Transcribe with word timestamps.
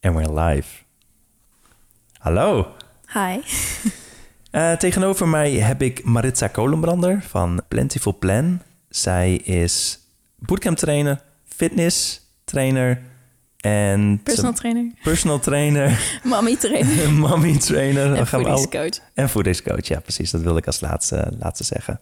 En 0.00 0.14
we're 0.14 0.40
live. 0.40 0.68
Hallo. 2.18 2.74
Hi. 3.12 3.38
Uh, 4.52 4.72
tegenover 4.84 5.28
mij 5.28 5.52
heb 5.52 5.82
ik 5.82 6.04
Maritza 6.04 6.46
Kolenbrander 6.46 7.22
van 7.22 7.62
Plentiful 7.68 8.18
Plan. 8.18 8.60
Zij 8.88 9.34
is 9.34 9.98
bootcamp 10.36 10.76
trainer, 10.76 11.22
fitness 11.44 12.20
trainer 12.44 13.02
en... 13.56 14.20
Personal 14.22 14.52
trainer. 14.52 14.92
Personal 15.02 15.38
trainer. 15.38 16.00
Mommy 16.22 16.56
trainer. 16.56 17.12
Mommy 17.28 17.58
trainer. 17.58 18.14
En 18.14 18.26
voedingscoach. 18.26 18.98
En 19.14 19.28
voedingscoach, 19.28 19.86
ja 19.86 20.00
precies. 20.00 20.30
Dat 20.30 20.40
wilde 20.40 20.58
ik 20.58 20.66
als 20.66 20.80
laatste, 20.80 21.32
laatste 21.38 21.64
zeggen. 21.64 22.00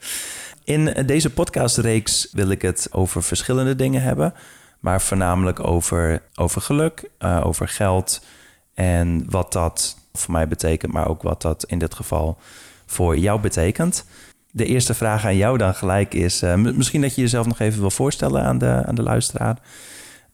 In 0.64 1.06
deze 1.06 1.30
podcastreeks 1.30 2.28
wil 2.32 2.50
ik 2.50 2.62
het 2.62 2.88
over 2.90 3.22
verschillende 3.22 3.76
dingen 3.76 4.02
hebben. 4.02 4.34
Maar 4.86 5.00
voornamelijk 5.00 5.64
over, 5.64 6.22
over 6.34 6.60
geluk, 6.60 7.10
uh, 7.18 7.40
over 7.44 7.68
geld 7.68 8.24
en 8.74 9.30
wat 9.30 9.52
dat 9.52 9.96
voor 10.12 10.32
mij 10.32 10.48
betekent, 10.48 10.92
maar 10.92 11.08
ook 11.08 11.22
wat 11.22 11.42
dat 11.42 11.64
in 11.64 11.78
dit 11.78 11.94
geval 11.94 12.38
voor 12.86 13.18
jou 13.18 13.41
betekent. 13.41 14.04
De 14.50 14.64
eerste 14.64 14.94
vraag 14.94 15.24
aan 15.24 15.36
jou 15.36 15.58
dan 15.58 15.74
gelijk 15.74 16.14
is: 16.14 16.42
uh, 16.42 16.54
misschien 16.54 17.00
dat 17.00 17.14
je 17.14 17.20
jezelf 17.20 17.46
nog 17.46 17.58
even 17.58 17.80
wil 17.80 17.91
voorstellen 17.91 18.42
aan 18.42 18.58
de, 18.58 18.82
aan 18.86 18.94
de 18.94 19.02
luisteraar. 19.02 19.58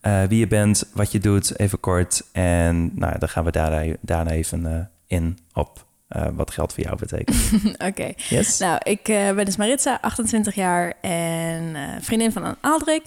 Uh, 0.01 0.23
wie 0.23 0.39
je 0.39 0.47
bent, 0.47 0.83
wat 0.93 1.11
je 1.11 1.19
doet, 1.19 1.59
even 1.59 1.79
kort. 1.79 2.23
En 2.31 2.91
nou, 2.95 3.19
dan 3.19 3.29
gaan 3.29 3.43
we 3.43 3.51
daar, 3.51 3.95
daarna 4.01 4.31
even 4.31 4.91
in 5.07 5.37
op 5.53 5.85
wat 6.35 6.51
geld 6.51 6.73
voor 6.73 6.83
jou 6.83 6.97
betekent. 6.97 7.37
Oké. 7.73 7.85
Okay. 7.85 8.15
Yes. 8.29 8.57
Nou, 8.57 8.77
ik 8.83 9.03
ben 9.03 9.45
dus 9.45 9.57
Maritza, 9.57 9.97
28 10.01 10.55
jaar 10.55 10.93
en 11.01 11.75
vriendin 12.01 12.31
van 12.31 12.55
Aldrik. 12.61 13.03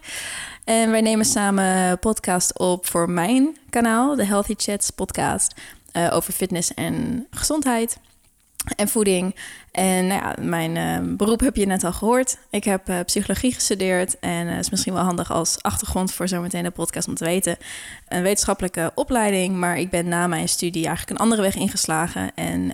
En 0.66 0.90
wij 0.90 1.00
nemen 1.00 1.24
samen 1.24 1.98
podcast 1.98 2.58
op 2.58 2.86
voor 2.86 3.10
mijn 3.10 3.56
kanaal, 3.70 4.14
de 4.14 4.24
Healthy 4.24 4.54
Chats 4.56 4.90
podcast. 4.90 5.54
Uh, 5.92 6.08
over 6.12 6.32
fitness 6.32 6.74
en 6.74 7.26
gezondheid 7.30 7.98
en 8.76 8.88
voeding. 8.88 9.36
En 9.70 10.06
nou 10.06 10.42
mijn 10.42 10.76
uh, 10.76 11.16
beroep 11.16 11.40
heb 11.40 11.56
je 11.56 11.66
net 11.66 11.84
al 11.84 11.92
gehoord. 11.92 12.38
Ik 12.50 12.64
heb 12.64 12.88
uh, 12.88 13.00
psychologie 13.00 13.52
gestudeerd 13.52 14.18
en 14.18 14.46
het 14.46 14.64
is 14.64 14.70
misschien 14.70 14.92
wel 14.92 15.02
handig 15.02 15.30
als 15.30 15.62
achtergrond 15.62 16.12
voor 16.12 16.28
zometeen 16.28 16.62
de 16.62 16.70
podcast 16.70 17.08
om 17.08 17.14
te 17.14 17.24
weten. 17.24 17.56
Een 18.08 18.22
wetenschappelijke 18.22 18.92
opleiding, 18.94 19.56
maar 19.56 19.78
ik 19.78 19.90
ben 19.90 20.08
na 20.08 20.26
mijn 20.26 20.48
studie 20.48 20.86
eigenlijk 20.86 21.10
een 21.18 21.24
andere 21.24 21.42
weg 21.42 21.54
ingeslagen 21.54 22.34
en 22.34 22.72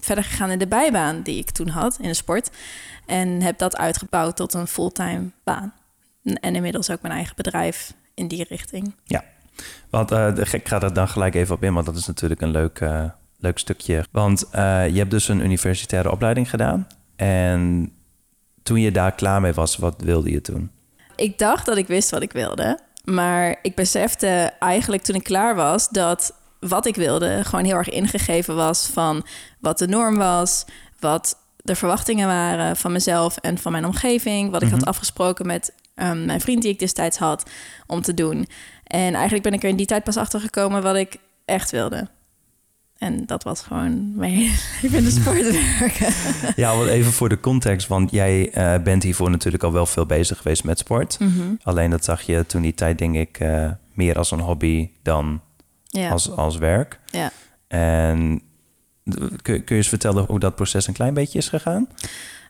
verder 0.00 0.24
gegaan 0.24 0.50
in 0.50 0.58
de 0.58 0.66
bijbaan 0.66 1.22
die 1.22 1.38
ik 1.38 1.50
toen 1.50 1.68
had 1.68 1.98
in 2.00 2.08
de 2.08 2.14
sport. 2.14 2.50
En 3.06 3.42
heb 3.42 3.58
dat 3.58 3.76
uitgebouwd 3.76 4.36
tot 4.36 4.54
een 4.54 4.66
fulltime 4.66 5.30
baan. 5.44 5.72
En 6.24 6.54
inmiddels 6.54 6.90
ook 6.90 7.02
mijn 7.02 7.14
eigen 7.14 7.36
bedrijf 7.36 7.94
in 8.14 8.28
die 8.28 8.44
richting. 8.48 8.94
Ja, 9.04 9.24
want 9.90 10.12
uh, 10.12 10.52
ik 10.52 10.68
ga 10.68 10.82
er 10.82 10.92
dan 10.92 11.08
gelijk 11.08 11.34
even 11.34 11.54
op 11.54 11.62
in, 11.62 11.74
want 11.74 11.86
dat 11.86 11.96
is 11.96 12.06
natuurlijk 12.06 12.40
een 12.40 12.50
leuk, 12.50 12.80
uh, 12.80 13.04
leuk 13.38 13.58
stukje. 13.58 14.04
Want 14.10 14.44
uh, 14.54 14.88
je 14.88 14.98
hebt 14.98 15.10
dus 15.10 15.28
een 15.28 15.40
universitaire 15.40 16.10
opleiding 16.10 16.50
gedaan. 16.50 16.86
En 17.16 17.92
toen 18.62 18.80
je 18.80 18.90
daar 18.90 19.12
klaar 19.12 19.40
mee 19.40 19.52
was, 19.52 19.76
wat 19.76 20.02
wilde 20.02 20.30
je 20.30 20.40
toen? 20.40 20.70
Ik 21.16 21.38
dacht 21.38 21.66
dat 21.66 21.76
ik 21.76 21.86
wist 21.86 22.10
wat 22.10 22.22
ik 22.22 22.32
wilde. 22.32 22.78
Maar 23.04 23.56
ik 23.62 23.74
besefte 23.74 24.52
eigenlijk 24.58 25.02
toen 25.02 25.14
ik 25.14 25.22
klaar 25.22 25.54
was 25.54 25.88
dat 25.88 26.34
wat 26.60 26.86
ik 26.86 26.96
wilde 26.96 27.44
gewoon 27.44 27.64
heel 27.64 27.76
erg 27.76 27.88
ingegeven 27.88 28.56
was 28.56 28.86
van 28.86 29.26
wat 29.60 29.78
de 29.78 29.88
norm 29.88 30.16
was, 30.16 30.64
wat 31.00 31.36
de 31.56 31.76
verwachtingen 31.76 32.26
waren 32.26 32.76
van 32.76 32.92
mezelf 32.92 33.36
en 33.36 33.58
van 33.58 33.72
mijn 33.72 33.84
omgeving, 33.84 34.50
wat 34.50 34.62
ik 34.62 34.70
had 34.70 34.84
afgesproken 34.84 35.46
met 35.46 35.72
um, 35.94 36.24
mijn 36.24 36.40
vriend 36.40 36.62
die 36.62 36.70
ik 36.70 36.78
destijds 36.78 37.18
had 37.18 37.50
om 37.86 38.02
te 38.02 38.14
doen. 38.14 38.46
En 38.84 39.14
eigenlijk 39.14 39.42
ben 39.42 39.52
ik 39.52 39.62
er 39.62 39.68
in 39.68 39.76
die 39.76 39.86
tijd 39.86 40.04
pas 40.04 40.16
achter 40.16 40.40
gekomen 40.40 40.82
wat 40.82 40.96
ik 40.96 41.16
echt 41.44 41.70
wilde. 41.70 42.08
En 42.98 43.26
dat 43.26 43.42
was 43.42 43.60
gewoon 43.60 44.16
mee 44.16 44.52
in 44.82 45.04
de 45.04 45.10
sport 45.10 45.78
werken. 45.78 46.12
Ja, 46.62 46.76
wel 46.76 46.88
even 46.88 47.12
voor 47.12 47.28
de 47.28 47.40
context. 47.40 47.88
Want 47.88 48.10
jij 48.10 48.56
uh, 48.58 48.82
bent 48.82 49.02
hiervoor 49.02 49.30
natuurlijk 49.30 49.62
al 49.62 49.72
wel 49.72 49.86
veel 49.86 50.06
bezig 50.06 50.36
geweest 50.36 50.64
met 50.64 50.78
sport. 50.78 51.18
Mm 51.18 51.32
-hmm. 51.32 51.58
Alleen 51.62 51.90
dat 51.90 52.04
zag 52.04 52.22
je 52.22 52.46
toen 52.46 52.62
die 52.62 52.74
tijd, 52.74 52.98
denk 52.98 53.14
ik, 53.14 53.40
uh, 53.40 53.70
meer 53.92 54.18
als 54.18 54.30
een 54.30 54.40
hobby 54.40 54.90
dan 55.02 55.40
ja. 55.84 56.10
als, 56.10 56.30
als 56.30 56.56
werk. 56.56 57.00
Ja. 57.10 57.32
En 57.68 58.42
kun, 59.42 59.42
kun 59.42 59.62
je 59.64 59.74
eens 59.74 59.88
vertellen 59.88 60.24
hoe 60.24 60.38
dat 60.38 60.54
proces 60.54 60.86
een 60.86 60.94
klein 60.94 61.14
beetje 61.14 61.38
is 61.38 61.48
gegaan? 61.48 61.88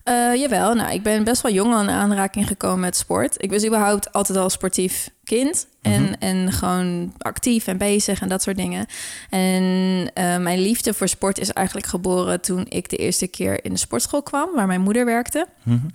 Uh, 0.08 0.34
jawel, 0.34 0.74
nou, 0.74 0.92
ik 0.92 1.02
ben 1.02 1.24
best 1.24 1.42
wel 1.42 1.52
jong 1.52 1.74
aan 1.74 1.90
aanraking 1.90 2.46
gekomen 2.46 2.80
met 2.80 2.96
sport. 2.96 3.42
Ik 3.42 3.50
was 3.50 3.66
überhaupt 3.66 4.12
altijd 4.12 4.38
al 4.38 4.50
sportief 4.50 5.10
kind. 5.24 5.66
En, 5.82 6.02
Mhm. 6.02 6.12
en 6.18 6.52
gewoon 6.52 7.14
actief 7.18 7.66
en 7.66 7.78
bezig 7.78 8.20
en 8.20 8.28
dat 8.28 8.42
soort 8.42 8.56
dingen. 8.56 8.86
En 9.30 9.62
uh, 9.62 10.38
mijn 10.38 10.58
liefde 10.58 10.94
voor 10.94 11.08
sport 11.08 11.38
is 11.38 11.52
eigenlijk 11.52 11.86
geboren 11.86 12.40
toen 12.40 12.66
ik 12.68 12.88
de 12.88 12.96
eerste 12.96 13.26
keer 13.26 13.64
in 13.64 13.72
de 13.72 13.78
sportschool 13.78 14.22
kwam, 14.22 14.54
waar 14.54 14.66
mijn 14.66 14.80
moeder 14.80 15.04
werkte. 15.04 15.46
Mhm. 15.62 15.86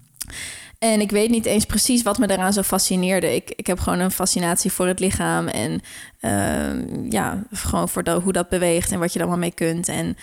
En 0.80 1.02
ik 1.02 1.12
weet 1.12 1.30
niet 1.30 1.46
eens 1.46 1.66
precies 1.66 2.04
wat 2.04 2.18
me 2.18 2.28
daaraan 2.28 2.54
zo 2.54 2.62
fascineerde. 2.62 3.36
Ik, 3.36 3.52
ik 3.56 3.68
heb 3.68 3.80
gewoon 3.80 4.00
een 4.00 4.12
fascinatie 4.12 4.72
voor 4.72 4.88
het 4.88 5.00
lichaam. 5.00 5.48
En 5.48 5.82
uh, 6.22 7.10
ja, 7.12 7.44
gewoon 7.52 7.90
voor 7.90 8.04
de, 8.04 8.12
hoe 8.12 8.34
dat 8.34 8.50
beweegt 8.50 8.92
en 8.92 9.00
wat 9.00 9.14
je 9.14 9.20
er 9.20 9.26
allemaal 9.26 9.44
mee 9.44 9.54
kunt. 9.54 9.88
En, 9.88 10.18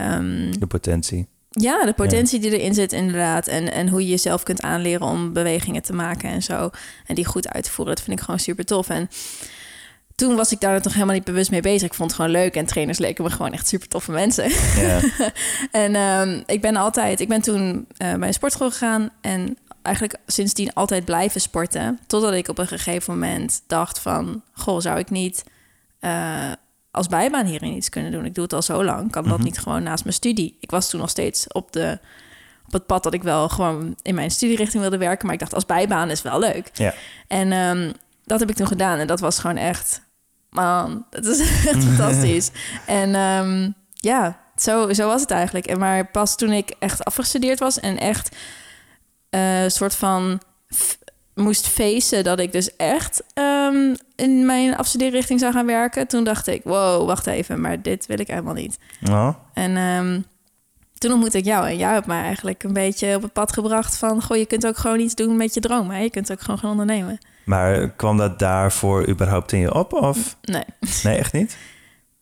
um, 0.00 0.58
de 0.60 0.66
potentie. 0.66 1.26
Ja, 1.50 1.84
de 1.84 1.92
potentie 1.92 2.40
die 2.40 2.58
erin 2.58 2.74
zit, 2.74 2.92
inderdaad. 2.92 3.46
En, 3.46 3.72
en 3.72 3.88
hoe 3.88 4.02
je 4.02 4.08
jezelf 4.08 4.42
kunt 4.42 4.62
aanleren 4.62 5.06
om 5.06 5.32
bewegingen 5.32 5.82
te 5.82 5.92
maken 5.92 6.30
en 6.30 6.42
zo. 6.42 6.70
En 7.06 7.14
die 7.14 7.24
goed 7.24 7.48
uit 7.48 7.64
te 7.64 7.70
voeren. 7.70 7.94
Dat 7.94 8.04
vind 8.04 8.18
ik 8.18 8.24
gewoon 8.24 8.40
super 8.40 8.64
tof. 8.64 8.88
En 8.88 9.10
toen 10.14 10.36
was 10.36 10.52
ik 10.52 10.60
daar 10.60 10.82
toch 10.82 10.92
helemaal 10.92 11.14
niet 11.14 11.24
bewust 11.24 11.50
mee 11.50 11.60
bezig. 11.60 11.88
Ik 11.88 11.94
vond 11.94 12.10
het 12.10 12.20
gewoon 12.20 12.34
leuk. 12.34 12.54
En 12.54 12.66
trainers 12.66 12.98
leken 12.98 13.24
me 13.24 13.30
gewoon 13.30 13.52
echt 13.52 13.68
super 13.68 13.88
toffe 13.88 14.12
mensen. 14.12 14.50
Ja. 14.76 15.00
en 15.70 15.96
um, 15.96 16.42
ik 16.46 16.60
ben 16.60 16.76
altijd, 16.76 17.20
ik 17.20 17.28
ben 17.28 17.40
toen 17.40 17.86
uh, 17.98 18.14
bij 18.14 18.28
een 18.28 18.34
sportschool 18.34 18.70
gegaan. 18.70 19.10
En 19.20 19.56
eigenlijk 19.82 20.16
sindsdien 20.26 20.72
altijd 20.72 21.04
blijven 21.04 21.40
sporten. 21.40 21.98
Totdat 22.06 22.32
ik 22.32 22.48
op 22.48 22.58
een 22.58 22.68
gegeven 22.68 23.12
moment 23.12 23.62
dacht 23.66 23.98
van... 23.98 24.42
Goh, 24.52 24.80
zou 24.80 24.98
ik 24.98 25.10
niet... 25.10 25.44
Uh, 26.00 26.52
als 26.90 27.06
bijbaan 27.06 27.46
hierin 27.46 27.72
iets 27.72 27.88
kunnen 27.88 28.12
doen. 28.12 28.24
Ik 28.24 28.34
doe 28.34 28.44
het 28.44 28.52
al 28.52 28.62
zo 28.62 28.84
lang. 28.84 29.10
Kan 29.10 29.24
dat 29.24 29.32
Mhm. 29.36 29.42
niet 29.44 29.58
gewoon 29.58 29.82
naast 29.82 30.04
mijn 30.04 30.16
studie? 30.16 30.56
Ik 30.60 30.70
was 30.70 30.90
toen 30.90 31.00
nog 31.00 31.10
steeds 31.10 31.46
op, 31.52 31.72
de, 31.72 31.98
op 32.66 32.72
het 32.72 32.86
pad 32.86 33.02
dat 33.02 33.14
ik 33.14 33.22
wel 33.22 33.48
gewoon 33.48 33.96
in 34.02 34.14
mijn 34.14 34.30
studierichting 34.30 34.80
wilde 34.82 34.98
werken. 34.98 35.24
Maar 35.24 35.34
ik 35.34 35.40
dacht, 35.40 35.54
als 35.54 35.66
bijbaan 35.66 36.10
is 36.10 36.22
wel 36.22 36.38
leuk. 36.38 36.70
Ja. 36.74 36.94
En 37.26 37.52
um, 37.52 37.92
dat 38.24 38.40
heb 38.40 38.50
ik 38.50 38.56
toen 38.56 38.66
gedaan. 38.66 38.98
En 38.98 39.06
dat 39.06 39.20
was 39.20 39.38
gewoon 39.38 39.56
echt... 39.56 40.08
Man, 40.50 41.06
het 41.10 41.26
is 41.26 41.38
echt 41.68 41.84
fantastisch. 41.84 42.50
En 42.86 43.14
um, 43.14 43.74
ja, 43.94 44.40
zo, 44.56 44.92
zo 44.92 45.06
was 45.06 45.20
het 45.20 45.30
eigenlijk. 45.30 45.66
En 45.66 45.78
maar 45.78 46.06
pas 46.10 46.36
toen 46.36 46.52
ik 46.52 46.74
echt 46.78 47.04
afgestudeerd 47.04 47.58
was... 47.58 47.80
en 47.80 47.98
echt 47.98 48.36
een 49.30 49.62
uh, 49.62 49.68
soort 49.68 49.94
van 49.94 50.40
moest 51.34 51.68
facen 51.68 52.24
dat 52.24 52.40
ik 52.40 52.52
dus 52.52 52.76
echt 52.76 53.22
um, 53.34 53.96
in 54.16 54.46
mijn 54.46 54.76
afstudeerrichting 54.76 55.40
zou 55.40 55.52
gaan 55.52 55.66
werken. 55.66 56.06
Toen 56.06 56.24
dacht 56.24 56.46
ik, 56.46 56.60
wow, 56.64 57.06
wacht 57.06 57.26
even, 57.26 57.60
maar 57.60 57.82
dit 57.82 58.06
wil 58.06 58.20
ik 58.20 58.28
helemaal 58.28 58.54
niet. 58.54 58.78
En 59.54 59.76
um, 59.76 60.24
toen 60.98 61.10
ontmoette 61.12 61.38
ik 61.38 61.44
jou 61.44 61.66
en 61.66 61.76
jij 61.76 61.92
hebt 61.92 62.06
mij 62.06 62.22
eigenlijk 62.22 62.62
een 62.62 62.72
beetje 62.72 63.14
op 63.16 63.22
het 63.22 63.32
pad 63.32 63.52
gebracht 63.52 63.96
van... 63.96 64.22
goh, 64.22 64.36
je 64.36 64.46
kunt 64.46 64.66
ook 64.66 64.76
gewoon 64.76 65.00
iets 65.00 65.14
doen 65.14 65.36
met 65.36 65.54
je 65.54 65.60
droom, 65.60 65.90
hè? 65.90 65.98
Je 65.98 66.10
kunt 66.10 66.32
ook 66.32 66.40
gewoon 66.40 66.58
gaan 66.58 66.70
ondernemen. 66.70 67.18
Maar 67.44 67.90
kwam 67.90 68.16
dat 68.16 68.38
daarvoor 68.38 69.08
überhaupt 69.08 69.52
in 69.52 69.58
je 69.58 69.74
op? 69.74 69.92
Of? 69.92 70.36
Nee. 70.42 70.64
Nee, 71.02 71.16
echt 71.16 71.32
niet? 71.32 71.56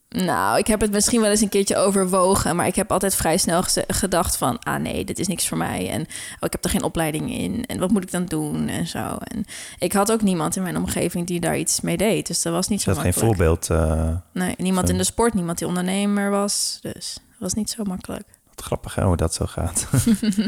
Nou, 0.09 0.57
ik 0.57 0.67
heb 0.67 0.81
het 0.81 0.91
misschien 0.91 1.21
wel 1.21 1.29
eens 1.29 1.41
een 1.41 1.49
keertje 1.49 1.77
overwogen, 1.77 2.55
maar 2.55 2.67
ik 2.67 2.75
heb 2.75 2.91
altijd 2.91 3.15
vrij 3.15 3.37
snel 3.37 3.63
gedacht 3.87 4.37
van, 4.37 4.59
ah 4.59 4.81
nee, 4.81 5.05
dit 5.05 5.19
is 5.19 5.27
niks 5.27 5.47
voor 5.47 5.57
mij 5.57 5.89
en 5.89 6.01
oh, 6.01 6.41
ik 6.41 6.51
heb 6.51 6.63
er 6.63 6.69
geen 6.69 6.83
opleiding 6.83 7.33
in 7.33 7.65
en 7.65 7.79
wat 7.79 7.91
moet 7.91 8.03
ik 8.03 8.11
dan 8.11 8.25
doen 8.25 8.67
en 8.67 8.87
zo. 8.87 9.17
En 9.19 9.45
ik 9.79 9.93
had 9.93 10.11
ook 10.11 10.21
niemand 10.21 10.55
in 10.55 10.63
mijn 10.63 10.77
omgeving 10.77 11.27
die 11.27 11.39
daar 11.39 11.57
iets 11.57 11.81
mee 11.81 11.97
deed, 11.97 12.27
dus 12.27 12.41
dat 12.41 12.53
was 12.53 12.67
niet 12.67 12.81
zo 12.81 12.93
dat 12.93 13.03
makkelijk. 13.03 13.27
geen 13.27 13.37
voorbeeld. 13.37 13.69
Uh, 13.69 14.15
nee, 14.33 14.55
niemand 14.57 14.89
in 14.89 14.97
de 14.97 15.03
sport, 15.03 15.33
niemand 15.33 15.57
die 15.57 15.67
ondernemer 15.67 16.29
was, 16.29 16.79
dus 16.81 17.13
dat 17.13 17.39
was 17.39 17.53
niet 17.53 17.69
zo 17.69 17.83
makkelijk. 17.83 18.27
Wat 18.55 18.65
grappig 18.65 18.95
hè, 18.95 19.03
hoe 19.03 19.17
dat 19.17 19.33
zo 19.33 19.45
gaat. 19.45 19.87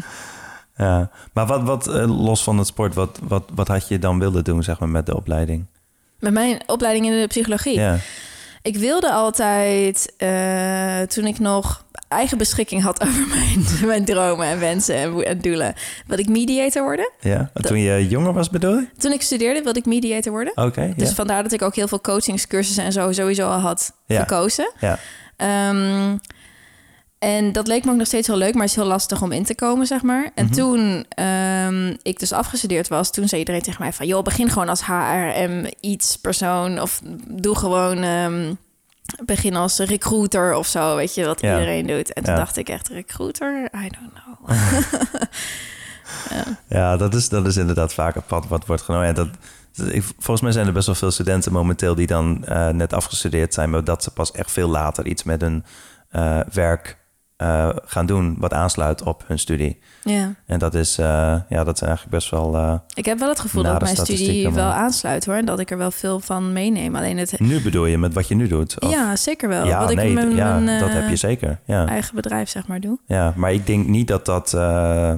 ja, 0.78 1.10
maar 1.34 1.46
wat, 1.46 1.64
wat 1.64 1.88
uh, 1.88 2.24
los 2.24 2.44
van 2.44 2.58
het 2.58 2.68
sport, 2.68 2.94
wat, 2.94 3.20
wat, 3.24 3.44
wat 3.54 3.68
had 3.68 3.88
je 3.88 4.00
dan 4.00 4.20
willen 4.20 4.44
doen, 4.44 4.64
zeg 4.64 4.80
maar, 4.80 4.90
met 4.90 5.06
de 5.06 5.16
opleiding? 5.16 5.66
Met 6.20 6.34
mijn 6.34 6.62
opleiding 6.66 7.06
in 7.06 7.22
de 7.22 7.28
psychologie? 7.28 7.80
Ja. 7.80 7.98
Ik 8.62 8.78
wilde 8.78 9.12
altijd, 9.12 10.14
uh, 10.18 11.02
toen 11.02 11.26
ik 11.26 11.40
nog 11.40 11.86
eigen 12.08 12.38
beschikking 12.38 12.82
had 12.82 13.02
over 13.08 13.28
mijn, 13.28 13.66
mijn 13.86 14.06
dromen 14.06 14.48
en 14.48 14.60
wensen 14.60 14.96
en, 14.96 15.24
en 15.24 15.40
doelen, 15.40 15.74
wilde 16.08 16.24
ik 16.24 16.30
mediator 16.30 16.84
worden. 16.84 17.12
Ja, 17.20 17.52
toen 17.54 17.80
je 17.80 18.08
jonger 18.08 18.34
was 18.34 18.50
bedoel 18.50 18.76
je? 18.76 18.88
Toen 18.98 19.12
ik 19.12 19.22
studeerde 19.22 19.62
wilde 19.62 19.80
ik 19.80 19.86
mediator 19.86 20.32
worden. 20.32 20.54
Oké, 20.54 20.68
okay, 20.68 20.94
Dus 20.98 21.10
ja. 21.10 21.16
vandaar 21.16 21.44
dat 21.44 21.52
ik 21.52 21.62
ook 21.62 21.76
heel 21.76 21.88
veel 21.88 22.02
coachingscursussen 22.02 22.84
en 22.84 22.92
zo 22.92 23.12
sowieso 23.12 23.50
al 23.50 23.60
had 23.60 23.94
ja. 24.06 24.20
gekozen. 24.20 24.72
Ja. 24.80 25.00
Um, 25.70 26.20
en 27.22 27.52
dat 27.52 27.68
leek 27.68 27.86
me 27.86 27.92
ook 27.92 27.98
nog 27.98 28.08
steeds 28.08 28.28
heel 28.28 28.38
leuk, 28.38 28.54
maar 28.54 28.62
het 28.62 28.70
is 28.72 28.76
heel 28.76 28.86
lastig 28.86 29.22
om 29.22 29.32
in 29.32 29.44
te 29.44 29.56
komen, 29.56 29.86
zeg 29.88 30.02
maar. 30.02 30.32
En 30.36 30.46
Mhm. 30.46 30.54
toen 30.54 31.06
um, 31.26 31.98
ik 32.02 32.20
dus 32.20 32.32
afgestudeerd 32.34 32.88
was, 32.88 33.12
toen 33.12 33.28
zei 33.28 33.40
iedereen 33.40 33.62
tegen 33.62 33.82
mij 33.82 33.94
van... 33.94 34.08
joh, 34.08 34.24
begin 34.24 34.50
gewoon 34.50 34.70
als 34.70 34.82
HRM 34.82 35.66
iets 35.80 36.16
persoon 36.18 36.80
of 36.82 37.02
doe 37.28 37.56
gewoon... 37.58 38.04
Um, 38.04 38.58
beginnen 39.26 39.62
als 39.62 39.78
recruiter 39.80 40.54
of 40.54 40.68
zo, 40.68 40.96
weet 40.96 41.16
je, 41.16 41.26
wat 41.26 41.42
Ja. 41.42 41.54
iedereen 41.54 41.88
doet. 41.88 42.14
En 42.14 42.24
toen 42.24 42.34
Ja. 42.34 42.40
dacht 42.40 42.58
ik 42.58 42.70
echt, 42.70 42.88
recruiter? 42.88 43.64
I 43.64 43.90
don't 43.90 44.14
know. 44.14 44.50
Ja, 46.68 46.98
dat 46.98 47.14
is, 47.14 47.30
dat 47.30 47.46
is 47.46 47.58
inderdaad 47.58 47.94
vaak 47.94 48.16
een 48.16 48.24
pad 48.28 48.48
wat 48.48 48.66
wordt 48.66 48.82
genomen. 48.82 49.08
En 49.08 49.14
dat, 49.14 49.28
ik- 49.94 50.04
volgens 50.04 50.42
mij 50.42 50.52
zijn 50.52 50.68
er 50.68 50.74
best 50.74 50.86
wel 50.86 50.96
veel 50.96 51.12
studenten 51.12 51.52
momenteel 51.52 51.96
die 51.96 52.08
dan 52.08 52.46
eh, 52.46 52.68
net 52.70 52.94
afgestudeerd 52.94 53.54
zijn, 53.54 53.70
maar 53.70 53.84
dat 53.84 54.04
ze 54.04 54.12
pas 54.12 54.32
echt 54.32 54.52
veel 54.52 54.70
later 54.70 55.06
iets 55.06 55.24
met 55.24 55.42
hun 55.42 55.64
eh, 56.10 56.40
werk 56.54 56.98
eh, 57.42 57.70
gaan 57.86 58.06
doen 58.06 58.36
wat 58.40 58.54
aansluit 58.54 59.04
op 59.04 59.24
hun 59.28 59.40
studie. 59.40 59.80
ja. 60.04 60.34
En 60.46 60.60
dat 60.60 60.74
is, 60.74 60.98
eh, 60.98 61.06
ja, 61.50 61.64
dat 61.64 61.76
is 61.76 61.82
eigenlijk 61.82 62.12
best 62.12 62.30
wel. 62.30 62.56
eh, 62.56 62.74
Ik 62.94 63.06
heb 63.06 63.20
wel 63.20 63.30
het 63.30 63.40
gevoel 63.40 63.64
dat 63.64 63.82
mijn 63.82 63.96
studie 63.96 64.44
wel 64.52 64.66
maar- 64.66 64.74
aansluit 64.74 65.26
hoor. 65.26 65.36
En 65.36 65.46
dat 65.46 65.60
ik 65.60 65.72
er 65.72 65.78
wel 65.78 65.92
veel 65.92 66.20
van 66.20 66.54
meeneem. 66.54 66.96
Alleen 66.96 67.18
het... 67.18 67.40
nu 67.40 67.62
bedoel 67.62 67.86
je 67.86 67.98
met 67.98 68.14
wat 68.14 68.28
je 68.28 68.36
nu 68.36 68.48
doet? 68.48 68.80
Of- 68.84 68.92
Ja, 68.92 69.16
zeker 69.16 69.50
wel. 69.50 69.66
ja, 69.66 69.80
Wat 69.80 69.90
ik 69.90 69.96
nee, 69.98 70.14
met 70.14 70.24
mijn 70.26 70.36
ja, 70.36 70.58
mijn, 70.58 70.80
dat 70.80 70.90
heb 70.92 71.10
je 71.10 71.16
zeker. 71.16 71.60
Ja. 71.66 71.88
eigen 71.88 72.16
bedrijf 72.16 72.50
zeg 72.50 72.68
maar 72.68 72.80
doe. 72.80 72.98
Ja, 73.06 73.34
maar 73.36 73.54
ik 73.54 73.66
denk 73.68 73.88
niet 73.88 74.08
dat 74.08 74.26
dat, 74.26 74.54
eh, 74.54 75.14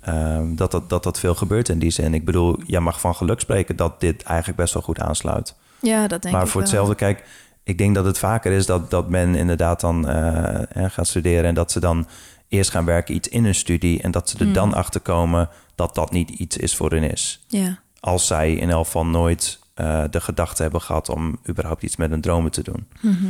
ehm, 0.00 0.54
dat, 0.54 0.70
dat, 0.70 0.88
dat 0.90 1.02
dat 1.02 1.18
veel 1.18 1.34
gebeurt 1.34 1.68
in 1.68 1.78
die 1.78 1.90
zin. 1.90 2.14
Ik 2.14 2.24
bedoel, 2.24 2.58
jij 2.66 2.80
mag 2.80 3.00
van 3.00 3.14
geluk 3.14 3.40
spreken 3.40 3.76
dat 3.76 4.00
dit 4.00 4.22
eigenlijk 4.22 4.58
best 4.58 4.74
wel 4.74 4.82
goed 4.82 5.00
aansluit. 5.00 5.54
Ja, 5.80 6.06
dat 6.08 6.22
denk 6.22 6.34
maar 6.34 6.44
ik 6.44 6.48
voor 6.50 6.60
wel. 6.60 6.70
hetzelfde, 6.70 6.94
kijk, 6.94 7.24
ik 7.64 7.78
denk 7.78 7.94
dat 7.94 8.04
het 8.04 8.18
vaker 8.18 8.52
is 8.52 8.66
dat, 8.66 8.90
dat 8.90 9.08
men 9.08 9.34
inderdaad 9.34 9.80
dan 9.80 10.08
eh, 10.08 10.90
gaat 10.90 11.06
studeren 11.06 11.44
en 11.44 11.54
dat 11.54 11.72
ze 11.72 11.80
dan 11.80 12.06
eerst 12.48 12.70
gaan 12.70 12.84
werken 12.84 13.14
iets 13.14 13.28
in 13.28 13.44
hun 13.44 13.54
studie 13.54 14.02
en 14.02 14.10
dat 14.10 14.28
ze 14.28 14.38
er 14.38 14.44
Hmm. 14.44 14.52
dan 14.52 14.74
achter 14.74 15.00
komen 15.00 15.48
dat 15.74 15.94
dat 15.94 16.10
niet 16.10 16.30
iets 16.30 16.56
is 16.56 16.76
voor 16.76 16.90
hun 16.90 17.02
is. 17.02 17.44
Ja. 17.48 17.78
Als 18.00 18.26
zij 18.26 18.54
in 18.54 18.70
elk 18.70 18.84
geval 18.84 19.06
nooit 19.06 19.58
eh, 19.74 20.04
de 20.10 20.20
gedachte 20.20 20.62
hebben 20.62 20.80
gehad 20.80 21.08
om 21.08 21.38
überhaupt 21.48 21.82
iets 21.82 21.96
met 21.96 22.10
hun 22.10 22.20
dromen 22.20 22.50
te 22.50 22.62
doen. 22.62 22.86
Mhm. 23.00 23.26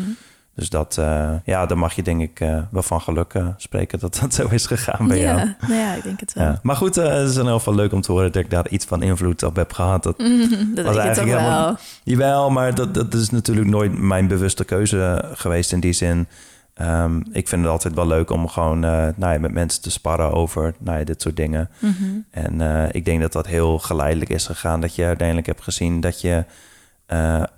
Dus 0.54 0.68
dat, 0.68 0.98
eh, 0.98 1.30
ja, 1.44 1.66
dan 1.66 1.78
mag 1.78 1.94
je 1.94 2.02
denk 2.02 2.20
ik 2.20 2.40
eh, 2.40 2.58
wel 2.70 2.82
van 2.82 3.00
geluk 3.00 3.34
eh, 3.34 3.46
spreken 3.56 3.98
dat 3.98 4.18
dat 4.20 4.34
zo 4.34 4.46
is 4.50 4.66
gegaan 4.66 5.08
bij 5.08 5.20
jou. 5.20 5.38
Ja, 5.38 5.56
nou 5.60 5.80
ja, 5.80 5.94
ik 5.94 6.02
denk 6.02 6.20
het 6.20 6.32
wel. 6.32 6.44
Ja. 6.44 6.58
Maar 6.62 6.76
goed, 6.76 6.94
het 6.94 7.28
is 7.28 7.34
in 7.34 7.40
ieder 7.40 7.52
geval 7.52 7.74
leuk 7.74 7.92
om 7.92 8.00
te 8.00 8.12
horen 8.12 8.32
dat 8.32 8.42
ik 8.42 8.50
daar 8.50 8.68
iets 8.68 8.84
van 8.84 9.02
invloed 9.02 9.42
op 9.42 9.56
heb 9.56 9.72
gehad. 9.72 10.02
Dat, 10.02 10.18
dat 10.18 10.28
denk 10.28 10.70
ik 10.70 10.84
toch 10.84 10.96
eigenlijk 10.96 11.38
helemaal- 11.38 11.64
wel. 11.64 11.76
jawel, 12.04 12.50
maar 12.50 12.74
dat, 12.74 12.94
dat 12.94 13.14
is 13.14 13.30
natuurlijk 13.30 13.68
nooit 13.68 13.98
mijn 13.98 14.28
bewuste 14.28 14.64
keuze 14.64 15.24
geweest 15.34 15.72
in 15.72 15.80
die 15.80 15.92
zin. 15.92 16.26
Ehm, 16.74 17.20
ik 17.32 17.48
vind 17.48 17.62
het 17.62 17.70
altijd 17.70 17.94
wel 17.94 18.06
leuk 18.06 18.30
om 18.30 18.48
gewoon 18.48 18.80
nou 18.80 19.14
ja, 19.16 19.38
met 19.38 19.52
mensen 19.52 19.82
te 19.82 19.90
sparren 19.90 20.32
over 20.32 20.74
nou 20.78 20.98
ja, 20.98 21.04
dit 21.04 21.22
soort 21.22 21.36
dingen. 21.36 21.70
Mhm. 21.78 21.94
En 22.30 22.60
ik 22.94 23.04
denk 23.04 23.20
dat 23.20 23.32
dat 23.32 23.46
heel 23.46 23.78
geleidelijk 23.78 24.30
is 24.30 24.46
gegaan. 24.46 24.80
Dat 24.80 24.94
je 24.94 25.04
uiteindelijk 25.04 25.46
hebt 25.46 25.62
gezien 25.62 26.00
dat 26.00 26.20
je 26.20 26.44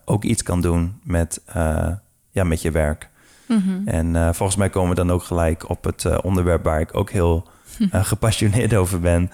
ook 0.05 0.25
iets 0.25 0.43
kan 0.43 0.61
doen 0.61 1.01
met, 1.03 1.41
ja, 2.35 2.45
met 2.45 2.63
je 2.63 2.71
werk. 2.71 3.11
Mhm. 3.47 3.89
En 3.89 4.17
eh, 4.17 4.33
volgens 4.33 4.57
mij 4.59 4.71
komen 4.71 4.89
we 4.89 4.95
dan 4.95 5.11
ook 5.11 5.23
gelijk 5.23 5.69
op 5.69 5.85
het 5.85 6.05
eh, 6.05 6.19
onderwerp 6.23 6.65
waar 6.65 6.81
ik 6.81 6.97
ook 6.97 7.11
heel 7.11 7.49
eh, 7.91 8.05
gepassioneerd 8.05 8.75
over 8.75 9.01
ben. 9.01 9.31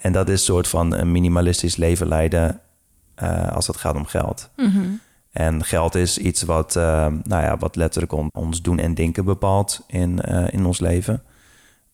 En 0.00 0.12
dat 0.12 0.28
is 0.28 0.32
een 0.32 0.54
soort 0.54 0.68
van 0.68 0.94
een 0.94 1.12
minimalistisch 1.12 1.76
leven 1.76 2.08
leiden 2.08 2.60
als 3.52 3.66
het 3.66 3.76
gaat 3.76 3.94
om 3.96 4.06
geld. 4.06 4.50
Mhm. 4.56 4.84
En 5.30 5.64
geld 5.64 5.94
is 5.94 6.18
iets 6.18 6.42
wat, 6.42 6.74
nou 6.74 7.22
ja, 7.42 7.56
wat 7.56 7.76
letterlijk 7.76 8.12
on- 8.12 8.30
ons 8.32 8.62
doen 8.62 8.78
en 8.78 8.94
denken 8.94 9.24
bepaalt 9.24 9.84
in, 9.86 10.18
in 10.50 10.66
ons 10.66 10.80
leven. 10.80 11.22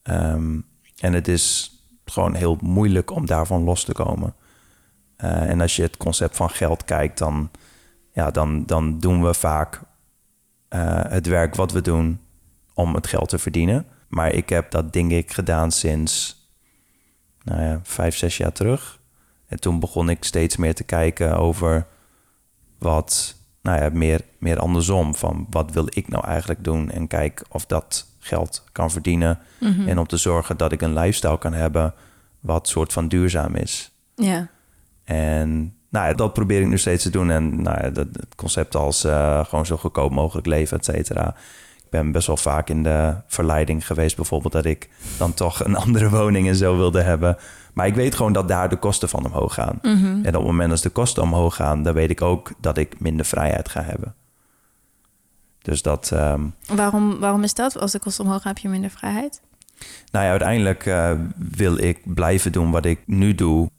Ehm, 0.02 0.60
en 0.98 1.12
het 1.12 1.28
is 1.28 1.72
gewoon 2.04 2.34
heel 2.34 2.58
moeilijk 2.60 3.10
om 3.10 3.26
daarvan 3.26 3.62
los 3.62 3.84
te 3.84 3.92
komen. 3.92 4.34
En 5.16 5.60
als 5.60 5.76
je 5.76 5.82
het 5.82 5.96
concept 5.96 6.36
van 6.36 6.50
geld 6.50 6.84
kijkt, 6.84 7.18
dan, 7.18 7.50
ja, 8.12 8.30
dan, 8.30 8.66
dan 8.66 8.98
doen 8.98 9.22
we 9.24 9.34
vaak 9.34 9.80
eh, 10.68 11.00
het 11.08 11.26
werk 11.26 11.54
wat 11.54 11.72
we 11.72 11.80
doen 11.80 12.20
om 12.74 12.94
het 12.94 13.06
geld 13.06 13.28
te 13.28 13.38
verdienen. 13.38 13.86
Maar 14.08 14.32
ik 14.32 14.48
heb 14.48 14.70
dat 14.70 14.92
denk 14.92 15.10
ik 15.10 15.32
gedaan 15.32 15.72
sinds 15.72 16.42
nou 17.42 17.62
ja, 17.62 17.80
vijf, 17.82 18.16
zes 18.16 18.36
jaar 18.36 18.52
terug. 18.52 19.00
En 19.46 19.60
toen 19.60 19.80
begon 19.80 20.08
ik 20.08 20.24
steeds 20.24 20.56
meer 20.56 20.74
te 20.74 20.84
kijken 20.84 21.36
over 21.36 21.86
wat, 22.78 23.36
nou 23.62 23.82
ja, 23.82 23.88
meer, 23.92 24.20
meer 24.38 24.58
andersom. 24.58 25.14
Van 25.14 25.46
wat 25.50 25.72
wil 25.72 25.86
ik 25.90 26.08
nou 26.08 26.24
eigenlijk 26.24 26.64
doen? 26.64 26.90
En 26.90 27.06
kijk 27.06 27.44
of 27.48 27.66
dat 27.66 28.06
geld 28.18 28.64
kan 28.72 28.90
verdienen. 28.90 29.38
Mhm. 29.60 29.88
En 29.88 29.98
om 29.98 30.06
te 30.06 30.16
zorgen 30.16 30.56
dat 30.56 30.72
ik 30.72 30.82
een 30.82 30.94
lifestyle 30.94 31.38
kan 31.38 31.52
hebben 31.52 31.94
wat 32.40 32.68
soort 32.68 32.92
van 32.92 33.08
duurzaam 33.08 33.54
is. 33.54 33.92
Ja. 34.14 34.48
En 35.04 35.77
nou 35.98 36.10
ja, 36.10 36.16
dat 36.16 36.32
probeer 36.32 36.60
ik 36.60 36.66
nu 36.66 36.78
steeds 36.78 37.02
te 37.02 37.10
doen. 37.10 37.30
En 37.30 37.62
nou 37.62 37.82
ja, 37.82 37.90
dat, 37.90 38.06
het 38.12 38.34
concept 38.36 38.76
als 38.76 39.04
eh, 39.04 39.44
gewoon 39.44 39.66
zo 39.66 39.76
goedkoop 39.76 40.10
mogelijk 40.10 40.46
leven, 40.46 40.78
et 40.78 40.84
cetera. 40.84 41.28
Ik 41.76 41.90
ben 41.90 42.12
best 42.12 42.26
wel 42.26 42.36
vaak 42.36 42.68
in 42.68 42.82
de 42.82 43.14
verleiding 43.26 43.86
geweest, 43.86 44.16
bijvoorbeeld 44.16 44.52
dat 44.52 44.64
ik 44.64 44.88
dan 45.18 45.34
toch 45.34 45.64
een 45.64 45.76
andere 45.84 46.10
woning 46.10 46.48
en 46.48 46.56
zo 46.56 46.76
wilde 46.76 47.02
hebben. 47.02 47.36
Maar 47.72 47.86
ik 47.86 47.94
weet 47.94 48.14
gewoon 48.14 48.32
dat 48.32 48.48
daar 48.48 48.68
de 48.68 48.76
kosten 48.76 49.08
van 49.08 49.24
omhoog 49.26 49.54
gaan. 49.54 49.78
Mhm. 49.82 50.06
En 50.06 50.26
op 50.26 50.32
het 50.32 50.42
moment 50.42 50.70
als 50.70 50.82
de 50.82 50.90
kosten 50.90 51.22
omhoog 51.22 51.54
gaan, 51.54 51.82
dan 51.82 51.94
weet 51.94 52.10
ik 52.10 52.22
ook 52.22 52.50
dat 52.60 52.76
ik 52.76 53.00
minder 53.00 53.26
vrijheid 53.26 53.68
ga 53.68 53.82
hebben. 53.82 54.14
Dus 55.62 55.82
dat, 55.82 56.10
ehm, 56.12 56.42
Waarom, 56.74 57.18
waarom 57.18 57.42
is 57.42 57.54
dat? 57.54 57.78
Als 57.78 57.92
de 57.92 57.98
kosten 57.98 58.24
omhoog 58.24 58.42
gaan, 58.42 58.52
heb 58.52 58.62
je 58.62 58.68
minder 58.68 58.90
vrijheid? 58.90 59.40
nou 60.10 60.24
ja, 60.24 60.30
uiteindelijk 60.30 60.86
eh, 60.86 61.12
wil 61.36 61.78
ik 61.78 62.14
blijven 62.14 62.52
doen 62.52 62.70
wat 62.70 62.84
ik 62.84 63.00
nu 63.06 63.34
doe, 63.34 63.70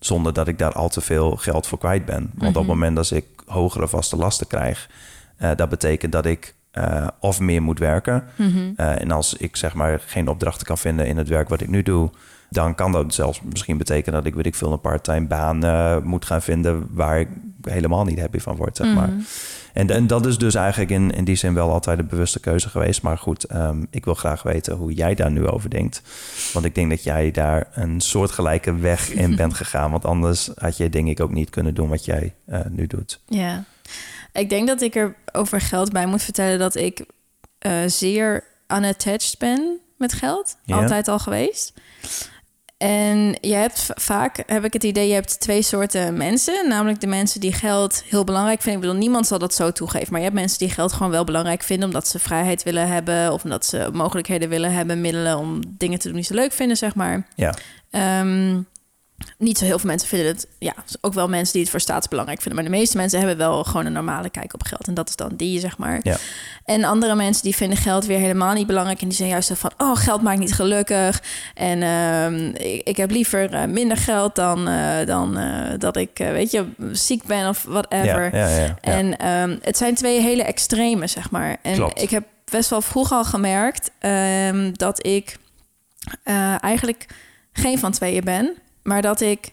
zonder 0.00 0.32
dat 0.32 0.48
ik 0.48 0.58
daar 0.58 0.72
al 0.72 0.88
te 0.88 1.00
veel 1.00 1.36
geld 1.36 1.66
voor 1.66 1.78
kwijt 1.78 2.04
ben. 2.04 2.30
Want 2.34 2.48
op 2.48 2.54
het 2.54 2.54
Mhm. 2.54 2.66
moment 2.66 2.96
dat 2.96 3.10
ik 3.10 3.24
hogere 3.46 3.88
vaste 3.88 4.16
lasten 4.16 4.46
krijg, 4.46 4.88
eh, 5.36 5.50
dat 5.56 5.68
betekent 5.68 6.12
dat 6.12 6.26
ik 6.26 6.54
eh, 6.70 7.06
of 7.20 7.40
meer 7.40 7.62
moet 7.62 7.78
werken. 7.78 8.24
Mhm. 8.36 8.70
Eh, 8.76 9.00
en 9.00 9.10
als 9.10 9.34
ik 9.34 9.56
zeg 9.56 9.74
maar 9.74 10.00
geen 10.06 10.28
opdrachten 10.28 10.66
kan 10.66 10.78
vinden 10.78 11.06
in 11.06 11.16
het 11.16 11.28
werk 11.28 11.48
wat 11.48 11.60
ik 11.60 11.68
nu 11.68 11.82
doe, 11.82 12.10
dan 12.50 12.74
kan 12.74 12.92
dat 12.92 13.14
zelfs 13.14 13.40
misschien 13.42 13.78
betekenen 13.78 14.14
dat 14.18 14.26
ik 14.26 14.34
weet 14.34 14.46
ik 14.46 14.54
veel 14.54 14.72
een 14.72 14.80
part-time 14.80 15.26
baan 15.26 15.58
moet 16.04 16.24
gaan 16.24 16.42
vinden 16.42 16.86
waar 16.90 17.20
ik 17.20 17.28
helemaal 17.62 18.04
niet 18.04 18.20
happy 18.20 18.38
van 18.38 18.56
word, 18.56 18.76
zeg 18.76 18.94
maar. 18.94 19.08
Mhm. 19.08 19.20
En, 19.76 19.90
en 19.90 20.06
dat 20.06 20.26
is 20.26 20.38
dus 20.38 20.54
eigenlijk 20.54 20.90
in, 20.90 21.10
in 21.10 21.24
die 21.24 21.36
zin 21.36 21.54
wel 21.54 21.70
altijd 21.70 21.98
een 21.98 22.06
bewuste 22.06 22.40
keuze 22.40 22.68
geweest. 22.68 23.02
Maar 23.02 23.18
goed, 23.18 23.44
ehm, 23.44 23.84
ik 23.90 24.04
wil 24.04 24.14
graag 24.14 24.42
weten 24.42 24.76
hoe 24.76 24.92
jij 24.92 25.14
daar 25.14 25.30
nu 25.30 25.46
over 25.46 25.70
denkt. 25.70 26.02
Want 26.52 26.64
ik 26.64 26.74
denk 26.74 26.90
dat 26.90 27.02
jij 27.02 27.30
daar 27.30 27.68
een 27.72 28.00
soortgelijke 28.00 28.76
weg 28.76 29.10
in 29.10 29.36
bent 29.36 29.54
gegaan. 29.62 29.90
Want 29.90 30.04
anders 30.04 30.50
had 30.54 30.76
je 30.76 30.88
denk 30.88 31.08
ik 31.08 31.20
ook 31.20 31.32
niet 31.32 31.50
kunnen 31.50 31.74
doen 31.74 31.88
wat 31.88 32.04
jij 32.04 32.34
eh, 32.46 32.60
nu 32.68 32.86
doet. 32.86 33.20
Ja, 33.26 33.64
ik 34.32 34.48
denk 34.48 34.66
dat 34.66 34.80
ik 34.80 34.94
er 34.94 35.16
over 35.32 35.60
geld 35.60 35.92
bij 35.92 36.06
moet 36.06 36.22
vertellen 36.22 36.58
dat 36.58 36.74
ik 36.74 37.04
eh, 37.58 37.72
zeer 37.86 38.44
unattached 38.68 39.34
ben 39.38 39.78
met 39.96 40.12
geld. 40.12 40.56
Ja. 40.64 40.76
Altijd 40.76 41.08
al 41.08 41.18
geweest. 41.18 41.72
En 42.76 43.36
je 43.40 43.54
hebt 43.54 43.86
vaak, 43.94 44.42
heb 44.46 44.64
ik 44.64 44.72
het 44.72 44.84
idee, 44.84 45.08
je 45.08 45.14
hebt 45.14 45.40
twee 45.40 45.62
soorten 45.62 46.16
mensen. 46.16 46.68
Namelijk 46.68 47.00
de 47.00 47.06
mensen 47.06 47.40
die 47.40 47.52
geld 47.52 48.02
heel 48.06 48.24
belangrijk 48.24 48.60
vinden. 48.60 48.80
Ik 48.80 48.86
bedoel, 48.86 49.02
niemand 49.02 49.26
zal 49.26 49.38
dat 49.38 49.54
zo 49.54 49.72
toegeven. 49.72 50.08
Maar 50.10 50.18
je 50.20 50.26
hebt 50.26 50.38
mensen 50.38 50.58
die 50.58 50.70
geld 50.70 50.92
gewoon 50.92 51.12
wel 51.12 51.24
belangrijk 51.24 51.62
vinden... 51.62 51.86
omdat 51.86 52.08
ze 52.08 52.18
vrijheid 52.18 52.62
willen 52.62 52.88
hebben... 52.88 53.32
of 53.32 53.44
omdat 53.44 53.66
ze 53.66 53.88
mogelijkheden 53.92 54.48
willen 54.48 54.72
hebben... 54.72 55.00
middelen 55.00 55.38
om 55.38 55.60
dingen 55.68 55.98
te 55.98 56.06
doen 56.06 56.16
die 56.16 56.26
ze 56.26 56.34
leuk 56.34 56.52
vinden, 56.52 56.76
zeg 56.76 56.94
maar. 56.94 57.26
Ja, 57.34 57.54
Ehm, 57.96 58.60
niet 59.38 59.58
zo 59.58 59.64
heel 59.64 59.78
veel 59.78 59.88
mensen 59.88 60.08
vinden 60.08 60.26
het. 60.26 60.46
Ja, 60.58 60.74
ook 61.00 61.14
wel 61.14 61.28
mensen 61.28 61.52
die 61.52 61.62
het 61.62 61.70
voor 61.70 61.80
staatsbelangrijk 61.80 62.40
vinden. 62.40 62.62
Maar 62.62 62.70
de 62.70 62.78
meeste 62.78 62.96
mensen 62.96 63.18
hebben 63.18 63.36
wel 63.36 63.64
gewoon 63.64 63.86
een 63.86 63.92
normale 63.92 64.30
kijk 64.30 64.54
op 64.54 64.62
geld. 64.62 64.86
En 64.86 64.94
dat 64.94 65.08
is 65.08 65.16
dan 65.16 65.32
die, 65.36 65.60
zeg 65.60 65.78
maar. 65.78 66.00
ja, 66.02 66.16
En 66.64 66.84
andere 66.84 67.14
mensen 67.14 67.42
die 67.42 67.56
vinden 67.56 67.78
geld 67.78 68.06
weer 68.06 68.18
helemaal 68.18 68.54
niet 68.54 68.66
belangrijk. 68.66 69.00
En 69.00 69.08
die 69.08 69.16
zijn 69.16 69.28
juist 69.28 69.48
zo 69.48 69.54
van: 69.54 69.72
oh, 69.78 69.96
geld 69.96 70.22
maakt 70.22 70.38
niet 70.38 70.54
gelukkig. 70.54 71.22
En 71.54 71.82
ehm, 71.82 72.46
ik, 72.46 72.88
ik 72.88 72.96
heb 72.96 73.10
liever 73.10 73.52
eh, 73.52 73.64
minder 73.64 73.96
geld 73.96 74.34
dan, 74.34 74.68
eh, 74.68 75.06
dan 75.06 75.38
eh, 75.38 75.78
dat 75.78 75.96
ik, 75.96 76.10
weet 76.16 76.50
je, 76.50 76.66
ziek 76.92 77.24
ben 77.24 77.48
of 77.48 77.62
whatever. 77.62 78.36
ja, 78.36 78.48
ja, 78.48 78.58
ja. 78.58 78.76
En 78.80 79.16
ehm, 79.16 79.56
het 79.62 79.76
zijn 79.76 79.94
twee 79.94 80.20
hele 80.20 80.42
extreme, 80.42 81.06
zeg 81.06 81.30
maar. 81.30 81.56
En 81.62 81.74
Klopt. 81.74 82.02
ik 82.02 82.10
heb 82.10 82.24
best 82.50 82.70
wel 82.70 82.82
vroeg 82.82 83.12
al 83.12 83.24
gemerkt 83.24 83.90
ehm, 83.98 84.72
dat 84.72 85.06
ik 85.06 85.36
eigenlijk 86.60 87.06
geen 87.52 87.78
van 87.78 87.92
tweeën 87.92 88.24
ben. 88.24 88.56
Maar 88.86 89.02
dat 89.02 89.20
ik 89.20 89.52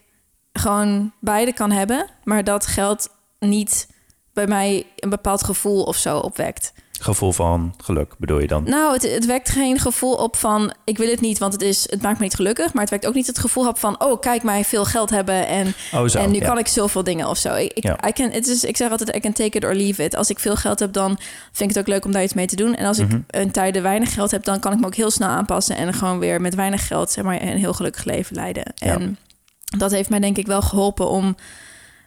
gewoon 0.52 1.12
beide 1.20 1.52
kan 1.52 1.70
hebben. 1.70 2.06
Maar 2.24 2.44
dat 2.44 2.66
geld 2.66 3.08
niet 3.38 3.88
bij 4.32 4.46
mij 4.46 4.86
een 4.96 5.10
bepaald 5.10 5.44
gevoel 5.44 5.82
of 5.82 5.96
zo 5.96 6.18
opwekt. 6.18 6.72
Gevoel 7.00 7.32
van 7.32 7.74
geluk 7.76 8.14
bedoel 8.18 8.38
je 8.40 8.46
dan? 8.46 8.64
Nou, 8.64 8.92
het, 8.92 9.02
het 9.02 9.26
wekt 9.26 9.48
geen 9.48 9.78
gevoel 9.78 10.14
op 10.14 10.36
van 10.36 10.74
ik 10.84 10.98
wil 10.98 11.08
het 11.08 11.20
niet, 11.20 11.38
want 11.38 11.52
het, 11.52 11.62
is, 11.62 11.90
het 11.90 12.02
maakt 12.02 12.18
me 12.18 12.24
niet 12.24 12.34
gelukkig. 12.34 12.72
Maar 12.72 12.82
het 12.82 12.90
wekt 12.90 13.06
ook 13.06 13.14
niet 13.14 13.26
het 13.26 13.38
gevoel 13.38 13.68
op 13.68 13.78
van 13.78 14.00
oh, 14.02 14.20
kijk 14.20 14.42
mij 14.42 14.64
veel 14.64 14.84
geld 14.84 15.10
hebben 15.10 15.46
en, 15.46 15.74
Oh 15.94 16.06
zo, 16.08 16.18
en 16.18 16.30
nu 16.30 16.38
ja. 16.38 16.46
kan 16.46 16.58
ik 16.58 16.66
zoveel 16.66 17.04
dingen 17.04 17.28
of 17.28 17.38
zo. 17.38 17.54
Ik, 17.54 17.72
ik, 17.72 17.82
Ja. 17.82 18.08
I 18.08 18.12
can, 18.12 18.30
het 18.30 18.46
is, 18.46 18.64
ik 18.64 18.76
zeg 18.76 18.90
altijd, 18.90 19.16
I 19.16 19.20
can 19.20 19.32
take 19.32 19.56
it 19.56 19.64
or 19.64 19.74
leave 19.74 20.02
it. 20.04 20.16
Als 20.16 20.30
ik 20.30 20.38
veel 20.38 20.56
geld 20.56 20.78
heb, 20.78 20.92
dan 20.92 21.18
vind 21.52 21.70
ik 21.70 21.76
het 21.76 21.78
ook 21.78 21.92
leuk 21.92 22.04
om 22.04 22.12
daar 22.12 22.22
iets 22.22 22.34
mee 22.34 22.46
te 22.46 22.56
doen. 22.56 22.74
En 22.74 22.86
als 22.86 22.98
Mhm. 22.98 23.14
ik 23.16 23.22
een 23.26 23.50
tijden 23.50 23.82
weinig 23.82 24.14
geld 24.14 24.30
heb, 24.30 24.44
dan 24.44 24.60
kan 24.60 24.72
ik 24.72 24.80
me 24.80 24.86
ook 24.86 24.94
heel 24.94 25.10
snel 25.10 25.28
aanpassen 25.28 25.76
en 25.76 25.94
gewoon 25.94 26.18
weer 26.18 26.40
met 26.40 26.54
weinig 26.54 26.86
geld 26.86 27.10
zeg 27.10 27.24
maar, 27.24 27.42
een 27.42 27.58
heel 27.58 27.74
gelukkig 27.74 28.04
leven 28.04 28.36
leiden. 28.36 28.72
Ja. 28.74 28.86
En 28.92 29.18
dat 29.76 29.90
heeft 29.90 30.10
mij 30.10 30.20
denk 30.20 30.36
ik 30.36 30.46
wel 30.46 30.62
geholpen 30.62 31.08
om 31.08 31.36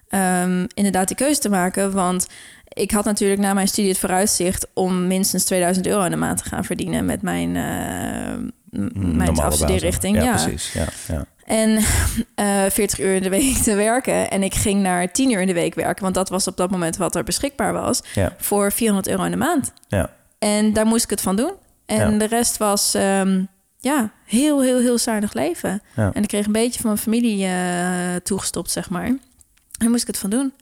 ehm, 0.07 0.65
inderdaad 0.73 1.07
die 1.07 1.17
keuze 1.17 1.39
te 1.39 1.49
maken. 1.49 1.91
Want 1.91 2.27
ik 2.67 2.91
had 2.91 3.05
natuurlijk 3.05 3.41
na 3.41 3.53
mijn 3.53 3.67
studie 3.67 3.89
het 3.89 3.99
vooruitzicht 3.99 4.67
om 4.73 5.07
minstens 5.07 5.43
2000 5.43 5.87
euro 5.87 6.03
in 6.03 6.11
de 6.11 6.17
maand 6.17 6.37
te 6.43 6.49
gaan 6.49 6.65
verdienen 6.65 7.05
met 7.05 7.21
mijn, 7.21 7.49
uh, 7.49 8.83
mijn 9.15 9.39
afstudeerrichting. 9.39 10.15
Ja, 10.15 10.23
ja, 10.23 10.31
precies. 10.31 10.73
Ja, 10.73 10.85
ja. 11.07 11.25
En 11.45 11.69
uh, 11.69 12.65
eh, 12.65 12.71
40 12.71 12.99
uur 12.99 13.15
in 13.15 13.21
de 13.21 13.29
week 13.29 13.55
te 13.55 13.75
werken. 13.75 14.29
En 14.29 14.43
ik 14.43 14.53
ging 14.53 14.81
naar 14.81 15.11
10 15.11 15.31
uur 15.31 15.41
in 15.41 15.47
de 15.47 15.53
week 15.53 15.75
werken, 15.75 16.03
want 16.03 16.15
dat 16.15 16.29
was 16.29 16.47
op 16.47 16.57
dat 16.57 16.71
moment 16.71 16.97
wat 16.97 17.15
er 17.15 17.23
beschikbaar 17.23 17.73
was. 17.73 18.01
Ja. 18.13 18.33
Voor 18.37 18.71
400 18.71 19.07
euro 19.07 19.23
in 19.23 19.31
de 19.31 19.37
maand. 19.37 19.71
Ja. 19.87 20.09
En 20.39 20.73
daar 20.73 20.85
moest 20.85 21.03
ik 21.03 21.09
het 21.09 21.21
van 21.21 21.35
doen. 21.35 21.51
En 21.85 22.17
de 22.17 22.27
rest 22.27 22.57
was 22.57 22.93
um, 22.93 23.47
ja, 23.79 24.11
heel, 24.25 24.61
heel, 24.61 24.79
heel 24.79 24.97
zuinig 24.97 25.33
leven. 25.33 25.81
Ja. 25.95 26.11
En 26.13 26.21
ik 26.21 26.27
kreeg 26.27 26.45
een 26.45 26.51
beetje 26.51 26.79
van 26.79 26.89
mijn 26.89 27.01
familie 27.01 27.45
uh, 27.45 28.15
toegestopt, 28.23 28.71
zeg 28.71 28.89
maar. 28.89 29.17
Daar 29.71 29.89
moest 29.89 30.01
ik 30.01 30.07
het 30.07 30.17
van 30.17 30.29
doen. 30.29 30.53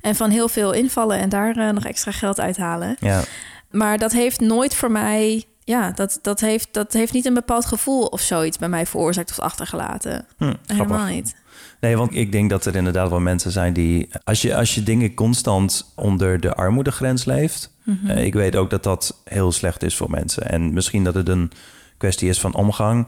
En 0.00 0.14
van 0.14 0.30
heel 0.30 0.48
veel 0.48 0.72
invallen 0.72 1.18
en 1.18 1.28
daar 1.28 1.58
uh, 1.58 1.70
nog 1.70 1.84
extra 1.84 2.10
geld 2.12 2.40
uithalen. 2.40 2.96
Ja. 3.00 3.22
Maar 3.70 3.98
dat 3.98 4.12
heeft 4.12 4.40
nooit 4.40 4.74
voor 4.74 4.90
mij... 4.90 5.44
Ja, 5.64 5.90
dat, 5.90 6.18
dat, 6.22 6.40
heeft, 6.40 6.68
dat 6.70 6.92
heeft 6.92 7.12
niet 7.12 7.26
een 7.26 7.34
bepaald 7.34 7.64
gevoel 7.64 8.04
of 8.04 8.20
zoiets 8.20 8.58
bij 8.58 8.68
mij 8.68 8.86
veroorzaakt 8.86 9.30
of 9.30 9.38
achtergelaten. 9.38 10.26
Hm, 10.38 10.54
Helemaal 10.66 11.06
niet. 11.06 11.34
Nee, 11.80 11.96
want 11.96 12.14
ik 12.14 12.32
denk 12.32 12.50
dat 12.50 12.64
er 12.64 12.76
inderdaad 12.76 13.10
wel 13.10 13.20
mensen 13.20 13.50
zijn 13.50 13.72
die... 13.72 14.08
Als 14.24 14.42
je, 14.42 14.56
als 14.56 14.74
je 14.74 14.82
dingen 14.82 15.14
constant 15.14 15.92
onder 15.94 16.40
de 16.40 16.54
armoedegrens 16.54 17.24
leeft... 17.24 17.70
Mhm. 17.82 17.98
Mm 18.00 18.08
-hmm. 18.08 18.16
ik 18.16 18.34
weet 18.34 18.56
ook 18.56 18.70
dat 18.70 18.82
dat 18.82 19.20
heel 19.24 19.52
slecht 19.52 19.82
is 19.82 19.96
voor 19.96 20.10
mensen. 20.10 20.50
En 20.50 20.72
misschien 20.72 21.04
dat 21.04 21.14
het 21.14 21.28
een 21.28 21.52
kwestie 21.98 22.28
is 22.28 22.40
van 22.40 22.54
omgang 22.54 23.06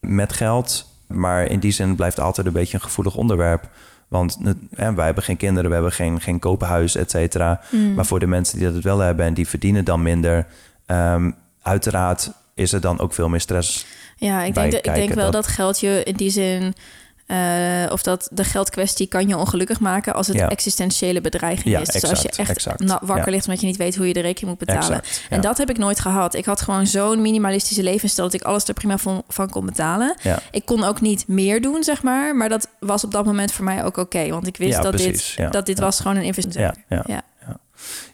met 0.00 0.32
geld. 0.32 0.92
Maar 1.06 1.46
in 1.46 1.60
die 1.60 1.72
zin 1.72 1.94
blijft 1.94 2.16
het 2.16 2.24
altijd 2.24 2.46
een 2.46 2.52
beetje 2.52 2.74
een 2.74 2.82
gevoelig 2.82 3.16
onderwerp. 3.16 3.68
Want 4.08 4.38
hè, 4.74 4.94
wij 4.94 5.04
hebben 5.04 5.24
geen 5.24 5.36
kinderen, 5.36 5.68
we 5.68 5.74
hebben 5.74 5.92
geen, 5.92 6.20
geen 6.20 6.38
koophuis, 6.38 6.96
et 6.96 7.10
cetera. 7.10 7.60
Mm. 7.70 7.94
Maar 7.94 8.06
voor 8.06 8.20
de 8.20 8.26
mensen 8.26 8.58
die 8.58 8.72
dat 8.72 8.82
wel 8.82 8.98
hebben 8.98 9.26
en 9.26 9.34
die 9.34 9.48
verdienen 9.48 9.84
dan 9.84 10.02
minder... 10.02 10.46
Um, 10.86 11.34
uiteraard 11.62 12.30
is 12.54 12.72
er 12.72 12.80
dan 12.80 12.98
ook 13.00 13.14
veel 13.14 13.28
meer 13.28 13.40
stress. 13.40 13.86
Ja, 14.16 14.42
ik 14.42 14.54
denk, 14.54 14.70
de, 14.70 14.76
ik 14.76 14.94
denk 14.94 15.14
wel 15.14 15.24
dat... 15.24 15.32
dat 15.32 15.46
geld 15.46 15.80
je 15.80 16.02
in 16.04 16.14
die 16.14 16.30
zin... 16.30 16.74
Uh, 17.26 17.92
of 17.92 18.02
dat 18.02 18.28
de 18.32 18.44
geldkwestie 18.44 19.06
kan 19.06 19.28
je 19.28 19.36
ongelukkig 19.36 19.80
maken 19.80 20.14
als 20.14 20.26
het 20.26 20.36
ja. 20.36 20.48
existentiële 20.48 21.20
bedreiging 21.20 21.74
ja, 21.74 21.80
is. 21.80 21.86
Dus 21.86 21.94
exact, 21.94 22.12
als 22.12 22.22
je 22.22 22.28
echt 22.28 22.50
exact, 22.50 22.84
wakker 22.84 23.24
ja. 23.24 23.30
ligt 23.30 23.46
omdat 23.46 23.60
je 23.60 23.66
niet 23.66 23.76
weet 23.76 23.96
hoe 23.96 24.06
je 24.06 24.12
de 24.12 24.20
rekening 24.20 24.48
moet 24.48 24.66
betalen. 24.66 24.98
Exact, 24.98 25.26
en 25.30 25.40
dat 25.40 25.58
heb 25.58 25.70
ik 25.70 25.78
nooit 25.78 26.00
gehad. 26.00 26.34
Ik 26.34 26.44
had 26.44 26.60
gewoon 26.60 26.86
zo'n 26.86 27.20
minimalistische 27.20 27.82
levensstijl 27.82 28.28
dat 28.30 28.40
ik 28.40 28.46
alles 28.46 28.68
er 28.68 28.74
prima 28.74 28.98
van, 28.98 29.22
van 29.28 29.50
kon 29.50 29.66
betalen. 29.66 30.16
Ik 30.50 30.64
kon 30.64 30.84
ook 30.84 31.00
niet 31.00 31.28
meer 31.28 31.62
doen, 31.62 31.82
zeg 31.82 32.02
maar. 32.02 32.36
Maar 32.36 32.48
dat 32.48 32.68
was 32.80 33.04
op 33.04 33.10
dat 33.10 33.24
moment 33.24 33.52
voor 33.52 33.64
mij 33.64 33.84
ook 33.84 33.86
oké. 33.86 34.00
Okay, 34.00 34.30
want 34.30 34.46
ik 34.46 34.56
wist 34.56 34.82
dat, 34.82 34.90
precies, 34.90 35.34
dit, 35.36 35.52
dat 35.52 35.66
dit 35.66 35.78
was 35.78 36.00
gewoon 36.00 36.16
een 36.16 36.22
investering. 36.22 36.84
ja. 36.88 37.22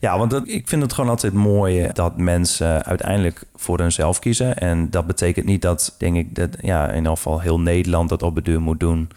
Ja. 0.00 0.18
Want 0.18 0.30
dat, 0.30 0.48
ik 0.48 0.68
vind 0.68 0.82
het 0.82 0.92
gewoon 0.92 1.10
altijd 1.10 1.32
mooi 1.32 1.88
dat 1.92 2.16
mensen 2.16 2.84
uiteindelijk 2.84 3.42
voor 3.56 3.78
hunzelf 3.78 4.18
kiezen. 4.18 4.58
En 4.58 4.90
dat 4.90 5.06
betekent 5.06 5.46
niet 5.46 5.62
dat, 5.62 5.94
denk 5.98 6.16
ik, 6.16 6.34
dat 6.34 6.48
ja, 6.60 6.88
in 6.88 6.96
ieder 6.96 7.10
geval 7.10 7.40
heel 7.40 7.60
Nederland 7.60 8.08
dat 8.08 8.22
op 8.22 8.34
de 8.34 8.42
deur 8.42 8.60
moet 8.60 8.80
doen. 8.80 9.10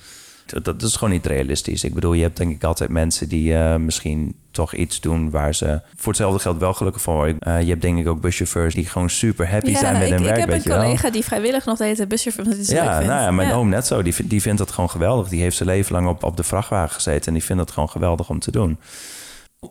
Dat, 0.46 0.66
dat 0.66 0.82
is 0.82 0.96
gewoon 0.96 1.14
niet 1.14 1.26
realistisch. 1.26 1.84
Ik 1.84 1.94
bedoel, 1.94 2.14
je 2.14 2.22
hebt 2.22 2.38
denk 2.38 2.52
ik 2.52 2.64
altijd 2.64 2.90
mensen 2.90 3.30
die 3.30 3.54
uh, 3.54 3.76
misschien 3.76 4.36
toch 4.52 4.74
iets 4.74 5.02
doen 5.02 5.30
waar 5.30 5.56
ze 5.56 5.82
voor 5.96 6.12
hetzelfde 6.12 6.40
geld 6.40 6.58
wel 6.58 6.74
gelukkig 6.74 7.02
van 7.02 7.14
worden. 7.14 7.38
Uh, 7.48 7.62
je 7.62 7.70
hebt 7.70 7.82
denk 7.82 8.00
ik 8.00 8.08
ook 8.08 8.22
buschauffeurs 8.22 8.76
die 8.76 8.86
gewoon 8.86 9.10
super 9.10 9.50
happy 9.50 9.72
ja, 9.72 9.80
zijn 9.80 9.94
met 9.94 10.08
ik, 10.08 10.14
hun 10.14 10.24
werk. 10.24 10.34
Ik 10.36 10.42
heb 10.42 10.50
weet 10.50 10.66
een 10.66 10.72
je 10.72 10.78
collega 10.78 11.02
wel. 11.02 11.12
die 11.12 11.24
vrijwillig 11.24 11.66
nog 11.66 11.78
de 11.78 11.84
hele 11.84 12.08
buschauffeur 12.08 12.46
Ja, 12.46 12.54
vindt. 12.54 12.74
nou 12.74 13.22
ja, 13.22 13.32
mijn 13.32 13.48
ja. 13.48 13.56
oom 13.56 13.70
net 13.70 13.88
zo. 13.88 14.02
Die, 14.02 14.14
die 14.24 14.42
vindt 14.42 14.58
dat 14.58 14.72
gewoon 14.72 14.90
geweldig. 14.90 15.30
Die 15.30 15.42
heeft 15.42 15.56
zijn 15.56 15.70
leven 15.70 15.94
lang 15.94 16.08
op, 16.08 16.24
op 16.24 16.38
de 16.38 16.44
vrachtwagen 16.44 16.94
gezeten 16.96 17.28
en 17.28 17.34
die 17.34 17.44
vindt 17.44 17.62
het 17.62 17.72
gewoon 17.72 17.90
geweldig 17.90 18.30
om 18.30 18.40
te 18.40 18.52
doen. 18.52 18.78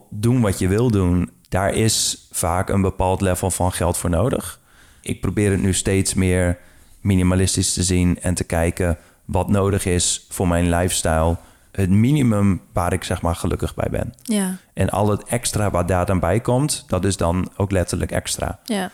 Doen 0.09 0.41
wat 0.41 0.59
je 0.59 0.67
wil 0.67 0.91
doen, 0.91 1.31
daar 1.49 1.73
is 1.73 2.27
vaak 2.31 2.69
een 2.69 2.81
bepaald 2.81 3.21
level 3.21 3.51
van 3.51 3.71
geld 3.71 3.97
voor 3.97 4.09
nodig. 4.09 4.59
Ik 5.01 5.21
probeer 5.21 5.51
het 5.51 5.61
nu 5.61 5.73
steeds 5.73 6.13
meer 6.13 6.57
minimalistisch 7.01 7.73
te 7.73 7.83
zien 7.83 8.21
en 8.21 8.33
te 8.33 8.43
kijken 8.43 8.97
wat 9.25 9.49
nodig 9.49 9.85
is 9.85 10.25
voor 10.29 10.47
mijn 10.47 10.69
lifestyle. 10.69 11.37
Het 11.71 11.89
minimum 11.89 12.61
waar 12.73 12.93
ik 12.93 13.03
zeg 13.03 13.21
maar 13.21 13.35
gelukkig 13.35 13.75
bij 13.75 13.87
ben. 13.91 14.13
Ja. 14.23 14.57
En 14.73 14.89
al 14.89 15.09
het 15.09 15.23
extra 15.23 15.71
wat 15.71 15.87
daar 15.87 16.05
dan 16.05 16.19
bij 16.19 16.39
komt, 16.39 16.85
dat 16.87 17.05
is 17.05 17.17
dan 17.17 17.51
ook 17.57 17.71
letterlijk 17.71 18.11
extra. 18.11 18.59
Ja. 18.63 18.91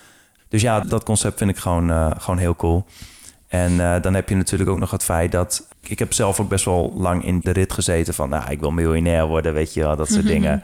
Dus 0.47 0.61
ja, 0.61 0.79
dat 0.79 1.03
concept 1.03 1.37
vind 1.37 1.49
ik 1.49 1.57
gewoon, 1.57 1.89
uh, 1.89 2.11
gewoon 2.17 2.39
heel 2.39 2.55
cool. 2.55 2.85
En 3.47 3.71
uh, 3.71 4.01
dan 4.01 4.13
heb 4.13 4.29
je 4.29 4.35
natuurlijk 4.35 4.69
ook 4.69 4.79
nog 4.79 4.91
het 4.91 5.03
feit 5.03 5.31
dat... 5.31 5.67
Ik 5.89 5.99
heb 5.99 6.13
zelf 6.13 6.39
ook 6.39 6.49
best 6.49 6.65
wel 6.65 6.93
lang 6.95 7.25
in 7.25 7.39
de 7.43 7.51
rit 7.51 7.73
gezeten 7.73 8.13
van... 8.13 8.29
nou, 8.29 8.51
ik 8.51 8.59
wil 8.59 8.71
miljonair 8.71 9.27
worden, 9.27 9.53
weet 9.53 9.73
je 9.73 9.81
wel, 9.81 9.95
dat 9.95 10.09
soort 10.09 10.27
dingen. 10.27 10.63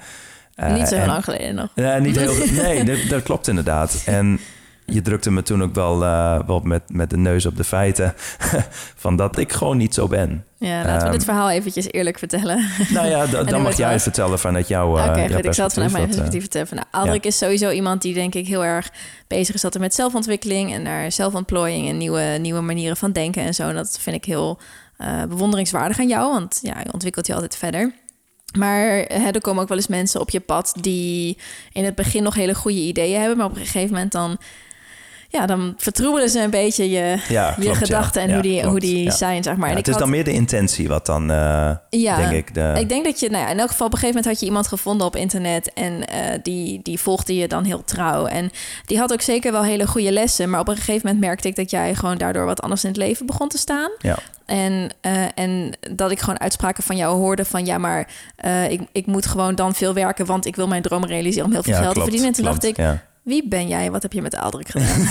Uh, 0.55 0.73
niet 0.73 0.87
zo 0.87 0.95
en, 0.95 1.07
lang 1.07 1.23
geleden 1.23 1.55
nog. 1.55 1.69
Uh, 1.75 1.97
niet 1.97 2.15
heel, 2.15 2.33
nee, 2.63 2.83
dat, 2.83 2.97
dat, 3.09 3.23
klopt 3.23 3.47
inderdaad. 3.47 4.03
En 4.05 4.39
je 4.85 5.01
drukte 5.01 5.31
me 5.31 5.43
toen 5.43 5.63
ook 5.63 5.75
wel, 5.75 6.03
uh, 6.03 6.39
wel 6.47 6.59
met, 6.59 6.81
met 6.87 7.09
de 7.09 7.17
neus 7.17 7.45
op 7.45 7.57
de 7.57 7.63
feiten... 7.63 8.13
van 9.05 9.15
dat 9.15 9.37
ik 9.37 9.53
gewoon 9.53 9.77
niet 9.77 9.93
zo 9.93 10.07
ben. 10.07 10.45
Ja, 10.57 10.83
laten 10.83 10.99
we 10.99 11.05
um, 11.05 11.11
dit 11.11 11.23
verhaal 11.23 11.49
eventjes 11.49 11.91
eerlijk 11.91 12.19
vertellen. 12.19 12.65
Nou 12.89 13.07
ja, 13.07 13.25
dan 13.43 13.61
mag 13.61 13.77
jij 13.77 13.91
het 13.91 14.01
vertellen 14.01 14.39
vanuit 14.39 14.67
jouw 14.67 14.91
Oké, 14.91 15.01
okay, 15.01 15.29
goed. 15.29 15.45
Ik 15.45 15.53
zal 15.53 15.65
het 15.65 15.73
vanuit 15.73 15.91
mijn 15.91 16.05
perspectief 16.05 16.41
vertellen. 16.41 16.87
Nou, 16.91 17.11
ja. 17.11 17.17
is 17.21 17.37
sowieso 17.37 17.69
iemand 17.69 18.01
die 18.01 18.13
denk 18.13 18.35
ik 18.35 18.47
heel 18.47 18.65
erg 18.65 18.91
bezig 19.27 19.55
is 19.55 19.63
altijd 19.63 19.83
met 19.83 19.93
zelfontwikkeling... 19.93 20.73
en 20.73 20.81
naar 20.81 21.11
zelfontplooiing 21.11 21.89
en 21.89 21.97
nieuwe, 21.97 22.37
nieuwe 22.41 22.61
manieren 22.61 22.97
van 22.97 23.11
denken 23.11 23.43
en 23.43 23.53
zo. 23.53 23.69
En 23.69 23.75
dat 23.75 23.97
vind 24.01 24.15
ik 24.15 24.25
heel 24.25 24.59
uh, 24.97 25.23
bewonderingswaardig 25.23 25.99
aan 25.99 26.07
jou, 26.07 26.33
want 26.33 26.59
ja, 26.61 26.79
je 26.83 26.93
ontwikkelt 26.93 27.27
je 27.27 27.33
altijd 27.33 27.55
verder... 27.55 27.93
Maar 28.57 28.87
hè, 28.87 29.29
er 29.31 29.41
komen 29.41 29.61
ook 29.61 29.69
wel 29.69 29.77
eens 29.77 29.87
mensen 29.87 30.21
op 30.21 30.29
je 30.29 30.39
pad 30.39 30.73
die 30.79 31.37
in 31.71 31.85
het 31.85 31.95
begin 31.95 32.23
nog 32.23 32.33
hele 32.33 32.55
goede 32.55 32.77
ideeën 32.77 33.19
hebben, 33.19 33.37
maar 33.37 33.45
op 33.45 33.55
een 33.55 33.65
gegeven 33.65 33.93
moment 33.93 34.11
dan, 34.11 34.37
ja, 35.29 35.45
dan 35.45 35.73
vertroebelen 35.77 36.29
ze 36.29 36.39
een 36.41 36.49
beetje 36.49 36.89
je, 36.89 37.17
ja, 37.29 37.55
je 37.57 37.63
klopt, 37.63 37.77
gedachten 37.77 38.21
ja. 38.21 38.27
en 38.27 38.33
ja, 38.33 38.39
hoe 38.39 38.43
die, 38.43 38.59
klopt, 38.59 38.71
hoe 38.71 38.79
die 38.79 39.11
zijn, 39.11 39.43
zeg 39.43 39.55
maar. 39.55 39.65
Ja, 39.65 39.71
en 39.71 39.77
het 39.77 39.87
is 39.87 39.93
had, 39.93 40.01
dan 40.01 40.11
meer 40.11 40.23
de 40.23 40.31
intentie 40.31 40.87
wat 40.87 41.05
dan, 41.05 41.31
uh, 41.31 41.71
ja, 41.89 42.15
denk 42.17 42.31
ik. 42.31 42.53
De... 42.53 42.73
Ik 42.79 42.89
denk 42.89 43.05
dat 43.05 43.19
je, 43.19 43.29
nou 43.29 43.43
ja, 43.43 43.49
in 43.49 43.59
elk 43.59 43.69
geval 43.69 43.87
op 43.87 43.93
een 43.93 43.99
gegeven 43.99 44.21
moment 44.21 44.33
had 44.33 44.39
je 44.39 44.45
iemand 44.45 44.67
gevonden 44.67 45.07
op 45.07 45.15
internet 45.15 45.73
en 45.73 45.93
uh, 45.93 46.05
die, 46.43 46.79
die 46.83 46.99
volgde 46.99 47.35
je 47.35 47.47
dan 47.47 47.63
heel 47.63 47.83
trouw. 47.83 48.25
En 48.25 48.51
die 48.85 48.99
had 48.99 49.13
ook 49.13 49.21
zeker 49.21 49.51
wel 49.51 49.63
hele 49.63 49.87
goede 49.87 50.11
lessen, 50.11 50.49
maar 50.49 50.59
op 50.59 50.67
een 50.67 50.75
gegeven 50.75 51.01
moment 51.03 51.19
merkte 51.19 51.47
ik 51.47 51.55
dat 51.55 51.69
jij 51.69 51.95
gewoon 51.95 52.17
daardoor 52.17 52.45
wat 52.45 52.61
anders 52.61 52.83
in 52.83 52.89
het 52.89 52.97
leven 52.97 53.25
begon 53.25 53.47
te 53.47 53.57
staan. 53.57 53.91
En, 54.45 54.89
uh, 55.01 55.25
en 55.35 55.73
dat 55.91 56.11
ik 56.11 56.19
gewoon 56.19 56.39
uitspraken 56.39 56.83
van 56.83 56.95
jou 56.95 57.17
hoorde 57.17 57.45
van 57.45 57.65
ja, 57.65 57.77
maar 57.77 58.07
uh, 58.45 58.71
ik, 58.71 58.81
ik 58.91 59.05
moet 59.05 59.25
gewoon 59.25 59.55
dan 59.55 59.75
veel 59.75 59.93
werken, 59.93 60.25
want 60.25 60.45
ik 60.45 60.55
wil 60.55 60.67
mijn 60.67 60.81
droom 60.81 61.05
realiseren 61.05 61.45
om 61.45 61.51
heel 61.51 61.63
veel 61.63 61.73
ja, 61.73 61.79
geld 61.79 61.93
klopt, 61.93 62.07
te 62.07 62.11
verdienen. 62.11 62.37
En 62.37 62.43
toen 62.43 62.51
klopt, 62.51 62.61
dacht 62.61 62.77
ik, 62.77 62.85
ja. 62.85 63.03
wie 63.21 63.47
ben 63.47 63.67
jij? 63.67 63.91
Wat 63.91 64.01
heb 64.01 64.13
je 64.13 64.21
met 64.21 64.31
de 64.31 64.39
Aldrik 64.39 64.67
gedaan? 64.69 65.01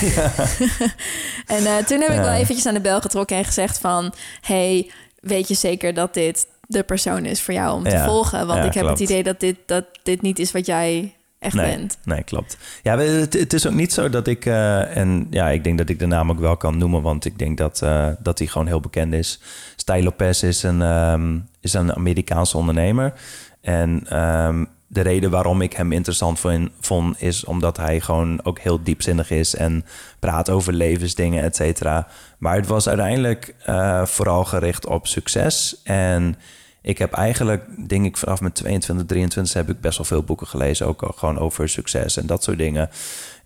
en 1.56 1.62
uh, 1.62 1.76
toen 1.76 2.00
heb 2.00 2.10
ik 2.10 2.18
wel 2.18 2.32
eventjes 2.32 2.66
aan 2.66 2.74
de 2.74 2.80
bel 2.80 3.00
getrokken 3.00 3.36
en 3.36 3.44
gezegd 3.44 3.78
van 3.78 4.14
hey, 4.40 4.90
weet 5.20 5.48
je 5.48 5.54
zeker 5.54 5.94
dat 5.94 6.14
dit 6.14 6.46
de 6.66 6.82
persoon 6.82 7.24
is 7.24 7.42
voor 7.42 7.54
jou 7.54 7.76
om 7.76 7.84
te 7.84 8.02
volgen? 8.06 8.46
Want 8.46 8.64
ik 8.64 8.74
heb 8.74 8.84
klopt. 8.84 8.98
het 8.98 9.08
idee 9.08 9.22
dat 9.22 9.40
dit, 9.40 9.56
dat 9.66 9.84
dit 10.02 10.22
niet 10.22 10.38
is 10.38 10.52
wat 10.52 10.66
jij 10.66 11.14
echt 11.44 11.54
nee, 11.54 11.76
bent. 11.76 11.98
Nee, 12.04 12.22
klopt. 12.22 12.56
Ja, 12.82 12.98
het, 12.98 13.32
het, 13.32 13.52
is 13.52 13.66
ook 13.66 13.74
niet 13.74 13.92
zo 13.92 14.08
dat 14.08 14.26
ik... 14.26 14.46
Uh, 14.46 14.96
en 14.96 15.26
ja, 15.30 15.48
ik 15.48 15.64
denk 15.64 15.78
dat 15.78 15.88
ik 15.88 15.98
de 15.98 16.06
naam 16.06 16.30
ook 16.30 16.38
wel 16.38 16.56
kan 16.56 16.78
noemen... 16.78 17.02
want 17.02 17.24
ik 17.24 17.38
denk 17.38 17.58
dat, 17.58 17.80
uh, 17.84 18.08
dat 18.18 18.38
hij 18.38 18.48
gewoon 18.48 18.66
heel 18.66 18.80
bekend 18.80 19.12
is. 19.12 19.40
Stijn 19.76 20.04
Lopez 20.04 20.42
is 20.42 20.62
een, 20.62 20.80
um, 20.80 21.48
is 21.60 21.72
een 21.72 21.94
Amerikaanse 21.94 22.56
ondernemer. 22.56 23.12
En 23.60 24.18
um, 24.20 24.68
de 24.86 25.00
reden 25.00 25.30
waarom 25.30 25.60
ik 25.60 25.72
hem 25.72 25.92
interessant 25.92 26.40
vond, 26.80 27.22
is 27.22 27.44
omdat 27.44 27.76
hij 27.76 28.00
gewoon 28.00 28.44
ook 28.44 28.58
heel 28.58 28.82
diepzinnig 28.82 29.30
is... 29.30 29.54
en 29.54 29.84
praat 30.18 30.50
over 30.50 30.72
levensdingen, 30.72 31.42
et 31.42 31.56
cetera. 31.56 32.06
Maar 32.38 32.56
het 32.56 32.66
was 32.66 32.88
uiteindelijk 32.88 33.54
uh, 33.68 34.04
vooral 34.04 34.44
gericht 34.44 34.86
op 34.86 35.06
succes... 35.06 35.80
en 35.84 36.36
ik 36.84 36.98
heb 36.98 37.12
eigenlijk, 37.12 37.88
denk 37.88 38.04
ik, 38.04 38.16
vanaf 38.16 38.40
mijn 38.40 38.52
22, 38.52 39.06
23 39.06 39.54
heb 39.54 39.70
ik 39.70 39.80
best 39.80 39.96
wel 39.96 40.06
veel 40.06 40.22
boeken 40.22 40.46
gelezen. 40.46 40.86
Ook 40.86 41.12
gewoon 41.16 41.38
over 41.38 41.68
succes 41.68 42.16
en 42.16 42.26
dat 42.26 42.42
soort 42.42 42.58
dingen. 42.58 42.90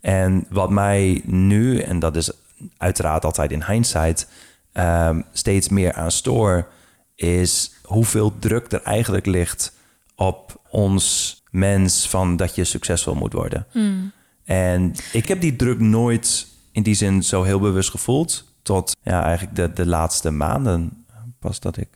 En 0.01 0.45
wat 0.49 0.69
mij 0.69 1.21
nu, 1.25 1.79
en 1.79 1.99
dat 1.99 2.15
is 2.15 2.31
uiteraard 2.77 3.25
altijd 3.25 3.51
in 3.51 3.63
hindsight, 3.63 4.27
um, 4.73 5.23
steeds 5.31 5.69
meer 5.69 5.93
aan 5.93 6.11
stoor, 6.11 6.67
is 7.15 7.73
hoeveel 7.83 8.39
druk 8.39 8.71
er 8.71 8.83
eigenlijk 8.83 9.25
ligt 9.25 9.73
op 10.15 10.61
ons 10.69 11.37
mens 11.51 12.09
van 12.09 12.37
dat 12.37 12.55
je 12.55 12.63
succesvol 12.63 13.15
moet 13.15 13.33
worden. 13.33 13.65
Hmm. 13.71 14.11
En 14.43 14.95
ik 15.11 15.27
heb 15.27 15.41
die 15.41 15.55
druk 15.55 15.79
nooit 15.79 16.47
in 16.71 16.83
die 16.83 16.95
zin 16.95 17.23
zo 17.23 17.43
heel 17.43 17.59
bewust 17.59 17.89
gevoeld. 17.89 18.53
Tot 18.61 18.95
ja, 19.03 19.23
eigenlijk 19.23 19.55
de, 19.55 19.73
de 19.73 19.85
laatste 19.85 20.31
maanden 20.31 21.05
pas 21.39 21.59
dat 21.59 21.77
ik 21.77 21.87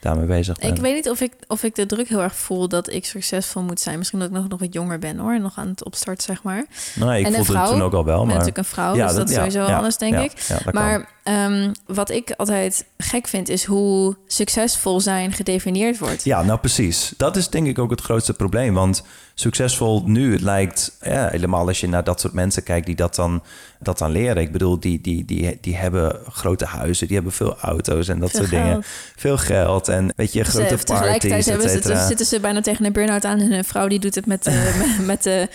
daarmee 0.00 0.26
bezig 0.26 0.58
ben. 0.58 0.74
Ik 0.74 0.80
weet 0.80 0.94
niet 0.94 1.08
of 1.10 1.20
ik, 1.20 1.32
of 1.46 1.62
ik 1.62 1.74
de 1.74 1.86
druk 1.86 2.08
heel 2.08 2.22
erg 2.22 2.36
voel 2.36 2.68
dat 2.68 2.92
ik 2.92 3.06
succesvol 3.06 3.62
moet 3.62 3.80
zijn. 3.80 3.98
Misschien 3.98 4.18
dat 4.18 4.28
ik 4.28 4.34
nog, 4.34 4.48
nog 4.48 4.60
wat 4.60 4.72
jonger 4.72 4.98
ben 4.98 5.18
hoor. 5.18 5.40
Nog 5.40 5.58
aan 5.58 5.68
het 5.68 5.84
opstart, 5.84 6.22
zeg 6.22 6.42
maar. 6.42 6.66
Nee, 6.94 7.20
ik 7.20 7.26
en 7.26 7.32
voelde 7.32 7.50
vrouw, 7.50 7.62
het 7.62 7.72
toen 7.72 7.82
ook 7.82 7.94
al 7.94 8.04
wel. 8.04 8.18
Maar... 8.18 8.26
natuurlijk 8.26 8.58
een 8.58 8.64
vrouw, 8.64 8.94
Ja, 8.94 9.06
dus 9.06 9.16
dat, 9.16 9.28
is 9.28 9.34
ja, 9.34 9.38
sowieso 9.38 9.66
ja, 9.66 9.76
anders, 9.76 9.96
denk 9.96 10.18
ik. 10.18 10.32
maar 10.72 11.12
Ehm, 11.24 11.72
wat 11.86 12.10
ik 12.10 12.32
altijd 12.36 12.86
gek 12.98 13.26
vind, 13.26 13.48
is 13.48 13.64
hoe 13.64 14.16
succesvol 14.26 15.00
zijn 15.00 15.32
gedefinieerd 15.32 15.98
wordt. 15.98 16.24
Ja, 16.24 16.42
nou 16.42 16.58
precies. 16.58 17.14
Dat 17.16 17.36
is 17.36 17.48
denk 17.48 17.66
ik 17.66 17.78
ook 17.78 17.90
het 17.90 18.00
grootste 18.00 18.34
probleem. 18.34 18.74
Want 18.74 19.04
succesvol 19.34 20.02
nu, 20.06 20.32
het 20.32 20.40
lijkt 20.40 20.96
ja, 21.00 21.28
helemaal 21.28 21.66
als 21.66 21.80
je 21.80 21.88
naar 21.88 22.04
dat 22.04 22.20
soort 22.20 22.32
mensen 22.32 22.62
kijkt 22.62 22.86
die 22.86 22.94
dat 22.94 23.14
dan, 23.14 23.42
dat 23.80 23.98
dan 23.98 24.10
leren. 24.10 24.42
Ik 24.42 24.52
bedoel, 24.52 24.80
die, 24.80 25.00
die, 25.00 25.24
die, 25.24 25.58
die 25.60 25.76
hebben 25.76 26.18
grote 26.32 26.64
huizen, 26.64 27.06
die 27.06 27.16
hebben 27.16 27.32
veel 27.34 27.56
auto's 27.58 28.08
en 28.08 28.18
dat 28.18 28.30
Veel 28.30 28.38
soort 28.40 28.50
dingen. 28.50 28.82
Veel 29.16 29.36
geld 29.38 29.88
en 29.88 30.12
weet 30.16 30.32
je, 30.32 30.38
Dus, 30.42 30.48
grote 30.48 30.66
eh, 30.66 30.74
tegelijkertijd 30.74 31.20
parties, 31.32 31.46
et 31.46 31.52
hebben 31.52 31.68
ze, 31.70 31.76
cetera. 31.82 32.06
zitten 32.06 32.26
ze 32.26 32.40
bijna 32.40 32.60
tegen 32.60 32.84
een 32.84 32.92
burn-out 32.92 33.24
aan. 33.24 33.40
En 33.40 33.52
een 33.52 33.64
vrouw 33.64 33.88
die 33.88 33.98
doet 33.98 34.14
het 34.14 34.26
met, 34.26 34.46
eh, 34.46 34.54
met, 34.78 35.06
met 35.06 35.22
de, 35.22 35.48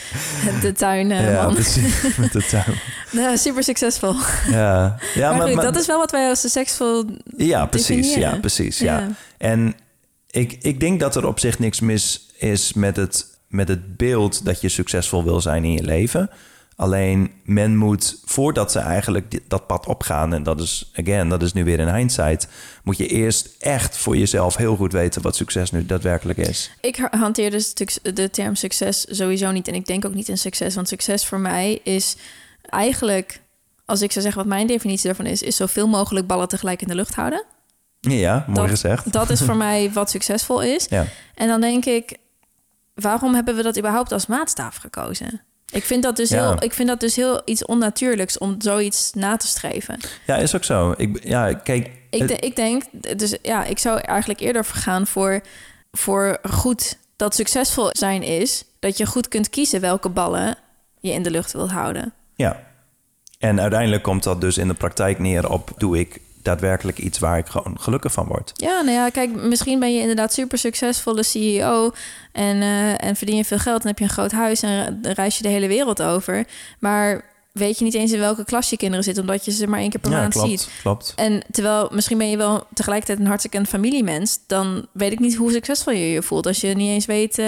de 0.61 0.71
tuin. 0.71 1.11
eh, 1.11 1.31
Ja, 1.33 1.43
man. 1.43 1.53
precies. 1.53 2.01
Met 2.17 2.31
de 2.31 2.43
tuin. 2.43 2.79
Nou, 3.11 3.37
super 3.37 3.63
succesvol. 3.63 4.15
Ja, 4.49 4.95
ja 5.13 5.33
maar, 5.35 5.47
goed, 5.47 5.61
dat 5.61 5.75
is 5.75 5.85
wel 5.85 5.97
wat 5.97 6.11
wij 6.11 6.29
als 6.29 6.39
succesvol 6.39 7.05
Ja, 7.37 7.65
precies. 7.65 7.87
definiëren. 8.07 8.33
Ja, 8.33 8.39
precies. 8.39 8.79
Ja. 8.79 8.99
Ja. 8.99 9.07
En 9.37 9.75
ik, 10.29 10.57
ik 10.61 10.79
denk 10.79 10.99
dat 10.99 11.15
er 11.15 11.27
op 11.27 11.39
zich 11.39 11.59
niks 11.59 11.79
mis 11.79 12.29
is 12.37 12.73
met 12.73 12.95
het, 12.95 13.25
met 13.49 13.67
het 13.67 13.97
beeld 13.97 14.45
dat 14.45 14.61
je 14.61 14.69
succesvol 14.69 15.23
wil 15.23 15.41
zijn 15.41 15.63
in 15.63 15.71
je 15.73 15.83
leven. 15.83 16.29
Alleen 16.75 17.31
men 17.43 17.77
moet, 17.77 18.21
voordat 18.25 18.71
ze 18.71 18.79
eigenlijk 18.79 19.39
dat 19.49 19.67
pad 19.67 19.85
opgaan, 19.87 20.33
en 20.33 20.43
dat 20.43 20.59
is, 20.61 20.91
again, 20.95 21.29
dat 21.29 21.41
is 21.41 21.53
nu 21.53 21.63
weer 21.63 21.79
in 21.79 21.93
hindsight, 21.95 22.47
moet 22.83 22.97
je 22.97 23.07
eerst 23.07 23.49
echt 23.59 23.97
voor 23.97 24.17
jezelf 24.17 24.55
heel 24.55 24.75
goed 24.75 24.91
weten 24.91 25.21
wat 25.21 25.35
succes 25.35 25.71
nu 25.71 25.85
daadwerkelijk 25.85 26.37
is. 26.39 26.71
Ik 26.81 26.95
ha- 26.95 27.09
hanteer 27.17 27.51
dus 27.51 27.73
de- 27.73 28.13
de 28.13 28.29
term 28.29 28.55
succes 28.55 29.05
sowieso 29.09 29.51
niet. 29.51 29.67
En 29.67 29.73
ik 29.73 29.85
denk 29.85 30.05
ook 30.05 30.13
niet 30.13 30.27
in 30.29 30.37
succes. 30.37 30.75
Want 30.75 30.87
succes 30.87 31.25
voor 31.25 31.39
mij 31.39 31.79
is 31.83 32.15
eigenlijk, 32.63 33.41
als 33.85 34.01
ik 34.01 34.11
zou 34.11 34.23
zeggen 34.23 34.41
wat 34.43 34.51
mijn 34.53 34.67
definitie 34.67 35.05
daarvan 35.05 35.25
is, 35.25 35.41
is 35.41 35.55
zoveel 35.55 35.87
mogelijk 35.87 36.27
ballen 36.27 36.47
tegelijk 36.47 36.81
in 36.81 36.87
de 36.87 36.95
lucht 36.95 37.15
houden. 37.15 37.43
Ja, 37.99 38.43
mooi 38.47 38.59
Dat- 38.59 38.69
gezegd. 38.69 39.11
Dat 39.11 39.29
is 39.29 39.41
voor 39.41 39.55
mij 39.67 39.91
wat 39.93 40.09
succesvol 40.09 40.61
is. 40.61 40.85
Ja. 40.89 41.05
En 41.35 41.47
dan 41.47 41.61
denk 41.61 41.85
ik, 41.85 42.17
waarom 43.01 43.33
hebben 43.33 43.55
we 43.55 43.63
dat 43.63 43.77
überhaupt 43.77 44.11
als 44.11 44.25
maatstaaf 44.25 44.75
gekozen? 44.75 45.41
Ik 45.71 45.83
vind 45.83 46.03
dat 46.03 46.15
dus, 46.15 46.29
Ja. 46.29 46.47
heel, 46.49 46.63
ik 46.63 46.73
vind 46.73 46.87
dat 46.87 46.99
dus 46.99 47.15
heel 47.15 47.41
iets 47.45 47.65
onnatuurlijks 47.65 48.37
om 48.37 48.55
zoiets 48.59 49.11
na 49.13 49.37
te 49.37 49.47
streven. 49.47 49.99
ja, 50.25 50.35
is 50.35 50.55
ook 50.55 50.63
zo. 50.63 50.93
Ik, 50.97 51.23
ja, 51.23 51.53
kijk, 51.53 51.91
Ik, 52.09 52.27
de- 52.27 52.35
ik 52.35 52.55
denk, 52.55 52.83
dus 53.17 53.37
ja, 53.41 53.63
ik 53.65 53.79
zou 53.79 53.99
eigenlijk 53.99 54.39
eerder 54.39 54.65
gaan 54.65 55.07
voor, 55.07 55.41
voor 55.91 56.39
goed 56.51 56.97
dat 57.15 57.35
succesvol 57.35 57.89
zijn 57.91 58.23
is 58.23 58.63
dat 58.79 58.97
je 58.97 59.05
goed 59.05 59.27
kunt 59.27 59.49
kiezen 59.49 59.81
welke 59.81 60.09
ballen 60.09 60.57
je 60.99 61.11
in 61.11 61.23
de 61.23 61.31
lucht 61.31 61.51
wilt 61.53 61.71
houden. 61.71 62.13
Ja. 62.35 62.63
En 63.39 63.61
uiteindelijk 63.61 64.03
komt 64.03 64.23
dat 64.23 64.41
dus 64.41 64.57
in 64.57 64.67
de 64.67 64.73
praktijk 64.73 65.19
neer 65.19 65.49
op... 65.49 65.71
doe 65.77 65.99
ik 65.99 66.21
daadwerkelijk 66.49 66.97
iets 66.97 67.19
waar 67.19 67.37
ik 67.37 67.47
gewoon 67.47 67.77
gelukkig 67.79 68.11
van 68.11 68.25
word. 68.27 68.51
Ja, 68.55 68.81
nou 68.81 68.91
ja, 68.97 69.09
kijk, 69.09 69.35
misschien 69.35 69.79
ben 69.79 69.93
je 69.93 69.99
inderdaad 69.99 70.33
super 70.33 70.57
succesvolle 70.57 71.23
CEO 71.23 71.91
en, 72.31 72.61
eh, 72.61 73.03
en 73.03 73.15
verdien 73.15 73.35
je 73.35 73.45
veel 73.45 73.57
geld 73.59 73.81
en 73.81 73.87
heb 73.87 73.97
je 73.97 74.03
een 74.03 74.09
groot 74.09 74.31
huis 74.31 74.61
en 74.61 74.99
re- 75.03 75.13
reis 75.13 75.37
je 75.37 75.43
de 75.43 75.49
hele 75.49 75.67
wereld 75.67 76.01
over. 76.01 76.45
Maar 76.79 77.21
weet 77.59 77.77
je 77.77 77.83
niet 77.83 77.93
eens 77.93 78.11
in 78.11 78.19
welke 78.19 78.43
klas 78.45 78.69
je 78.69 78.77
kinderen 78.77 79.03
zitten, 79.03 79.23
omdat 79.23 79.45
je 79.45 79.51
ze 79.51 79.67
maar 79.67 79.79
één 79.79 79.89
keer 79.89 79.99
per 79.99 80.11
ja, 80.11 80.17
maand 80.17 80.33
klopt, 80.33 80.49
ziet. 80.49 80.69
klopt. 80.81 81.13
En 81.15 81.43
terwijl 81.51 81.89
misschien 81.91 82.17
ben 82.17 82.29
je 82.29 82.37
wel 82.37 82.63
tegelijkertijd 82.73 83.19
een 83.19 83.25
hartstikke 83.27 83.65
familiemens, 83.65 84.39
dan 84.47 84.85
weet 84.91 85.11
ik 85.11 85.19
niet 85.19 85.35
hoe 85.35 85.51
succesvol 85.51 85.93
je 85.93 86.09
je 86.11 86.21
voelt 86.21 86.45
als 86.47 86.61
je 86.61 86.67
niet 86.67 86.89
eens 86.89 87.05
weet 87.05 87.37
eh, 87.37 87.45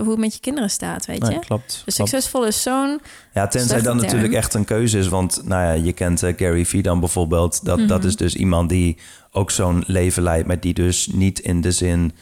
hoe 0.00 0.10
het 0.10 0.18
met 0.18 0.34
je 0.34 0.40
kinderen 0.40 0.70
staat, 0.70 1.06
weet 1.06 1.20
Nee, 1.22 1.32
je. 1.32 1.38
klopt. 1.38 1.82
Dus 1.84 1.94
klopt. 1.94 2.10
succesvol 2.10 2.46
is 2.46 2.62
zo'n 2.62 3.00
Ja, 3.34 3.46
tenzij 3.46 3.80
dan 3.80 3.84
term. 3.96 4.06
natuurlijk 4.06 4.32
echt 4.32 4.54
een 4.54 4.64
keuze 4.64 4.98
is. 4.98 5.08
Want 5.08 5.40
nou 5.44 5.62
ja, 5.62 5.72
je 5.84 5.92
kent 5.92 6.22
eh, 6.22 6.32
Gary 6.36 6.64
Vee 6.66 6.82
dan 6.82 7.00
bijvoorbeeld. 7.00 7.64
Dat, 7.64 7.88
dat 7.88 7.98
Mhm. 7.98 8.06
is 8.08 8.16
dus 8.16 8.34
iemand 8.34 8.68
die 8.68 8.96
ook 9.30 9.50
zo'n 9.50 9.84
leven 9.86 10.22
leidt... 10.22 10.46
maar 10.46 10.60
die 10.60 10.74
dus 10.74 11.06
niet 11.12 11.38
in 11.38 11.60
de 11.60 11.72
zin 11.72 12.12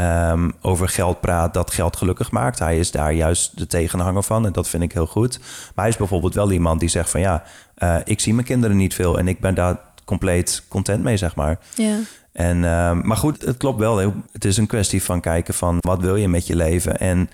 ehm, 0.00 0.50
over 0.60 0.88
geld 0.88 1.20
praat... 1.20 1.54
dat 1.54 1.72
geld 1.72 1.96
gelukkig 1.96 2.30
maakt. 2.30 2.58
Hij 2.58 2.78
is 2.78 2.90
daar 2.90 3.12
juist 3.12 3.58
de 3.58 3.66
tegenhanger 3.66 4.22
van 4.22 4.46
en 4.46 4.52
dat 4.52 4.68
vind 4.68 4.82
ik 4.82 4.92
heel 4.92 5.06
goed. 5.06 5.38
Maar 5.38 5.84
hij 5.84 5.88
is 5.88 5.96
bijvoorbeeld 5.96 6.34
wel 6.34 6.50
iemand 6.50 6.80
die 6.80 6.88
zegt 6.88 7.10
van... 7.10 7.20
ja, 7.20 7.42
eh, 7.74 7.96
ik 8.04 8.20
zie 8.20 8.34
mijn 8.34 8.46
kinderen 8.46 8.76
niet 8.76 8.94
veel... 8.94 9.18
en 9.18 9.28
ik 9.28 9.40
ben 9.40 9.54
daar 9.54 9.78
compleet 10.04 10.62
content 10.68 11.02
mee, 11.02 11.16
zeg 11.16 11.34
maar. 11.34 11.58
ja. 11.74 11.98
En, 12.32 12.64
ehm, 12.64 13.06
maar 13.06 13.16
goed, 13.16 13.44
het 13.44 13.56
klopt 13.56 13.78
wel. 13.78 13.96
Het 14.32 14.44
is 14.44 14.56
een 14.56 14.66
kwestie 14.66 15.02
van 15.02 15.20
kijken 15.20 15.54
van 15.54 15.76
wat 15.80 16.00
wil 16.00 16.16
je 16.16 16.28
met 16.28 16.46
je 16.46 16.56
leven. 16.56 16.98
En 16.98 17.30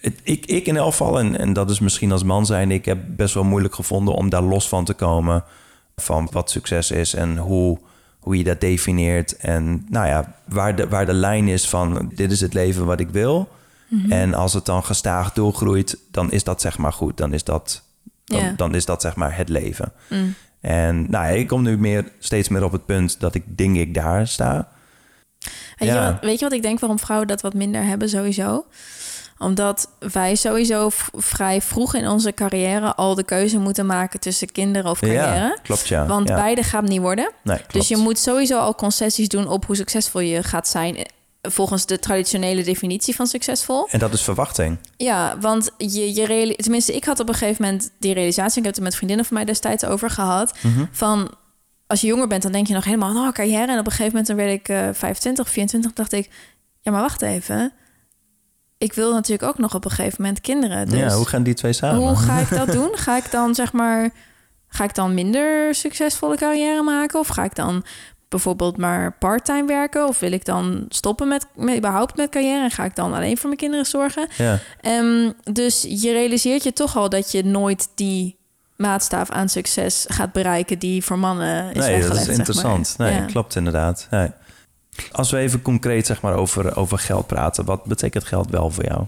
het, 0.00 0.20
ik, 0.22 0.46
ik 0.46 0.66
in 0.66 0.76
elk 0.76 0.90
geval, 0.90 1.18
en, 1.18 1.38
en 1.38 1.52
dat 1.52 1.70
is 1.70 1.80
misschien 1.80 2.12
als 2.12 2.22
man 2.22 2.46
zijn... 2.46 2.70
ik 2.70 2.84
heb 2.84 2.98
best 3.06 3.34
wel 3.34 3.44
moeilijk 3.44 3.74
gevonden 3.74 4.14
om 4.14 4.28
daar 4.28 4.42
los 4.42 4.68
van 4.68 4.84
te 4.84 4.94
komen... 4.94 5.44
van 5.96 6.28
wat 6.32 6.50
succes 6.50 6.90
is 6.90 7.14
en 7.14 7.36
hoe, 7.36 7.78
hoe 8.18 8.38
je 8.38 8.44
dat 8.44 8.60
definieert. 8.60 9.36
En 9.36 9.86
nou 9.88 10.06
ja, 10.06 10.34
waar 10.48 10.76
de, 10.76 10.88
waar 10.88 11.06
de 11.06 11.12
lijn 11.12 11.48
is 11.48 11.68
van 11.68 12.10
dit 12.14 12.30
is 12.32 12.40
het 12.40 12.54
leven 12.54 12.86
wat 12.86 13.00
ik 13.00 13.08
wil... 13.08 13.48
En 14.08 14.34
als 14.34 14.52
het 14.52 14.64
dan 14.66 14.84
gestaag 14.84 15.32
doorgroeit, 15.32 15.98
dan 16.10 16.32
is 16.32 16.44
dat 16.44 16.60
zeg 16.60 16.78
maar 16.78 16.92
goed. 16.92 17.16
Dan 17.16 17.32
is 17.32 17.44
dat, 17.44 17.82
dan 18.56 18.74
is 18.74 18.84
dat 18.84 19.02
zeg 19.02 19.16
maar 19.16 19.36
het 19.36 19.48
leven. 19.48 19.92
Mm. 20.08 20.34
En 20.60 21.10
nou, 21.10 21.24
ja, 21.24 21.30
ik 21.30 21.46
kom 21.46 21.62
nu 21.62 21.78
meer, 21.78 22.12
steeds 22.18 22.48
meer 22.48 22.64
op 22.64 22.72
het 22.72 22.86
punt 22.86 23.20
dat 23.20 23.34
ik 23.34 23.58
denk 23.58 23.76
ik 23.76 23.94
daar 23.94 24.26
sta. 24.26 24.68
Weet, 25.76 25.88
Ja. 25.88 26.06
je 26.06 26.12
wat, 26.12 26.20
weet 26.20 26.38
je 26.38 26.44
wat 26.44 26.54
ik 26.54 26.62
denk 26.62 26.80
waarom 26.80 26.98
vrouwen 26.98 27.28
dat 27.28 27.40
wat 27.40 27.54
minder 27.54 27.84
hebben 27.84 28.08
sowieso? 28.08 28.64
Omdat 29.38 29.88
wij 29.98 30.34
sowieso 30.34 30.88
vrij 31.12 31.62
vroeg 31.62 31.94
in 31.94 32.08
onze 32.08 32.32
carrière 32.32 32.94
al 32.94 33.14
de 33.14 33.24
keuze 33.24 33.58
moeten 33.58 33.86
maken 33.86 34.20
tussen 34.20 34.52
kinderen 34.52 34.90
of 34.90 34.98
carrière. 35.00 35.34
Ja, 35.34 35.56
klopt 35.62 35.88
ja. 35.88 36.06
Want 36.06 36.28
ja. 36.28 36.34
beide 36.34 36.62
gaat 36.62 36.84
niet 36.88 37.00
worden. 37.00 37.30
Nee. 37.42 37.58
Dus 37.72 37.88
je 37.88 37.96
moet 37.96 38.18
sowieso 38.18 38.58
al 38.58 38.74
concessies 38.74 39.28
doen 39.28 39.48
op 39.48 39.66
hoe 39.66 39.76
succesvol 39.76 40.20
je 40.20 40.42
gaat 40.42 40.68
zijn. 40.68 40.96
eh, 40.96 41.04
Volgens 41.40 41.86
de 41.86 41.98
traditionele 41.98 42.62
definitie 42.62 43.14
van 43.14 43.26
succesvol. 43.26 43.88
En 43.90 43.98
dat 43.98 44.12
is 44.12 44.22
verwachting. 44.22 44.78
Ja, 44.96 45.38
want 45.40 45.70
je, 45.76 46.14
je 46.14 46.54
tenminste, 46.56 46.94
ik 46.94 47.04
had 47.04 47.20
op 47.20 47.28
een 47.28 47.34
gegeven 47.34 47.64
moment 47.64 47.90
die 47.98 48.14
realisatie. 48.14 48.58
Ik 48.58 48.64
heb 48.64 48.66
het 48.66 48.76
er 48.76 48.82
met 48.82 48.94
vriendinnen 48.94 49.24
van 49.26 49.36
mij 49.36 49.44
destijds 49.44 49.84
over 49.84 50.10
gehad. 50.10 50.54
Mhm. 50.62 50.84
Van 50.90 51.30
als 51.86 52.00
je 52.00 52.06
jonger 52.06 52.26
bent, 52.28 52.42
dan 52.42 52.52
denk 52.52 52.66
je 52.66 52.74
nog 52.74 52.84
helemaal, 52.84 53.26
oh, 53.26 53.32
carrière. 53.32 53.72
En 53.72 53.78
op 53.78 53.86
een 53.86 53.92
gegeven 53.92 54.06
moment 54.06 54.26
dan 54.26 54.36
werd 54.36 54.50
ik 54.50 54.68
eh 54.68 54.88
25, 54.92 55.48
24, 55.48 55.92
dacht 55.92 56.12
ik, 56.12 56.30
ja, 56.80 56.90
maar 56.90 57.00
wacht 57.00 57.22
even. 57.22 57.72
Ik 58.78 58.92
wil 58.92 59.12
natuurlijk 59.12 59.48
ook 59.48 59.58
nog 59.58 59.74
op 59.74 59.84
een 59.84 59.90
gegeven 59.90 60.22
moment 60.22 60.40
kinderen. 60.40 60.88
Dus 60.88 60.98
ja, 60.98 61.08
hoe 61.16 61.26
gaan 61.26 61.42
die 61.42 61.54
twee 61.54 61.72
samen? 61.72 62.00
hoe 62.00 62.16
ga 62.16 62.38
ik 62.38 62.48
dat 62.50 62.72
doen? 62.72 62.90
Ga 62.94 63.16
ik 63.16 63.30
dan 63.30 63.54
zeg 63.54 63.72
maar, 63.72 64.10
ga 64.68 64.84
ik 64.84 64.94
dan 64.94 65.14
minder 65.14 65.74
succesvolle 65.74 66.36
carrière 66.36 66.82
maken? 66.82 67.18
Of 67.18 67.28
ga 67.28 67.44
ik 67.44 67.54
dan 67.54 67.84
bijvoorbeeld 68.28 68.76
maar 68.76 69.12
parttime 69.18 69.66
werken? 69.66 70.06
Of 70.08 70.18
wil 70.18 70.32
ik 70.32 70.44
dan 70.44 70.84
stoppen 70.88 71.28
met, 71.28 71.46
met 71.54 71.76
überhaupt 71.76 72.16
met 72.16 72.30
carrière? 72.30 72.62
En 72.62 72.70
ga 72.70 72.84
ik 72.84 72.96
dan 72.96 73.14
alleen 73.14 73.36
voor 73.36 73.46
mijn 73.48 73.60
kinderen 73.60 73.86
zorgen? 73.86 74.28
Ja, 74.36 74.58
Ehm, 74.80 75.30
dus 75.52 75.82
je 75.88 76.12
realiseert 76.12 76.62
je 76.62 76.72
toch 76.72 76.96
al 76.96 77.08
dat 77.08 77.32
je 77.32 77.44
nooit 77.44 77.88
die 77.94 78.36
maatstaaf 78.76 79.30
aan 79.30 79.48
succes 79.48 80.04
gaat 80.08 80.32
bereiken 80.32 80.78
die 80.78 81.04
voor 81.04 81.18
mannen 81.18 81.70
is 81.72 81.76
nee, 81.76 81.90
weggelegd. 81.90 82.08
dat 82.08 82.16
is 82.18 82.24
zeg 82.24 82.36
interessant. 82.38 82.94
maar. 82.98 83.10
Nee, 83.10 83.20
Ja. 83.20 83.24
klopt 83.26 83.56
inderdaad. 83.56 84.06
Nee. 84.10 84.30
Als 85.12 85.30
we 85.30 85.38
even 85.38 85.62
concreet 85.62 86.06
zeg 86.06 86.20
maar, 86.20 86.34
over, 86.34 86.76
over 86.76 86.98
geld 86.98 87.26
praten, 87.26 87.64
wat 87.64 87.84
betekent 87.84 88.24
geld 88.24 88.50
wel 88.50 88.70
voor 88.70 88.84
jou? 88.84 89.04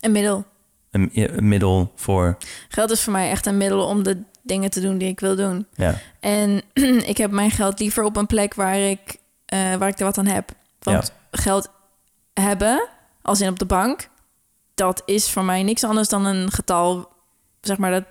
Een 0.00 0.12
middel. 0.12 0.44
Een, 0.90 1.10
een 1.12 1.48
middel 1.48 1.92
voor. 1.94 2.36
Geld 2.68 2.90
is 2.90 3.02
voor 3.02 3.12
mij 3.12 3.30
echt 3.30 3.46
een 3.46 3.56
middel 3.56 3.86
om 3.86 4.02
de 4.02 4.22
dingen 4.42 4.70
te 4.70 4.80
doen 4.80 4.98
die 4.98 5.08
ik 5.08 5.20
wil 5.20 5.36
doen. 5.36 5.66
Ja, 5.74 5.94
En 6.20 6.62
ik 7.12 7.16
heb 7.16 7.30
mijn 7.30 7.50
geld 7.50 7.78
liever 7.78 8.04
op 8.04 8.16
een 8.16 8.26
plek 8.26 8.54
waar 8.54 8.78
ik, 8.78 9.16
eh, 9.46 9.74
waar 9.74 9.88
ik 9.88 9.98
er 9.98 10.04
wat 10.04 10.18
aan 10.18 10.26
heb. 10.26 10.50
Want 10.78 11.12
geld 11.30 11.70
hebben, 12.34 12.88
als 13.22 13.40
in 13.40 13.48
op 13.48 13.58
de 13.58 13.64
bank, 13.64 14.08
dat 14.74 15.02
is 15.04 15.30
voor 15.30 15.44
mij 15.44 15.62
niks 15.62 15.84
anders 15.84 16.08
dan 16.08 16.24
een 16.24 16.50
getal. 16.50 17.08
Zeg 17.60 17.78
maar 17.78 17.90
dat. 17.90 18.04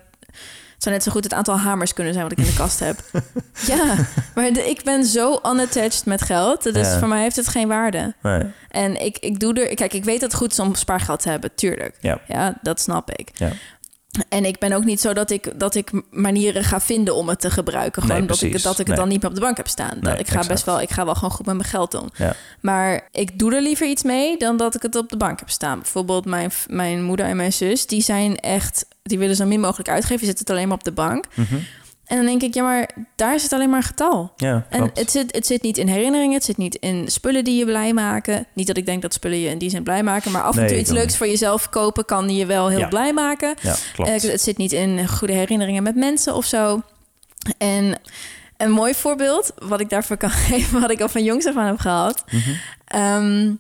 Zou 0.86 0.98
net 0.98 1.04
zo 1.06 1.12
goed 1.12 1.24
het 1.24 1.34
aantal 1.34 1.58
hamers 1.60 1.94
kunnen 1.94 2.14
zijn 2.14 2.26
wat 2.30 2.32
ik 2.38 2.46
in 2.46 2.52
de 2.52 2.54
kast 2.58 2.80
heb. 2.80 3.00
ja, 3.72 3.96
maar 4.36 4.54
de- 4.54 4.70
ik 4.70 4.84
ben 4.84 5.06
zo 5.06 5.40
unattached 5.46 6.06
met 6.06 6.22
geld. 6.22 6.64
Dus 6.64 6.88
Ja. 6.88 7.00
voor 7.00 7.08
mij 7.08 7.22
heeft 7.22 7.36
het 7.36 7.48
geen 7.48 7.68
waarde. 7.68 8.14
nee. 8.22 8.42
En 8.70 9.06
ik, 9.06 9.18
ik 9.18 9.40
doe 9.40 9.54
er... 9.54 9.76
Kijk, 9.76 9.94
ik 9.94 10.04
weet 10.04 10.20
dat 10.20 10.32
het 10.32 10.40
goed 10.40 10.52
is 10.52 10.60
om 10.60 10.76
spaargeld 10.76 11.22
te 11.22 11.30
hebben, 11.30 11.56
tuurlijk. 11.56 11.98
Ja. 12.02 12.20
Ja, 12.28 12.58
dat 12.62 12.80
snap 12.82 13.12
ik. 13.12 13.30
Ja. 13.34 13.52
En 14.30 14.46
ik 14.46 14.60
ben 14.60 14.74
ook 14.74 14.84
niet 14.84 15.02
zo 15.02 15.14
dat 15.14 15.30
ik, 15.30 15.60
dat 15.60 15.76
ik 15.76 15.92
manieren 16.12 16.64
ga 16.64 16.80
vinden 16.82 17.16
om 17.16 17.30
het 17.30 17.40
te 17.40 17.52
gebruiken. 17.52 18.02
Gewoon 18.02 18.18
Nee, 18.18 18.28
dat, 18.28 18.42
ik, 18.42 18.64
dat 18.64 18.72
ik 18.72 18.78
het 18.78 18.88
Nee. 18.88 18.96
dan 18.96 19.08
niet 19.08 19.22
meer 19.22 19.30
op 19.30 19.36
de 19.36 19.42
bank 19.42 19.58
heb 19.58 19.68
staan. 19.68 19.92
Nee, 19.94 20.02
dat 20.12 20.20
ik 20.20 20.28
ga 20.28 20.32
exact. 20.32 20.48
best 20.48 20.66
wel, 20.66 20.82
ik 20.82 20.90
ga 20.92 21.06
wel 21.06 21.16
gewoon 21.16 21.32
goed 21.32 21.46
met 21.46 21.56
mijn 21.56 21.68
geld 21.70 21.94
om. 21.94 22.10
Ja. 22.16 22.36
Maar 22.62 23.08
ik 23.12 23.40
doe 23.40 23.56
er 23.56 23.62
liever 23.62 23.88
iets 23.88 24.04
mee 24.04 24.38
dan 24.38 24.58
dat 24.58 24.76
ik 24.76 24.82
het 24.82 24.96
op 24.96 25.10
de 25.10 25.18
bank 25.18 25.40
heb 25.40 25.50
staan. 25.50 25.80
Bijvoorbeeld 25.80 26.26
mijn, 26.26 26.52
mijn 26.68 27.04
moeder 27.04 27.26
en 27.26 27.36
mijn 27.36 27.54
zus, 27.54 27.86
die 27.88 28.02
zijn 28.02 28.40
echt, 28.40 28.86
die 29.10 29.20
willen 29.20 29.36
zo 29.36 29.46
min 29.46 29.60
mogelijk 29.60 29.90
uitgeven. 29.90 30.26
Zitten 30.26 30.46
het 30.46 30.56
alleen 30.56 30.68
maar 30.68 30.78
op 30.78 30.84
de 30.84 30.92
bank. 30.92 31.26
Mhm. 31.34 31.56
En 32.06 32.18
dan 32.18 32.26
denk 32.26 32.42
ik, 32.42 32.54
ja, 32.54 32.64
maar 32.64 32.90
daar 33.16 33.40
zit 33.40 33.54
alleen 33.54 33.70
maar 33.70 33.78
een 33.78 33.84
getal. 33.84 34.34
ja 34.36 34.66
En 34.70 34.80
klopt. 34.80 35.00
het 35.00 35.12
zit, 35.12 35.36
het 35.36 35.46
zit 35.46 35.62
niet 35.62 35.78
in 35.78 35.88
herinneringen, 35.88 36.34
het 36.34 36.44
zit 36.44 36.58
niet 36.58 36.76
in 36.76 37.08
spullen 37.08 37.44
die 37.44 37.58
je 37.58 37.66
blij 37.66 37.94
maken. 37.94 38.46
Niet 38.54 38.68
dat 38.68 38.78
ik 38.78 38.86
denk 38.86 39.02
dat 39.02 39.14
spullen 39.14 39.40
je 39.40 39.50
in 39.50 39.58
die 39.58 39.70
zin 39.70 39.84
blij 39.84 40.04
maken, 40.04 40.32
maar 40.32 40.42
af 40.42 40.58
en 40.58 40.68
toe 40.68 40.78
iets 40.80 40.90
leuks 40.92 41.06
niet. 41.08 41.18
voor 41.18 41.28
jezelf 41.28 41.70
kopen 41.70 42.06
kan 42.06 42.36
je 42.36 42.46
wel 42.46 42.68
heel 42.70 42.80
Ja. 42.80 42.88
blij 42.88 43.14
maken. 43.14 43.56
ja, 43.62 43.76
klopt. 43.94 44.10
Eh, 44.24 44.32
het 44.32 44.42
zit 44.42 44.58
niet 44.58 44.72
in 44.72 45.08
goede 45.08 45.34
herinneringen 45.34 45.84
met 45.84 45.96
mensen 45.96 46.36
of 46.36 46.46
zo. 46.46 46.82
En 47.58 48.00
Een 48.58 48.72
mooi 48.72 48.94
voorbeeld, 48.94 49.52
wat 49.58 49.80
ik 49.80 49.90
daarvoor 49.90 50.18
kan 50.18 50.30
geven, 50.50 50.82
wat 50.82 50.92
ik 50.92 51.02
al 51.02 51.10
van 51.10 51.24
jongs 51.24 51.46
af 51.46 51.56
aan 51.58 51.66
heb 51.66 51.80
gehad. 51.80 52.24
Ehm, 52.86 53.52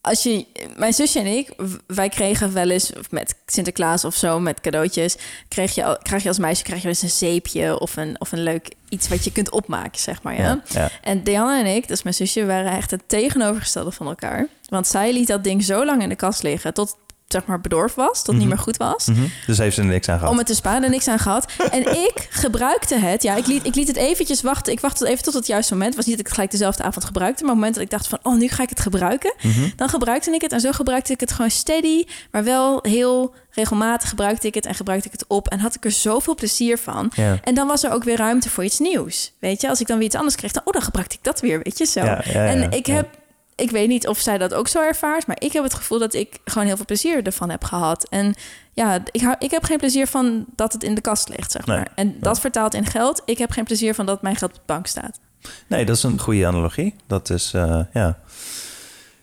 als 0.00 0.22
je, 0.22 0.46
mijn 0.76 0.92
zusje 0.92 1.18
en 1.18 1.26
ik, 1.26 1.50
wij 1.86 2.08
kregen 2.08 2.52
wel 2.52 2.70
eens 2.70 2.92
met 3.10 3.34
Sinterklaas 3.46 4.04
of 4.04 4.14
zo, 4.14 4.40
met 4.40 4.60
cadeautjes, 4.60 5.16
kreeg 5.48 5.74
je, 5.74 5.84
al- 5.84 5.98
krijg 6.02 6.22
je 6.22 6.28
als 6.28 6.38
meisje 6.38 6.62
krijg 6.62 6.78
je 6.82 6.86
wel 6.86 6.94
eens 6.94 7.02
een 7.02 7.18
zeepje 7.28 7.80
of 7.80 7.96
een, 7.96 8.16
of 8.20 8.32
een 8.32 8.42
leuk 8.42 8.72
iets 8.88 9.08
wat 9.08 9.24
je 9.24 9.32
kunt 9.32 9.50
opmaken, 9.50 10.00
zeg 10.00 10.22
maar. 10.22 10.34
Ja? 10.36 10.42
Ja, 10.42 10.60
ja. 10.68 10.90
En 11.02 11.22
Diana 11.22 11.58
en 11.60 11.74
ik, 11.76 11.88
dus 11.88 12.02
mijn 12.02 12.14
zusje, 12.14 12.46
waren 12.46 12.72
echt 12.72 12.90
het 12.90 13.02
tegenovergestelde 13.06 13.90
van 13.90 14.06
elkaar. 14.06 14.46
Want 14.68 14.86
zij 14.86 15.12
liet 15.12 15.26
dat 15.26 15.44
ding 15.44 15.64
zo 15.64 15.84
lang 15.84 16.02
in 16.02 16.08
de 16.08 16.16
kast 16.16 16.42
liggen 16.42 16.74
tot 16.74 16.96
zeg 17.32 17.44
maar 17.46 17.60
bedorven 17.60 18.04
was, 18.04 18.24
tot 18.24 18.34
niet 18.34 18.48
meer 18.48 18.58
goed 18.58 18.76
was. 18.76 19.06
Mhm. 19.06 19.20
Dus 19.46 19.58
heeft 19.58 19.74
ze 19.74 19.80
er 19.80 19.86
niks 19.86 20.08
aan 20.08 20.18
gehad. 20.18 20.32
Om 20.32 20.38
het 20.38 20.46
te 20.46 20.54
sparen, 20.54 20.82
er 20.82 20.90
niks 20.90 21.08
aan 21.08 21.18
gehad. 21.18 21.52
En 21.70 21.80
ik 22.08 22.26
gebruikte 22.30 22.94
het. 22.94 23.22
Ja, 23.22 23.36
ik 23.36 23.46
liet, 23.46 23.66
ik 23.66 23.74
liet 23.74 23.88
het 23.88 23.96
eventjes 23.96 24.42
wachten. 24.42 24.72
Ik 24.72 24.80
wachtte 24.80 25.08
even 25.08 25.24
tot 25.24 25.34
het 25.34 25.46
juiste 25.46 25.72
moment. 25.72 25.94
Het 25.94 25.98
was 25.98 26.06
niet 26.06 26.16
dat 26.16 26.24
ik 26.24 26.26
het 26.26 26.34
gelijk 26.34 26.50
dezelfde 26.50 26.82
avond 26.82 27.04
gebruikte. 27.04 27.44
Maar 27.44 27.54
op 27.54 27.60
het 27.60 27.66
moment 27.66 27.74
dat 27.74 27.84
ik 27.84 27.90
dacht 27.90 28.08
van, 28.08 28.32
oh, 28.32 28.38
nu 28.38 28.48
ga 28.48 28.62
ik 28.62 28.68
het 28.68 28.80
gebruiken. 28.80 29.34
Mhm. 29.42 29.68
Dan 29.76 29.88
gebruikte 29.88 30.30
ik 30.30 30.40
het. 30.40 30.52
En 30.52 30.60
zo 30.60 30.72
gebruikte 30.72 31.12
ik 31.12 31.20
het 31.20 31.32
gewoon 31.32 31.50
steady. 31.50 32.04
Maar 32.30 32.44
wel 32.44 32.78
heel 32.82 33.34
regelmatig 33.50 34.08
gebruikte 34.08 34.46
ik 34.46 34.54
het. 34.54 34.66
En 34.66 34.74
gebruikte 34.74 35.06
ik 35.06 35.12
het 35.12 35.24
op. 35.28 35.48
En 35.48 35.58
had 35.58 35.74
ik 35.74 35.84
er 35.84 35.90
zoveel 35.90 36.34
plezier 36.34 36.78
van. 36.78 37.10
Ja. 37.14 37.38
En 37.42 37.54
dan 37.54 37.66
was 37.66 37.84
er 37.84 37.92
ook 37.92 38.04
weer 38.04 38.16
ruimte 38.16 38.50
voor 38.50 38.64
iets 38.64 38.78
nieuws. 38.78 39.32
Weet 39.38 39.60
je, 39.60 39.68
als 39.68 39.80
ik 39.80 39.86
dan 39.86 39.96
weer 39.96 40.06
iets 40.06 40.16
anders 40.16 40.36
kreeg, 40.36 40.52
dan, 40.52 40.62
oh, 40.64 40.72
dan 40.72 40.82
gebruikte 40.82 41.14
ik 41.14 41.24
dat 41.24 41.40
weer. 41.40 41.60
Weet 41.62 41.78
je 41.78 41.84
zo. 41.84 42.00
Ja, 42.00 42.22
ja, 42.24 42.32
ja, 42.32 42.46
en 42.46 42.70
ik 42.70 42.86
heb... 42.86 43.18
Ik 43.60 43.70
weet 43.70 43.88
niet 43.88 44.08
of 44.08 44.18
zij 44.18 44.38
dat 44.38 44.54
ook 44.54 44.68
zo 44.68 44.82
ervaart, 44.82 45.26
maar 45.26 45.36
ik 45.40 45.52
heb 45.52 45.62
het 45.62 45.74
gevoel 45.74 45.98
dat 45.98 46.14
ik 46.14 46.38
gewoon 46.44 46.66
heel 46.66 46.76
veel 46.76 46.84
plezier 46.84 47.22
ervan 47.22 47.50
heb 47.50 47.64
gehad. 47.64 48.08
En 48.08 48.34
ja, 48.72 48.98
ik, 49.10 49.20
hou, 49.20 49.36
ik 49.38 49.50
heb 49.50 49.64
geen 49.64 49.78
plezier 49.78 50.06
van 50.06 50.44
dat 50.56 50.72
het 50.72 50.82
in 50.82 50.94
de 50.94 51.00
kast 51.00 51.28
ligt, 51.28 51.50
zeg 51.52 51.66
Nee. 51.66 51.76
maar. 51.76 51.88
En 51.94 52.16
dat 52.20 52.40
vertaalt 52.40 52.74
in 52.74 52.86
geld. 52.86 53.22
Ik 53.24 53.38
heb 53.38 53.50
geen 53.50 53.64
plezier 53.64 53.94
van 53.94 54.06
dat 54.06 54.22
mijn 54.22 54.36
geld 54.36 54.50
op 54.50 54.56
de 54.56 54.62
bank 54.66 54.86
staat. 54.86 55.20
Nee, 55.66 55.84
dat 55.84 55.96
is 55.96 56.02
een 56.02 56.20
goede 56.20 56.46
analogie. 56.46 56.94
Dat 57.06 57.30
is, 57.30 57.52
eh, 57.54 57.80
ja. 57.92 58.18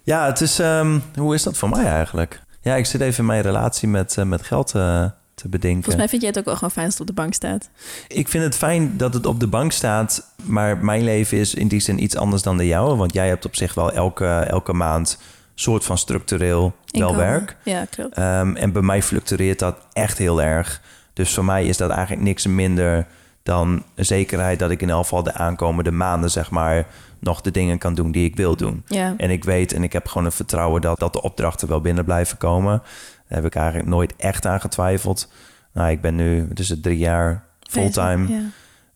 Ja, 0.03 0.25
het 0.25 0.41
is, 0.41 0.59
ehm, 0.59 0.99
hoe 1.15 1.33
is 1.33 1.43
dat 1.43 1.57
voor 1.57 1.69
mij 1.69 1.85
eigenlijk? 1.85 2.41
Ja, 2.61 2.75
ik 2.75 2.85
zit 2.85 3.01
even 3.01 3.19
in 3.19 3.25
mijn 3.25 3.41
relatie 3.41 3.87
met, 3.87 4.17
eh, 4.17 4.25
met 4.25 4.41
geld 4.43 4.75
eh, 4.75 5.05
te 5.37 5.49
bedenken. 5.49 5.83
Volgens 5.83 5.95
mij 5.95 6.07
vind 6.07 6.21
jij 6.21 6.29
het 6.29 6.39
ook 6.39 6.45
wel 6.45 6.53
gewoon 6.53 6.71
fijn 6.71 6.85
als 6.85 6.93
het 6.93 7.09
op 7.09 7.15
de 7.15 7.21
bank 7.21 7.33
staat. 7.33 7.69
Ik 8.07 8.27
vind 8.27 8.43
het 8.43 8.55
fijn 8.55 8.97
dat 8.97 9.13
het 9.13 9.25
op 9.25 9.39
de 9.39 9.47
bank 9.47 9.71
staat, 9.71 10.31
maar 10.43 10.77
mijn 10.77 11.03
leven 11.03 11.37
is 11.37 11.53
in 11.53 11.67
die 11.67 11.79
zin 11.79 12.03
iets 12.03 12.15
anders 12.15 12.41
dan 12.41 12.57
de 12.57 12.67
jouwe. 12.67 12.95
Want 12.95 13.13
jij 13.13 13.27
hebt 13.27 13.45
op 13.45 13.55
zich 13.55 13.73
wel 13.73 13.91
elke, 13.91 14.25
elke 14.27 14.73
maand 14.73 15.17
soort 15.55 15.85
van 15.85 15.97
structureel 15.97 16.75
wel 16.85 17.15
werk. 17.15 17.57
Ja, 17.63 17.85
klopt. 17.85 18.15
Ehm, 18.15 18.55
en 18.55 18.71
bij 18.71 18.81
mij 18.81 19.01
fluctueert 19.01 19.59
dat 19.59 19.75
echt 19.93 20.17
heel 20.17 20.41
erg. 20.41 20.81
Dus 21.13 21.33
voor 21.33 21.45
mij 21.45 21.65
is 21.65 21.77
dat 21.77 21.89
eigenlijk 21.89 22.21
niks 22.21 22.45
minder 22.45 23.07
dan 23.43 23.83
een 23.95 24.05
zekerheid 24.05 24.59
dat 24.59 24.71
ik 24.71 24.81
in 24.81 24.89
elk 24.89 25.01
geval 25.01 25.23
de 25.23 25.33
aankomende 25.33 25.91
maanden, 25.91 26.31
zeg 26.31 26.51
maar, 26.51 26.87
nog 27.19 27.41
de 27.41 27.51
dingen 27.51 27.77
kan 27.77 27.93
doen 27.95 28.11
die 28.11 28.25
ik 28.25 28.35
wil 28.35 28.55
doen. 28.55 28.83
Ja. 28.87 29.13
En 29.17 29.29
ik 29.29 29.43
weet 29.43 29.73
en 29.73 29.83
ik 29.83 29.93
heb 29.93 30.07
gewoon 30.07 30.25
een 30.25 30.31
vertrouwen 30.31 30.81
dat, 30.81 30.99
dat 30.99 31.13
de 31.13 31.21
opdrachten 31.21 31.67
wel 31.67 31.81
binnen 31.81 32.05
blijven 32.05 32.37
komen. 32.37 32.81
Daar 33.27 33.37
heb 33.37 33.45
ik 33.45 33.55
eigenlijk 33.55 33.89
nooit 33.89 34.13
echt 34.17 34.45
aan 34.45 34.59
getwijfeld. 34.61 35.31
Nou, 35.73 35.89
ik 35.91 36.01
ben 36.01 36.15
nu, 36.15 36.45
het 36.49 36.59
is 36.59 36.69
het 36.69 36.83
drie 36.83 36.97
jaar 36.97 37.43
fulltime. 37.59 38.27
Ja. 38.27 38.39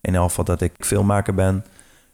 In 0.00 0.14
geval 0.14 0.44
dat 0.44 0.60
ik 0.60 0.72
filmmaker 0.78 1.34
ben. 1.34 1.64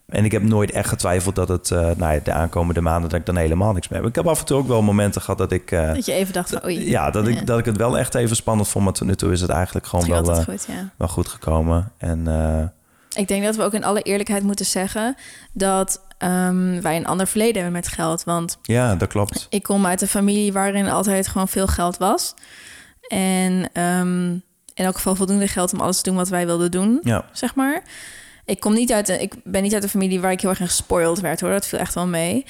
En 0.08 0.24
ik 0.24 0.32
heb 0.32 0.42
nooit 0.42 0.70
echt 0.70 0.88
getwijfeld 0.88 1.34
dat 1.34 1.48
het 1.48 1.70
eh, 1.70 1.78
nou 1.96 2.14
ja, 2.14 2.20
de 2.22 2.32
aankomende 2.32 2.80
maanden 2.80 3.10
dat 3.10 3.18
ik 3.20 3.26
dan 3.26 3.36
helemaal 3.36 3.72
niks 3.72 3.88
meer 3.88 3.98
heb. 4.00 4.08
Ik 4.08 4.14
heb 4.14 4.26
af 4.26 4.40
en 4.40 4.46
toe 4.46 4.58
ook 4.58 4.66
wel 4.66 4.82
momenten 4.82 5.20
gehad 5.20 5.38
dat 5.38 5.52
ik. 5.52 5.70
eh, 5.70 5.94
Dat 5.94 6.06
je 6.06 6.12
even 6.12 6.32
dacht 6.32 6.50
van, 6.50 6.64
oei. 6.64 6.90
ja, 6.90 7.10
dat, 7.10 7.26
Ja. 7.26 7.30
Ik, 7.32 7.46
dat 7.46 7.58
ik 7.58 7.64
het 7.64 7.76
wel 7.76 7.98
echt 7.98 8.14
even 8.14 8.36
spannend 8.36 8.68
vond. 8.68 8.84
Maar 8.84 8.92
tot 8.92 9.06
nu 9.06 9.14
toe 9.14 9.32
is 9.32 9.40
het 9.40 9.50
eigenlijk 9.50 9.86
gewoon 9.86 10.08
wel, 10.08 10.30
eh, 10.36 10.44
goed, 10.44 10.64
ja. 10.68 10.90
wel 10.96 11.08
goed 11.08 11.28
gekomen. 11.28 11.92
En 11.98 12.26
Ik 13.16 13.28
denk 13.28 13.44
dat 13.44 13.56
we 13.56 13.62
ook 13.62 13.74
in 13.74 13.84
alle 13.84 14.02
eerlijkheid 14.02 14.42
moeten 14.42 14.66
zeggen 14.66 15.16
dat 15.52 16.00
ehm, 16.18 16.80
wij 16.80 16.96
een 16.96 17.06
ander 17.06 17.26
verleden 17.26 17.54
hebben 17.54 17.72
met 17.72 17.88
geld. 17.88 18.24
Want 18.24 18.58
ja, 18.62 18.94
dat 18.94 19.08
klopt. 19.08 19.46
ik 19.50 19.62
kom 19.62 19.86
uit 19.86 20.00
een 20.02 20.08
familie 20.08 20.52
waarin 20.52 20.88
altijd 20.88 21.28
gewoon 21.28 21.48
veel 21.48 21.66
geld 21.66 21.96
was. 21.96 22.34
En 23.08 23.68
ehm, 23.72 24.30
in 24.74 24.84
elk 24.84 24.94
geval 24.96 25.14
voldoende 25.14 25.48
geld 25.48 25.72
om 25.72 25.80
alles 25.80 25.96
te 25.96 26.02
doen 26.02 26.16
wat 26.16 26.28
wij 26.28 26.46
wilden 26.46 26.70
doen, 26.70 27.00
Ja, 27.02 27.24
zeg 27.32 27.54
maar. 27.54 27.82
Ik, 28.44 28.60
kom 28.60 28.74
niet 28.74 28.92
uit 28.92 29.08
een, 29.08 29.20
ik 29.20 29.34
ben 29.44 29.62
niet 29.62 29.74
uit 29.74 29.82
een 29.82 29.88
familie 29.88 30.20
waar 30.20 30.32
ik 30.32 30.40
heel 30.40 30.50
erg 30.50 30.60
in 30.60 30.66
gespoild 30.66 31.20
werd, 31.20 31.40
hoor. 31.40 31.50
Dat 31.50 31.66
viel 31.66 31.78
echt 31.78 31.94
wel 31.94 32.06
mee. 32.06 32.44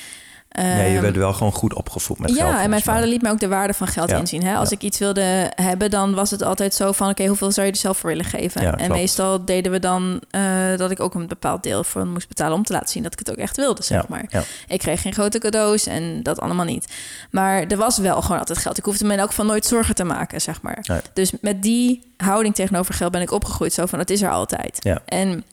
Nee, 0.49 0.89
je 0.89 0.95
Ehm, 0.95 1.01
werd 1.03 1.17
wel 1.17 1.33
gewoon 1.33 1.53
goed 1.53 1.75
opgevoed 1.75 2.19
met 2.19 2.31
ja, 2.31 2.37
geld. 2.37 2.49
en 2.51 2.57
mijn 2.57 2.71
mij. 2.71 2.81
vader 2.81 3.09
liet 3.09 3.23
me 3.23 3.31
ook 3.31 3.41
de 3.41 3.49
waarde 3.49 3.75
van 3.75 3.87
geld 3.87 4.11
Ja, 4.11 4.17
inzien. 4.17 4.45
Hè? 4.45 4.55
Als 4.57 4.69
ja. 4.71 4.77
ik 4.77 4.83
iets 4.83 4.99
wilde 4.99 5.53
hebben, 5.55 5.91
dan 5.91 6.15
was 6.15 6.31
het 6.31 6.43
altijd 6.43 6.75
zo 6.75 6.93
van... 6.93 7.09
oké, 7.11 7.27
hoeveel 7.27 7.51
zou 7.53 7.67
je 7.67 7.73
er 7.73 7.79
zelf 7.79 7.99
voor 7.99 8.11
willen 8.11 8.25
geven? 8.25 8.63
Ja, 8.63 8.71
en 8.71 8.77
klopt. 8.77 8.93
meestal 8.93 9.45
deden 9.45 9.73
we 9.73 9.79
dan 9.79 10.21
eh, 10.31 10.43
dat 10.77 10.91
ik 10.91 11.01
ook 11.01 11.15
een 11.15 11.27
bepaald 11.27 11.63
deel 11.63 11.85
voor 11.85 12.07
moest 12.07 12.29
betalen... 12.29 12.55
om 12.57 12.65
te 12.65 12.73
laten 12.73 12.89
zien 12.89 13.03
dat 13.03 13.13
ik 13.13 13.19
het 13.19 13.31
ook 13.31 13.37
echt 13.37 13.57
wilde, 13.57 13.83
zeg 13.83 14.01
Ja, 14.01 14.07
maar. 14.09 14.25
ja. 14.29 14.43
Ik 14.69 14.79
kreeg 14.79 15.01
geen 15.03 15.13
grote 15.13 15.39
cadeaus 15.39 15.87
en 15.87 16.23
dat 16.23 16.41
allemaal 16.41 16.65
niet. 16.65 16.93
Maar 17.31 17.63
er 17.67 17.77
was 17.77 17.99
wel 17.99 18.23
gewoon 18.23 18.39
altijd 18.39 18.59
geld. 18.59 18.79
Ik 18.79 18.85
hoefde 18.85 19.05
me 19.05 19.15
elk 19.15 19.29
geval 19.29 19.45
nooit 19.45 19.67
zorgen 19.67 19.95
te 19.95 20.05
maken, 20.05 20.41
zeg 20.41 20.63
maar. 20.63 21.03
Dus 21.13 21.33
met 21.41 21.63
die 21.63 22.13
houding 22.17 22.55
tegenover 22.55 22.95
geld 22.95 23.13
ben 23.13 23.21
ik 23.21 23.31
opgegroeid. 23.31 23.73
Zo 23.73 23.87
van, 23.87 23.99
het 23.99 24.11
is 24.11 24.23
er 24.23 24.31
altijd. 24.31 24.77
Ja. 24.81 25.03
En 25.05 25.45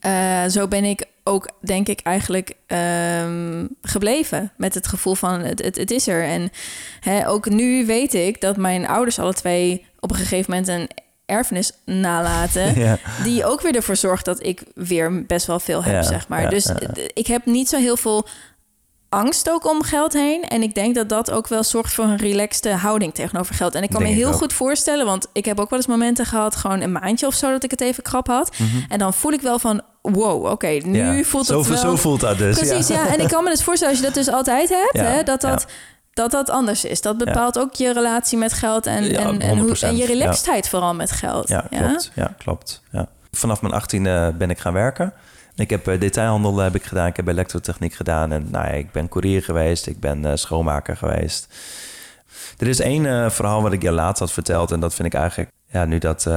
eh, 0.00 0.44
zo 0.44 0.68
ben 0.68 0.84
ik 0.84 1.04
ook, 1.24 1.48
denk 1.60 1.88
ik, 1.88 2.00
eigenlijk 2.00 2.52
ehm, 2.66 3.66
gebleven. 3.82 4.52
Met 4.56 4.74
het 4.74 4.86
gevoel 4.86 5.14
van, 5.14 5.40
het, 5.40 5.62
het, 5.64 5.76
het 5.76 5.90
is 5.90 6.08
er. 6.08 6.24
En 6.24 6.50
hè, 7.00 7.28
ook 7.28 7.48
nu 7.48 7.86
weet 7.86 8.14
ik 8.14 8.40
dat 8.40 8.56
mijn 8.56 8.86
ouders 8.86 9.18
alle 9.18 9.34
twee... 9.34 9.86
op 10.00 10.10
een 10.10 10.16
gegeven 10.16 10.50
moment 10.50 10.68
een 10.68 10.88
erfenis 11.26 11.72
nalaten... 11.84 12.78
Ja. 12.80 12.98
die 13.22 13.44
ook 13.44 13.60
weer 13.60 13.74
ervoor 13.76 13.96
zorgt 13.96 14.24
dat 14.24 14.42
ik 14.42 14.62
weer 14.74 15.26
best 15.26 15.46
wel 15.46 15.60
veel 15.60 15.84
heb, 15.84 15.94
Ja, 15.94 16.02
zeg 16.02 16.28
maar. 16.28 16.42
ja, 16.42 16.48
dus 16.48 16.72
ik 17.14 17.26
heb 17.26 17.46
niet 17.46 17.68
zo 17.68 17.78
heel 17.78 17.96
veel 17.96 18.26
angst 19.14 19.50
ook 19.50 19.66
om 19.66 19.82
geld 19.82 20.12
heen. 20.12 20.42
En 20.42 20.62
ik 20.62 20.74
denk 20.74 20.94
dat 20.94 21.08
dat 21.08 21.30
ook 21.30 21.48
wel 21.48 21.64
zorgt 21.64 21.92
voor 21.94 22.04
een 22.04 22.16
relaxte 22.16 22.70
houding 22.70 23.14
tegenover 23.14 23.54
geld. 23.54 23.74
En 23.74 23.82
ik 23.82 23.90
kan 23.90 23.98
Denk 24.02 24.14
me 24.14 24.18
heel 24.18 24.32
goed 24.32 24.52
voorstellen, 24.52 25.06
want 25.06 25.26
ik 25.32 25.44
heb 25.44 25.60
ook 25.60 25.70
wel 25.70 25.78
eens 25.78 25.88
momenten 25.88 26.26
gehad, 26.26 26.56
gewoon 26.56 26.80
een 26.80 26.92
maandje 26.92 27.26
of 27.26 27.34
zo, 27.34 27.50
dat 27.50 27.64
ik 27.64 27.70
het 27.70 27.80
even 27.80 28.02
krap 28.02 28.26
had. 28.26 28.56
En 28.88 28.98
dan 28.98 29.14
voel 29.14 29.32
ik 29.32 29.40
wel 29.40 29.58
van, 29.58 29.80
wow, 30.02 30.44
oké, 30.44 30.66
nu 30.66 31.02
Mhm. 31.02 31.16
Ja. 31.16 31.22
voelt 31.24 31.46
zo, 31.46 31.58
het 31.58 31.68
wel... 31.68 31.78
Zo 31.78 31.96
voelt 31.96 32.20
dat 32.20 32.38
dus. 32.38 32.58
Precies, 32.58 32.88
ja. 32.88 33.06
En 33.06 33.20
ik 33.20 33.28
kan 33.28 33.44
me 33.44 33.50
dus 33.50 33.62
voorstellen, 33.62 33.94
als 33.94 34.02
je 34.02 34.08
dat 34.12 34.24
dus 34.24 34.34
altijd 34.34 34.68
hebt, 34.68 34.96
Ja, 34.96 35.02
hè, 35.02 35.22
dat 35.22 35.40
dat... 35.40 35.66
Dat 36.12 36.30
dat 36.30 36.50
anders 36.50 36.84
is. 36.84 37.00
Dat 37.00 37.18
bepaalt 37.18 37.58
ook 37.58 37.74
je 37.74 37.92
relatie 37.92 38.38
met 38.38 38.52
geld 38.52 38.86
en, 38.86 39.04
Ja, 39.04 39.18
en, 39.18 39.40
en, 39.40 39.58
hoe, 39.58 39.76
100%, 39.76 39.80
en 39.80 39.96
je 39.96 40.02
ja. 40.02 40.06
relaxedheid 40.06 40.68
vooral 40.68 40.94
met 40.94 41.10
geld. 41.10 41.48
Ja, 41.48 41.66
klopt. 41.70 42.10
Ja, 42.14 42.34
klopt. 42.38 42.82
Ja. 42.92 43.08
Vanaf 43.32 43.62
mijn 43.62 43.82
18e 43.82 44.36
ben 44.36 44.50
ik 44.50 44.58
gaan 44.58 44.72
werken. 44.72 45.12
Ik 45.56 45.70
heb 45.70 45.88
eh, 45.88 46.00
detailhandel 46.00 46.58
heb 46.58 46.74
ik 46.74 46.82
gedaan, 46.82 47.06
ik 47.06 47.16
heb 47.16 47.28
elektrotechniek 47.28 47.94
gedaan 47.94 48.32
en 48.32 48.50
nou, 48.50 48.66
ja, 48.66 48.72
ik 48.72 48.92
ben 48.92 49.08
courier 49.08 49.42
geweest, 49.42 49.86
ik 49.86 50.00
ben 50.00 50.24
eh, 50.24 50.36
schoonmaker 50.36 50.96
geweest. 50.96 51.54
Er 52.58 52.66
is 52.66 52.80
één 52.80 53.06
eh, 53.06 53.30
verhaal 53.30 53.62
wat 53.62 53.72
ik 53.72 53.82
je 53.82 53.90
laatst 53.90 54.20
had 54.20 54.32
verteld 54.32 54.70
en 54.70 54.80
dat 54.80 54.94
vind 54.94 55.08
ik 55.08 55.20
eigenlijk, 55.20 55.50
ja, 55.66 55.84
nu 55.84 55.98
dat 55.98 56.28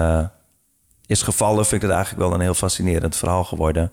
is 1.05 1.21
gevallen, 1.21 1.65
vind 1.65 1.81
ik 1.81 1.87
het 1.87 1.97
eigenlijk 1.97 2.27
wel 2.27 2.33
een 2.33 2.43
heel 2.43 2.53
fascinerend 2.53 3.15
verhaal 3.15 3.43
geworden. 3.43 3.91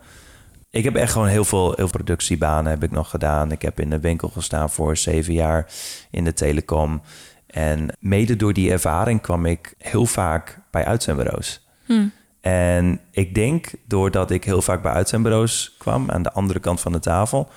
Ik 0.70 0.84
heb 0.84 0.94
echt 0.94 1.12
gewoon 1.12 1.28
heel 1.28 1.44
veel, 1.44 1.72
heel 1.76 1.88
productiebanen 1.88 2.70
heb 2.70 2.82
ik 2.82 2.90
nog 2.90 3.10
gedaan. 3.10 3.52
Ik 3.52 3.62
heb 3.62 3.80
in 3.80 3.90
de 3.90 4.00
winkel 4.00 4.28
gestaan 4.28 4.70
voor 4.70 4.96
zeven 4.96 5.32
jaar 5.32 5.66
in 6.10 6.24
de 6.24 6.32
telecom. 6.32 7.02
En 7.46 7.88
mede 7.98 8.36
door 8.36 8.52
die 8.52 8.70
ervaring 8.70 9.20
kwam 9.20 9.46
ik 9.46 9.74
heel 9.78 10.06
vaak 10.06 10.58
bij 10.70 10.84
uitzendbureaus. 10.84 11.66
En 12.44 13.00
ik 13.10 13.34
denk, 13.34 13.70
doordat 13.86 14.30
ik 14.30 14.44
heel 14.44 14.62
vaak 14.62 14.82
bij 14.82 14.92
uitzendbureaus 14.92 15.74
kwam... 15.78 16.10
aan 16.10 16.22
de 16.22 16.32
andere 16.32 16.58
kant 16.58 16.80
van 16.80 16.92
de 16.92 16.98
tafel... 16.98 17.48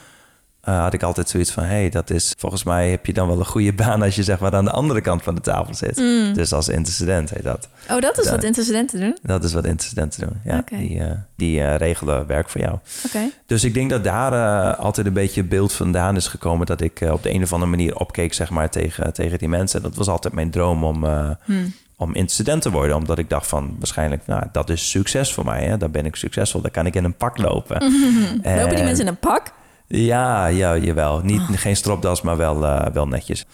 eh, 0.61 0.79
had 0.79 0.93
ik 0.93 1.03
altijd 1.03 1.29
zoiets 1.29 1.51
van... 1.51 1.63
hey, 1.63 1.89
dat 1.89 2.09
is 2.09 2.33
volgens 2.37 2.63
mij 2.63 2.89
heb 2.89 3.05
je 3.05 3.13
dan 3.13 3.27
wel 3.27 3.39
een 3.39 3.45
goede 3.45 3.73
baan... 3.83 4.01
als 4.01 4.15
je 4.15 4.23
zeg 4.23 4.39
maar 4.39 4.55
aan 4.55 4.65
de 4.65 4.71
andere 4.71 5.01
kant 5.01 5.23
van 5.23 5.35
de 5.35 5.41
tafel 5.41 5.73
zit. 5.73 5.95
Dus 6.35 6.53
als 6.53 6.67
intercedent 6.67 7.29
heet 7.29 7.43
dat. 7.43 7.69
Oh, 7.89 7.99
dat 7.99 8.17
is 8.17 8.29
wat 8.29 8.43
intercedenten 8.43 8.99
doen? 8.99 9.17
Dat 9.21 9.43
is 9.43 9.53
wat 9.53 9.65
intercedenten 9.65 10.27
doen. 10.27 10.41
Ja. 10.43 10.63
Die, 10.77 10.99
eh, 10.99 11.11
die 11.35 11.61
eh, 11.61 11.75
regelen 11.75 12.27
werk 12.27 12.49
voor 12.49 12.61
jou. 12.61 12.77
Oké. 13.05 13.29
Dus 13.45 13.63
ik 13.63 13.73
denk 13.73 13.89
dat 13.89 14.03
daar 14.03 14.75
altijd 14.75 15.07
een 15.07 15.13
beetje 15.13 15.43
beeld 15.43 15.73
vandaan 15.73 16.15
is 16.15 16.27
gekomen... 16.27 16.65
dat 16.65 16.81
ik 16.81 16.99
op 17.11 17.23
de 17.23 17.33
een 17.33 17.43
of 17.43 17.53
andere 17.53 17.71
manier 17.71 17.95
opkeek 17.95 18.33
zeg 18.33 18.49
maar, 18.49 18.69
tegen, 18.69 19.13
tegen 19.13 19.37
die 19.37 19.49
mensen. 19.49 19.81
Dat 19.81 19.95
was 19.95 20.07
altijd 20.07 20.33
mijn 20.33 20.51
droom 20.51 20.83
om, 20.83 21.03
eh 21.03 21.29
om 21.97 22.13
incident 22.13 22.61
te 22.61 22.71
worden. 22.71 22.95
Omdat 22.95 23.17
ik 23.17 23.29
dacht 23.29 23.47
van 23.47 23.75
waarschijnlijk, 23.77 24.27
nou, 24.27 24.43
dat 24.51 24.69
is 24.69 24.89
succes 24.89 25.33
voor 25.33 25.45
mij. 25.45 25.63
Hè? 25.63 25.77
Dan 25.77 25.91
ben 25.91 26.05
ik 26.05 26.15
succesvol, 26.15 26.61
dan 26.61 26.71
kan 26.71 26.85
ik 26.85 26.95
in 26.95 27.03
een 27.03 27.15
pak 27.15 27.37
lopen. 27.37 27.81
Lopen 28.43 28.69
die 28.69 28.77
En- 28.77 28.83
mensen 28.83 29.05
in 29.05 29.07
een 29.11 29.17
pak? 29.19 29.53
ja, 29.87 30.45
ja, 30.47 30.77
jawel. 30.77 31.19
Niet, 31.19 31.41
Geen 31.51 31.75
stropdas, 31.75 32.21
maar 32.21 32.37
wel, 32.37 32.65
eh, 32.65 32.93
wel 32.93 33.07
netjes. 33.07 33.45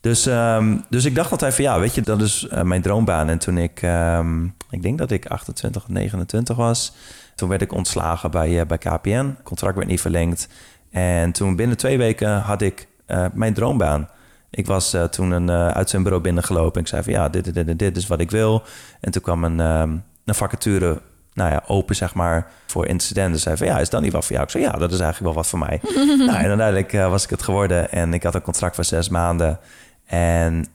Dus, 0.00 0.26
ehm, 0.26 0.76
dus 0.88 1.04
ik 1.04 1.14
dacht 1.14 1.30
altijd 1.30 1.54
van 1.54 1.64
ja, 1.64 1.78
weet 1.80 1.94
je, 1.94 2.00
dat 2.00 2.20
is 2.22 2.46
eh, 2.48 2.62
mijn 2.62 2.82
droombaan. 2.82 3.28
En 3.28 3.38
toen 3.38 3.58
ik, 3.58 3.82
ehm, 3.82 4.44
ik 4.70 4.82
denk 4.82 4.98
dat 4.98 5.10
ik 5.10 5.26
28 5.26 5.82
of 5.82 5.88
29 5.88 6.56
was, 6.56 6.92
toen 7.34 7.48
werd 7.48 7.62
ik 7.62 7.72
ontslagen 7.72 8.30
bij, 8.30 8.60
eh, 8.60 8.66
bij 8.66 8.78
KPN. 8.78 9.36
Contract 9.42 9.76
werd 9.76 9.88
niet 9.88 10.00
verlengd. 10.00 10.48
En 10.90 11.32
toen 11.32 11.56
binnen 11.56 11.76
twee 11.76 11.98
weken 11.98 12.40
had 12.40 12.62
ik 12.62 12.86
mijn 13.32 13.54
droombaan. 13.54 14.08
Ik 14.54 14.66
was 14.66 14.92
eh, 14.92 15.04
toen 15.04 15.30
een 15.30 15.48
uh, 15.48 15.68
uitzendbureau 15.68 16.22
binnengelopen. 16.22 16.80
Ik 16.80 16.86
zei 16.86 17.02
van 17.02 17.12
ja, 17.12 17.28
dit, 17.28 17.54
dit, 17.54 17.66
dit, 17.66 17.78
dit 17.78 17.96
is 17.96 18.06
wat 18.06 18.20
ik 18.20 18.30
wil. 18.30 18.62
En 19.00 19.12
toen 19.12 19.22
kwam 19.22 19.44
een, 19.44 19.60
ehm, 19.60 19.96
een 20.24 20.34
vacature 20.34 21.00
nou 21.32 21.50
ja, 21.50 21.62
open 21.66 21.96
zeg 21.96 22.14
maar 22.14 22.50
voor 22.66 22.86
incidenten. 22.86 23.40
Zei 23.40 23.56
van 23.56 23.66
ja, 23.66 23.78
is 23.78 23.90
dat 23.90 24.02
niet 24.02 24.12
wat 24.12 24.24
voor 24.24 24.32
jou? 24.32 24.44
Ik 24.44 24.50
zei 24.50 24.64
ja, 24.64 24.70
dat 24.70 24.92
is 24.92 25.00
eigenlijk 25.00 25.34
wel 25.34 25.42
wat 25.42 25.46
voor 25.46 25.58
mij. 25.58 25.80
nou, 26.26 26.38
en 26.38 26.48
uiteindelijk 26.48 26.92
uh, 26.92 27.10
was 27.10 27.24
ik 27.24 27.30
het 27.30 27.42
geworden 27.42 27.90
en 27.90 28.14
ik 28.14 28.22
had 28.22 28.34
een 28.34 28.42
contract 28.42 28.74
van 28.74 28.84
zes 28.84 29.08
maanden. 29.08 29.58
En 30.06 30.66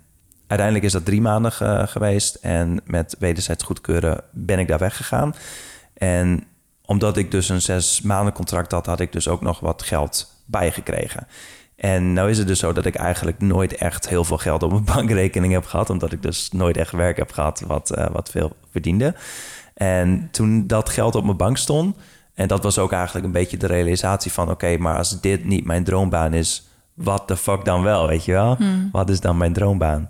uiteindelijk 0.47 0.87
is 0.87 0.91
dat 0.91 1.05
drie 1.05 1.21
maanden 1.21 1.51
geweest. 1.87 2.35
En 2.35 2.81
met 2.85 3.15
wederzijds 3.19 3.63
goedkeuren 3.63 4.21
ben 4.31 4.59
ik 4.59 4.67
daar 4.67 4.79
weggegaan. 4.79 5.35
En 5.93 6.43
omdat 6.85 7.17
ik 7.17 7.31
dus 7.31 7.49
een 7.49 7.61
zes 7.61 8.01
maanden 8.01 8.33
contract 8.33 8.71
had, 8.71 8.85
had 8.85 8.99
ik 8.99 9.11
dus 9.11 9.27
ook 9.27 9.41
nog 9.41 9.59
wat 9.59 9.83
geld 9.83 10.31
bijgekregen. 10.45 11.27
En 11.77 12.13
nou 12.13 12.29
is 12.29 12.37
het 12.37 12.47
dus 12.47 12.59
zo 12.59 12.73
dat 12.73 12.85
ik 12.85 12.95
eigenlijk 12.95 13.39
nooit 13.39 13.75
echt 13.75 14.09
heel 14.09 14.23
veel 14.23 14.37
geld 14.37 14.63
op 14.63 14.71
mijn 14.71 14.83
bankrekening 14.95 15.53
heb 15.53 15.65
gehad, 15.65 15.89
omdat 15.89 16.11
ik 16.11 16.21
dus 16.21 16.51
nooit 16.51 16.77
echt 16.77 16.91
werk 16.91 17.17
heb 17.17 17.31
gehad 17.31 17.63
wat, 17.67 17.97
uh, 17.97 18.05
wat 18.11 18.29
veel 18.29 18.55
verdiende. 18.71 19.15
En 19.73 20.27
toen 20.31 20.67
dat 20.67 20.89
geld 20.89 21.15
op 21.15 21.23
mijn 21.23 21.37
bank 21.37 21.57
stond, 21.57 21.95
en 22.33 22.47
dat 22.47 22.63
was 22.63 22.77
ook 22.77 22.91
eigenlijk 22.91 23.25
een 23.25 23.31
beetje 23.31 23.57
de 23.57 23.67
realisatie 23.67 24.31
van: 24.31 24.49
oké, 24.49 24.77
maar 24.77 24.97
als 24.97 25.21
dit 25.21 25.45
niet 25.45 25.65
mijn 25.65 25.83
droombaan 25.83 26.33
is, 26.33 26.67
wat 26.93 27.27
de 27.27 27.37
fuck 27.37 27.65
dan 27.65 27.83
wel, 27.83 28.07
weet 28.07 28.25
je 28.25 28.31
wel? 28.31 28.55
Hmm. 28.55 28.89
Wat 28.91 29.09
is 29.09 29.19
dan 29.19 29.37
mijn 29.37 29.53
droombaan? 29.53 30.07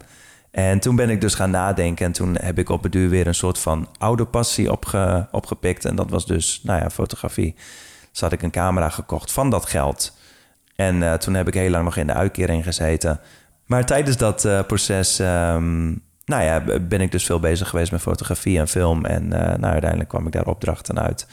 En 0.52 0.80
toen 0.80 0.96
ben 0.96 1.10
ik 1.10 1.22
dus 1.22 1.34
gaan 1.34 1.52
nadenken 1.52 2.06
en 2.06 2.12
toen 2.12 2.38
heb 2.42 2.60
ik 2.60 2.70
op 2.70 2.84
het 2.84 2.92
duur 2.92 3.10
weer 3.10 3.28
een 3.28 3.36
soort 3.36 3.60
van 3.60 3.88
oude 3.98 4.26
passie 4.26 4.72
opge, 4.72 5.28
opgepikt. 5.32 5.86
En 5.86 5.96
dat 5.96 6.10
was 6.10 6.26
dus, 6.26 6.62
nou 6.64 6.82
ja, 6.82 6.90
fotografie. 6.90 7.56
Dus 8.12 8.22
had 8.22 8.32
ik 8.32 8.42
een 8.42 8.52
camera 8.52 8.90
gekocht 8.90 9.32
van 9.32 9.50
dat 9.50 9.66
geld. 9.66 10.17
En 10.78 10.96
uh, 10.96 11.14
toen 11.14 11.34
heb 11.34 11.48
ik 11.48 11.54
heel 11.54 11.70
lang 11.70 11.84
nog 11.84 11.98
in 11.98 12.08
de 12.08 12.14
uitkering 12.14 12.64
gezeten. 12.64 13.20
Maar 13.66 13.86
tijdens 13.86 14.18
dat 14.18 14.46
uh, 14.46 14.62
proces, 14.68 15.20
um, 15.20 16.02
nou 16.26 16.44
ja, 16.44 16.64
ben 16.82 17.02
ik 17.02 17.12
dus 17.12 17.26
veel 17.26 17.40
bezig 17.40 17.70
geweest 17.70 17.92
met 17.92 18.02
fotografie 18.02 18.60
en 18.60 18.68
film. 18.68 19.06
En 19.06 19.24
uh, 19.24 19.30
nou, 19.30 19.64
uiteindelijk 19.64 20.10
kwam 20.10 20.26
ik 20.26 20.32
daar 20.32 20.48
opdrachten 20.48 21.00
uit. 21.00 21.28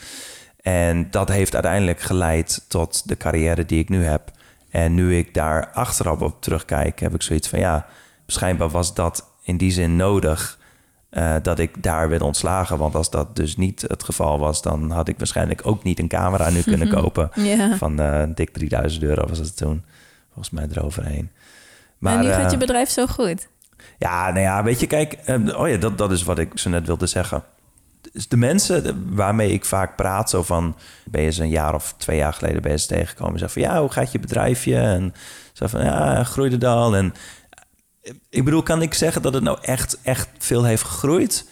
En 0.61 1.07
dat 1.11 1.29
heeft 1.29 1.53
uiteindelijk 1.53 1.99
geleid 1.99 2.65
tot 2.67 3.07
de 3.07 3.17
carrière 3.17 3.65
die 3.65 3.79
ik 3.79 3.89
nu 3.89 4.03
heb. 4.03 4.31
En 4.69 4.93
nu 4.93 5.17
ik 5.17 5.33
daar 5.33 5.69
achteraf 5.73 6.19
op 6.19 6.41
terugkijk, 6.41 6.99
heb 6.99 7.13
ik 7.13 7.21
zoiets 7.21 7.47
van 7.47 7.59
ja 7.59 7.85
schijnbaar 8.27 8.69
was 8.69 8.93
dat 8.93 9.33
in 9.43 9.57
die 9.57 9.71
zin 9.71 9.95
nodig 9.95 10.54
uh, 11.17 11.35
dat 11.41 11.59
ik 11.59 11.83
daar 11.83 12.09
werd 12.09 12.21
ontslagen. 12.21 12.77
Want 12.77 12.95
als 12.95 13.09
dat 13.09 13.35
dus 13.35 13.57
niet 13.57 13.81
het 13.87 14.03
geval 14.03 14.39
was, 14.39 14.61
dan 14.61 14.91
had 14.91 15.07
ik 15.07 15.17
waarschijnlijk 15.17 15.61
ook 15.63 15.83
niet 15.83 15.99
een 15.99 16.07
camera 16.07 16.49
nu 16.49 16.61
kunnen 16.61 16.89
kopen. 17.01 17.29
Van 17.77 18.01
uh, 18.01 18.23
dik 18.35 18.53
3000 18.53 19.03
euro 19.03 19.27
was 19.27 19.37
het 19.37 19.57
toen. 19.57 19.83
Volgens 20.33 20.49
mij 20.49 20.67
eroverheen. 20.71 21.29
Maar 21.97 22.17
nu 22.17 22.29
gaat 22.29 22.51
je 22.51 22.57
eh, 22.57 22.57
bedrijf 22.57 22.89
zo 22.89 23.05
goed. 23.05 23.47
Ja, 23.97 24.29
nou 24.29 24.39
ja, 24.39 24.63
weet 24.63 24.79
je, 24.79 24.87
kijk, 24.87 25.17
oh 25.55 25.69
ja, 25.69 25.77
dat, 25.77 25.97
dat 25.97 26.11
is 26.11 26.23
wat 26.23 26.39
ik 26.39 26.51
zo 26.55 26.69
net 26.69 26.85
wilde 26.85 27.05
zeggen. 27.05 27.43
Dus 28.13 28.27
de 28.27 28.37
mensen 28.37 29.07
waarmee 29.15 29.51
ik 29.51 29.65
vaak 29.65 29.95
praat, 29.95 30.29
zo 30.29 30.43
van, 30.43 30.75
ben 31.05 31.21
je 31.21 31.31
ze 31.31 31.43
een 31.43 31.49
jaar 31.49 31.73
of 31.73 31.93
twee 31.97 32.17
jaar 32.17 32.33
geleden 32.33 32.71
je 32.71 32.77
ze 32.77 32.87
tegengekomen, 32.87 33.39
zeggen 33.39 33.61
van, 33.61 33.71
ja, 33.71 33.79
hoe 33.79 33.91
gaat 33.91 34.11
je 34.11 34.19
bedrijfje? 34.19 34.77
En 34.77 35.13
zo 35.53 35.67
van, 35.67 35.83
ja, 35.83 36.23
groeide 36.23 36.57
dan. 36.57 36.95
En 36.95 37.13
ik 38.29 38.43
bedoel, 38.43 38.63
kan 38.63 38.81
ik 38.81 38.93
zeggen 38.93 39.21
dat 39.21 39.33
het 39.33 39.43
nou 39.43 39.57
echt, 39.61 39.97
echt 40.01 40.29
veel 40.37 40.63
heeft 40.63 40.83
gegroeid? 40.83 41.45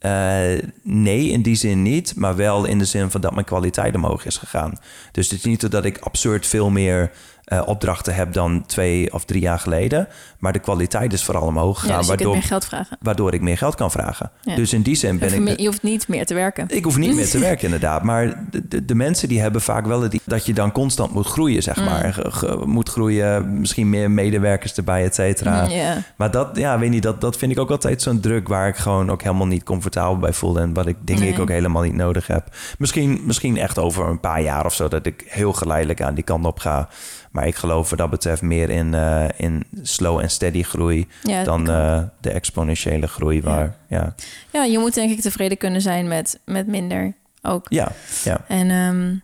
Uh, 0.00 0.58
nee, 0.82 1.28
in 1.28 1.42
die 1.42 1.54
zin 1.54 1.82
niet, 1.82 2.16
maar 2.16 2.36
wel 2.36 2.64
in 2.64 2.78
de 2.78 2.84
zin 2.84 3.10
van 3.10 3.20
dat 3.20 3.32
mijn 3.32 3.46
kwaliteit 3.46 3.94
omhoog 3.94 4.24
is 4.24 4.36
gegaan. 4.36 4.78
Dus 5.12 5.30
het 5.30 5.38
is 5.38 5.44
niet 5.44 5.70
dat 5.70 5.84
ik 5.84 5.98
absurd 5.98 6.46
veel 6.46 6.70
meer 6.70 7.10
uh, 7.46 7.62
opdrachten 7.66 8.14
heb 8.14 8.32
dan 8.32 8.66
twee 8.66 9.12
of 9.12 9.24
drie 9.24 9.40
jaar 9.40 9.58
geleden. 9.58 10.08
Maar 10.38 10.52
de 10.52 10.58
kwaliteit 10.58 11.12
is 11.12 11.24
vooral 11.24 11.46
omhoog 11.46 11.78
gegaan. 11.78 11.92
Ja, 11.92 11.98
dus 11.98 12.08
waardoor, 12.08 12.32
meer 12.32 12.42
geld 12.42 12.64
vragen. 12.64 12.96
Waardoor 13.00 13.34
ik 13.34 13.40
meer 13.40 13.58
geld 13.58 13.74
kan 13.74 13.90
vragen. 13.90 14.30
Dus 14.42 14.72
in 14.72 14.82
die 14.82 14.94
zin 14.94 15.18
ben 15.18 15.46
ik... 15.46 15.60
Je 15.60 15.66
hoeft 15.66 15.82
niet 15.82 16.08
meer 16.08 16.26
te 16.26 16.34
werken. 16.34 16.66
Ik 16.68 16.84
hoef 16.84 16.96
niet 16.96 17.14
meer 17.14 17.28
te 17.28 17.38
werken, 17.48 17.64
inderdaad. 17.64 18.02
Maar 18.02 18.44
de, 18.50 18.68
de, 18.68 18.84
de, 18.84 18.94
mensen 18.94 19.28
die 19.28 19.40
hebben 19.40 19.60
vaak 19.60 19.86
wel 19.86 20.02
het 20.02 20.20
dat 20.24 20.46
je 20.46 20.54
dan 20.54 20.72
constant 20.72 21.12
moet 21.12 21.26
groeien, 21.26 21.62
zeg 21.62 21.76
mm. 21.76 21.84
maar. 21.84 22.18
moet 22.64 22.88
groeien, 22.88 23.60
misschien 23.60 23.90
meer 23.90 24.10
medewerkers 24.10 24.74
erbij, 24.74 25.04
et 25.04 25.14
cetera. 25.14 25.64
Mm, 25.64 26.04
maar 26.16 26.30
dat, 26.30 26.48
ja, 26.54 26.78
weet 26.78 26.90
niet, 26.90 27.02
dat, 27.02 27.20
dat 27.20 27.36
vind 27.36 27.52
ik 27.52 27.58
ook 27.58 27.70
altijd 27.70 28.02
zo'n 28.02 28.20
druk... 28.20 28.48
waar 28.48 28.68
ik 28.68 28.76
gewoon 28.76 29.10
ook 29.10 29.22
helemaal 29.22 29.46
niet 29.46 29.62
comfortabel 29.62 30.18
bij 30.18 30.32
voel... 30.32 30.58
en 30.58 30.74
wat 30.74 30.86
ik 30.86 30.96
denk 31.04 31.20
ik 31.20 31.38
ook 31.38 31.48
helemaal 31.48 31.82
niet 31.82 31.94
nodig 31.94 32.26
heb. 32.26 32.48
Misschien, 32.78 33.20
misschien 33.24 33.56
echt 33.56 33.78
over 33.78 34.06
een 34.06 34.20
paar 34.20 34.42
jaar 34.42 34.64
of 34.64 34.74
zo... 34.74 34.88
dat 34.88 35.06
ik 35.06 35.24
heel 35.26 35.52
geleidelijk 35.52 36.02
aan 36.02 36.14
die 36.14 36.24
kant 36.24 36.44
op 36.44 36.58
ga... 36.58 36.88
Maar 37.36 37.46
ik 37.46 37.54
geloof 37.54 37.90
wat 37.90 37.98
dat 37.98 38.10
betreft 38.10 38.42
meer 38.42 38.70
in, 38.70 38.92
uh, 38.92 39.24
in 39.36 39.64
slow 39.82 40.18
en 40.18 40.30
steady 40.30 40.62
groei 40.62 41.06
ja, 41.22 41.44
dan 41.44 41.70
uh, 41.70 42.02
de 42.20 42.30
exponentiële 42.30 43.06
groei. 43.06 43.42
Waar, 43.42 43.76
ja. 43.88 43.98
ja. 43.98 44.14
Ja. 44.52 44.64
je 44.64 44.78
moet 44.78 44.94
denk 44.94 45.10
ik 45.10 45.20
tevreden 45.20 45.58
kunnen 45.58 45.80
zijn 45.80 46.08
met, 46.08 46.40
met 46.44 46.66
minder 46.66 47.14
ook. 47.42 47.66
Ja, 47.68 47.92
ja. 48.24 48.40
En 48.48 48.70
um, 48.70 49.22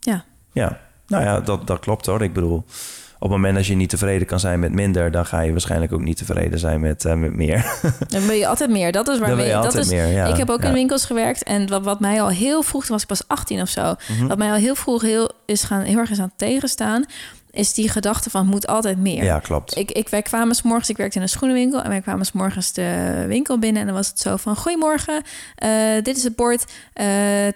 ja. 0.00 0.24
Ja, 0.52 0.80
nou 1.06 1.24
ja, 1.24 1.40
dat, 1.40 1.66
dat 1.66 1.78
klopt 1.78 2.06
hoor. 2.06 2.22
Ik 2.22 2.32
bedoel, 2.32 2.56
op 2.56 2.64
het 3.20 3.30
moment 3.30 3.54
dat 3.54 3.66
je 3.66 3.74
niet 3.74 3.88
tevreden 3.88 4.26
kan 4.26 4.40
zijn 4.40 4.60
met 4.60 4.72
minder, 4.72 5.10
dan 5.10 5.26
ga 5.26 5.40
je 5.40 5.50
waarschijnlijk 5.50 5.92
ook 5.92 6.02
niet 6.02 6.16
tevreden 6.16 6.58
zijn 6.58 6.80
met, 6.80 7.04
uh, 7.04 7.14
met 7.14 7.34
meer. 7.34 7.78
dan 8.08 8.26
ben 8.26 8.36
je 8.36 8.46
altijd 8.46 8.70
meer. 8.70 8.92
Dat 8.92 9.08
is 9.08 9.18
waarmee 9.18 9.46
je 9.46 9.52
dat 9.52 9.74
is. 9.74 9.90
Meer, 9.90 10.06
ja. 10.06 10.26
Ik 10.26 10.36
heb 10.36 10.50
ook 10.50 10.62
in 10.62 10.72
winkels 10.72 11.04
gewerkt 11.04 11.42
en 11.42 11.68
wat, 11.68 11.84
wat 11.84 12.00
mij 12.00 12.22
al 12.22 12.28
heel 12.28 12.62
vroeg, 12.62 12.86
was 12.86 13.02
ik 13.02 13.08
pas 13.08 13.28
18 13.28 13.60
of 13.60 13.68
zo, 13.68 13.82
mm 13.82 14.16
-hmm. 14.18 14.28
wat 14.28 14.38
mij 14.38 14.50
al 14.50 14.56
heel 14.56 14.74
vroeg 14.74 15.02
heel 15.02 15.30
is 15.46 15.62
gaan 15.62 15.80
heel 15.80 15.98
erg 15.98 16.10
is 16.10 16.20
aan 16.20 16.32
tegenstaan, 16.36 17.04
is 17.54 17.74
die 17.74 17.88
gedachte 17.88 18.30
van 18.30 18.46
moet 18.46 18.66
altijd 18.66 18.98
meer. 18.98 19.24
Ja, 19.24 19.38
klopt. 19.38 19.76
Ik, 19.76 19.90
ik, 19.90 20.08
wij 20.08 20.22
kwamen 20.22 20.54
s 20.54 20.62
morgens, 20.62 20.88
ik 20.88 20.96
werkte 20.96 21.16
in 21.16 21.22
een 21.22 21.28
schoenenwinkel 21.28 21.82
en 21.82 21.88
wij 21.88 22.00
kwamen 22.00 22.26
s 22.26 22.32
morgens 22.32 22.72
de 22.72 23.24
winkel 23.26 23.58
binnen 23.58 23.80
en 23.80 23.86
dan 23.86 23.96
was 23.96 24.08
het 24.08 24.20
zo 24.20 24.36
van 24.36 24.56
goedemorgen, 24.56 25.22
uh, 25.64 25.70
dit 26.02 26.16
is 26.16 26.24
het 26.24 26.36
bord, 26.36 26.64
uh, 26.94 27.46
eh, 27.46 27.54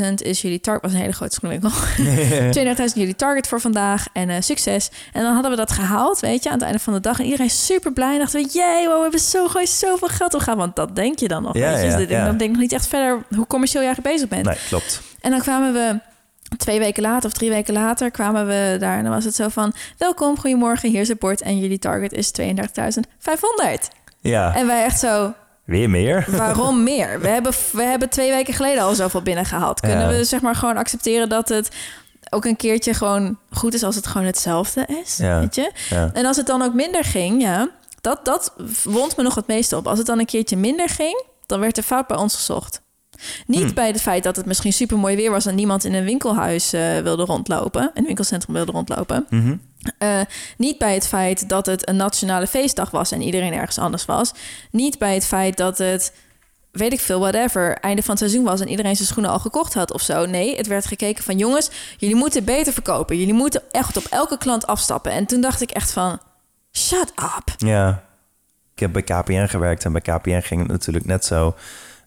32.000 0.00 0.14
is 0.14 0.42
jullie 0.42 0.60
target, 0.60 0.82
was 0.82 0.92
een 0.92 0.98
hele 0.98 1.12
grote 1.12 1.34
schoenenwinkel, 1.34 1.80
32.000 2.88 2.94
jullie 2.94 3.16
target 3.16 3.48
voor 3.48 3.60
vandaag 3.60 4.06
en 4.12 4.28
uh, 4.28 4.36
succes. 4.40 4.90
En 5.12 5.22
dan 5.22 5.32
hadden 5.32 5.50
we 5.50 5.56
dat 5.56 5.72
gehaald, 5.72 6.20
weet 6.20 6.42
je, 6.42 6.48
aan 6.48 6.54
het 6.54 6.64
einde 6.64 6.78
van 6.78 6.92
de 6.92 7.00
dag 7.00 7.18
en 7.18 7.24
iedereen 7.24 7.50
super 7.50 7.92
blij, 7.92 8.18
dachten 8.18 8.42
we, 8.42 8.48
jee, 8.52 8.86
wow, 8.86 8.96
we 8.96 9.02
hebben 9.02 9.20
zo 9.20 9.48
gooi 9.48 9.66
zoveel 9.66 10.08
geld 10.08 10.34
opgegaan, 10.34 10.56
want 10.56 10.76
dat 10.76 10.96
denk 10.96 11.18
je 11.18 11.28
dan 11.28 11.42
nog, 11.42 11.56
ja, 11.56 11.72
weet 11.72 11.92
je. 11.92 11.96
Dus 11.96 12.08
ja, 12.08 12.24
dan 12.24 12.36
denk 12.36 12.50
ik 12.50 12.56
nog 12.56 12.60
niet 12.60 12.72
echt 12.72 12.86
verder 12.86 13.24
hoe 13.36 13.46
commercieel 13.46 13.82
je 13.82 13.88
eigenlijk 13.88 14.14
bezig 14.14 14.28
bent. 14.28 14.46
Nee, 14.46 14.68
klopt. 14.68 15.00
En 15.20 15.30
dan 15.30 15.40
kwamen 15.40 15.72
we 15.72 16.11
twee 16.56 16.78
weken 16.78 17.02
later 17.02 17.30
of 17.30 17.32
drie 17.36 17.50
weken 17.50 17.74
later 17.74 18.10
kwamen 18.10 18.46
we 18.46 18.76
daar 18.80 18.96
en 18.96 19.02
dan 19.02 19.12
was 19.12 19.24
het 19.24 19.34
zo 19.34 19.48
van... 19.48 19.72
welkom, 19.98 20.38
goedemorgen, 20.38 20.90
hier 20.90 21.00
is 21.00 21.08
het 21.08 21.18
bord 21.18 21.42
en 21.42 21.58
jullie 21.58 21.78
target 21.78 22.12
is 22.12 22.32
32.500. 22.40 22.46
Ja. 24.20 24.54
En 24.54 24.66
wij 24.66 24.84
echt 24.84 24.98
zo... 24.98 25.34
Weer 25.64 25.90
meer? 25.90 26.24
Waarom 26.36 26.82
meer? 26.82 27.20
We 27.20 27.28
hebben, 27.28 27.52
we 27.72 27.82
hebben 27.82 28.08
twee 28.08 28.30
weken 28.30 28.54
geleden 28.54 28.82
al 28.82 28.94
zoveel 28.94 29.22
binnengehaald. 29.22 29.80
Kunnen 29.80 30.08
we 30.08 30.24
zeg 30.24 30.40
maar 30.40 30.54
gewoon 30.54 30.76
accepteren 30.76 31.28
dat 31.28 31.48
het 31.48 31.68
ook 32.30 32.44
een 32.44 32.56
keertje 32.56 32.94
gewoon 32.94 33.38
goed 33.50 33.74
is 33.74 33.82
als 33.82 33.94
het 33.94 34.06
gewoon 34.06 34.26
hetzelfde 34.26 34.86
is? 35.02 35.16
Ja. 35.16 35.40
Weet 35.40 35.54
je? 35.54 35.72
Ja. 35.90 36.10
En 36.12 36.26
als 36.26 36.36
het 36.36 36.46
dan 36.46 36.62
ook 36.62 36.74
minder 36.74 37.04
ging, 37.04 37.42
ja, 37.42 37.68
dat, 38.00 38.24
dat 38.24 38.52
wond 38.84 39.16
me 39.16 39.22
nog 39.22 39.34
het 39.34 39.46
meeste 39.46 39.76
op. 39.76 39.86
Als 39.86 39.98
het 39.98 40.06
dan 40.06 40.18
een 40.18 40.26
keertje 40.26 40.56
minder 40.56 40.88
ging, 40.88 41.24
dan 41.46 41.60
werd 41.60 41.76
er 41.76 41.82
fout 41.82 42.06
bij 42.06 42.16
ons 42.16 42.34
gezocht. 42.34 42.82
Niet 43.46 43.62
hmm. 43.62 43.74
bij 43.74 43.86
het 43.86 44.00
feit 44.00 44.22
dat 44.22 44.36
het 44.36 44.46
misschien 44.46 44.72
super 44.72 44.98
mooi 44.98 45.16
weer 45.16 45.30
was 45.30 45.46
en 45.46 45.54
niemand 45.54 45.84
in 45.84 45.94
een 45.94 46.04
winkelhuis 46.04 46.74
uh, 46.74 46.98
wilde 46.98 47.24
rondlopen, 47.24 47.90
een 47.94 48.04
winkelcentrum 48.04 48.54
wilde 48.54 48.72
rondlopen. 48.72 49.26
Mm 49.30 49.60
uh, 49.98 50.20
niet 50.56 50.78
bij 50.78 50.94
het 50.94 51.08
feit 51.08 51.48
dat 51.48 51.66
het 51.66 51.88
een 51.88 51.96
nationale 51.96 52.46
feestdag 52.46 52.90
was 52.90 53.12
en 53.12 53.22
iedereen 53.22 53.52
ergens 53.52 53.78
anders 53.78 54.04
was. 54.04 54.32
Niet 54.70 54.98
bij 54.98 55.14
het 55.14 55.26
feit 55.26 55.56
dat 55.56 55.78
het, 55.78 56.12
weet 56.70 56.92
ik 56.92 57.00
veel, 57.00 57.20
whatever, 57.20 57.76
einde 57.76 58.02
van 58.02 58.10
het 58.10 58.18
seizoen 58.18 58.44
was 58.44 58.60
en 58.60 58.68
iedereen 58.68 58.96
zijn 58.96 59.08
schoenen 59.08 59.30
al 59.30 59.38
gekocht 59.38 59.74
had 59.74 59.92
of 59.92 60.02
zo. 60.02 60.26
Nee, 60.26 60.56
het 60.56 60.66
werd 60.66 60.86
gekeken 60.86 61.24
van 61.24 61.38
jongens, 61.38 61.70
jullie 61.96 62.16
moeten 62.16 62.44
beter 62.44 62.72
verkopen. 62.72 63.18
Jullie 63.18 63.34
moeten 63.34 63.62
echt 63.70 63.96
op 63.96 64.04
elke 64.10 64.38
klant 64.38 64.66
afstappen. 64.66 65.12
En 65.12 65.26
toen 65.26 65.40
dacht 65.40 65.60
ik 65.60 65.70
echt 65.70 65.92
van, 65.92 66.20
shut 66.72 67.12
up. 67.16 67.54
Ja, 67.56 68.04
ik 68.74 68.80
heb 68.80 68.92
bij 68.92 69.02
KPN 69.02 69.46
gewerkt 69.46 69.84
en 69.84 69.92
bij 69.92 70.00
KPN 70.00 70.40
ging 70.40 70.60
het 70.60 70.70
natuurlijk 70.70 71.04
net 71.04 71.24
zo. 71.24 71.54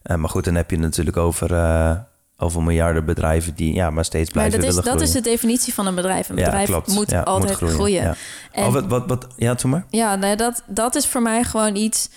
Uh, 0.06 0.16
maar 0.16 0.30
goed, 0.30 0.44
dan 0.44 0.54
heb 0.54 0.70
je 0.70 0.76
het 0.76 0.84
natuurlijk 0.84 1.16
over, 1.16 1.50
uh, 1.50 1.96
over 2.36 2.62
miljarden 2.62 3.04
bedrijven 3.04 3.54
die 3.54 3.74
ja, 3.74 3.90
maar 3.90 4.04
steeds 4.04 4.30
blijven 4.30 4.58
maar 4.60 4.68
dat 4.68 4.78
is, 4.78 4.84
Dat 4.84 5.00
is 5.00 5.12
de 5.12 5.20
definitie 5.20 5.74
van 5.74 5.86
een 5.86 5.94
bedrijf. 5.94 6.28
Een 6.28 6.34
bedrijf 6.34 6.68
ja, 6.68 6.82
moet 6.86 7.10
ja, 7.10 7.20
altijd 7.20 7.48
moet 7.48 7.56
groeien. 7.56 7.74
groeien. 7.74 8.02
Ja. 8.02 8.16
En, 8.52 8.64
oh, 8.64 8.72
wat, 8.72 8.86
wat, 8.86 9.06
wat, 9.06 9.26
ja, 9.36 9.54
toen 9.54 9.70
maar. 9.70 9.86
Ja, 9.90 10.16
nee, 10.16 10.36
dat, 10.36 10.62
dat 10.66 10.94
is 10.94 11.06
voor 11.06 11.22
mij 11.22 11.44
gewoon 11.44 11.76
iets... 11.76 12.10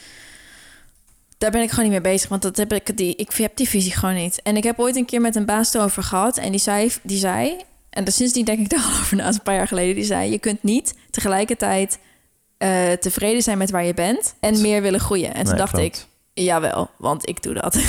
Daar 1.37 1.51
ben 1.51 1.61
ik 1.61 1.69
gewoon 1.69 1.83
niet 1.83 2.01
mee 2.01 2.13
bezig, 2.13 2.29
want 2.29 2.41
dat 2.41 2.57
heb 2.57 2.73
ik, 2.73 2.97
die, 2.97 3.15
ik 3.15 3.31
heb 3.31 3.55
die 3.55 3.69
visie 3.69 3.91
gewoon 3.91 4.15
niet. 4.15 4.41
En 4.41 4.57
ik 4.57 4.63
heb 4.63 4.79
ooit 4.79 4.95
een 4.95 5.05
keer 5.05 5.21
met 5.21 5.35
een 5.35 5.45
baas 5.45 5.73
erover 5.73 6.03
gehad 6.03 6.37
en 6.37 6.51
die 6.51 6.59
zei, 6.59 6.91
die 7.03 7.17
zei 7.17 7.57
en 7.89 8.11
sindsdien 8.11 8.45
denk 8.45 8.59
ik 8.59 8.69
daar 8.69 8.83
al 8.83 8.99
over 8.99 9.17
na, 9.17 9.27
een 9.27 9.41
paar 9.41 9.55
jaar 9.55 9.67
geleden, 9.67 9.95
die 9.95 10.03
zei: 10.03 10.31
Je 10.31 10.39
kunt 10.39 10.63
niet 10.63 10.93
tegelijkertijd 11.09 11.99
uh, 12.57 12.91
tevreden 12.91 13.41
zijn 13.41 13.57
met 13.57 13.71
waar 13.71 13.85
je 13.85 13.93
bent 13.93 14.35
en 14.39 14.61
meer 14.61 14.81
willen 14.81 14.99
groeien. 14.99 15.33
En 15.33 15.45
toen 15.45 15.57
dacht 15.57 15.77
ik, 15.77 16.05
Jawel, 16.43 16.89
want 16.97 17.29
ik 17.29 17.41
doe 17.41 17.53
dat. 17.53 17.75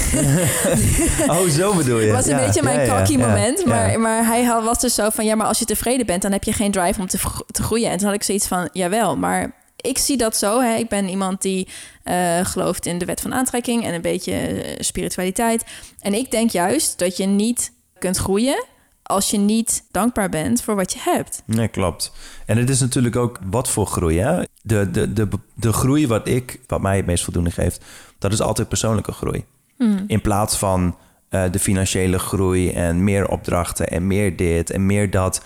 oh, 1.28 1.48
zo 1.48 1.74
bedoel 1.74 1.98
je. 1.98 2.06
Het 2.06 2.16
was 2.16 2.26
een 2.26 2.46
beetje 2.46 2.62
mijn 2.62 2.86
ja, 2.86 2.96
cocky 2.96 3.16
moment. 3.16 3.64
Maar, 3.64 4.00
maar 4.00 4.26
hij 4.26 4.44
was 4.62 4.80
dus 4.80 4.94
zo 4.94 5.10
van... 5.10 5.24
ja, 5.24 5.34
maar 5.34 5.46
als 5.46 5.58
je 5.58 5.64
tevreden 5.64 6.06
bent... 6.06 6.22
dan 6.22 6.32
heb 6.32 6.44
je 6.44 6.52
geen 6.52 6.70
drive 6.70 7.00
om 7.00 7.06
te, 7.06 7.18
te 7.46 7.62
groeien. 7.62 7.90
En 7.90 7.96
toen 7.96 8.06
had 8.06 8.16
ik 8.16 8.22
zoiets 8.22 8.46
van... 8.46 8.68
jawel, 8.72 9.16
maar 9.16 9.54
ik 9.76 9.98
zie 9.98 10.16
dat 10.16 10.36
zo. 10.36 10.60
Hè. 10.60 10.74
Ik 10.74 10.88
ben 10.88 11.08
iemand 11.08 11.42
die 11.42 11.68
uh, 12.04 12.44
gelooft 12.44 12.86
in 12.86 12.98
de 12.98 13.04
wet 13.04 13.20
van 13.20 13.34
aantrekking 13.34 13.84
en 13.84 13.94
een 13.94 14.00
beetje 14.00 14.32
uh, 14.32 14.74
spiritualiteit. 14.78 15.64
En 16.00 16.14
ik 16.14 16.30
denk 16.30 16.50
juist 16.50 16.98
dat 16.98 17.16
je 17.16 17.26
niet 17.26 17.72
kunt 17.98 18.16
groeien 18.16 18.64
als 19.11 19.31
je 19.31 19.38
niet 19.38 19.85
dankbaar 19.90 20.29
bent 20.29 20.62
voor 20.62 20.75
wat 20.75 20.92
je 20.92 20.99
hebt. 21.03 21.42
Nee, 21.44 21.68
klopt. 21.68 22.12
En 22.46 22.57
het 22.57 22.70
is 22.70 22.81
natuurlijk 22.81 23.16
ook 23.16 23.38
wat 23.51 23.68
voor 23.68 23.87
groei. 23.87 24.18
Hè? 24.18 24.42
De, 24.62 24.90
de, 24.90 25.12
de, 25.12 25.29
de 25.55 25.73
groei 25.73 26.07
wat 26.07 26.29
ik, 26.29 26.61
wat 26.66 26.81
mij 26.81 26.96
het 26.96 27.07
meest 27.07 27.25
voldoening 27.25 27.55
geeft, 27.55 27.85
dat 28.18 28.33
is 28.33 28.40
altijd 28.40 28.68
persoonlijke 28.68 29.12
groei. 29.12 29.44
Hmm. 29.77 30.05
In 30.07 30.20
plaats 30.20 30.57
van 30.57 30.96
uh, 31.31 31.44
de 31.51 31.59
financiële 31.59 32.18
groei 32.18 32.70
en 32.70 33.05
meer 33.05 33.29
opdrachten 33.29 33.88
en 33.88 34.07
meer 34.07 34.37
dit 34.37 34.70
en 34.70 34.87
meer 34.87 35.11
dat 35.11 35.42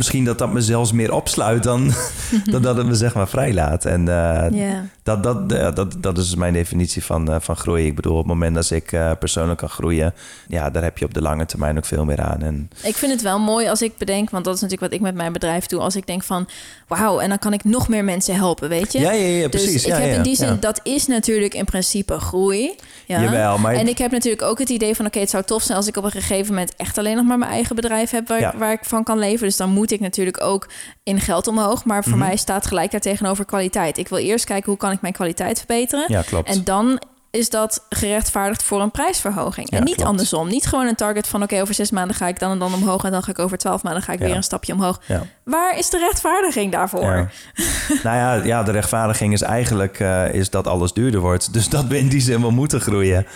misschien 0.00 0.24
dat 0.24 0.38
dat 0.38 0.52
me 0.52 0.60
zelfs 0.60 0.92
meer 0.92 1.12
opsluit 1.12 1.62
dan, 1.62 1.92
dan 2.52 2.62
dat 2.62 2.76
het 2.76 2.86
me 2.86 2.94
zeg 2.94 3.14
maar 3.14 3.28
vrijlaat. 3.28 3.84
En 3.84 4.00
uh, 4.00 4.46
yeah. 4.50 4.78
dat, 5.02 5.22
dat, 5.22 5.52
uh, 5.52 5.74
dat, 5.74 5.96
dat 5.98 6.18
is 6.18 6.34
mijn 6.34 6.52
definitie 6.52 7.04
van, 7.04 7.30
uh, 7.30 7.36
van 7.40 7.56
groei. 7.56 7.86
Ik 7.86 7.96
bedoel, 7.96 8.12
op 8.12 8.18
het 8.18 8.26
moment 8.26 8.54
dat 8.54 8.70
ik 8.70 8.96
persoonlijk 9.18 9.58
kan 9.58 9.68
groeien, 9.68 10.14
ja, 10.48 10.70
daar 10.70 10.82
heb 10.82 10.98
je 10.98 11.04
op 11.04 11.14
de 11.14 11.22
lange 11.22 11.46
termijn 11.46 11.76
ook 11.76 11.84
veel 11.84 12.04
meer 12.04 12.20
aan. 12.20 12.42
En... 12.42 12.70
Ik 12.82 12.96
vind 12.96 13.12
het 13.12 13.22
wel 13.22 13.38
mooi 13.38 13.68
als 13.68 13.82
ik 13.82 13.98
bedenk, 13.98 14.30
want 14.30 14.44
dat 14.44 14.54
is 14.54 14.60
natuurlijk 14.60 14.92
wat 14.92 15.00
ik 15.00 15.06
met 15.06 15.14
mijn 15.14 15.32
bedrijf 15.32 15.66
doe, 15.66 15.80
als 15.80 15.96
ik 15.96 16.06
denk 16.06 16.22
van, 16.22 16.48
wauw, 16.86 17.20
en 17.20 17.28
dan 17.28 17.38
kan 17.38 17.52
ik 17.52 17.64
nog 17.64 17.88
meer 17.88 18.04
mensen 18.04 18.34
helpen, 18.34 18.68
weet 18.68 18.92
je? 18.92 19.00
Ja, 19.00 19.12
ja, 19.12 19.26
ja 19.26 19.48
precies. 19.48 19.72
Dus 19.72 19.84
ik 19.84 19.88
ja, 19.88 19.98
heb 19.98 20.10
ja, 20.10 20.16
in 20.16 20.22
die 20.22 20.36
zin, 20.36 20.56
dat 20.60 20.80
is 20.82 21.06
natuurlijk 21.06 21.54
in 21.54 21.64
principe 21.64 22.18
groei. 22.20 22.74
Ja. 23.06 23.22
Jawel, 23.22 23.58
maar... 23.58 23.74
En 23.74 23.88
ik 23.88 23.98
heb 23.98 24.10
natuurlijk 24.10 24.42
ook 24.42 24.58
het 24.58 24.68
idee 24.68 24.94
van, 24.94 25.06
oké, 25.06 25.06
okay, 25.06 25.20
het 25.22 25.30
zou 25.30 25.44
tof 25.44 25.62
zijn 25.62 25.78
als 25.78 25.86
ik 25.86 25.96
op 25.96 26.04
een 26.04 26.10
gegeven 26.10 26.54
moment 26.54 26.76
echt 26.76 26.98
alleen 26.98 27.16
nog 27.16 27.24
maar 27.24 27.38
mijn 27.38 27.50
eigen 27.50 27.76
bedrijf 27.76 28.10
heb 28.10 28.28
waar, 28.28 28.54
waar 28.58 28.72
ik 28.72 28.84
van 28.84 29.04
kan 29.04 29.18
leven. 29.18 29.46
Dus 29.46 29.56
dan 29.56 29.70
moet 29.70 29.89
ik 29.92 30.00
natuurlijk 30.00 30.42
ook 30.42 30.68
in 31.02 31.20
geld 31.20 31.46
omhoog. 31.46 31.84
Maar 31.84 32.02
voor 32.02 32.16
Mhm. 32.16 32.26
mij 32.26 32.36
staat 32.36 32.66
gelijk 32.66 32.90
daar 32.90 33.00
tegenover 33.00 33.44
kwaliteit. 33.44 33.98
Ik 33.98 34.08
wil 34.08 34.18
eerst 34.18 34.44
kijken 34.44 34.68
hoe 34.70 34.78
kan 34.80 34.90
ik 34.92 35.00
mijn 35.00 35.12
kwaliteit 35.12 35.58
verbeteren. 35.58 36.04
Ja, 36.08 36.22
klopt. 36.22 36.48
En 36.48 36.64
dan 36.64 37.00
is 37.30 37.50
dat 37.50 37.86
gerechtvaardigd 37.88 38.62
voor 38.62 38.80
een 38.80 38.90
prijsverhoging. 38.90 39.70
Ja, 39.70 39.78
en 39.78 39.84
niet 39.84 39.94
klopt. 39.94 40.08
andersom. 40.10 40.48
Niet 40.48 40.66
gewoon 40.66 40.86
een 40.86 40.94
target 40.94 41.26
van... 41.28 41.42
oké, 41.42 41.60
over 41.60 41.74
zes 41.74 41.90
maanden 41.90 42.16
ga 42.16 42.28
ik 42.28 42.38
dan 42.38 42.50
en 42.50 42.58
dan 42.58 42.74
omhoog... 42.74 43.04
en 43.04 43.10
dan 43.10 43.22
ga 43.22 43.30
ik 43.30 43.38
over 43.38 43.58
twaalf 43.58 43.82
maanden 43.82 44.02
ga 44.02 44.12
ik 44.12 44.18
Ja. 44.18 44.24
weer 44.26 44.36
een 44.36 44.42
stapje 44.42 44.72
omhoog. 44.72 45.00
Ja. 45.06 45.22
Waar 45.44 45.78
is 45.78 45.90
de 45.90 45.98
rechtvaardiging 45.98 46.72
daarvoor? 46.72 47.30
Nou 48.02 48.16
ja, 48.16 48.34
ja, 48.34 48.62
de 48.62 48.70
rechtvaardiging 48.72 49.32
is 49.32 49.42
eigenlijk 49.42 50.00
eh, 50.00 50.34
is 50.34 50.50
dat 50.50 50.66
alles 50.66 50.92
duurder 50.92 51.20
wordt. 51.20 51.52
Dus 51.52 51.68
dat 51.68 51.84
we 51.86 51.98
in 51.98 52.08
die 52.08 52.20
zin 52.20 52.40
wel 52.40 52.50
moeten 52.50 52.80
groeien. 52.80 53.26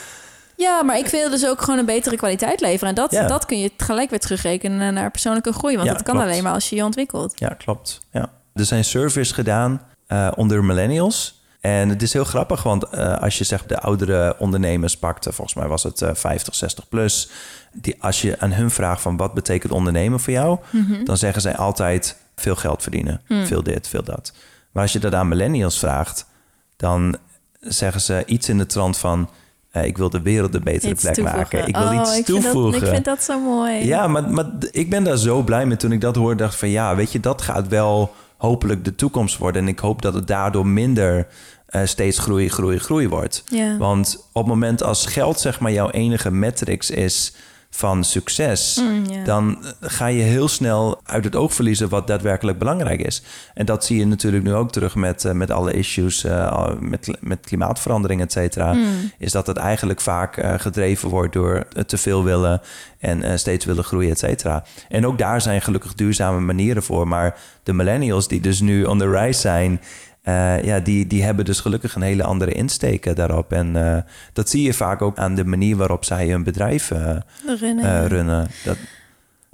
Ja, 0.56 0.82
maar 0.82 0.98
ik 0.98 1.06
wil 1.06 1.30
dus 1.30 1.46
ook 1.46 1.60
gewoon 1.60 1.78
een 1.78 1.84
betere 1.86 2.16
kwaliteit 2.16 2.60
leveren. 2.60 2.88
En 2.88 2.94
dat, 2.94 3.10
Ja. 3.10 3.26
dat 3.26 3.46
kun 3.46 3.58
je 3.58 3.70
gelijk 3.76 4.10
weer 4.10 4.20
terugrekenen 4.20 4.94
naar 4.94 5.10
persoonlijke 5.10 5.52
groei. 5.52 5.74
Want 5.76 5.86
Ja, 5.88 5.94
dat 5.94 6.02
kan 6.02 6.14
klopt. 6.14 6.28
alleen 6.30 6.42
maar 6.42 6.52
als 6.52 6.68
je 6.70 6.76
je 6.76 6.84
ontwikkelt. 6.84 7.32
Ja, 7.36 7.48
klopt. 7.48 8.00
Ja. 8.12 8.30
Er 8.54 8.64
zijn 8.64 8.84
surveys 8.84 9.32
gedaan 9.32 9.82
eh, 10.06 10.30
onder 10.36 10.64
millennials. 10.64 11.42
En 11.60 11.88
het 11.88 12.02
is 12.02 12.12
heel 12.12 12.24
grappig, 12.24 12.62
want 12.62 12.84
eh, 12.84 13.18
als 13.18 13.38
je 13.38 13.44
zegt 13.44 13.68
de 13.68 13.78
oudere 13.80 14.36
ondernemers 14.38 14.96
pakte, 14.96 15.32
volgens 15.32 15.56
mij 15.56 15.66
was 15.68 15.82
het 15.82 16.02
eh 16.02 16.10
50, 16.14 16.54
60 16.54 16.88
plus. 16.88 17.28
Die, 17.72 17.96
als 18.02 18.22
je 18.22 18.40
aan 18.40 18.52
hun 18.52 18.70
vraagt 18.70 19.00
van 19.02 19.16
wat 19.16 19.34
betekent 19.34 19.72
ondernemen 19.72 20.20
voor 20.20 20.32
jou, 20.32 20.58
Mhm. 20.70 21.04
dan 21.04 21.16
zeggen 21.16 21.42
zij 21.42 21.56
altijd 21.56 22.16
veel 22.36 22.56
geld 22.56 22.82
verdienen. 22.82 23.20
Hmm. 23.26 23.46
Veel 23.46 23.62
dit, 23.62 23.88
veel 23.88 24.02
dat. 24.04 24.32
Maar 24.72 24.82
als 24.82 24.92
je 24.92 24.98
dat 24.98 25.14
aan 25.14 25.28
millennials 25.28 25.78
vraagt, 25.78 26.26
dan 26.76 27.16
zeggen 27.60 28.00
ze 28.00 28.22
iets 28.26 28.48
in 28.48 28.58
de 28.58 28.66
trant 28.66 28.96
van... 28.98 29.30
eh, 29.74 29.84
ik 29.84 29.96
wil 29.98 30.10
de 30.10 30.22
wereld 30.22 30.54
een 30.54 30.62
betere 30.64 30.92
Iets 30.92 31.02
plek 31.02 31.14
toevoegen. 31.14 31.40
maken. 31.40 31.66
Ik 31.68 31.76
wil 31.76 31.86
oh, 31.86 31.94
iets 31.94 32.18
ik 32.18 32.24
vind 32.24 32.42
dat- 32.42 32.52
toevoegen. 32.52 32.82
ik 32.82 32.88
vind 32.88 33.04
dat 33.04 33.22
zo 33.22 33.40
mooi. 33.40 33.84
Ja, 33.86 34.06
maar, 34.08 34.30
maar 34.30 34.46
ik 34.70 34.90
ben 34.90 35.04
daar 35.04 35.16
zo 35.16 35.42
blij 35.42 35.66
mee 35.66 35.76
toen 35.76 35.92
ik 35.92 36.00
dat 36.00 36.16
hoorde. 36.16 36.36
dacht 36.36 36.56
van 36.56 36.68
ja, 36.68 36.96
weet 36.96 37.12
je, 37.12 37.20
dat 37.20 37.42
gaat 37.42 37.68
wel 37.68 38.14
hopelijk 38.36 38.84
de 38.84 38.94
toekomst 38.94 39.38
worden. 39.38 39.62
En 39.62 39.68
ik 39.68 39.78
hoop 39.78 40.02
dat 40.02 40.14
het 40.14 40.26
daardoor 40.26 40.66
minder 40.66 41.26
eh, 41.66 41.80
steeds 41.84 42.18
groei, 42.18 42.48
groei, 42.48 42.78
groei 42.78 43.08
wordt. 43.08 43.44
Ja. 43.46 43.76
Want 43.76 44.28
op 44.32 44.42
het 44.42 44.46
moment 44.52 44.82
als 44.82 45.06
geld 45.06 45.40
zeg 45.40 45.60
maar 45.60 45.72
jouw 45.72 45.90
enige 45.90 46.30
matrix 46.30 46.90
is 46.90 47.34
van 47.76 48.04
succes... 48.04 48.80
Mm, 48.82 49.24
dan 49.24 49.64
eh, 49.64 49.70
ga 49.80 50.06
je 50.06 50.22
heel 50.22 50.48
snel 50.48 51.00
uit 51.04 51.24
het 51.24 51.36
oog 51.36 51.54
verliezen 51.54 51.88
wat 51.88 52.06
daadwerkelijk 52.06 52.58
belangrijk 52.58 53.00
is. 53.00 53.22
En 53.54 53.66
dat 53.66 53.84
zie 53.84 53.98
je 53.98 54.06
natuurlijk 54.06 54.44
nu 54.44 54.54
ook 54.54 54.72
terug 54.72 54.94
met, 54.94 55.24
eh, 55.24 55.32
met 55.32 55.50
alle 55.50 55.72
issues, 55.72 56.24
eh, 56.24 56.70
met, 56.80 57.16
met 57.20 57.40
klimaatverandering, 57.40 58.20
et 58.20 58.32
cetera. 58.32 58.72
Mm. 58.72 59.12
Is 59.18 59.32
dat 59.32 59.46
het 59.46 59.56
eigenlijk 59.56 60.00
vaak 60.00 60.60
gedreven 60.60 61.08
wordt 61.08 61.32
door 61.32 61.66
te 61.86 61.96
veel 61.96 62.24
willen 62.24 62.60
en 62.98 63.38
steeds 63.38 63.64
willen 63.64 63.84
groeien, 63.84 64.10
et 64.10 64.18
cetera. 64.18 64.64
En 64.88 65.06
ook 65.06 65.18
daar 65.18 65.40
zijn 65.40 65.62
gelukkig 65.62 65.94
duurzame 65.94 66.40
manieren 66.40 66.82
voor. 66.82 67.08
Maar 67.08 67.38
de 67.62 67.72
millennials 67.72 68.28
die 68.28 68.40
dus 68.40 68.60
nu 68.60 68.84
on 68.84 68.98
the 68.98 69.10
rise 69.10 69.40
zijn, 69.40 69.80
eh, 70.24 70.62
ja, 70.62 70.80
die, 70.80 71.06
die 71.06 71.22
hebben 71.22 71.44
dus 71.44 71.60
gelukkig 71.60 71.94
een 71.94 72.02
hele 72.02 72.24
andere 72.24 72.52
insteek 72.52 73.06
eh, 73.06 73.14
daarop. 73.14 73.52
En 73.52 73.76
eh, 73.76 74.02
dat 74.32 74.48
zie 74.48 74.62
je 74.62 74.74
vaak 74.74 75.02
ook 75.02 75.18
aan 75.18 75.34
de 75.34 75.44
manier 75.44 75.76
waarop 75.76 76.04
zij 76.04 76.28
hun 76.28 76.42
bedrijf 76.42 76.92
Runnen. 77.60 78.08
runnen. 78.08 78.48
Dat, 78.64 78.76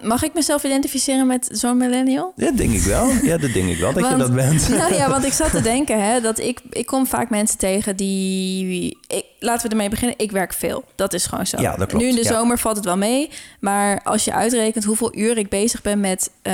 Mag 0.02 0.22
ik 0.22 0.34
mezelf 0.34 0.64
identificeren 0.64 1.26
met 1.26 1.48
zo'n 1.52 1.76
millennial? 1.76 2.32
ja, 2.36 2.50
denk 2.50 2.72
ik 2.72 2.82
wel. 2.82 3.08
Ja, 3.22 3.36
dat 3.38 3.52
denk 3.52 3.68
ik 3.68 3.78
wel 3.78 3.92
dat 3.92 4.08
je 4.08 4.16
dat 4.16 4.34
bent. 4.34 4.68
Nou 4.78 4.94
ja, 4.94 5.10
want 5.10 5.24
ik 5.24 5.32
zat 5.32 5.50
te 5.50 5.60
denken, 5.72 6.04
hè, 6.04 6.20
dat 6.20 6.38
ik, 6.38 6.60
ik 6.70 6.86
kom 6.86 7.06
vaak 7.06 7.30
mensen 7.30 7.58
tegen 7.58 7.96
die... 7.96 8.98
Ik, 9.06 9.24
laten 9.38 9.64
we 9.66 9.68
ermee 9.68 9.88
beginnen, 9.88 10.18
ik 10.18 10.30
werk 10.30 10.52
veel. 10.52 10.84
Dat 10.94 11.12
is 11.12 11.26
gewoon 11.26 11.46
zo. 11.46 11.60
Ja, 11.60 11.76
dat 11.76 11.88
klopt, 11.88 12.02
Nu 12.04 12.08
in 12.10 12.14
de 12.16 12.22
ja. 12.22 12.28
zomer 12.32 12.58
valt 12.58 12.76
het 12.76 12.84
wel 12.84 12.96
mee. 12.96 13.30
Maar 13.60 14.00
als 14.02 14.24
je 14.24 14.32
uitrekent 14.32 14.84
hoeveel 14.84 15.16
uur 15.18 15.38
ik 15.38 15.48
bezig 15.48 15.82
ben 15.82 16.00
met 16.00 16.30
eh, 16.42 16.52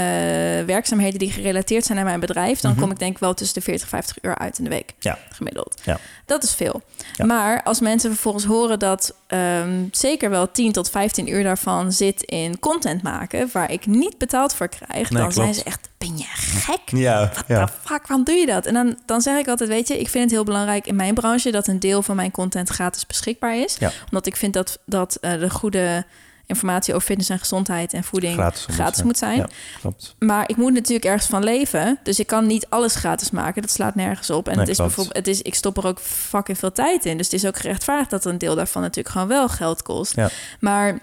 werkzaamheden... 0.66 1.18
die 1.18 1.30
gerelateerd 1.30 1.84
zijn 1.84 1.98
aan 1.98 2.04
mijn 2.04 2.20
bedrijf... 2.20 2.60
dan 2.60 2.70
Mhm. 2.70 2.80
kom 2.80 2.90
ik 2.90 2.98
denk 2.98 3.12
ik 3.12 3.18
wel 3.18 3.34
tussen 3.34 3.54
de 3.54 3.60
40 3.64 3.88
50 3.88 4.16
uur 4.22 4.38
uit 4.38 4.58
in 4.58 4.64
de 4.64 4.70
week. 4.70 4.92
Ja. 4.98 5.18
Gemiddeld. 5.30 5.80
Ja. 5.84 5.98
Dat 6.26 6.42
is 6.42 6.52
veel. 6.54 6.82
Ja. 7.16 7.24
Maar 7.24 7.62
als 7.62 7.80
mensen 7.80 8.10
vervolgens 8.10 8.44
horen 8.44 8.78
dat 8.78 9.14
ehm, 9.26 9.84
zeker 9.90 10.30
wel 10.30 10.50
10 10.50 10.72
tot 10.72 10.90
15 10.90 11.28
uur 11.28 11.42
daarvan 11.42 11.92
zit 11.92 12.22
in 12.22 12.58
content 12.58 13.02
maken... 13.02 13.48
waar 13.52 13.72
ik 13.72 13.86
niet 13.86 14.18
betaald 14.18 14.54
voor 14.54 14.68
krijg... 14.68 15.10
Nee, 15.10 15.22
dan 15.22 15.32
zijn 15.32 15.54
ze 15.54 15.62
echt, 15.64 15.88
ben 15.98 16.18
je 16.18 16.24
gek? 16.28 16.80
Ja. 16.86 17.32
Ja. 17.46 17.68
fuck, 17.68 18.06
waarom 18.06 18.24
doe 18.24 18.34
je 18.34 18.46
dat? 18.46 18.66
En 18.66 18.74
dan, 18.74 18.98
dan 19.06 19.20
zeg 19.20 19.38
ik 19.38 19.48
altijd, 19.48 19.68
weet 19.68 19.88
je, 19.88 19.98
ik 19.98 20.08
vind 20.08 20.24
het 20.24 20.32
heel 20.32 20.44
belangrijk 20.44 20.86
in 20.86 20.96
mijn 20.96 21.14
branche 21.14 21.50
dat 21.50 21.66
een 21.66 21.80
deel 21.80 22.02
van 22.02 22.16
mijn 22.16 22.30
content 22.30 22.68
gratis 22.68 23.06
beschikbaar 23.06 23.56
is. 23.56 23.76
Ja. 23.78 23.90
Omdat 24.04 24.26
ik 24.26 24.36
vind 24.36 24.52
dat, 24.52 24.78
dat 24.84 25.16
eh, 25.16 25.38
de 25.38 25.50
goede 25.50 26.04
informatie 26.46 26.94
over 26.94 27.06
fitness 27.06 27.30
en 27.30 27.38
gezondheid 27.38 27.92
en 27.92 28.04
voeding 28.04 28.34
Gratis 28.34 28.66
gratis, 28.68 28.96
moet 28.96 29.04
moet 29.06 29.18
zijn. 29.18 29.36
Ja, 29.36 29.48
klopt. 29.80 30.14
Maar 30.18 30.48
ik 30.48 30.56
moet 30.56 30.72
natuurlijk 30.72 31.04
ergens 31.04 31.26
van 31.26 31.44
leven. 31.44 31.98
Dus 32.02 32.18
ik 32.18 32.26
kan 32.26 32.46
niet 32.46 32.66
alles 32.68 32.94
gratis 32.94 33.30
maken. 33.30 33.62
Dat 33.62 33.70
slaat 33.70 33.94
nergens 33.94 34.30
op. 34.30 34.48
En 34.48 34.52
Nee, 34.52 34.60
het 34.60 34.68
is 34.68 34.76
klopt. 34.76 34.94
bijvoorbeeld, 34.94 35.26
het 35.26 35.34
is, 35.36 35.42
ik 35.42 35.54
stop 35.54 35.76
er 35.76 35.86
ook 35.86 36.00
fucking 36.00 36.58
veel 36.58 36.72
tijd 36.72 37.04
in. 37.04 37.16
Dus 37.16 37.26
het 37.26 37.42
is 37.42 37.46
ook 37.46 37.56
gerechtvaardigd 37.56 38.10
dat 38.10 38.24
een 38.24 38.38
deel 38.38 38.54
daarvan 38.54 38.82
natuurlijk 38.82 39.08
gewoon 39.14 39.28
wel 39.28 39.48
geld 39.48 39.82
kost. 39.82 40.16
Ja. 40.16 40.28
Maar 40.60 40.98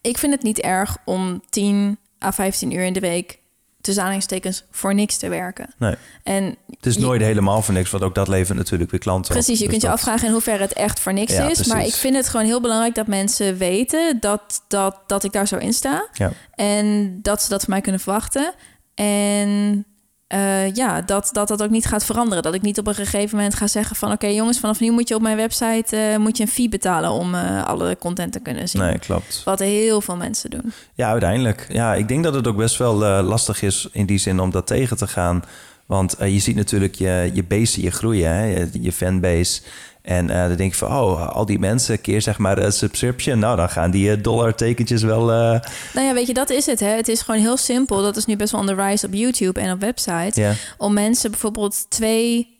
ik 0.00 0.18
vind 0.18 0.32
het 0.32 0.42
niet 0.42 0.58
erg 0.60 0.96
om 1.04 1.42
10 1.50 1.98
à 2.24 2.32
15 2.32 2.72
uur 2.72 2.84
in 2.84 2.92
de 2.92 3.00
week 3.00 3.38
tussen 3.82 4.02
aanhalingstekens 4.02 4.64
voor 4.70 4.94
niks 4.94 5.16
te 5.16 5.28
werken. 5.28 5.74
Nee. 5.78 5.94
En 6.22 6.44
Het 6.70 6.86
is 6.86 6.94
je- 6.94 7.00
nooit 7.00 7.20
helemaal 7.22 7.62
voor 7.62 7.74
niks, 7.74 7.90
want 7.90 8.02
ook 8.04 8.14
dat 8.14 8.28
levert 8.28 8.58
natuurlijk 8.58 8.90
weer 8.90 9.00
klanten. 9.00 9.32
Precies, 9.32 9.54
je 9.58 9.62
Dus 9.64 9.68
kunt 9.70 9.82
je 9.82 9.90
afvragen 9.90 10.26
in 10.26 10.32
hoeverre 10.32 10.62
het 10.62 10.72
echt 10.72 11.00
voor 11.00 11.12
niks 11.12 11.32
Ja, 11.32 11.48
is. 11.50 11.66
Maar 11.66 11.84
ik 11.86 11.94
vind 11.94 12.16
het 12.16 12.28
gewoon 12.28 12.46
heel 12.46 12.60
belangrijk 12.60 12.94
dat 12.94 13.06
mensen 13.06 13.56
weten 13.56 14.16
dat, 14.20 14.62
dat, 14.68 14.96
dat 15.06 15.24
ik 15.24 15.32
daar 15.32 15.46
zo 15.48 15.56
in 15.56 15.72
sta. 15.72 16.08
Ja. 16.12 16.32
En 16.54 17.18
dat 17.22 17.42
ze 17.42 17.48
dat 17.48 17.60
van 17.60 17.70
mij 17.70 17.80
kunnen 17.80 18.00
verwachten. 18.00 18.54
En 18.94 19.84
eh, 20.32 20.74
ja, 20.74 21.00
dat, 21.00 21.28
dat 21.32 21.48
dat 21.48 21.62
ook 21.62 21.70
niet 21.70 21.86
gaat 21.86 22.04
veranderen. 22.04 22.42
Dat 22.42 22.54
ik 22.54 22.62
niet 22.62 22.78
op 22.78 22.86
een 22.86 22.94
gegeven 22.94 23.36
moment 23.36 23.54
ga 23.54 23.66
zeggen 23.66 23.96
van... 23.96 24.12
oké 24.12 24.26
jongens, 24.26 24.58
vanaf 24.58 24.80
nu 24.80 24.90
moet 24.90 25.08
je 25.08 25.14
op 25.14 25.22
mijn 25.22 25.36
website 25.36 25.96
eh, 25.96 26.16
moet 26.16 26.36
je 26.36 26.42
een 26.42 26.48
fee 26.48 26.68
betalen... 26.68 27.10
om 27.10 27.34
eh, 27.34 27.64
alle 27.64 27.96
content 27.98 28.32
te 28.32 28.40
kunnen 28.40 28.68
zien. 28.68 28.82
Nee, 28.82 28.98
klopt. 28.98 29.42
Wat 29.44 29.58
heel 29.58 30.00
veel 30.00 30.16
mensen 30.16 30.50
doen. 30.50 30.72
Ja, 30.94 31.10
uiteindelijk. 31.10 31.66
Ja, 31.68 31.94
ik 31.94 32.08
denk 32.08 32.24
dat 32.24 32.34
het 32.34 32.46
ook 32.46 32.56
best 32.56 32.76
wel 32.76 32.94
lastig 33.22 33.62
is 33.62 33.88
in 33.92 34.06
die 34.06 34.18
zin 34.18 34.40
om 34.40 34.50
dat 34.50 34.66
tegen 34.66 34.96
te 34.96 35.06
gaan. 35.06 35.44
Want 35.86 36.16
je 36.18 36.38
ziet 36.38 36.56
natuurlijk 36.56 36.94
je, 36.94 37.30
je 37.34 37.44
base 37.44 37.80
hier 37.80 37.92
groeien, 37.92 38.30
hè? 38.30 38.44
Je, 38.44 38.68
je 38.72 38.92
fanbase. 38.92 39.62
En 40.02 40.30
eh, 40.30 40.46
dan 40.48 40.56
denk 40.56 40.70
je 40.72 40.78
van, 40.78 40.88
oh, 40.88 41.28
al 41.28 41.46
die 41.46 41.58
mensen, 41.58 42.00
keer 42.00 42.22
zeg 42.22 42.38
maar 42.38 42.58
een 42.58 42.72
subscription. 42.72 43.38
Nou, 43.38 43.56
dan 43.56 43.68
gaan 43.68 43.90
die 43.90 44.10
eh, 44.10 44.22
dollartekentjes 44.22 45.02
wel... 45.02 45.20
eh, 45.32 45.60
Nou 45.94 46.06
ja, 46.06 46.14
weet 46.14 46.26
je, 46.26 46.34
dat 46.34 46.50
is 46.50 46.66
het. 46.66 46.80
Hè? 46.80 46.86
Het 46.88 47.08
is 47.08 47.20
gewoon 47.20 47.40
heel 47.40 47.56
simpel. 47.56 48.02
Dat 48.02 48.16
is 48.16 48.26
nu 48.26 48.36
best 48.36 48.52
wel 48.52 48.60
on 48.60 48.66
the 48.66 48.74
rise 48.74 49.06
op 49.06 49.12
YouTube 49.14 49.60
en 49.60 49.72
op 49.72 49.80
websites. 49.80 50.56
om 50.78 50.92
mensen 50.92 51.30
bijvoorbeeld 51.30 51.90
2 51.90 52.50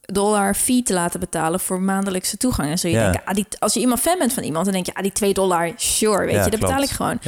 dollar 0.00 0.54
fee 0.54 0.82
te 0.82 0.92
laten 0.92 1.20
betalen 1.20 1.60
voor 1.60 1.80
maandelijkse 1.80 2.36
toegang. 2.36 2.70
En 2.70 2.78
zul 2.78 2.90
je 2.90 2.96
Ja. 2.96 3.02
denken, 3.02 3.20
ah, 3.24 3.34
die, 3.34 3.46
als 3.58 3.74
je 3.74 3.80
iemand 3.80 4.00
fan 4.00 4.18
bent 4.18 4.32
van 4.32 4.42
iemand, 4.42 4.64
dan 4.64 4.74
denk 4.74 4.86
je, 4.86 4.94
ah, 4.94 5.02
die 5.02 5.12
2 5.12 5.32
dollar, 5.34 5.72
sure, 5.76 6.24
weet 6.24 6.34
Ja, 6.34 6.44
je, 6.44 6.50
dat 6.50 6.60
betaal 6.60 6.82
ik 6.82 6.88
gewoon. 6.90 7.18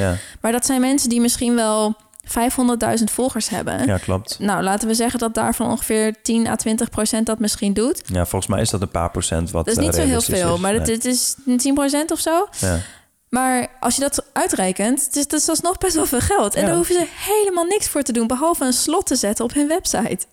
Maar 0.41 0.51
dat 0.51 0.65
zijn 0.65 0.81
mensen 0.81 1.09
die 1.09 1.21
misschien 1.21 1.55
wel 1.55 1.95
500.000 2.25 3.03
volgers 3.03 3.49
hebben. 3.49 3.85
ja, 3.85 3.97
klopt. 3.97 4.39
Nou, 4.39 4.63
laten 4.63 4.87
we 4.87 4.93
zeggen 4.93 5.19
dat 5.19 5.33
daarvan 5.33 5.69
ongeveer 5.69 6.15
10 6.21 6.47
à 6.47 6.55
20 6.55 6.89
procent 6.89 7.25
dat 7.25 7.39
misschien 7.39 7.73
doet. 7.73 8.01
Ja, 8.05 8.25
volgens 8.25 8.51
mij 8.51 8.61
is 8.61 8.69
dat 8.69 8.81
een 8.81 8.89
paar 8.89 9.11
procent 9.11 9.51
wat 9.51 9.65
Dat 9.65 9.73
is 9.73 9.79
eh, 9.79 9.85
niet 9.85 9.95
zo 9.95 10.01
heel 10.01 10.21
veel, 10.21 10.53
is. 10.55 10.59
maar 10.59 10.73
het, 10.73 10.85
Nee. 10.85 10.95
het 10.95 11.05
is 11.05 11.35
10 11.57 11.73
procent 11.73 12.11
of 12.11 12.19
zo. 12.19 12.47
Ja. 12.59 12.79
Maar 13.29 13.67
als 13.79 13.95
je 13.95 14.01
dat 14.01 14.25
uitrekent, 14.33 15.07
is, 15.11 15.27
dat 15.27 15.39
is 15.41 15.49
alsnog 15.49 15.77
best 15.77 15.95
wel 15.95 16.05
veel 16.05 16.19
geld. 16.19 16.53
En 16.55 16.61
Ja. 16.61 16.67
daar 16.67 16.75
hoeven 16.75 16.95
ze 16.95 17.05
helemaal 17.33 17.63
niks 17.65 17.87
voor 17.89 18.01
te 18.01 18.11
doen, 18.11 18.27
behalve 18.27 18.65
een 18.65 18.73
slot 18.73 19.05
te 19.05 19.15
zetten 19.15 19.45
op 19.45 19.53
hun 19.53 19.67
website. 19.67 20.25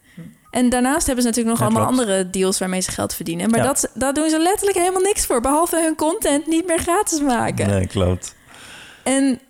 En 0.50 0.68
daarnaast 0.68 1.06
hebben 1.06 1.22
ze 1.24 1.28
natuurlijk 1.30 1.58
nog 1.58 1.68
Ja, 1.68 1.74
allemaal 1.74 1.92
klopt. 1.94 2.08
andere 2.10 2.30
deals 2.30 2.58
waarmee 2.58 2.80
ze 2.80 2.90
geld 2.90 3.14
verdienen. 3.14 3.50
Maar 3.50 3.60
Ja. 3.60 3.66
dat, 3.66 3.90
daar 3.94 4.12
doen 4.14 4.30
ze 4.30 4.38
letterlijk 4.38 4.78
helemaal 4.78 5.00
niks 5.00 5.26
voor. 5.26 5.40
Behalve 5.40 5.80
hun 5.82 5.94
content 5.96 6.46
niet 6.46 6.66
meer 6.66 6.78
gratis 6.78 7.20
maken. 7.20 7.66
Nee, 7.68 7.86
klopt. 7.86 8.34
En 9.02 9.40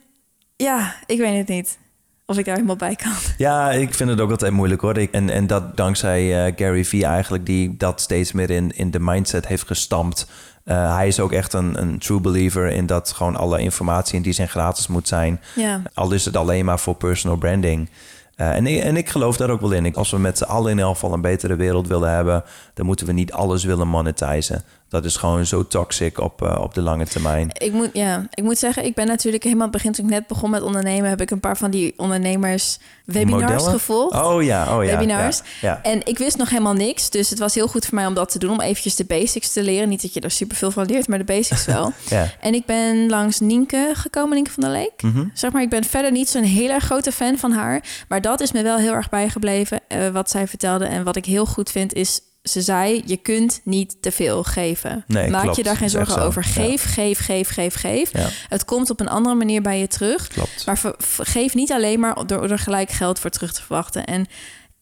ja, 0.56 0.94
ik 1.06 1.18
weet 1.18 1.36
het 1.38 1.48
niet 1.48 1.78
of 2.26 2.38
ik 2.38 2.44
daar 2.44 2.54
helemaal 2.54 2.76
bij 2.76 2.94
kan. 2.96 3.12
Ja, 3.36 3.70
ik 3.70 3.94
vind 3.94 4.10
het 4.10 4.20
ook 4.20 4.30
altijd 4.30 4.52
moeilijk 4.52 4.80
hoor. 4.80 4.98
Ik, 4.98 5.12
en, 5.12 5.30
en 5.30 5.46
dat 5.46 5.76
dankzij 5.76 6.46
eh, 6.46 6.52
Gary 6.56 6.84
Vee 6.84 7.04
eigenlijk, 7.04 7.46
die 7.46 7.76
dat 7.76 8.00
steeds 8.00 8.32
meer 8.32 8.50
in, 8.50 8.76
in 8.76 8.90
de 8.90 9.00
mindset 9.00 9.46
heeft 9.46 9.66
gestampt. 9.66 10.26
Eh, 10.64 10.94
hij 10.96 11.06
is 11.06 11.20
ook 11.20 11.32
echt 11.32 11.52
een, 11.52 11.80
een 11.80 11.98
true 11.98 12.20
believer 12.20 12.66
in 12.68 12.86
dat 12.86 13.12
gewoon 13.12 13.36
alle 13.36 13.60
informatie 13.60 14.16
in 14.16 14.22
die 14.22 14.32
zin 14.32 14.48
gratis 14.48 14.86
moet 14.86 15.08
zijn. 15.08 15.40
Ja, 15.54 15.82
Al 15.94 16.12
is 16.12 16.24
het 16.24 16.36
alleen 16.36 16.64
maar 16.64 16.78
voor 16.78 16.94
personal 16.94 17.36
branding. 17.36 17.90
Eh, 18.34 18.54
en, 18.56 18.66
ik- 18.66 18.82
en 18.82 18.96
ik 18.96 19.08
geloof 19.08 19.36
daar 19.36 19.50
ook 19.50 19.60
wel 19.60 19.72
in. 19.72 19.94
Als 19.94 20.10
we 20.10 20.18
met 20.18 20.38
z'n 20.38 20.44
allen 20.44 20.70
in 20.70 20.78
elk 20.78 20.94
geval 20.94 21.12
een 21.12 21.20
betere 21.20 21.56
wereld 21.56 21.86
willen 21.88 22.10
hebben, 22.10 22.44
dan 22.74 22.86
moeten 22.86 23.06
we 23.06 23.12
niet 23.12 23.32
alles 23.32 23.64
willen 23.64 23.88
monetizen. 23.88 24.62
Dat 24.92 25.04
is 25.04 25.16
gewoon 25.16 25.46
zo 25.46 25.66
toxic 25.66 26.18
op, 26.18 26.42
eh, 26.42 26.58
op 26.60 26.74
de 26.74 26.80
lange 26.80 27.06
termijn. 27.06 27.50
ik 27.52 27.72
moet, 27.72 27.90
ja, 27.92 28.26
ik 28.34 28.42
moet 28.42 28.58
zeggen, 28.58 28.84
ik 28.84 28.94
ben 28.94 29.06
natuurlijk 29.06 29.42
helemaal 29.42 29.70
begin 29.70 29.92
toen 29.92 30.04
ik 30.04 30.10
net 30.10 30.26
begon 30.26 30.50
met 30.50 30.62
ondernemen, 30.62 31.10
heb 31.10 31.20
ik 31.20 31.30
een 31.30 31.40
paar 31.40 31.56
van 31.56 31.70
die 31.70 31.94
ondernemers 31.96 32.78
webinars 33.04 33.42
Modellen? 33.42 33.70
gevolgd. 33.70 34.22
Oh 34.22 34.42
ja, 34.42 34.76
oh 34.76 34.84
ja. 34.84 34.90
Webinars. 34.90 35.38
Ja, 35.38 35.68
ja. 35.68 35.82
En 35.82 36.06
ik 36.06 36.18
wist 36.18 36.36
nog 36.36 36.50
helemaal 36.50 36.72
niks. 36.72 37.10
Dus 37.10 37.30
het 37.30 37.38
was 37.38 37.54
heel 37.54 37.68
goed 37.68 37.84
voor 37.84 37.94
mij 37.94 38.06
om 38.06 38.14
dat 38.14 38.30
te 38.30 38.38
doen. 38.38 38.50
Om 38.50 38.60
eventjes 38.60 38.96
de 38.96 39.04
basics 39.04 39.52
te 39.52 39.62
leren. 39.62 39.88
Niet 39.88 40.02
dat 40.02 40.14
je 40.14 40.20
er 40.20 40.30
superveel 40.30 40.70
van 40.70 40.86
leert, 40.86 41.08
maar 41.08 41.18
de 41.18 41.24
basics 41.24 41.64
wel. 41.64 41.92
ja. 42.08 42.26
en 42.40 42.54
ik 42.54 42.66
ben 42.66 43.08
langs 43.08 43.40
Nienke 43.40 43.90
gekomen, 43.94 44.34
Nienke 44.34 44.50
van 44.50 44.62
der 44.62 44.72
Leek. 44.72 45.02
Mhm. 45.02 45.24
Zeg 45.34 45.52
maar, 45.52 45.62
ik 45.62 45.70
ben 45.70 45.84
verder 45.84 46.12
niet 46.12 46.28
zo'n 46.28 46.42
heel 46.42 46.70
erg 46.70 46.84
grote 46.84 47.12
fan 47.12 47.38
van 47.38 47.52
haar. 47.52 47.84
Maar 48.08 48.20
dat 48.20 48.40
is 48.40 48.52
me 48.52 48.62
wel 48.62 48.76
heel 48.76 48.92
erg 48.92 49.08
bijgebleven, 49.08 49.80
eh, 49.88 50.08
wat 50.08 50.30
zij 50.30 50.48
vertelde. 50.48 50.84
En 50.84 51.04
wat 51.04 51.16
ik 51.16 51.24
heel 51.24 51.46
goed 51.46 51.70
vind 51.70 51.92
is... 51.92 52.20
Ze 52.42 52.60
zei, 52.60 53.02
je 53.06 53.16
kunt 53.16 53.60
niet 53.64 53.96
te 54.00 54.12
veel 54.12 54.42
geven. 54.42 55.04
Nee, 55.06 55.30
Maak 55.30 55.42
klopt. 55.42 55.56
je 55.56 55.62
daar 55.62 55.76
geen 55.76 55.90
zorgen 55.90 56.14
zo. 56.14 56.20
over. 56.20 56.44
Geef, 56.44 56.94
geef, 56.94 57.18
geef, 57.18 57.48
geef, 57.48 57.74
geef. 57.74 58.12
Ja. 58.12 58.28
Het 58.48 58.64
komt 58.64 58.90
op 58.90 59.00
een 59.00 59.08
andere 59.08 59.34
manier 59.34 59.62
bij 59.62 59.78
je 59.78 59.88
terug. 59.88 60.28
Klopt. 60.28 60.66
Maar 60.66 60.80
geef 61.18 61.54
niet 61.54 61.72
alleen 61.72 62.00
maar 62.00 62.26
door 62.26 62.50
er 62.50 62.58
gelijk 62.58 62.90
geld 62.90 63.18
voor 63.18 63.30
terug 63.30 63.52
te 63.52 63.62
verwachten. 63.62 64.04
En 64.04 64.26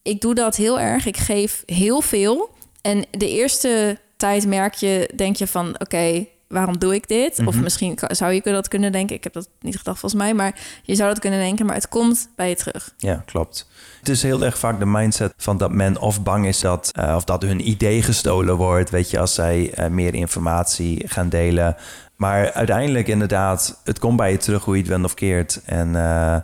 ik 0.02 0.20
doe 0.20 0.34
dat 0.34 0.56
heel 0.56 0.80
erg. 0.80 1.06
Ik 1.06 1.16
geef 1.16 1.62
heel 1.66 2.00
veel. 2.00 2.50
En 2.80 3.04
de 3.11 3.28
eerste 3.28 3.98
tijd 4.16 4.46
merk 4.46 4.74
je, 4.74 5.11
denk 5.16 5.36
je 5.36 5.46
van, 5.46 5.74
oké, 5.80 6.26
waarom 6.51 6.78
doe 6.78 6.94
ik 6.94 7.09
dit? 7.09 7.38
Of 7.44 7.55
Mhm. 7.55 7.62
misschien 7.62 7.98
zou 8.09 8.32
je 8.32 8.40
dat 8.42 8.68
kunnen 8.68 8.92
denken. 8.92 9.16
Ik 9.16 9.24
heb 9.24 9.32
dat 9.32 9.48
niet 9.61 9.76
gedacht 9.78 9.98
volgens 9.98 10.22
mij, 10.22 10.34
maar 10.34 10.55
je 10.82 10.94
zou 10.94 11.09
dat 11.09 11.18
kunnen 11.18 11.38
denken. 11.40 11.66
Maar 11.66 11.74
het 11.74 11.88
komt 11.88 12.28
bij 12.36 12.48
je 12.48 12.57
terug. 12.57 12.94
Ja, 12.96 13.22
klopt. 13.26 13.68
Het 13.98 14.09
is 14.09 14.22
heel 14.22 14.44
erg 14.44 14.59
vaak 14.59 14.78
de 14.78 14.86
mindset 14.86 15.34
van 15.36 15.59
dat 15.59 15.72
men 15.72 15.98
of 16.01 16.22
bang 16.22 16.46
is 16.46 16.61
dat, 16.61 16.90
eh, 16.92 17.14
of 17.16 17.24
dat 17.24 17.42
hun 17.42 17.68
idee 17.68 18.03
gestolen 18.03 18.57
wordt, 18.57 18.90
weet 18.90 19.11
je, 19.11 19.18
als 19.18 19.34
zij 19.34 19.70
eh, 19.74 19.86
meer 19.86 20.14
informatie 20.14 21.09
gaan 21.09 21.28
delen. 21.28 21.76
Maar 22.16 22.53
uiteindelijk 22.53 23.09
inderdaad, 23.09 23.80
het 23.84 23.98
komt 23.98 24.16
bij 24.16 24.30
je 24.30 24.36
terug 24.36 24.64
hoe 24.64 24.74
je 24.74 24.80
het 24.80 24.90
went 24.90 25.05
of 25.05 25.14
keert. 25.14 25.61
En 25.64 25.96
eh, 25.96 26.36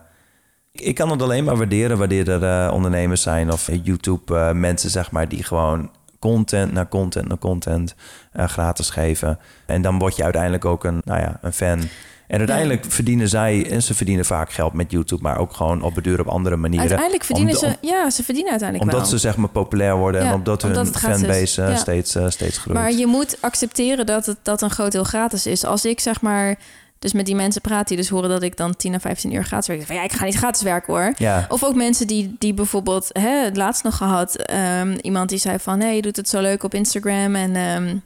ik 0.72 0.94
kan 0.94 1.10
het 1.10 1.22
alleen 1.22 1.44
maar 1.44 1.56
waarderen 1.56 1.98
wanneer 1.98 2.42
er 2.42 2.70
ondernemers 2.72 3.22
zijn 3.22 3.52
of 3.52 3.68
YouTube 3.82 4.36
eh, 4.38 4.52
mensen, 4.52 4.90
zeg 4.90 5.10
maar, 5.10 5.28
die 5.28 5.42
gewoon 5.42 5.90
content 6.18 6.72
naar 6.72 6.88
content 6.88 7.28
naar 7.28 7.38
content 7.38 7.94
eh, 8.32 8.48
gratis 8.48 8.90
geven. 8.90 9.38
En 9.66 9.82
dan 9.82 9.98
word 9.98 10.16
je 10.16 10.22
uiteindelijk 10.22 10.64
ook 10.64 10.84
een, 10.84 11.00
nou 11.04 11.20
ja, 11.20 11.38
een 11.42 11.52
fan. 11.52 11.80
En 12.26 12.38
uiteindelijk 12.38 12.84
verdienen 12.88 13.28
zij, 13.28 13.70
en 13.70 13.82
ze 13.82 13.94
verdienen 13.94 14.24
vaak 14.24 14.52
geld 14.52 14.72
met 14.72 14.90
YouTube, 14.90 15.22
maar 15.22 15.38
ook 15.38 15.54
gewoon 15.54 15.82
op 15.82 15.94
beduur 15.94 16.20
op 16.20 16.26
andere 16.26 16.56
manieren. 16.56 16.80
Uiteindelijk 16.80 17.24
verdienen 17.24 17.54
Om 17.54 17.60
ze, 17.60 17.76
ja, 17.80 18.10
ze 18.10 18.24
verdienen 18.24 18.50
uiteindelijk 18.50 18.90
omdat 18.90 19.08
wel. 19.08 19.18
ze 19.18 19.26
zeg 19.26 19.36
maar 19.36 19.48
populair 19.48 19.96
worden 19.96 20.20
en 20.20 20.34
omdat 20.34 20.62
hun 20.62 20.80
is. 20.80 20.90
fanbase 20.90 21.62
eh, 21.62 21.76
steeds, 21.76 22.14
eh, 22.14 22.28
steeds 22.28 22.58
groeit. 22.58 22.78
Maar 22.78 22.92
je 22.92 23.06
moet 23.06 23.36
accepteren 23.40 24.06
dat 24.06 24.26
het 24.26 24.36
dat 24.42 24.62
een 24.62 24.70
groot 24.70 24.92
deel 24.92 25.04
gratis 25.04 25.46
is. 25.46 25.64
Als 25.64 25.84
ik 25.84 26.00
zeg 26.00 26.20
maar 26.20 26.58
dus 26.98 27.12
met 27.12 27.26
die 27.26 27.34
mensen 27.34 27.60
praat 27.60 27.88
die 27.88 27.96
dus 27.96 28.08
horen 28.08 28.28
dat 28.28 28.42
ik 28.42 28.56
dan 28.56 28.76
10 28.76 28.94
à 28.94 28.98
15 28.98 29.34
uur 29.34 29.44
gratis 29.44 29.66
werk. 29.68 29.82
Van 29.86 29.96
ja, 29.96 30.02
ik 30.02 30.12
ga 30.12 30.24
niet 30.24 30.34
gratis 30.36 30.62
werken 30.62 30.92
hoor. 30.94 31.12
ja, 31.16 31.46
Of 31.48 31.64
ook 31.64 31.74
mensen 31.74 32.06
die, 32.06 32.36
die 32.38 32.54
bijvoorbeeld, 32.54 33.08
hè, 33.12 33.44
het 33.44 33.56
laatst 33.56 33.82
nog 33.84 33.96
gehad, 33.96 34.36
ehm, 34.36 34.96
iemand 35.00 35.28
die 35.28 35.38
zei 35.38 35.58
van, 35.58 35.80
hé, 35.80 35.88
je 35.88 36.02
doet 36.02 36.16
het 36.16 36.28
zo 36.28 36.40
leuk 36.40 36.62
op 36.62 36.74
Instagram 36.74 37.34
en 37.34 37.56
ehm, 37.56 37.96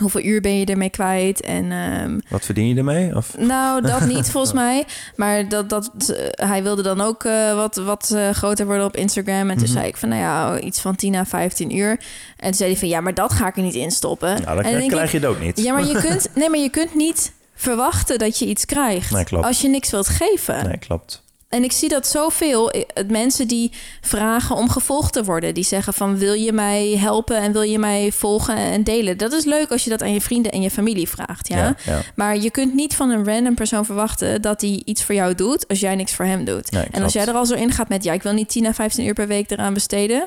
hoeveel 0.00 0.22
uur 0.22 0.40
ben 0.40 0.58
je 0.58 0.64
ermee 0.66 0.90
kwijt? 0.90 1.40
En 1.40 1.72
ehm, 1.72 2.18
wat 2.28 2.44
verdien 2.44 2.68
je 2.68 2.74
ermee? 2.76 3.16
Of? 3.16 3.38
nou, 3.38 3.80
dat 3.82 4.00
niet 4.06 4.30
volgens 4.34 4.52
mij. 4.52 4.84
Maar 5.16 5.48
dat, 5.48 5.68
dat, 5.68 5.90
eh, 6.08 6.48
hij 6.48 6.62
wilde 6.62 6.82
dan 6.82 7.00
ook 7.00 7.24
eh, 7.24 7.54
wat, 7.54 7.76
wat 7.76 8.10
eh, 8.14 8.30
groter 8.30 8.66
worden 8.66 8.84
op 8.84 8.96
Instagram. 8.96 9.50
En 9.50 9.56
toen 9.56 9.64
Mhm. 9.66 9.72
zei 9.72 9.86
ik 9.86 9.96
van, 9.96 10.08
nou 10.08 10.20
ja, 10.20 10.60
iets 10.60 10.80
van 10.80 10.94
10 10.96 11.14
à 11.14 11.24
15 11.24 11.76
uur. 11.76 11.90
En 11.90 11.98
toen 12.46 12.54
zei 12.54 12.70
hij 12.70 12.78
van, 12.78 12.88
ja, 12.88 13.00
maar 13.00 13.14
dat 13.14 13.32
ga 13.32 13.46
ik 13.46 13.56
er 13.56 13.62
niet 13.62 13.74
in 13.74 13.90
stoppen. 13.90 14.28
Nou, 14.42 14.56
dan 14.56 14.64
en 14.64 14.78
dan 14.78 14.88
krijg 14.88 15.04
ik, 15.04 15.20
je 15.20 15.26
het 15.26 15.36
ook 15.36 15.40
niet. 15.42 15.60
ja, 15.62 15.72
maar 15.72 15.86
je 15.86 16.00
kunt, 16.08 16.28
nee, 16.34 16.50
maar 16.50 16.58
je 16.60 16.70
kunt 16.70 16.94
niet 16.94 17.32
verwachten 17.62 18.18
dat 18.18 18.38
je 18.38 18.46
iets 18.46 18.64
krijgt. 18.64 19.10
Nee. 19.10 19.42
Als 19.42 19.60
je 19.60 19.68
niks 19.68 19.90
wilt 19.90 20.08
geven. 20.08 20.64
Nee, 20.68 20.78
klopt. 20.78 21.22
En 21.48 21.64
ik 21.64 21.72
zie 21.72 21.88
dat 21.88 22.06
zoveel. 22.06 22.70
eh, 22.70 22.82
mensen 23.08 23.48
die 23.48 23.72
vragen 24.00 24.56
om 24.56 24.68
gevolgd 24.70 25.12
te 25.12 25.24
worden. 25.24 25.54
Die 25.54 25.64
zeggen 25.64 25.92
van 25.94 26.18
wil 26.18 26.32
je 26.32 26.52
mij 26.52 26.96
helpen 26.98 27.36
en 27.36 27.52
wil 27.52 27.62
je 27.62 27.78
mij 27.78 28.12
volgen 28.12 28.56
en 28.56 28.84
delen. 28.84 29.18
Dat 29.18 29.32
is 29.32 29.44
leuk 29.44 29.70
als 29.70 29.84
je 29.84 29.90
dat 29.90 30.02
aan 30.02 30.12
je 30.12 30.20
vrienden 30.20 30.52
en 30.52 30.62
je 30.62 30.70
familie 30.70 31.08
vraagt. 31.08 31.48
Ja? 31.48 31.56
Ja, 31.56 31.76
ja. 31.84 32.00
Maar 32.14 32.36
je 32.36 32.50
kunt 32.50 32.74
niet 32.74 32.94
van 32.94 33.10
een 33.10 33.24
random 33.24 33.54
persoon 33.54 33.84
verwachten 33.84 34.42
dat 34.42 34.60
hij 34.60 34.82
iets 34.84 35.04
voor 35.04 35.14
jou 35.14 35.34
doet 35.34 35.68
als 35.68 35.80
jij 35.80 35.94
niks 35.94 36.12
voor 36.14 36.24
hem 36.24 36.44
doet. 36.44 36.70
Nee, 36.70 36.86
en 36.90 37.02
als 37.02 37.12
jij 37.12 37.26
er 37.26 37.34
al 37.34 37.46
zo 37.46 37.54
in 37.54 37.70
gaat 37.72 37.88
met 37.88 38.04
ja, 38.04 38.12
ik 38.12 38.22
wil 38.22 38.32
niet 38.32 38.48
10 38.48 38.66
à 38.66 38.72
15 38.72 39.06
uur 39.06 39.14
per 39.14 39.26
week 39.26 39.50
eraan 39.50 39.74
besteden. 39.74 40.26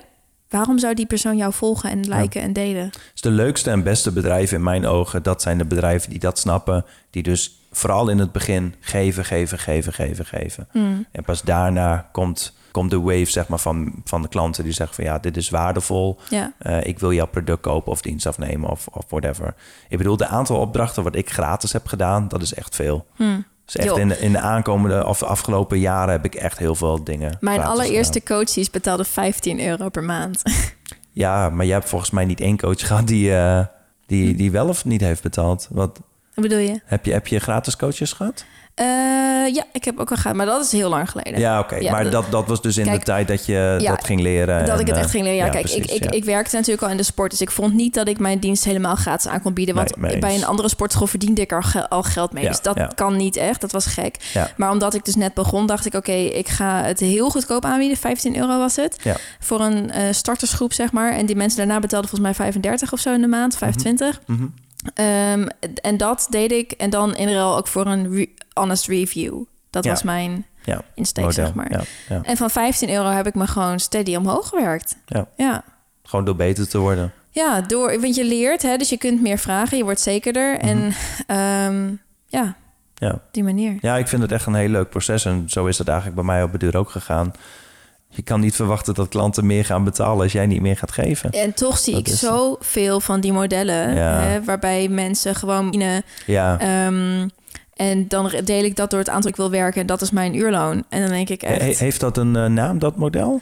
Waarom 0.56 0.80
zou 0.80 0.93
die 0.93 1.06
persoon 1.06 1.38
jou 1.38 1.53
volgen 1.53 1.89
en 1.89 1.99
liken 1.99 2.41
en 2.41 2.53
delen? 2.53 2.89
Dus 3.12 3.22
de 3.22 3.30
leukste 3.30 3.70
en 3.70 3.84
beste 3.84 4.12
bedrijven 4.12 4.58
in 4.58 4.64
mijn 4.64 4.86
ogen, 4.86 5.24
dat 5.24 5.41
zijn 5.41 5.58
de 5.58 5.66
bedrijven 5.66 6.10
die 6.10 6.20
dat 6.20 6.39
snappen. 6.39 6.86
Die 7.10 7.24
dus 7.24 7.60
vooral 7.72 8.10
in 8.10 8.20
het 8.20 8.32
begin 8.32 8.76
geven, 8.80 9.26
geven, 9.26 9.60
geven, 9.60 9.93
geven, 9.93 10.26
geven. 10.26 10.68
Hmm. 10.72 11.06
En 11.12 11.24
pas 11.24 11.41
daarna 11.41 12.10
komt, 12.12 12.53
komt 12.72 12.89
de 12.89 12.99
wave 12.99 13.26
zeg 13.26 13.47
maar, 13.47 13.60
van, 13.60 14.01
van 14.03 14.22
de 14.22 14.28
klanten 14.28 14.64
die 14.64 14.74
zeggen 14.74 14.95
van 14.95 15.06
ja, 15.06 15.20
dit 15.20 15.38
is 15.38 15.49
waardevol. 15.49 16.20
Ja. 16.30 16.53
Eh, 16.58 16.84
ik 16.84 16.99
wil 16.99 17.14
jouw 17.14 17.28
product 17.28 17.62
kopen 17.62 17.91
of 17.91 18.01
dienst 18.01 18.26
afnemen 18.26 18.70
of, 18.70 18.88
of 18.88 19.06
whatever. 19.10 19.53
Ik 19.89 19.97
bedoel, 19.97 20.18
de 20.18 20.28
aantal 20.28 20.60
opdrachten 20.60 21.03
wat 21.03 21.16
ik 21.16 21.30
gratis 21.30 21.74
heb 21.74 21.88
gedaan, 21.88 22.28
dat 22.28 22.41
is 22.41 22.53
echt 22.53 22.76
veel. 22.76 23.06
Hmm. 23.16 23.45
Dus 23.66 23.76
echt 23.76 23.97
in 23.97 24.07
de, 24.07 24.20
in 24.20 24.32
de 24.32 24.39
aankomende 24.39 25.05
of 25.05 25.20
de 25.20 25.26
afgelopen 25.26 25.80
jaren 25.80 26.11
heb 26.11 26.26
ik 26.26 26.36
echt 26.36 26.57
heel 26.57 26.76
veel 26.76 27.03
dingen. 27.03 27.38
Mijn 27.39 27.63
allereerste 27.63 28.24
coaches 28.24 28.70
betaalde 28.70 29.03
15 29.03 29.59
euro 29.61 29.89
per 29.89 30.03
maand. 30.03 30.41
Ja, 31.11 31.49
maar 31.49 31.66
jij 31.66 31.76
hebt 31.76 31.89
volgens 31.89 32.11
mij 32.11 32.26
niet 32.26 32.39
één 32.41 32.57
coach 32.57 32.88
gehad 32.88 33.07
die, 33.07 33.36
eh, 33.36 33.66
die, 34.05 34.36
die 34.36 34.51
wel 34.51 34.68
of 34.68 34.86
niet 34.86 35.01
heeft 35.01 35.24
betaald. 35.24 35.68
Wat, 35.72 35.99
Wat 36.34 36.43
bedoel 36.43 36.57
je? 36.59 36.82
heb, 36.86 37.05
je, 37.05 37.11
heb 37.11 37.28
je 37.28 37.39
gratis 37.39 37.76
coaches 37.76 38.13
gehad? 38.13 38.45
Eh, 38.76 38.86
ja, 39.53 39.63
ik 39.71 39.86
heb 39.86 39.99
ook 39.99 40.09
al 40.11 40.17
gehad, 40.17 40.36
maar 40.36 40.45
dat 40.45 40.65
is 40.65 40.71
heel 40.71 40.89
lang 40.89 41.09
geleden. 41.09 41.39
Ja, 41.39 41.59
oké. 41.59 41.76
Ja, 41.76 41.91
maar 41.91 42.03
dat- 42.03 42.11
dat, 42.11 42.32
dat 42.32 42.47
was 42.47 42.61
dus 42.61 42.78
in 42.78 42.86
Kijk, 42.86 42.99
de 42.99 43.05
tijd 43.05 43.28
dat 43.28 43.45
je 43.45 43.78
ja, 43.80 43.89
dat 43.95 44.05
ging 44.05 44.21
leren. 44.21 44.65
Dat 44.65 44.73
en, 44.76 44.80
ik 44.80 44.88
het 44.88 44.95
eh, 44.95 45.01
echt 45.01 45.11
ging 45.11 45.23
leren. 45.23 45.45
Ja, 45.45 45.49
kijk, 45.49 45.63
precies, 45.63 45.86
ik, 45.86 46.03
ik, 46.03 46.11
ik 46.13 46.23
werkte 46.26 46.55
natuurlijk 46.55 46.84
al 46.84 46.89
in 46.89 46.97
de 46.97 47.03
sport. 47.03 47.32
Dus 47.32 47.41
ik 47.41 47.51
vond 47.51 47.73
niet 47.73 47.93
dat 47.93 48.07
ik 48.07 48.19
mijn 48.19 48.39
dienst 48.39 48.63
helemaal 48.63 48.95
gratis 48.95 49.28
aan 49.32 49.41
kon 49.41 49.53
bieden. 49.53 49.76
Want 49.76 49.97
Nee, 49.97 50.19
bij 50.19 50.36
een 50.36 50.45
andere 50.45 50.69
sportschool 50.69 51.07
verdiende 51.07 51.41
ik 51.41 51.51
er 51.51 51.86
al 51.89 52.03
geld 52.03 52.34
mee. 52.34 52.47
Dus 52.47 52.61
dat 52.61 52.93
kan 52.95 53.15
niet 53.15 53.36
echt. 53.36 53.61
Dat 53.61 53.71
was 53.71 53.86
gek. 53.86 54.15
Maar 54.57 54.71
omdat 54.71 54.93
ik 54.93 55.05
dus 55.05 55.15
net 55.15 55.34
begon, 55.34 55.65
dacht 55.67 55.86
ik... 55.86 55.93
oké, 55.93 56.11
ik 56.11 56.47
ga 56.47 56.84
het 56.84 56.99
heel 56.99 57.30
goedkoop 57.30 57.65
aanbieden. 57.65 57.97
15 57.97 58.38
euro 58.38 58.57
was 58.57 58.76
het. 58.76 58.97
Voor 59.39 59.61
een 59.61 59.91
eh, 59.91 60.03
startersgroep, 60.11 60.73
zeg 60.73 60.91
maar. 60.91 61.11
En 61.11 61.26
die 61.26 61.36
mensen 61.36 61.57
daarna 61.57 61.80
betaalden 61.80 62.09
volgens 62.09 62.30
mij 62.30 62.45
35 62.45 62.93
of 62.93 62.99
zo 62.99 63.13
in 63.13 63.21
de 63.21 63.28
maand. 63.28 63.57
25. 63.57 64.19
Mhm. 64.26 64.45
Ehm, 64.93 65.47
en 65.81 65.97
dat 65.97 66.27
deed 66.29 66.51
ik. 66.51 66.71
En 66.71 66.89
dan 66.89 67.15
in 67.15 67.27
ruil 67.33 67.57
ook 67.57 67.67
voor 67.67 67.86
een 67.86 68.15
re- 68.15 68.27
honest 68.53 68.88
review. 68.88 69.43
Dat 69.69 69.83
Ja. 69.83 69.89
was 69.91 70.03
mijn 70.03 70.45
Ja, 70.63 70.81
insteek, 70.93 71.25
model. 71.25 71.45
zeg 71.45 71.53
maar. 71.53 71.71
Ja, 71.71 71.81
ja. 72.09 72.21
En 72.23 72.38
van 72.38 72.49
15 72.49 72.89
euro 72.89 73.09
heb 73.09 73.27
ik 73.27 73.36
me 73.36 73.47
gewoon 73.47 73.79
steady 73.79 74.15
omhoog 74.15 74.47
gewerkt. 74.47 74.95
Ja. 75.05 75.27
Ja. 75.38 75.63
Gewoon 76.03 76.25
door 76.25 76.36
beter 76.36 76.67
te 76.69 76.77
worden. 76.77 77.13
Ja, 77.29 77.61
door, 77.61 77.99
want 78.01 78.15
je 78.15 78.25
leert, 78.25 78.61
hè, 78.61 78.77
dus 78.77 78.89
je 78.89 78.97
kunt 78.97 79.21
meer 79.21 79.38
vragen, 79.38 79.77
je 79.77 79.83
wordt 79.83 79.99
zekerder. 79.99 80.59
En 80.59 80.93
ehm, 81.27 81.89
ja, 82.27 82.55
Ja. 82.95 83.19
die 83.31 83.43
manier. 83.43 83.77
ja, 83.81 83.97
ik 83.97 84.07
vind 84.07 84.21
het 84.21 84.31
echt 84.31 84.45
een 84.45 84.55
heel 84.55 84.69
leuk 84.69 84.89
proces. 84.89 85.25
En 85.25 85.43
zo 85.49 85.65
is 85.65 85.77
het 85.77 85.88
eigenlijk 85.88 86.15
bij 86.17 86.25
mij 86.25 86.43
op 86.43 86.51
de 86.51 86.57
deur 86.57 86.77
ook 86.77 86.89
gegaan. 86.89 87.33
Je 88.16 88.22
kan 88.22 88.39
niet 88.39 88.55
verwachten 88.55 88.93
dat 88.93 89.07
klanten 89.09 89.45
meer 89.45 89.66
gaan 89.66 89.84
betalen 89.84 90.24
als 90.24 90.32
jij 90.32 90.45
niet 90.45 90.61
meer 90.61 90.78
gaat 90.78 90.91
geven. 90.91 91.32
En 91.32 91.53
toch 91.53 91.78
zie 91.78 91.93
Dat 91.93 92.07
ik 92.07 92.13
zoveel 92.13 92.99
van 92.99 93.20
die 93.20 93.34
modellen, 93.34 93.95
Ja. 93.95 94.20
hè, 94.20 94.43
waarbij 94.43 94.88
mensen 94.88 95.36
gewoon... 95.36 95.72
eh, 95.74 95.88
Ja. 96.26 96.59
ehm, 96.59 97.28
en 97.74 98.07
dan 98.07 98.32
deel 98.43 98.63
ik 98.63 98.76
dat 98.76 98.89
door 98.89 98.99
het 98.99 99.09
aantal 99.09 99.30
ik 99.30 99.36
wil 99.36 99.49
werken 99.49 99.82
en 99.82 99.88
dat 99.88 100.01
is 100.01 100.11
mijn 100.11 100.36
uurloon. 100.36 100.84
En 100.89 101.01
dan 101.01 101.09
denk 101.09 101.30
ik 101.30 101.43
echt, 101.43 101.61
He- 101.61 101.86
heeft 101.86 101.99
dat 101.99 102.18
een 102.18 102.36
eh, 102.36 102.45
naam, 102.45 102.80
dat 102.80 102.95
model? 102.95 103.41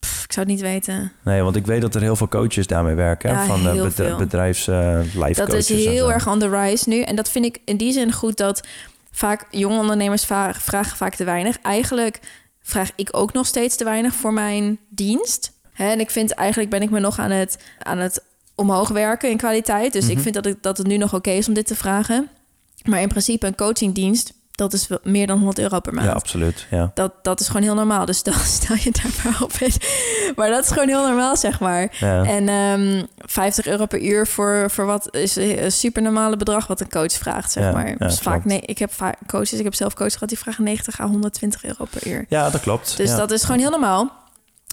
pff, 0.00 0.24
ik 0.24 0.32
zou 0.32 0.46
het 0.46 0.54
niet 0.54 0.64
weten. 0.64 1.12
Nee, 1.24 1.42
want 1.42 1.56
ik 1.56 1.66
weet 1.66 1.80
dat 1.80 1.94
er 1.94 2.00
heel 2.00 2.16
veel 2.16 2.28
coaches 2.28 2.66
daarmee 2.66 2.94
werken. 2.94 3.30
Ja, 3.30 3.44
van 3.46 3.66
eh, 3.68 3.72
bedra- 3.72 3.90
veel. 3.90 4.16
bedrijfs 4.16 4.68
eh 4.68 4.98
Dat 5.34 5.52
is 5.52 5.68
heel 5.68 6.12
erg 6.12 6.28
on 6.28 6.38
the 6.38 6.48
rise 6.60 6.88
nu. 6.88 7.00
En 7.00 7.16
dat 7.16 7.30
vind 7.30 7.44
ik 7.44 7.58
in 7.64 7.76
die 7.76 7.92
zin 7.92 8.12
goed 8.12 8.36
dat 8.36 8.60
vaak 9.10 9.46
jonge 9.50 9.78
ondernemers 9.78 10.24
vragen, 10.24 10.60
vragen 10.62 10.96
vaak 10.96 11.14
te 11.14 11.24
weinig. 11.24 11.58
Eigenlijk 11.62 12.20
vraag 12.68 12.90
ik 12.96 13.08
ook 13.12 13.32
nog 13.32 13.46
steeds 13.46 13.76
te 13.76 13.84
weinig 13.84 14.14
voor 14.14 14.32
mijn 14.32 14.78
dienst. 14.88 15.52
Hè, 15.72 15.90
en 15.90 16.00
ik 16.00 16.10
vind 16.10 16.30
eigenlijk 16.30 16.70
ben 16.70 16.82
ik 16.82 16.90
me 16.90 17.00
nog 17.00 17.18
aan 17.18 17.30
het, 17.30 17.58
aan 17.78 17.98
het 17.98 18.22
omhoog 18.54 18.88
werken 18.88 19.30
in 19.30 19.36
kwaliteit. 19.36 19.92
Dus 19.92 20.08
ik 20.08 20.14
Mhm. 20.14 20.22
vind 20.22 20.34
dat, 20.34 20.46
ik, 20.46 20.62
dat 20.62 20.78
het 20.78 20.86
nu 20.86 20.96
nog 20.96 21.14
oké 21.14 21.30
is 21.30 21.48
om 21.48 21.54
dit 21.54 21.66
te 21.66 21.74
vragen. 21.74 22.28
Maar 22.84 23.00
in 23.00 23.08
principe 23.08 23.46
een 23.46 23.54
coachingdienst, 23.54 24.32
dat 24.58 24.72
is 24.72 24.86
wel 24.88 24.98
meer 25.02 25.26
dan 25.26 25.36
100 25.36 25.58
euro 25.58 25.80
per 25.80 25.94
maand. 25.94 26.06
Ja, 26.06 26.12
absoluut. 26.12 26.66
Ja. 26.70 26.90
Dat, 26.94 27.12
dat 27.22 27.40
is 27.40 27.46
gewoon 27.46 27.62
heel 27.62 27.74
normaal. 27.74 28.04
Dus 28.04 28.16
stel, 28.16 28.32
stel 28.60 28.76
je 28.76 28.90
daar 28.90 29.12
maar 29.24 29.42
op 29.42 29.52
in. 29.52 29.72
Maar 30.36 30.50
dat 30.50 30.64
is 30.64 30.70
gewoon 30.70 30.88
heel 30.88 31.06
normaal, 31.06 31.36
zeg 31.36 31.60
maar. 31.60 31.96
Ja. 32.00 32.24
En 32.24 32.48
ehm 32.48 33.04
50 33.16 33.66
euro 33.66 33.86
per 33.86 34.00
uur 34.00 34.26
voor, 34.26 34.70
voor 34.70 34.86
wat 34.86 35.14
is 35.14 35.36
een 35.36 35.72
super 35.72 36.02
normale 36.02 36.36
bedrag 36.36 36.66
wat 36.66 36.80
een 36.80 36.88
coach 36.90 37.12
vraagt, 37.12 37.52
zeg 37.52 37.64
Ja, 37.64 37.72
maar. 37.72 37.88
ja, 37.88 37.94
dus 37.98 38.18
vaak, 38.18 38.44
nee, 38.44 38.60
ik 38.60 38.78
heb 38.78 38.92
vaak 38.92 39.16
coaches, 39.26 39.52
ik 39.52 39.64
heb 39.64 39.74
zelf 39.74 39.94
coaches 39.94 40.12
gehad 40.12 40.28
die 40.28 40.38
vragen 40.38 40.64
90 40.64 41.00
à 41.00 41.06
120 41.06 41.64
euro 41.64 41.84
per 41.90 42.06
uur. 42.06 42.24
ja, 42.28 42.50
dat 42.50 42.60
klopt. 42.60 42.96
Dus 42.96 43.10
dat 43.16 43.30
is 43.30 43.42
gewoon 43.44 43.60
heel 43.60 43.70
normaal. 43.70 44.12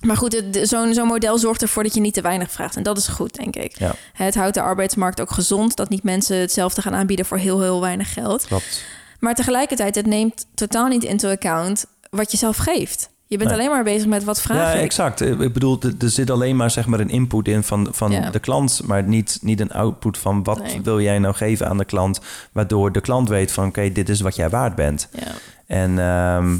Maar 0.05 0.17
goed, 0.17 0.43
zo'n 0.61 0.93
zo'n 0.93 1.07
model 1.07 1.37
zorgt 1.37 1.61
ervoor 1.61 1.83
dat 1.83 1.93
je 1.93 1.99
niet 2.01 2.13
te 2.13 2.21
weinig 2.21 2.51
vraagt. 2.51 2.75
En 2.75 2.83
dat 2.83 2.97
is 2.97 3.07
goed, 3.07 3.35
denk 3.35 3.55
ik. 3.55 3.79
Ja. 3.79 3.91
Het 4.13 4.35
houdt 4.35 4.53
de 4.53 4.61
arbeidsmarkt 4.61 5.21
ook 5.21 5.31
gezond. 5.31 5.75
Dat 5.75 5.89
niet 5.89 6.03
mensen 6.03 6.37
hetzelfde 6.39 6.81
gaan 6.81 6.95
aanbieden 6.95 7.25
voor 7.25 7.37
heel, 7.37 7.61
heel 7.61 7.81
weinig 7.81 8.13
geld. 8.13 8.45
Klopt. 8.45 8.83
Maar 9.19 9.35
tegelijkertijd, 9.35 9.95
het 9.95 10.05
neemt 10.05 10.45
totaal 10.55 10.87
niet 10.87 11.03
into 11.03 11.29
account 11.29 11.85
wat 12.09 12.31
je 12.31 12.37
zelf 12.37 12.57
geeft. 12.57 13.09
Je 13.27 13.37
bent 13.37 13.49
Nee. 13.49 13.59
alleen 13.59 13.71
maar 13.71 13.83
bezig 13.83 14.07
met 14.07 14.23
wat 14.23 14.41
vraag 14.41 14.57
Ja, 14.73 14.79
ik. 14.79 14.81
exact. 14.83 15.21
Ik 15.21 15.53
bedoel, 15.53 15.79
er 15.99 16.09
zit 16.09 16.29
alleen 16.29 16.55
maar 16.55 16.71
zeg 16.71 16.85
maar 16.87 16.99
een 16.99 17.09
input 17.09 17.47
in 17.47 17.63
van, 17.63 17.87
van 17.91 18.11
Ja. 18.11 18.29
de 18.29 18.39
klant, 18.39 18.81
maar 18.83 19.03
niet, 19.03 19.37
niet 19.41 19.59
een 19.59 19.71
output 19.71 20.17
van 20.17 20.43
wat 20.43 20.59
Nee. 20.59 20.81
wil 20.83 21.01
jij 21.01 21.19
nou 21.19 21.33
geven 21.35 21.67
aan 21.67 21.77
de 21.77 21.85
klant, 21.85 22.19
waardoor 22.51 22.91
de 22.91 23.01
klant 23.01 23.29
weet 23.29 23.51
van 23.51 23.67
oké, 23.67 23.91
dit 23.91 24.09
is 24.09 24.21
wat 24.21 24.35
jij 24.35 24.49
waard 24.49 24.75
bent. 24.75 25.07
Ja. 25.11 25.31
En 25.67 25.99
ehm, 25.99 26.57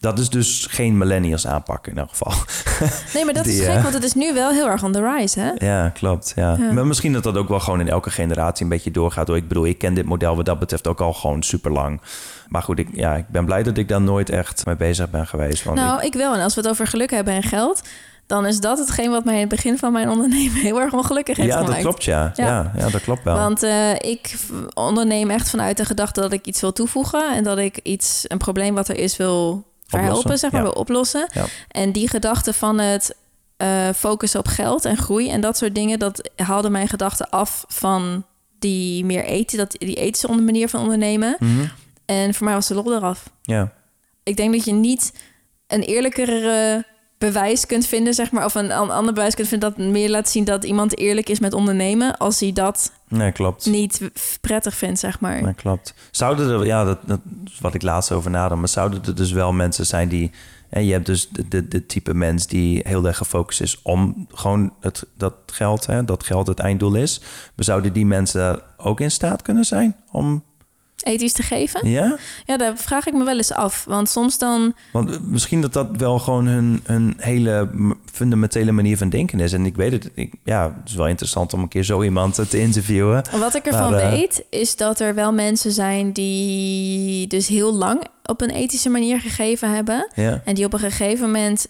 dat 0.00 0.18
is 0.18 0.28
dus 0.30 0.66
geen 0.70 0.98
millennials 0.98 1.46
aanpak 1.46 1.86
in 1.86 1.98
elk 1.98 2.08
geval. 2.08 2.32
Nee, 3.14 3.24
maar 3.24 3.34
dat 3.34 3.46
is 3.46 3.58
gek, 3.64 3.68
eh, 3.68 3.82
want 3.82 3.94
het 3.94 4.04
is 4.04 4.14
nu 4.14 4.34
wel 4.34 4.50
heel 4.50 4.68
erg 4.68 4.82
on 4.84 4.92
the 4.92 5.14
rise, 5.16 5.40
hè? 5.40 5.66
ja, 5.66 5.88
klopt. 5.88 6.32
Ja. 6.36 6.56
Ja. 6.58 6.72
Maar 6.72 6.86
misschien 6.86 7.12
dat 7.12 7.22
dat 7.22 7.36
ook 7.36 7.48
wel 7.48 7.60
gewoon 7.60 7.80
in 7.80 7.88
elke 7.88 8.10
generatie 8.10 8.62
een 8.64 8.70
beetje 8.70 8.90
doorgaat. 8.90 9.26
Hoor. 9.26 9.36
Ik 9.36 9.48
bedoel, 9.48 9.66
ik 9.66 9.78
ken 9.78 9.94
dit 9.94 10.04
model 10.04 10.36
wat 10.36 10.44
dat 10.46 10.58
betreft 10.58 10.86
ook 10.86 11.00
al 11.00 11.12
gewoon 11.12 11.42
super 11.42 11.72
lang. 11.72 12.00
Maar 12.48 12.62
goed, 12.62 12.78
ik, 12.78 12.88
ja, 12.92 13.14
ik 13.14 13.28
ben 13.28 13.44
blij 13.44 13.62
dat 13.62 13.76
ik 13.76 13.88
daar 13.88 14.00
nooit 14.00 14.30
echt 14.30 14.66
mee 14.66 14.76
bezig 14.76 15.10
ben 15.10 15.26
geweest. 15.26 15.64
Want 15.64 15.76
Nou, 15.76 15.98
ik- 15.98 16.04
ik 16.04 16.14
wel. 16.14 16.34
En 16.34 16.40
als 16.42 16.54
we 16.54 16.60
het 16.60 16.70
over 16.70 16.86
geluk 16.86 17.10
hebben 17.10 17.34
en 17.34 17.42
geld... 17.42 17.82
dan 18.26 18.46
is 18.46 18.60
dat 18.60 18.78
hetgeen 18.78 19.10
wat 19.10 19.24
mij 19.24 19.34
in 19.34 19.40
het 19.40 19.48
begin 19.48 19.78
van 19.78 19.92
mijn 19.92 20.08
ondernemen... 20.08 20.60
heel 20.68 20.80
erg 20.80 20.92
ongelukkig 20.92 21.36
heeft 21.36 21.48
ja, 21.48 21.56
dat 21.56 21.64
gemaakt. 21.64 21.82
klopt, 21.82 22.04
ja. 22.04 22.32
Ja. 22.34 22.46
Ja. 22.46 22.72
Ja, 22.76 22.88
dat 22.90 23.02
klopt 23.02 23.24
wel. 23.24 23.36
Want 23.36 23.62
eh, 23.62 23.92
ik 23.94 24.36
onderneem 24.74 25.30
echt 25.30 25.50
vanuit 25.50 25.76
de 25.76 25.84
gedachte 25.84 26.20
dat 26.20 26.32
ik 26.32 26.46
iets 26.46 26.60
wil 26.60 26.72
toevoegen... 26.72 27.34
en 27.34 27.44
dat 27.44 27.58
ik 27.58 27.78
iets, 27.82 28.24
een 28.28 28.38
probleem 28.38 28.74
wat 28.74 28.88
er 28.88 28.96
is 28.98 29.16
wil 29.16 29.66
verhelpen, 29.88 30.38
zeg 30.38 30.50
maar, 30.50 30.62
wil 30.62 30.70
oplossen. 30.72 31.26
En 31.68 31.92
die 31.92 32.08
gedachte 32.08 32.52
van 32.52 32.78
het 32.78 33.16
eh, 33.56 33.88
focussen 33.96 34.40
op 34.40 34.46
geld 34.46 34.84
en 34.84 34.96
groei 34.96 35.30
en 35.30 35.40
dat 35.40 35.56
soort 35.56 35.74
dingen... 35.74 35.98
dat 35.98 36.30
haalde 36.36 36.70
mijn 36.70 36.88
gedachten 36.88 37.30
af 37.30 37.64
van 37.68 38.24
die 38.58 39.04
meer 39.04 39.24
eten, 39.24 39.58
dat, 39.58 39.70
die 39.78 39.94
ethische 39.94 40.28
onder- 40.28 40.44
manier 40.44 40.68
van 40.68 40.80
ondernemen. 40.80 41.36
Mhm. 41.38 41.66
En 42.04 42.34
voor 42.34 42.44
mij 42.46 42.54
was 42.54 42.66
de 42.66 42.74
lol 42.74 42.94
eraf. 42.94 43.30
Ja. 43.42 43.72
Ik 44.22 44.36
denk 44.36 44.52
dat 44.54 44.64
je 44.64 44.72
niet 44.72 45.12
een 45.66 45.82
eerlijker 45.82 46.48
eh, 46.48 46.82
bewijs 47.18 47.66
kunt 47.66 47.86
vinden, 47.86 48.14
zeg 48.14 48.30
maar, 48.30 48.44
of 48.44 48.54
een 48.54 48.72
an- 48.72 48.90
ander 48.90 49.14
bewijs 49.14 49.34
kunt 49.34 49.48
vinden 49.48 49.68
dat 49.74 49.86
meer 49.86 50.10
laat 50.10 50.28
zien 50.28 50.44
dat 50.44 50.64
iemand 50.64 50.98
eerlijk 50.98 51.28
is 51.28 51.38
met 51.40 51.52
ondernemen, 51.52 52.16
als 52.16 52.40
hij 52.40 52.52
dat 52.52 52.92
Nee, 53.08 53.32
klopt. 53.32 53.66
niet 53.66 54.00
prettig 54.40 54.74
vindt, 54.74 54.98
zeg 55.00 55.20
maar. 55.20 55.42
Nee, 55.42 55.54
klopt. 55.54 55.94
Zouden 56.10 56.50
er, 56.50 56.66
ja, 56.66 56.84
dat, 56.84 56.98
dat 57.06 57.20
is 57.44 57.60
wat 57.60 57.74
ik 57.74 57.82
laatst 57.82 58.12
over 58.12 58.30
nadacht, 58.30 58.60
maar 58.60 58.68
zouden 58.68 59.04
er 59.04 59.14
dus 59.14 59.32
wel 59.32 59.52
mensen 59.52 59.86
zijn 59.86 60.08
die, 60.08 60.30
en 60.68 60.84
je 60.84 60.92
hebt 60.92 61.06
dus 61.06 61.28
de, 61.28 61.48
de, 61.48 61.68
de 61.68 61.86
type 61.86 62.14
mens 62.14 62.46
die 62.46 62.80
heel 62.84 63.06
erg 63.06 63.16
gefocust 63.16 63.60
is 63.60 63.82
om 63.82 64.26
gewoon 64.34 64.72
het, 64.80 65.04
dat 65.16 65.34
geld, 65.46 65.86
hè, 65.86 66.04
dat 66.04 66.24
geld 66.24 66.46
het 66.46 66.58
einddoel 66.58 66.94
is. 66.94 67.20
Maar 67.54 67.64
zouden 67.64 67.92
die 67.92 68.06
mensen 68.06 68.60
ook 68.76 69.00
in 69.00 69.10
staat 69.10 69.42
kunnen 69.42 69.64
zijn 69.64 69.96
om, 70.12 70.42
Ethisch 71.02 71.32
te 71.32 71.42
geven? 71.42 71.90
ja? 71.90 72.18
Ja, 72.44 72.56
daar 72.56 72.76
vraag 72.76 73.06
ik 73.06 73.14
me 73.14 73.24
wel 73.24 73.36
eens 73.36 73.52
af. 73.52 73.84
Want 73.84 74.08
soms 74.08 74.38
dan... 74.38 74.74
Want 74.92 75.30
misschien 75.30 75.60
dat 75.60 75.72
dat 75.72 75.88
wel 75.96 76.18
gewoon 76.18 76.46
hun, 76.46 76.80
hun 76.84 77.14
hele 77.16 77.70
fundamentele 78.12 78.72
manier 78.72 78.96
van 78.96 79.08
denken 79.08 79.40
is. 79.40 79.52
En 79.52 79.66
ik 79.66 79.76
weet 79.76 79.92
het, 79.92 80.10
ik, 80.14 80.34
ja, 80.44 80.74
het 80.80 80.88
is 80.88 80.94
wel 80.94 81.06
interessant 81.06 81.52
om 81.52 81.60
een 81.60 81.68
keer 81.68 81.82
zo 81.82 82.02
iemand 82.02 82.50
te 82.50 82.60
interviewen. 82.60 83.22
Wat 83.38 83.54
ik 83.54 83.64
ervan 83.66 83.90
Maar, 83.90 84.00
eh, 84.00 84.10
weet, 84.10 84.44
is 84.50 84.76
dat 84.76 85.00
er 85.00 85.14
wel 85.14 85.32
mensen 85.32 85.72
zijn 85.72 86.12
die 86.12 87.26
dus 87.26 87.48
heel 87.48 87.74
lang 87.74 88.06
op 88.24 88.40
een 88.40 88.50
ethische 88.50 88.88
manier 88.88 89.20
gegeven 89.20 89.74
hebben. 89.74 90.08
Ja, 90.14 90.42
En 90.44 90.54
die 90.54 90.64
op 90.64 90.72
een 90.72 90.78
gegeven 90.78 91.26
moment 91.26 91.66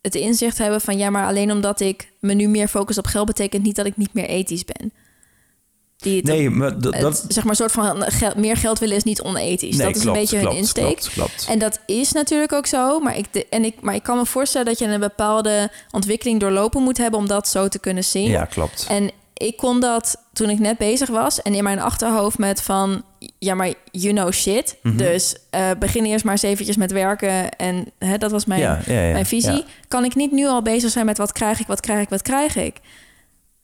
het 0.00 0.14
inzicht 0.14 0.58
hebben 0.58 0.80
van... 0.80 0.98
ja, 0.98 1.10
maar 1.10 1.26
alleen 1.26 1.52
omdat 1.52 1.80
ik 1.80 2.12
me 2.20 2.34
nu 2.34 2.48
meer 2.48 2.68
focus 2.68 2.98
op 2.98 3.06
geld... 3.06 3.26
betekent 3.26 3.62
niet 3.62 3.76
dat 3.76 3.86
ik 3.86 3.96
niet 3.96 4.14
meer 4.14 4.28
ethisch 4.28 4.64
ben. 4.64 4.92
Die 5.98 6.16
het 6.16 6.24
nee, 6.24 6.50
maar 6.50 6.80
dat, 6.80 6.94
het, 6.94 7.24
zeg 7.28 7.44
maar, 7.44 7.56
soort 7.56 7.72
van 7.72 8.04
meer 8.36 8.56
geld 8.56 8.78
willen 8.78 8.96
is 8.96 9.04
niet 9.04 9.22
onethisch. 9.22 9.76
nee, 9.76 9.86
dat 9.86 9.96
is 9.96 10.02
klopt, 10.02 10.16
een 10.16 10.22
beetje 10.22 10.38
klopt, 10.38 10.52
hun 10.54 10.62
insteek. 10.62 10.84
Klopt, 10.84 11.12
klopt. 11.12 11.46
En 11.48 11.58
dat 11.58 11.80
is 11.86 12.12
natuurlijk 12.12 12.52
ook 12.52 12.66
zo. 12.66 13.00
Maar 13.00 13.16
ik, 13.16 13.32
de, 13.32 13.46
en 13.50 13.64
ik, 13.64 13.80
maar 13.80 13.94
ik 13.94 14.02
kan 14.02 14.16
me 14.16 14.26
voorstellen 14.26 14.66
dat 14.66 14.78
je 14.78 14.86
een 14.86 15.00
bepaalde 15.00 15.70
ontwikkeling 15.90 16.40
doorlopen 16.40 16.82
moet 16.82 16.98
hebben 16.98 17.20
om 17.20 17.28
dat 17.28 17.48
zo 17.48 17.68
te 17.68 17.78
kunnen 17.78 18.04
zien. 18.04 18.30
Ja, 18.30 18.44
klopt. 18.44 18.86
En 18.88 19.10
ik 19.34 19.56
kon 19.56 19.80
dat 19.80 20.16
toen 20.32 20.50
ik 20.50 20.58
net 20.58 20.78
bezig 20.78 21.08
was 21.08 21.42
en 21.42 21.54
in 21.54 21.64
mijn 21.64 21.80
achterhoofd 21.80 22.38
met 22.38 22.62
van 22.62 23.02
ja, 23.38 23.54
maar 23.54 23.72
you 23.90 24.14
know 24.14 24.32
shit. 24.32 24.76
Mhm. 24.82 24.96
Dus 24.96 25.34
eh, 25.50 25.70
begin 25.78 26.04
eerst 26.04 26.24
maar 26.24 26.32
eens 26.32 26.42
eventjes 26.42 26.76
met 26.76 26.92
werken 26.92 27.50
en 27.56 27.90
hè, 27.98 28.18
dat 28.18 28.30
was 28.30 28.44
mijn, 28.44 28.60
ja, 28.60 28.80
ja, 28.86 29.00
ja, 29.00 29.12
mijn 29.12 29.26
visie. 29.26 29.64
Kan 29.88 30.04
ik 30.04 30.14
niet 30.14 30.32
nu 30.32 30.46
al 30.46 30.62
bezig 30.62 30.90
zijn 30.90 31.06
met 31.06 31.18
wat 31.18 31.32
krijg 31.32 31.60
ik, 31.60 31.66
wat 31.66 31.80
krijg 31.80 32.02
ik, 32.02 32.08
wat 32.08 32.22
krijg 32.22 32.56
ik? 32.56 32.80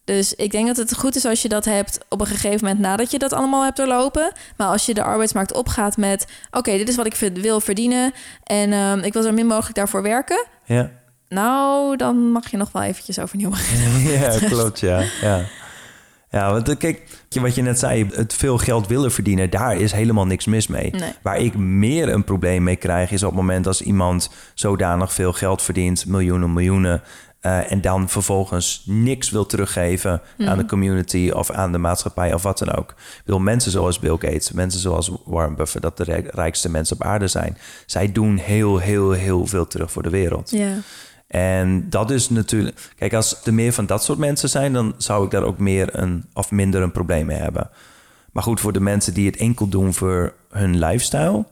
Dus 0.05 0.35
ik 0.35 0.51
denk 0.51 0.67
dat 0.67 0.77
het 0.77 0.95
goed 0.95 1.17
is 1.17 1.25
als 1.25 1.43
je 1.43 1.49
dat 1.49 1.65
hebt 1.65 1.99
op 2.09 2.21
een 2.21 2.27
gegeven 2.27 2.67
moment 2.67 2.79
nadat 2.79 3.11
je 3.11 3.19
dat 3.19 3.33
allemaal 3.33 3.65
hebt 3.65 3.77
doorlopen. 3.77 4.33
Maar 4.57 4.69
als 4.69 4.87
je 4.87 4.95
de 4.95 5.03
arbeidsmarkt 5.03 5.55
opgaat 5.55 5.97
met: 5.97 6.27
oké, 6.51 6.77
dit 6.77 6.89
is 6.89 6.97
wat 6.97 7.07
ik 7.07 7.31
wil 7.35 7.61
verdienen 7.61 8.13
en 8.43 8.73
ehm, 8.73 8.99
ik 8.99 9.13
wil 9.13 9.23
zo 9.23 9.33
min 9.33 9.47
mogelijk 9.47 9.77
daarvoor 9.77 10.03
werken. 10.03 10.47
Ja. 10.65 10.91
Nou, 11.29 11.97
dan 11.97 12.17
mag 12.17 12.51
je 12.51 12.57
nog 12.57 12.73
wel 12.73 12.83
eventjes 12.83 13.19
overnieuw 13.19 13.51
beginnen. 13.51 14.03
ja, 14.21 14.39
klopt, 14.39 14.81
ja. 14.81 15.05
ja. 15.21 15.45
Ja, 16.31 16.53
want 16.53 16.69
eh, 16.69 16.77
kijk, 16.77 17.03
wat 17.29 17.55
je 17.55 17.63
net 17.63 17.79
zei, 17.79 18.07
het 18.15 18.35
veel 18.35 18.59
geld 18.59 18.87
willen 18.87 19.13
verdienen, 19.13 19.51
daar 19.51 19.77
is 19.77 19.93
helemaal 19.93 20.27
niks 20.27 20.45
mis 20.45 20.67
mee. 20.67 20.91
Nee. 20.91 21.13
Waar 21.23 21.39
ik 21.39 21.57
meer 21.57 22.09
een 22.09 22.25
probleem 22.25 22.63
mee 22.63 22.77
krijg, 22.77 23.11
is 23.11 23.23
op 23.23 23.29
het 23.29 23.39
moment 23.39 23.67
als 23.67 23.83
iemand 23.83 24.31
zodanig 24.55 25.13
veel 25.13 25.33
geld 25.33 25.63
verdient, 25.63 26.07
miljoenen, 26.07 26.53
miljoenen, 26.53 27.03
eh, 27.45 27.73
en 27.73 27.81
dan 27.81 28.09
vervolgens 28.09 28.83
niks 28.87 29.31
wil 29.31 29.47
teruggeven 29.47 30.21
aan 30.39 30.59
de 30.59 30.67
community 30.67 31.31
of 31.35 31.51
aan 31.51 31.73
de 31.73 31.79
maatschappij 31.79 32.35
of 32.35 32.43
wat 32.43 32.59
dan 32.59 32.73
ook. 32.73 32.91
Ik 32.91 33.23
bedoel, 33.25 33.41
mensen 33.41 33.71
zoals 33.71 33.99
Bill 33.99 34.17
Gates, 34.19 34.53
mensen 34.53 34.81
zoals 34.81 35.11
Warren 35.25 35.55
Buffett, 35.55 35.83
dat 35.83 35.97
de 35.97 36.05
rijk- 36.05 36.35
rijkste 36.35 36.71
mensen 36.71 36.97
op 36.97 37.03
aarde 37.03 37.29
zijn, 37.29 37.59
zij 37.87 38.13
doen 38.13 38.37
heel, 38.37 38.79
heel, 38.79 39.11
heel 39.11 39.47
veel 39.47 39.67
terug 39.67 39.91
voor 39.93 40.03
de 40.03 40.11
wereld. 40.11 40.51
Ja. 40.51 40.73
En 41.27 41.91
dat 41.91 42.11
is 42.11 42.29
natuurlijk. 42.29 42.93
Kijk, 42.97 43.13
als 43.13 43.45
er 43.45 43.55
meer 43.55 43.73
van 43.73 43.87
dat 43.87 44.05
soort 44.05 44.19
mensen 44.19 44.49
zijn, 44.49 44.73
dan 44.73 44.95
zou 44.97 45.25
ik 45.25 45.31
daar 45.31 45.45
ook 45.45 45.59
meer 45.59 45.99
een 45.99 46.25
of 46.35 46.51
minder 46.51 46.83
een 46.83 46.93
probleem 46.93 47.27
mee 47.27 47.39
hebben. 47.39 47.71
Maar 48.33 48.43
goed, 48.43 48.61
voor 48.61 48.73
de 48.73 48.81
mensen 48.81 49.15
die 49.15 49.27
het 49.27 49.37
enkel 49.37 49.69
doen 49.69 49.95
voor 49.95 50.35
hun 50.51 50.79
lifestyle, 50.79 51.45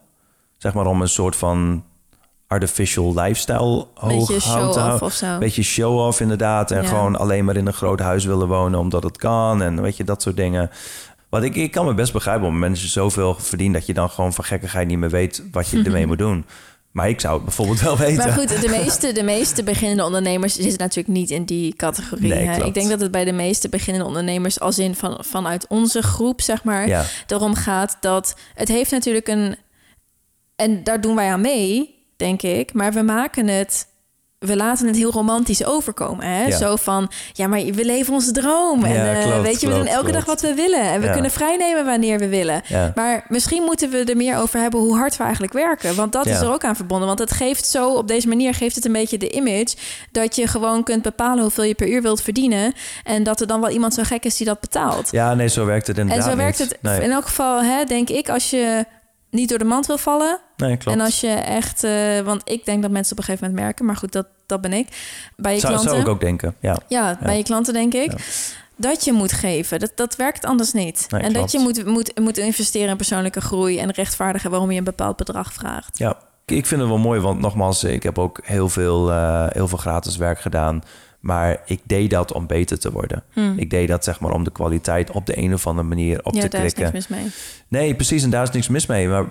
zeg 0.59 0.74
maar 0.74 0.86
om 0.86 1.01
een 1.03 1.09
soort 1.09 1.36
van 1.36 1.84
artificial 2.53 3.14
lifestyle 3.14 3.86
hoog 3.94 4.26
Beetje 4.28 4.40
show-off 4.40 4.76
houden. 4.76 5.03
of 5.07 5.12
zo. 5.12 5.38
Beetje 5.38 5.62
show-off 5.62 6.20
inderdaad. 6.20 6.70
En 6.70 6.82
Ja. 6.82 6.88
gewoon 6.88 7.16
alleen 7.16 7.44
maar 7.44 7.57
in 7.57 7.66
een 7.66 7.72
groot 7.72 8.00
huis 8.00 8.24
willen 8.24 8.48
wonen 8.48 8.78
omdat 8.80 9.03
het 9.03 9.16
kan. 9.16 9.62
En 9.62 9.82
weet 9.82 9.96
je, 9.96 10.05
dat 10.05 10.22
soort 10.22 10.36
dingen. 10.36 10.70
Want 11.28 11.44
ik, 11.44 11.57
ik 11.57 11.70
kan 11.70 11.86
me 11.86 11.94
best 11.94 12.12
begrijpen 12.12 12.46
om 12.46 12.59
mensen 12.59 12.88
zoveel 12.88 13.34
verdient 13.38 13.74
dat 13.74 13.86
je 13.86 13.94
dan 13.94 14.11
gewoon 14.11 14.32
van 14.32 14.44
gekkigheid 14.44 14.88
niet 14.88 14.98
meer 14.98 15.11
weet 15.11 15.42
wat 15.53 15.68
je 15.68 15.82
ermee 15.82 16.07
moet 16.12 16.18
doen. 16.18 16.44
Maar 16.90 17.09
ik 17.09 17.20
zou 17.20 17.34
het 17.34 17.44
bijvoorbeeld 17.44 17.80
wel 17.80 17.96
weten. 17.96 18.16
Maar 18.16 18.32
goed, 18.32 18.61
de 18.61 18.68
meeste, 18.68 19.12
de 19.12 19.22
meeste 19.22 19.62
beginnende 19.62 20.05
ondernemers 20.05 20.55
zitten 20.55 20.78
natuurlijk 20.78 21.14
niet 21.16 21.30
in 21.30 21.44
die 21.44 21.74
categorie. 21.76 22.28
Nee, 22.28 22.44
hè. 22.46 22.53
klopt. 22.53 22.68
Ik 22.68 22.74
denk 22.74 22.88
dat 22.88 23.00
het 23.00 23.11
bij 23.11 23.24
de 23.24 23.32
meeste 23.32 23.68
beginnende 23.68 24.07
ondernemers, 24.09 24.61
als 24.61 24.78
in 24.78 24.94
van, 24.94 25.16
vanuit 25.20 25.66
onze 25.68 26.03
groep, 26.03 26.40
zeg 26.40 26.64
maar, 26.64 26.88
Ja. 26.88 27.05
erom 27.26 27.55
gaat 27.55 27.96
dat 28.00 28.34
het 28.55 28.68
heeft 28.68 28.90
natuurlijk 28.90 29.28
een. 29.28 29.57
En 30.57 30.84
daar 30.84 31.00
doen 31.00 31.14
wij 31.16 31.28
aan 31.30 31.40
mee, 31.40 31.94
denk 32.23 32.43
ik. 32.43 32.73
Maar 32.73 32.93
we 32.93 33.03
maken 33.03 33.49
het. 33.49 33.91
We 34.39 34.57
laten 34.57 34.87
het 34.87 34.97
heel 34.97 35.11
romantisch 35.11 35.64
overkomen. 35.64 36.27
Hè? 36.27 36.45
Ja. 36.47 36.57
Zo 36.57 36.77
van, 36.77 37.11
ja, 37.33 37.47
maar 37.47 37.61
we 37.64 37.85
leven 37.85 38.14
onze 38.14 38.33
droom. 38.33 38.85
En 38.85 38.93
Ja, 38.93 39.14
eh, 39.14 39.41
weet 39.41 39.61
je, 39.61 39.66
we 39.66 39.73
doen 39.73 39.83
klopt, 39.83 39.97
elke 39.97 40.12
dag 40.12 40.25
wat 40.25 40.41
we 40.41 40.55
willen. 40.55 40.81
En 40.81 41.01
we 41.01 41.07
Ja. 41.07 41.12
kunnen 41.12 41.31
vrijnemen 41.31 41.85
wanneer 41.85 42.18
we 42.18 42.29
willen. 42.29 42.62
Maar 42.95 43.25
misschien 43.29 43.62
moeten 43.62 43.91
we 43.91 44.05
er 44.05 44.16
meer 44.16 44.37
over 44.37 44.61
hebben 44.61 44.81
hoe 44.81 44.97
hard 44.97 45.16
we 45.16 45.23
eigenlijk 45.23 45.53
werken. 45.53 45.95
Want 45.95 46.12
dat 46.12 46.27
is 46.27 46.41
er 46.41 46.53
ook 46.53 46.64
aan 46.64 46.77
verbonden. 46.77 47.07
Want 47.07 47.18
het 47.18 47.33
geeft 47.33 47.66
zo, 47.66 47.95
op 47.95 48.09
deze 48.09 48.29
manier 48.29 48.55
geeft 48.55 48.75
het 48.75 48.85
een 48.85 48.93
beetje 48.93 49.18
de 49.18 49.31
image... 49.31 49.75
dat 50.12 50.37
je 50.37 50.47
gewoon 50.47 50.83
kunt 50.83 51.03
bepalen 51.03 51.43
hoeveel 51.43 51.64
je 51.64 51.75
per 51.75 51.89
uur 51.89 52.03
wilt 52.03 52.23
verdienen... 52.23 52.73
en 53.05 53.23
dat 53.23 53.41
er 53.41 53.47
dan 53.47 53.61
wel 53.61 53.70
iemand 53.70 53.95
zo 53.95 54.03
gek 54.03 54.25
is 54.25 54.37
die 54.37 54.47
dat 54.47 54.61
betaalt. 54.61 55.09
Ja, 55.11 55.35
nee, 55.35 55.49
zo 55.49 55.64
werkt 55.64 55.87
het 55.87 55.97
en 55.99 56.03
inderdaad 56.03 56.31
zo 56.31 56.37
werkt 56.37 56.59
het 56.59 56.79
Nee. 56.81 57.01
in 57.01 57.11
elk 57.11 57.25
geval, 57.25 57.62
hè, 57.62 57.85
denk 57.85 58.09
ik, 58.09 58.29
als 58.29 58.51
je 58.51 58.85
niet 59.33 59.49
door 59.49 59.59
de 59.59 59.64
mand 59.64 59.87
wil 59.87 59.99
vallen... 59.99 60.41
Nee, 60.57 60.76
klopt. 60.76 60.99
En 60.99 61.05
als 61.05 61.20
je 61.20 61.28
echt, 61.28 61.85
eh, 61.85 62.20
want 62.20 62.43
ik 62.45 62.64
denk 62.64 62.83
dat 62.83 62.91
mensen 62.91 63.12
op 63.12 63.18
een 63.18 63.24
gegeven 63.24 63.47
moment 63.47 63.64
merken, 63.64 63.85
maar 63.85 63.97
goed, 63.97 64.12
dat, 64.12 64.26
dat 64.47 64.61
ben 64.61 64.72
ik. 64.72 64.89
Bij 65.37 65.55
je 65.55 65.61
zou, 65.61 65.72
klanten. 65.72 65.91
zou 65.95 66.03
ik 66.03 66.11
ook 66.12 66.20
denken, 66.20 66.55
ja. 66.61 66.78
Ja, 66.89 67.18
bij 67.22 67.37
je 67.37 67.43
klanten 67.43 67.72
denk 67.72 67.95
ik. 67.95 68.12
Ja. 68.12 68.18
Dat 68.76 69.05
je 69.05 69.12
moet 69.12 69.33
geven. 69.33 69.80
Dat, 69.80 69.93
dat 69.95 70.16
werkt 70.16 70.45
anders 70.45 70.72
niet. 70.72 71.07
Nee, 71.09 71.22
en 71.22 71.33
dat 71.33 71.53
je 71.53 71.59
moet, 71.59 71.87
moet, 71.87 72.20
moet 72.20 72.39
investeren 72.39 72.89
in 72.89 72.97
persoonlijke 72.97 73.41
groei 73.41 73.78
en 73.78 73.91
rechtvaardigen 73.91 74.51
waarom 74.51 74.70
je 74.70 74.78
een 74.78 74.85
bepaald 74.85 75.16
bedrag 75.16 75.53
vraagt. 75.53 75.99
Ja, 75.99 76.18
ik 76.45 76.66
vind 76.66 76.80
het 76.80 76.91
wel 76.91 76.99
mooi, 76.99 77.20
want 77.20 77.41
nogmaals, 77.41 77.85
ik 77.85 78.03
heb 78.03 78.18
ook 78.18 78.41
heel 78.43 78.68
veel, 78.68 79.11
eh, 79.11 79.47
heel 79.49 79.68
veel 79.68 79.78
gratis 79.78 80.16
werk 80.16 80.41
gedaan. 80.41 80.83
Maar 81.23 81.61
ik 81.66 81.81
deed 81.85 82.11
dat 82.11 82.33
om 82.33 82.47
beter 82.47 82.79
te 82.79 82.93
worden. 82.93 83.23
Hmm. 83.33 83.55
Ik 83.59 83.70
deed 83.70 83.89
dat 83.89 84.05
zeg 84.05 84.20
maar 84.20 84.33
om 84.33 84.45
de 84.45 84.51
kwaliteit 84.53 85.11
op 85.11 85.27
de 85.27 85.39
een 85.39 85.55
of 85.55 85.66
andere 85.66 85.89
manier 85.89 86.25
op 86.25 86.35
ja, 86.35 86.41
te 86.41 86.49
daar 86.49 86.64
is 86.64 86.73
klikken. 86.73 86.95
niks 86.95 87.09
mis 87.09 87.18
mee. 87.18 87.31
Nee, 87.68 87.95
precies. 87.95 88.23
En 88.23 88.31
daar 88.31 88.43
is 88.43 88.51
niks 88.51 88.68
mis 88.68 88.87
mee. 88.87 89.09
Maar 89.09 89.25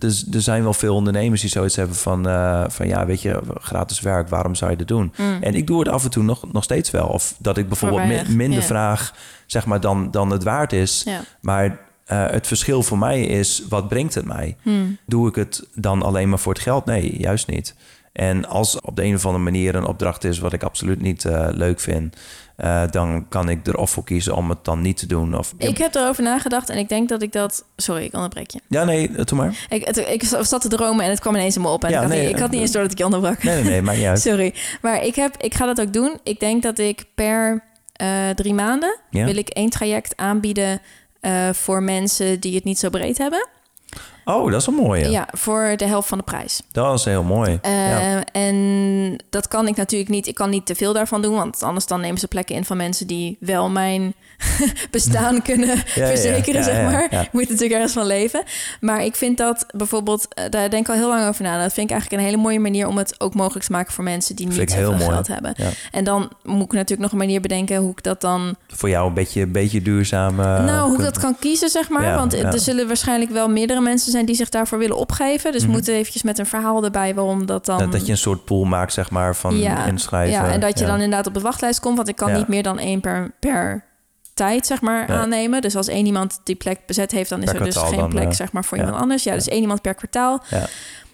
er, 0.00 0.42
zijn 0.42 0.62
wel 0.62 0.74
veel 0.74 0.94
ondernemers 0.94 1.40
die 1.40 1.50
zoiets 1.50 1.76
hebben 1.76 1.96
van... 1.96 2.28
eh, 2.28 2.64
van 2.68 2.88
ja, 2.88 3.06
weet 3.06 3.22
je, 3.22 3.40
gratis 3.54 4.00
werk, 4.00 4.28
waarom 4.28 4.54
zou 4.54 4.70
je 4.70 4.76
dat 4.76 4.88
doen? 4.88 5.12
Mm. 5.16 5.38
En 5.42 5.54
ik 5.54 5.66
doe 5.66 5.78
het 5.78 5.88
af 5.88 6.04
en 6.04 6.10
toe 6.10 6.22
nog, 6.22 6.52
nog 6.52 6.64
steeds 6.64 6.90
wel. 6.90 7.06
Of 7.06 7.34
dat 7.38 7.56
ik 7.58 7.68
bijvoorbeeld 7.68 8.06
mi- 8.28 8.34
minder 8.34 8.58
ja. 8.60 8.64
vraag, 8.64 9.14
zeg 9.46 9.66
maar, 9.66 9.80
dan, 9.80 10.10
dan 10.10 10.30
het 10.30 10.42
waard 10.42 10.72
is. 10.72 11.02
Ja. 11.06 11.20
Maar 11.40 11.78
eh, 12.04 12.26
het 12.30 12.46
verschil 12.46 12.82
voor 12.82 12.98
mij 12.98 13.22
is, 13.22 13.62
wat 13.68 13.88
brengt 13.88 14.14
het 14.14 14.24
mij? 14.24 14.56
Hmm. 14.62 14.96
Doe 15.06 15.28
ik 15.28 15.34
het 15.34 15.66
dan 15.74 16.02
alleen 16.02 16.28
maar 16.28 16.38
voor 16.38 16.52
het 16.52 16.62
geld? 16.62 16.84
Nee, 16.84 17.18
juist 17.18 17.46
niet. 17.46 17.74
En 18.18 18.46
als 18.48 18.80
op 18.80 18.96
de 18.96 19.04
een 19.04 19.14
of 19.14 19.24
andere 19.26 19.44
manier 19.44 19.74
een 19.74 19.84
opdracht 19.86 20.24
is 20.24 20.38
wat 20.38 20.52
ik 20.52 20.62
absoluut 20.62 21.00
niet 21.02 21.24
eh, 21.24 21.48
leuk 21.50 21.80
vind, 21.80 22.16
eh, 22.56 22.82
dan 22.90 23.28
kan 23.28 23.48
ik 23.48 23.66
er 23.66 23.76
of 23.76 23.90
voor 23.90 24.04
kiezen 24.04 24.34
om 24.36 24.48
het 24.50 24.64
dan 24.64 24.80
niet 24.82 24.96
te 24.96 25.06
doen. 25.06 25.38
Of, 25.38 25.54
Ik 25.58 25.78
heb 25.78 25.94
erover 25.94 26.22
nagedacht 26.22 26.68
en 26.70 26.78
ik 26.78 26.88
denk 26.88 27.08
dat 27.08 27.22
ik 27.22 27.32
dat... 27.32 27.64
Sorry, 27.76 28.04
ik 28.04 28.14
onderbreek 28.14 28.50
je. 28.50 28.60
Ja, 28.68 28.84
nee, 28.84 29.08
eh, 29.16 29.24
doe 29.24 29.38
maar. 29.38 29.66
Ik, 29.68 29.84
het- 29.86 29.96
ik 30.08 30.24
zat 30.24 30.60
te 30.60 30.68
dromen 30.68 31.04
en 31.04 31.10
het 31.10 31.20
kwam 31.20 31.34
ineens 31.34 31.56
in 31.56 31.62
me 31.62 31.68
op. 31.68 31.84
En 31.84 31.90
Ja, 31.90 31.96
ik, 31.96 32.02
had 32.02 32.12
nee, 32.12 32.20
niet, 32.26 32.30
ik 32.34 32.38
had 32.40 32.50
niet 32.50 32.60
eens 32.60 32.72
door 32.72 32.82
dat 32.82 32.92
ik 32.92 32.98
je 32.98 33.04
onderbrak. 33.04 33.42
Nee, 33.42 33.62
nee, 33.64 33.80
nee, 33.82 33.96
niet 33.96 34.06
uit. 34.12 34.20
Sorry. 34.20 34.54
Maar 34.82 35.04
ik, 35.04 35.14
heb, 35.14 35.36
ik 35.36 35.54
ga 35.54 35.66
dat 35.66 35.80
ook 35.80 35.92
doen. 35.92 36.18
Ik 36.22 36.40
denk 36.40 36.62
dat 36.62 36.78
ik 36.78 37.04
per 37.14 37.64
drie 38.34 38.54
maanden... 38.54 38.98
Ja? 39.10 39.24
wil 39.24 39.36
ik 39.36 39.48
één 39.48 39.70
traject 39.70 40.16
aanbieden... 40.16 40.80
voor 41.52 41.82
mensen 41.82 42.40
die 42.40 42.54
het 42.54 42.64
niet 42.64 42.78
zo 42.78 42.90
breed 42.90 43.18
hebben. 43.18 43.48
Oh, 44.28 44.50
dat 44.50 44.60
is 44.60 44.66
een 44.66 44.74
mooie. 44.74 45.10
Ja, 45.10 45.28
voor 45.32 45.74
de 45.76 45.86
helft 45.86 46.08
van 46.08 46.18
de 46.18 46.24
prijs. 46.24 46.62
Dat 46.72 46.98
is 46.98 47.04
heel 47.04 47.22
mooi. 47.22 47.58
Eh, 47.62 47.90
ja. 47.90 48.24
En 48.32 49.24
dat 49.30 49.48
kan 49.48 49.66
ik 49.66 49.76
natuurlijk 49.76 50.10
niet. 50.10 50.26
Ik 50.26 50.34
kan 50.34 50.50
niet 50.50 50.66
te 50.66 50.74
veel 50.74 50.92
daarvan 50.92 51.22
doen, 51.22 51.34
want 51.34 51.62
anders 51.62 51.86
dan 51.86 52.00
nemen 52.00 52.18
ze 52.18 52.28
plekken 52.28 52.54
in 52.54 52.64
van 52.64 52.76
mensen 52.76 53.06
die 53.06 53.36
wel 53.40 53.70
mijn 53.70 54.14
bestaan 54.90 55.42
kunnen 55.48 55.68
ja, 55.76 55.82
verzekeren, 56.06 56.60
ja, 56.60 56.62
zeg 56.62 56.82
maar. 56.82 57.04
Ik 57.22 57.32
moet 57.32 57.42
natuurlijk 57.42 57.72
ergens 57.72 57.92
van 57.92 58.06
leven. 58.06 58.42
Maar 58.80 59.04
ik 59.04 59.14
vind 59.14 59.38
dat 59.38 59.66
bijvoorbeeld, 59.76 60.26
eh, 60.34 60.44
daar 60.50 60.70
denk 60.70 60.82
ik 60.86 60.92
al 60.92 60.98
heel 60.98 61.08
lang 61.08 61.28
over 61.28 61.42
na. 61.42 61.62
Dat 61.62 61.72
vind 61.72 61.86
ik 61.86 61.92
eigenlijk 61.92 62.22
een 62.22 62.28
hele 62.28 62.42
mooie 62.42 62.60
manier 62.60 62.86
om 62.86 62.98
het 62.98 63.14
ook 63.20 63.34
mogelijk 63.34 63.64
te 63.64 63.72
maken 63.72 63.92
voor 63.92 64.04
mensen 64.04 64.36
die 64.36 64.46
niet 64.46 64.70
zoveel 64.70 64.92
mooi. 64.92 65.04
geld 65.04 65.26
hebben. 65.26 65.54
En 65.90 66.04
dan 66.04 66.30
moet 66.42 66.64
ik 66.64 66.72
natuurlijk 66.72 67.00
nog 67.00 67.12
een 67.12 67.18
manier 67.18 67.40
bedenken 67.40 67.76
hoe 67.76 67.90
ik 67.90 68.02
dat 68.02 68.20
dan 68.20 68.56
Voor 68.66 68.88
jou 68.88 69.08
een 69.08 69.14
beetje, 69.14 69.40
een 69.40 69.52
beetje 69.52 69.82
duurzaam. 69.82 70.40
eh, 70.40 70.64
nou, 70.64 70.88
hoe 70.88 70.98
ik 70.98 71.04
dat 71.04 71.18
kan 71.18 71.36
kiezen, 71.38 71.68
zeg 71.68 71.88
maar. 71.88 72.14
Want 72.14 72.32
er 72.34 72.60
zullen 72.60 72.86
waarschijnlijk 72.86 73.30
wel 73.30 73.48
meerdere 73.48 73.80
mensen 73.80 74.10
zijn 74.10 74.17
die 74.26 74.34
zich 74.34 74.48
daarvoor 74.48 74.78
willen 74.78 74.96
opgeven. 74.96 75.52
Dus 75.52 75.62
Mhm. 75.62 75.70
moeten 75.70 75.94
eventjes 75.94 76.22
met 76.22 76.38
een 76.38 76.46
verhaal 76.46 76.84
erbij 76.84 77.14
waarom 77.14 77.46
dat 77.46 77.66
dan... 77.66 77.78
dat, 77.78 77.92
dat 77.92 78.06
je 78.06 78.12
een 78.12 78.18
soort 78.18 78.44
pool 78.44 78.64
maakt, 78.64 78.92
zeg 78.92 79.10
maar, 79.10 79.36
van 79.36 79.54
inschrijven. 79.86 80.32
Ja, 80.34 80.52
en 80.52 80.60
dat 80.60 80.78
je 80.78 80.84
Ja. 80.84 80.90
dan 80.90 81.00
inderdaad 81.00 81.26
op 81.26 81.34
de 81.34 81.40
wachtlijst 81.40 81.80
komt. 81.80 81.96
Want 81.96 82.08
ik 82.08 82.16
kan 82.16 82.30
Ja. 82.30 82.36
niet 82.36 82.48
meer 82.48 82.62
dan 82.62 82.78
één 82.78 83.00
per, 83.00 83.34
per 83.40 83.84
tijd, 84.34 84.66
zeg 84.66 84.80
maar, 84.80 85.10
Ja. 85.12 85.20
aannemen. 85.20 85.60
Dus 85.60 85.76
als 85.76 85.88
één 85.88 86.06
iemand 86.06 86.40
die 86.44 86.56
plek 86.56 86.80
bezet 86.86 87.10
heeft, 87.10 87.30
dan 87.30 87.38
is 87.42 87.50
Per 87.50 87.56
er 87.60 87.64
dus 87.64 87.76
geen 87.76 87.98
dan, 87.98 88.08
plek, 88.08 88.24
eh, 88.28 88.30
zeg 88.30 88.52
maar, 88.52 88.64
voor 88.64 88.76
ja. 88.78 88.82
iemand 88.84 89.02
anders. 89.02 89.22
Ja, 89.24 89.34
dus 89.34 89.48
één 89.48 89.60
iemand 89.60 89.82
per 89.82 89.94
kwartaal. 89.94 90.42
Ja. 90.50 90.66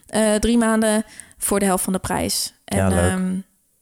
Eh, 0.07 0.35
drie 0.35 0.59
maanden 0.59 1.05
voor 1.39 1.59
de 1.59 1.65
helft 1.65 1.85
van 1.85 1.93
de 1.93 1.99
prijs. 1.99 2.55
En 2.65 2.77
Ja, 2.79 2.89
leuk. 2.89 2.99
ehm, 2.99 3.33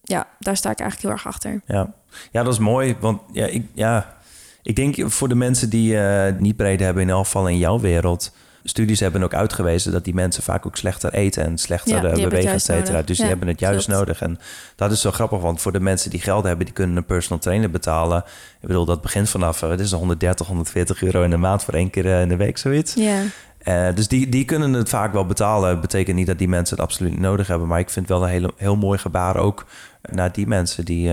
ja, 0.03 0.27
daar 0.39 0.57
sta 0.57 0.70
ik 0.70 0.81
eigenlijk 0.81 1.09
heel 1.09 1.11
erg 1.18 1.35
achter. 1.35 1.61
Ja. 1.66 1.93
ja, 2.31 2.43
dat 2.43 2.53
is 2.53 2.59
mooi. 2.59 2.97
Want 3.01 3.20
ja, 3.33 3.47
ik, 3.47 3.66
ja, 3.75 4.16
ik 4.62 4.77
denk 4.77 5.11
voor 5.11 5.29
de 5.29 5.35
mensen 5.35 5.70
die 5.70 5.99
eh, 5.99 6.33
niet 6.39 6.57
breed 6.57 6.81
hebben, 6.81 7.03
in 7.03 7.11
elk 7.11 7.25
geval 7.25 7.49
in 7.49 7.59
jouw 7.59 7.81
wereld. 7.81 8.33
Studies 8.65 9.01
hebben 9.01 9.23
ook 9.23 9.35
uitgewezen 9.35 9.93
dat 9.93 10.05
die 10.05 10.15
mensen 10.15 10.43
vaak 10.43 10.67
ook 10.67 10.77
slechter 10.77 11.13
eten 11.13 11.45
en 11.45 11.59
slechter 11.59 12.03
Ja, 12.03 12.11
eh, 12.11 12.23
bewegen, 12.23 12.53
et 12.53 12.63
cetera. 12.63 13.03
Dus 13.03 13.17
die 13.17 13.27
hebben 13.27 13.49
het 13.49 13.61
juist 13.61 13.85
klopt. 13.87 14.01
nodig. 14.01 14.21
En 14.21 14.39
dat 14.77 14.93
is 14.93 15.01
zo 15.01 15.11
grappig, 15.11 15.41
want 15.41 15.61
voor 15.61 15.73
de 15.73 15.81
mensen 15.81 16.11
die 16.11 16.21
geld 16.21 16.45
hebben, 16.45 16.65
die 16.65 16.75
kunnen 16.75 16.97
een 16.97 17.05
personal 17.05 17.39
trainer 17.39 17.71
betalen. 17.71 18.25
Ik 18.61 18.67
bedoel, 18.67 18.85
dat 18.85 19.03
begint 19.03 19.29
vanaf, 19.29 19.63
eh, 19.63 19.71
het 19.71 19.81
is 19.81 19.93
130, 19.93 20.47
140 20.47 21.03
euro 21.03 21.23
in 21.23 21.31
de 21.31 21.37
maand 21.37 21.65
voor 21.65 21.75
één 21.75 21.91
keer 21.91 22.07
eh, 22.07 22.21
in 22.21 22.29
de 22.29 22.37
week, 22.37 22.59
zoiets. 22.59 22.95
Ja, 22.95 23.23
dus 23.93 24.09
die, 24.09 24.29
die 24.29 24.45
kunnen 24.45 24.73
het 24.73 24.89
vaak 24.89 25.13
wel 25.13 25.27
betalen. 25.27 25.81
Betekent 25.81 26.17
niet 26.17 26.27
dat 26.27 26.39
die 26.39 26.49
mensen 26.49 26.77
het 26.77 26.85
absoluut 26.85 27.19
nodig 27.19 27.47
hebben. 27.47 27.69
Maar 27.69 27.79
ik 27.79 27.91
vind 27.91 28.09
wel 28.09 28.23
een 28.23 28.29
hele, 28.29 28.53
heel 28.57 28.77
mooi 28.77 28.99
gebaar 28.99 29.37
ook 29.37 29.67
naar 30.11 30.33
die 30.33 30.47
mensen 30.47 30.85
die, 30.85 31.11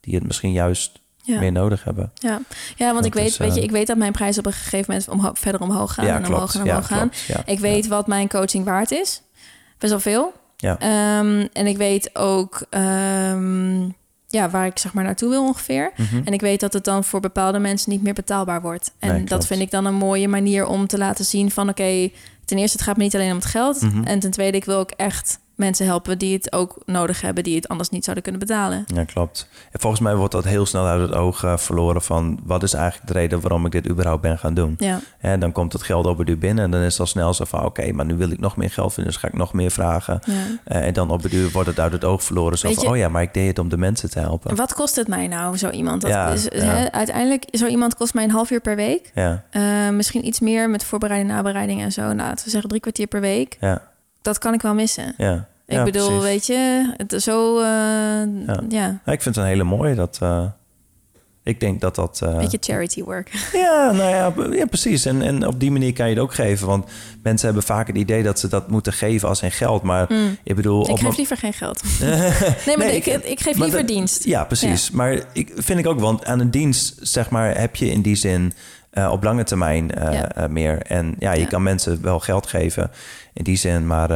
die 0.00 0.14
het 0.14 0.26
misschien 0.26 0.52
juist 0.52 1.00
ja. 1.34 1.38
meer 1.40 1.52
nodig 1.52 1.84
hebben. 1.84 2.12
Ja, 2.14 2.40
ja 2.76 2.84
want 2.86 2.96
Dat 2.96 3.04
ik 3.04 3.14
weet, 3.14 3.26
is, 3.26 3.36
weet 3.36 3.52
je, 3.54 3.58
eh, 3.58 3.64
ik 3.64 3.70
weet 3.70 3.86
dat 3.86 3.96
mijn 3.96 4.12
prijzen 4.12 4.38
op 4.44 4.46
een 4.46 4.52
gegeven 4.58 4.84
moment 4.88 5.08
omho- 5.08 5.30
verder 5.34 5.60
omhoog 5.60 5.94
gaan 5.94 6.06
en 6.06 6.26
omhoog 6.26 6.54
en 6.54 6.62
omhoog 6.62 6.86
gaan. 6.86 6.98
klopt. 6.98 7.18
Ja, 7.26 7.42
Ik 7.46 7.58
weet 7.58 7.86
wat 7.86 8.06
mijn 8.06 8.28
coaching 8.28 8.64
waard 8.64 8.90
is. 8.90 9.22
Best 9.78 9.92
wel 9.92 10.00
veel. 10.00 10.32
Ja. 10.56 10.78
Ehm, 10.78 11.46
en 11.52 11.66
ik 11.66 11.76
weet 11.76 12.10
ook 12.16 12.62
ehm, 12.70 13.80
ja, 14.26 14.50
waar 14.50 14.66
ik 14.66 14.78
zeg 14.78 14.92
maar 14.92 15.04
naartoe 15.04 15.28
wil 15.28 15.42
ongeveer. 15.46 15.92
Mhm. 15.96 16.20
En 16.24 16.32
ik 16.32 16.40
weet 16.40 16.60
dat 16.60 16.72
het 16.72 16.84
dan 16.84 17.04
voor 17.04 17.20
bepaalde 17.20 17.58
mensen 17.58 17.90
niet 17.90 18.02
meer 18.02 18.14
betaalbaar 18.14 18.62
wordt. 18.62 18.92
En 18.98 19.12
Nee, 19.14 19.24
dat 19.24 19.46
vind 19.46 19.60
ik 19.60 19.70
dan 19.70 19.84
een 19.84 19.94
mooie 19.94 20.28
manier 20.28 20.66
om 20.66 20.86
te 20.86 20.98
laten 20.98 21.24
zien 21.24 21.50
van... 21.50 21.68
oké, 21.68 22.10
ten 22.44 22.58
eerste 22.58 22.76
het 22.76 22.86
gaat 22.86 22.96
me 22.96 23.02
niet 23.02 23.14
alleen 23.14 23.30
om 23.30 23.36
het 23.36 23.44
geld. 23.44 23.80
Mhm. 23.80 24.04
En 24.04 24.18
ten 24.18 24.30
tweede, 24.30 24.56
ik 24.56 24.64
wil 24.64 24.78
ook 24.78 24.90
echt 24.90 25.38
mensen 25.58 25.86
helpen 25.86 26.18
die 26.18 26.34
het 26.34 26.52
ook 26.52 26.78
nodig 26.84 27.20
hebben... 27.20 27.44
die 27.44 27.56
het 27.56 27.68
anders 27.68 27.88
niet 27.88 28.04
zouden 28.04 28.22
kunnen 28.24 28.42
betalen. 28.46 28.84
Ja, 28.94 29.04
klopt. 29.04 29.48
En 29.72 29.80
volgens 29.80 30.02
mij 30.02 30.14
wordt 30.16 30.32
dat 30.32 30.44
heel 30.44 30.66
snel 30.66 30.84
uit 30.86 31.00
het 31.00 31.14
oog 31.14 31.44
eh, 31.44 31.56
verloren 31.56 32.02
van 32.02 32.40
wat 32.44 32.62
is 32.62 32.72
eigenlijk 32.72 33.06
de 33.06 33.12
reden 33.18 33.40
waarom 33.40 33.66
ik 33.66 33.72
dit 33.72 33.88
überhaupt 33.88 34.22
ben 34.22 34.38
gaan 34.38 34.54
doen. 34.54 34.74
Ja, 34.78 35.00
En 35.18 35.40
dan 35.40 35.52
komt 35.52 35.72
het 35.72 35.82
geld 35.82 36.06
op 36.06 36.18
het 36.18 36.26
duur 36.26 36.38
binnen 36.38 36.64
en 36.64 36.70
dan 36.70 36.80
is 36.80 36.92
het 36.92 37.00
al 37.00 37.06
snel 37.06 37.34
zo 37.34 37.44
van 37.44 37.64
oké, 37.64 37.92
maar 37.92 38.04
nu 38.04 38.14
wil 38.16 38.30
ik 38.30 38.40
nog 38.40 38.56
meer 38.56 38.70
geld 38.70 38.94
vinden, 38.94 39.12
dus 39.12 39.20
ga 39.22 39.28
ik 39.28 39.34
nog 39.34 39.52
meer 39.52 39.70
vragen. 39.70 40.20
ja. 40.24 40.32
Eh, 40.64 40.86
en 40.86 40.92
dan 40.92 41.10
op 41.10 41.22
het 41.22 41.30
duur 41.32 41.50
wordt 41.50 41.68
het 41.68 41.80
uit 41.80 41.92
het 41.92 42.04
oog 42.04 42.22
verloren. 42.24 42.58
Zo 42.58 42.66
Weet 42.66 42.76
van, 42.76 42.84
je- 42.84 42.90
oh 42.90 42.96
ja, 42.96 43.08
maar 43.08 43.22
ik 43.22 43.34
deed 43.34 43.46
het 43.46 43.58
om 43.58 43.68
de 43.68 43.76
mensen 43.78 44.10
te 44.10 44.18
helpen. 44.18 44.56
Wat 44.56 44.74
kost 44.74 44.96
het 44.96 45.08
mij 45.08 45.26
nou, 45.26 45.56
zo 45.56 45.70
iemand? 45.70 46.00
Dat 46.00 46.10
Ja, 46.10 46.28
is, 46.28 46.44
ja. 46.44 46.48
hè, 46.58 46.92
uiteindelijk, 46.92 47.44
zo 47.50 47.66
iemand 47.66 47.94
kost 47.94 48.14
mij 48.14 48.24
een 48.24 48.30
half 48.30 48.50
uur 48.50 48.60
per 48.60 48.76
week. 48.76 49.10
Ja, 49.14 49.42
Eh, 49.50 49.88
misschien 49.88 50.26
iets 50.26 50.40
meer 50.40 50.70
met 50.70 50.84
voorbereiding, 50.84 51.30
nabereiding 51.32 51.82
en 51.82 51.92
zo. 51.92 52.02
Nou, 52.02 52.16
laten 52.16 52.44
we 52.44 52.50
zeggen 52.50 52.68
drie 52.68 52.80
kwartier 52.80 53.06
per 53.06 53.20
week. 53.20 53.56
ja, 53.60 53.82
Dat 54.28 54.38
kan 54.38 54.54
ik 54.54 54.62
wel 54.62 54.74
missen. 54.74 55.14
ja. 55.16 55.48
Ik 55.66 55.74
Ja, 55.76 55.84
bedoel, 55.84 56.06
precies. 56.06 56.22
weet 56.24 56.46
je, 56.46 56.92
het 56.96 57.12
is 57.12 57.24
zo... 57.24 57.58
eh, 57.58 57.64
ja. 57.66 58.60
Ja, 58.68 58.88
ik 59.04 59.22
vind 59.22 59.24
het 59.24 59.36
een 59.36 59.44
hele 59.44 59.64
mooie. 59.64 59.94
Dat, 59.94 60.18
eh, 60.22 60.44
ik 61.42 61.60
denk 61.60 61.80
dat 61.80 61.94
dat... 61.94 62.20
eh, 62.22 62.38
beetje 62.38 62.58
charity 62.60 63.02
work. 63.02 63.30
Ja, 63.52 63.92
nou 63.92 64.10
ja, 64.10 64.32
ja 64.56 64.66
precies. 64.66 65.04
En, 65.04 65.22
en 65.22 65.46
op 65.46 65.60
die 65.60 65.70
manier 65.70 65.92
kan 65.92 66.08
je 66.08 66.14
het 66.14 66.22
ook 66.22 66.34
geven. 66.34 66.66
Want 66.66 66.86
mensen 67.22 67.46
hebben 67.46 67.64
vaak 67.64 67.86
het 67.86 67.96
idee 67.96 68.22
dat 68.22 68.38
ze 68.38 68.48
dat 68.48 68.68
moeten 68.70 68.92
geven 68.92 69.28
als 69.28 69.42
in 69.42 69.50
geld. 69.52 69.82
Maar 69.82 70.06
Mm. 70.08 70.36
ik 70.44 70.54
bedoel... 70.56 70.90
Ik 70.90 70.98
geef 70.98 71.16
liever 71.16 71.36
geen 71.36 71.52
geld. 71.52 71.82
Nee, 72.00 72.76
maar 72.76 72.86
Nee, 72.86 72.96
ik, 72.96 73.06
ik- 73.06 73.24
ik, 73.24 73.40
geef 73.40 73.56
liever 73.56 73.78
dat- 73.78 73.88
dienst. 73.88 74.24
Ja, 74.24 74.44
precies. 74.44 74.90
Maar 74.90 75.12
ik 75.32 75.52
vind 75.54 75.78
ik 75.78 75.86
ook, 75.86 76.00
want 76.00 76.24
aan 76.24 76.40
een 76.40 76.50
dienst, 76.50 76.94
zeg 77.00 77.30
maar, 77.30 77.58
heb 77.60 77.76
je 77.76 77.90
in 77.90 78.02
die 78.02 78.16
zin 78.16 78.52
eh, 79.04 79.12
op 79.12 79.22
lange 79.22 79.44
termijn 79.44 79.90
eh, 79.94 80.12
Ja. 80.12 80.28
eh, 80.34 80.48
meer. 80.48 80.82
En 80.82 81.14
ja, 81.18 81.32
je 81.32 81.40
Ja. 81.40 81.46
kan 81.46 81.62
mensen 81.62 82.02
wel 82.02 82.20
geld 82.20 82.46
geven 82.46 82.90
in 83.32 83.44
die 83.44 83.56
zin, 83.56 83.86
maar 83.86 84.10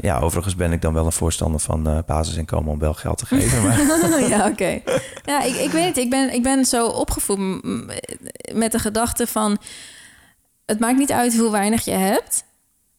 ja, 0.00 0.18
overigens 0.20 0.56
ben 0.56 0.72
ik 0.72 0.82
dan 0.82 0.94
wel 0.94 1.06
een 1.06 1.12
voorstander 1.12 1.60
van 1.60 2.02
basisinkomen 2.06 2.72
om 2.72 2.78
wel 2.78 2.94
geld 2.94 3.18
te 3.18 3.26
geven. 3.26 3.62
Maar 3.62 4.28
ja, 4.28 4.46
oké. 4.48 4.80
Ja, 5.24 5.42
ik, 5.42 5.54
ik 5.54 5.70
weet 5.70 5.86
het. 5.86 5.96
Ik 5.96 6.10
ben, 6.10 6.34
ik 6.34 6.42
ben 6.42 6.64
zo 6.64 6.86
opgevoed 6.86 7.38
met 8.52 8.72
de 8.72 8.78
gedachte 8.78 9.26
van... 9.26 9.58
het 10.66 10.80
maakt 10.80 10.98
niet 10.98 11.12
uit 11.12 11.36
hoe 11.38 11.50
weinig 11.50 11.84
je 11.84 11.90
hebt. 11.90 12.44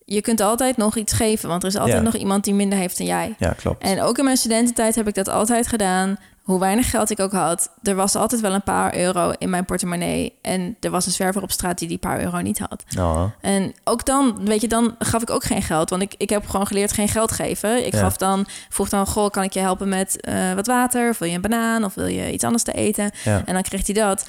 Je 0.06 0.22
kunt 0.22 0.42
altijd 0.42 0.78
nog 0.78 0.96
iets 0.96 1.14
geven, 1.14 1.50
want 1.50 1.64
er 1.64 1.70
is 1.70 1.76
altijd 1.78 1.98
Ja. 1.98 2.02
nog 2.04 2.16
iemand 2.16 2.44
die 2.44 2.54
minder 2.54 2.78
heeft 2.78 2.98
dan 2.98 3.08
jij. 3.08 3.36
ja, 3.38 3.54
klopt. 3.58 3.84
En 3.84 4.02
ook 4.02 4.18
in 4.18 4.24
mijn 4.24 4.38
studententijd 4.38 4.96
heb 4.96 5.08
ik 5.08 5.14
dat 5.16 5.28
altijd 5.30 5.68
gedaan. 5.68 6.18
Hoe 6.46 6.60
weinig 6.60 6.90
geld 6.90 7.10
ik 7.10 7.20
ook 7.20 7.32
had. 7.32 7.70
Er 7.84 7.96
was 7.96 8.16
altijd 8.16 8.42
wel 8.42 8.54
een 8.54 8.64
paar 8.64 8.96
euro 8.98 9.34
in 9.38 9.50
mijn 9.50 9.66
portemonnee. 9.66 10.34
En 10.42 10.78
er 10.80 10.90
was 10.92 11.06
een 11.06 11.12
zwerver 11.12 11.42
op 11.42 11.52
straat 11.52 11.78
die 11.78 11.88
die 11.88 11.98
paar 11.98 12.22
euro 12.22 12.38
niet 12.42 12.60
had. 12.60 12.84
Oh, 13.00 13.24
En 13.42 13.74
ook 13.84 14.06
dan, 14.06 14.46
weet 14.46 14.62
je, 14.62 14.68
dan 14.68 14.96
gaf 15.00 15.22
ik 15.22 15.30
ook 15.30 15.44
geen 15.44 15.62
geld. 15.62 15.90
Want 15.90 16.02
ik, 16.02 16.14
ik 16.18 16.30
heb 16.30 16.48
gewoon 16.48 16.68
geleerd 16.68 16.92
geen 16.92 17.08
geld 17.08 17.32
geven. 17.32 17.86
Ik 17.86 17.94
Ja. 17.94 18.00
gaf 18.00 18.18
dan, 18.18 18.46
vroeg 18.70 18.90
dan, 18.90 19.08
goh, 19.08 19.30
kan 19.30 19.44
ik 19.44 19.54
je 19.54 19.60
helpen 19.60 19.90
met 19.90 20.22
eh, 20.22 20.54
wat 20.54 20.68
water? 20.68 21.10
Of 21.10 21.18
wil 21.18 21.28
je 21.30 21.36
een 21.36 21.42
banaan? 21.42 21.84
Of 21.84 21.94
wil 21.94 22.08
je 22.08 22.32
iets 22.32 22.44
anders 22.44 22.64
te 22.64 22.72
eten? 22.74 23.12
ja. 23.24 23.42
En 23.46 23.54
dan 23.54 23.64
kreeg 23.64 23.86
hij 23.86 23.96
dat. 23.96 24.28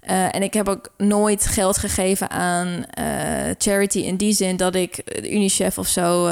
Eh, 0.00 0.34
en 0.34 0.42
ik 0.42 0.54
heb 0.54 0.68
ook 0.68 0.88
nooit 0.96 1.46
geld 1.46 1.78
gegeven 1.78 2.30
aan 2.30 2.84
eh, 2.90 3.04
charity 3.58 3.98
in 3.98 4.16
die 4.16 4.32
zin 4.32 4.56
dat 4.56 4.74
ik 4.74 5.20
UNICEF 5.22 5.78
of 5.78 5.86
zo 5.86 6.24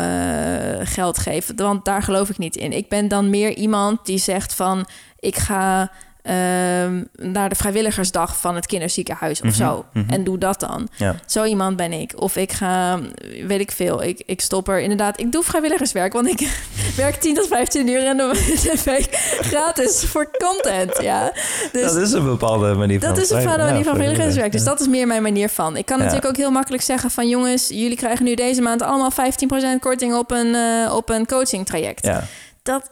geld 0.82 1.18
geef. 1.18 1.50
Want 1.56 1.84
daar 1.84 2.02
geloof 2.02 2.28
ik 2.28 2.38
niet 2.38 2.56
in. 2.56 2.72
Ik 2.72 2.88
ben 2.88 3.08
dan 3.08 3.30
meer 3.30 3.54
iemand 3.54 4.06
die 4.06 4.18
zegt 4.18 4.54
van 4.54 4.86
ik 5.20 5.36
ga 5.36 5.90
ehm, 6.22 7.04
naar 7.12 7.48
de 7.48 7.54
vrijwilligersdag 7.54 8.36
van 8.40 8.54
het 8.54 8.66
kinderziekenhuis 8.66 9.40
of 9.42 9.54
zo. 9.54 9.84
En 10.08 10.24
doe 10.24 10.38
dat 10.38 10.60
dan. 10.60 10.88
Ja. 10.96 11.14
Zo 11.26 11.44
iemand 11.44 11.76
ben 11.76 11.92
ik. 11.92 12.12
Of 12.16 12.36
ik 12.36 12.52
ga, 12.52 12.98
weet 13.46 13.60
ik 13.60 13.70
veel, 13.70 14.02
ik, 14.02 14.22
ik 14.26 14.40
stop 14.40 14.68
er 14.68 14.80
inderdaad. 14.80 15.20
Ik 15.20 15.32
doe 15.32 15.42
vrijwilligerswerk, 15.42 16.12
want 16.12 16.26
ik 16.28 16.48
werk 16.96 17.14
10 17.14 17.34
tot 17.34 17.46
15 17.46 17.88
uur 17.88 18.06
en 18.06 18.16
dan 18.16 18.28
week 18.84 19.08
gratis 19.40 20.04
voor 20.04 20.30
content. 20.38 20.98
Ja. 21.02 21.32
Dus 21.72 21.82
dat 21.92 21.96
is 21.96 22.12
een 22.12 22.24
bepaalde 22.24 22.74
manier 22.74 23.00
van 23.00 23.08
dat 23.08 23.18
is 23.18 23.30
een 23.30 23.38
bepaalde 23.38 23.62
manier 23.64 23.84
van 23.84 23.94
vrijwilligerswerk. 23.94 24.52
Dus 24.52 24.64
dat 24.64 24.80
is 24.80 24.88
meer 24.88 25.06
mijn 25.06 25.22
manier 25.22 25.48
van. 25.48 25.76
Ik 25.76 25.86
kan 25.86 25.96
Ja. 25.98 26.04
natuurlijk 26.04 26.30
ook 26.30 26.36
heel 26.40 26.50
makkelijk 26.50 26.82
zeggen 26.82 27.10
van... 27.10 27.28
jongens, 27.28 27.68
jullie 27.68 27.96
krijgen 27.96 28.24
nu 28.24 28.34
deze 28.34 28.60
maand 28.60 28.82
allemaal 28.82 29.12
15% 29.12 29.78
korting 29.80 30.14
op 30.14 30.30
een, 30.30 30.54
eh, 30.54 30.94
op 30.94 31.08
een 31.10 31.26
coaching 31.26 31.66
traject. 31.66 32.04
Ja. 32.04 32.24
Dat 32.62 32.90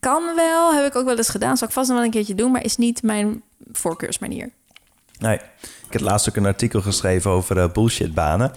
kan 0.00 0.34
wel, 0.36 0.74
heb 0.74 0.86
ik 0.86 0.96
ook 0.96 1.04
wel 1.04 1.16
eens 1.16 1.28
gedaan. 1.28 1.56
Zal 1.56 1.68
ik 1.68 1.74
vast 1.74 1.88
nog 1.88 1.96
wel 1.96 2.06
een 2.06 2.12
keertje 2.12 2.34
doen, 2.34 2.50
maar 2.50 2.64
is 2.64 2.76
niet 2.76 3.02
mijn 3.02 3.42
voorkeursmanier. 3.72 4.50
Nee. 5.18 5.40
Ik 5.86 5.92
heb 5.92 6.02
laatst 6.02 6.28
ook 6.28 6.36
een 6.36 6.46
artikel 6.46 6.80
geschreven 6.80 7.30
over 7.30 7.58
eh, 7.58 7.72
bullshitbanen. 7.72 8.52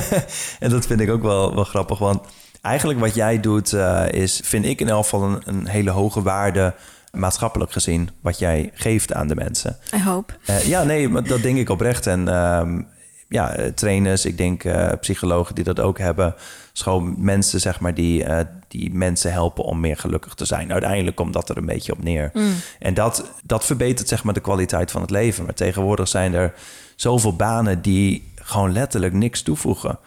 en 0.60 0.70
dat 0.70 0.86
vind 0.86 1.00
ik 1.00 1.10
ook 1.10 1.22
wel, 1.22 1.54
wel 1.54 1.64
grappig, 1.64 1.98
want 1.98 2.20
eigenlijk 2.62 3.00
wat 3.00 3.14
jij 3.14 3.40
doet 3.40 3.72
eh, 3.72 4.04
is, 4.10 4.40
vind 4.44 4.64
ik 4.64 4.80
in 4.80 4.88
elk 4.88 5.02
geval 5.02 5.22
een, 5.22 5.42
een 5.44 5.66
hele 5.66 5.90
hoge 5.90 6.22
waarde 6.22 6.74
maatschappelijk 7.12 7.72
gezien, 7.72 8.10
wat 8.20 8.38
jij 8.38 8.70
geeft 8.74 9.12
aan 9.12 9.28
de 9.28 9.34
mensen. 9.34 9.76
I 9.94 10.02
hope. 10.02 10.32
Eh, 10.44 10.66
ja, 10.66 10.82
nee, 10.82 11.08
maar 11.08 11.24
dat 11.24 11.42
denk 11.42 11.58
ik 11.58 11.68
oprecht. 11.68 12.06
En 12.06 12.28
ehm, 12.28 12.82
ja, 13.28 13.54
eh, 13.54 13.66
trainers, 13.66 14.24
ik 14.24 14.36
denk 14.36 14.64
eh, 14.64 14.92
psychologen 15.00 15.54
die 15.54 15.64
dat 15.64 15.80
ook 15.80 15.98
hebben. 15.98 16.34
Schoon 16.72 17.14
mensen, 17.18 17.60
zeg 17.60 17.80
maar, 17.80 17.94
die, 17.94 18.24
eh, 18.24 18.46
die 18.68 18.94
mensen 18.94 19.32
helpen 19.32 19.64
om 19.64 19.80
meer 19.80 19.96
gelukkig 19.96 20.34
te 20.34 20.44
zijn. 20.44 20.72
Uiteindelijk 20.72 21.16
komt 21.16 21.32
dat 21.32 21.48
er 21.48 21.56
een 21.56 21.66
beetje 21.66 21.92
op 21.92 22.02
neer. 22.02 22.32
En 22.78 22.94
dat, 22.94 23.30
dat 23.44 23.64
verbetert, 23.64 24.08
zeg 24.08 24.24
maar, 24.24 24.34
de 24.34 24.40
kwaliteit 24.40 24.90
van 24.90 25.00
het 25.00 25.10
leven. 25.10 25.44
Maar 25.44 25.54
tegenwoordig 25.54 26.08
zijn 26.08 26.34
er 26.34 26.54
zoveel 26.96 27.36
banen 27.36 27.82
die 27.82 28.32
gewoon 28.34 28.72
letterlijk 28.72 29.12
niks 29.12 29.42
toevoegen. 29.42 29.98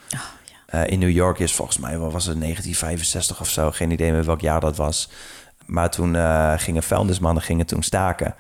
Eh, 0.68 0.88
in 0.88 1.00
New 1.00 1.10
York 1.10 1.40
is 1.40 1.54
volgens 1.54 1.78
mij, 1.78 1.98
wat 1.98 2.12
was 2.12 2.26
het, 2.26 2.40
1965 2.40 3.40
of 3.40 3.50
zo. 3.50 3.72
Geen 3.72 3.92
idee 3.92 4.12
meer 4.12 4.26
welk 4.26 4.42
jaar 4.42 4.60
dat 4.60 4.76
was. 4.76 5.10
Maar 5.68 5.90
toen 5.90 6.16
eh, 6.16 6.54
gingen 6.58 6.84
vuilnismannen 6.84 7.44
gingen 7.44 7.66
toen 7.66 7.84
staken. 7.84 8.36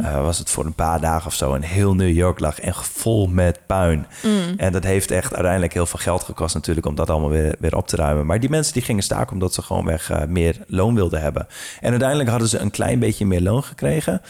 Eh, 0.00 0.22
was 0.22 0.38
het 0.38 0.50
voor 0.50 0.64
een 0.64 0.74
paar 0.74 1.00
dagen 1.00 1.26
of 1.26 1.34
zo. 1.34 1.54
En 1.54 1.62
heel 1.62 1.94
New 1.94 2.16
York 2.16 2.40
lag 2.40 2.60
echt 2.60 2.88
vol 2.88 3.26
met 3.26 3.60
puin. 3.66 4.06
En 4.56 4.72
dat 4.72 4.84
heeft 4.84 5.10
echt 5.10 5.32
uiteindelijk 5.32 5.72
heel 5.72 5.86
veel 5.86 5.98
geld 5.98 6.22
gekost 6.22 6.54
natuurlijk... 6.54 6.86
om 6.86 6.94
dat 6.94 7.10
allemaal 7.10 7.30
weer, 7.30 7.54
weer 7.58 7.76
op 7.76 7.86
te 7.88 7.96
ruimen. 7.96 8.26
Maar 8.26 8.40
die 8.40 8.50
mensen 8.50 8.72
die 8.72 8.82
gingen 8.82 9.02
staken 9.02 9.32
omdat 9.32 9.54
ze 9.54 9.62
gewoonweg 9.62 10.10
eh, 10.10 10.24
meer 10.24 10.56
loon 10.66 10.94
wilden 10.94 11.20
hebben. 11.20 11.46
En 11.80 11.90
uiteindelijk 11.90 12.30
hadden 12.30 12.48
ze 12.48 12.58
een 12.58 12.70
klein 12.70 12.98
beetje 12.98 13.26
meer 13.26 13.40
loon 13.40 13.64
gekregen. 13.64 14.20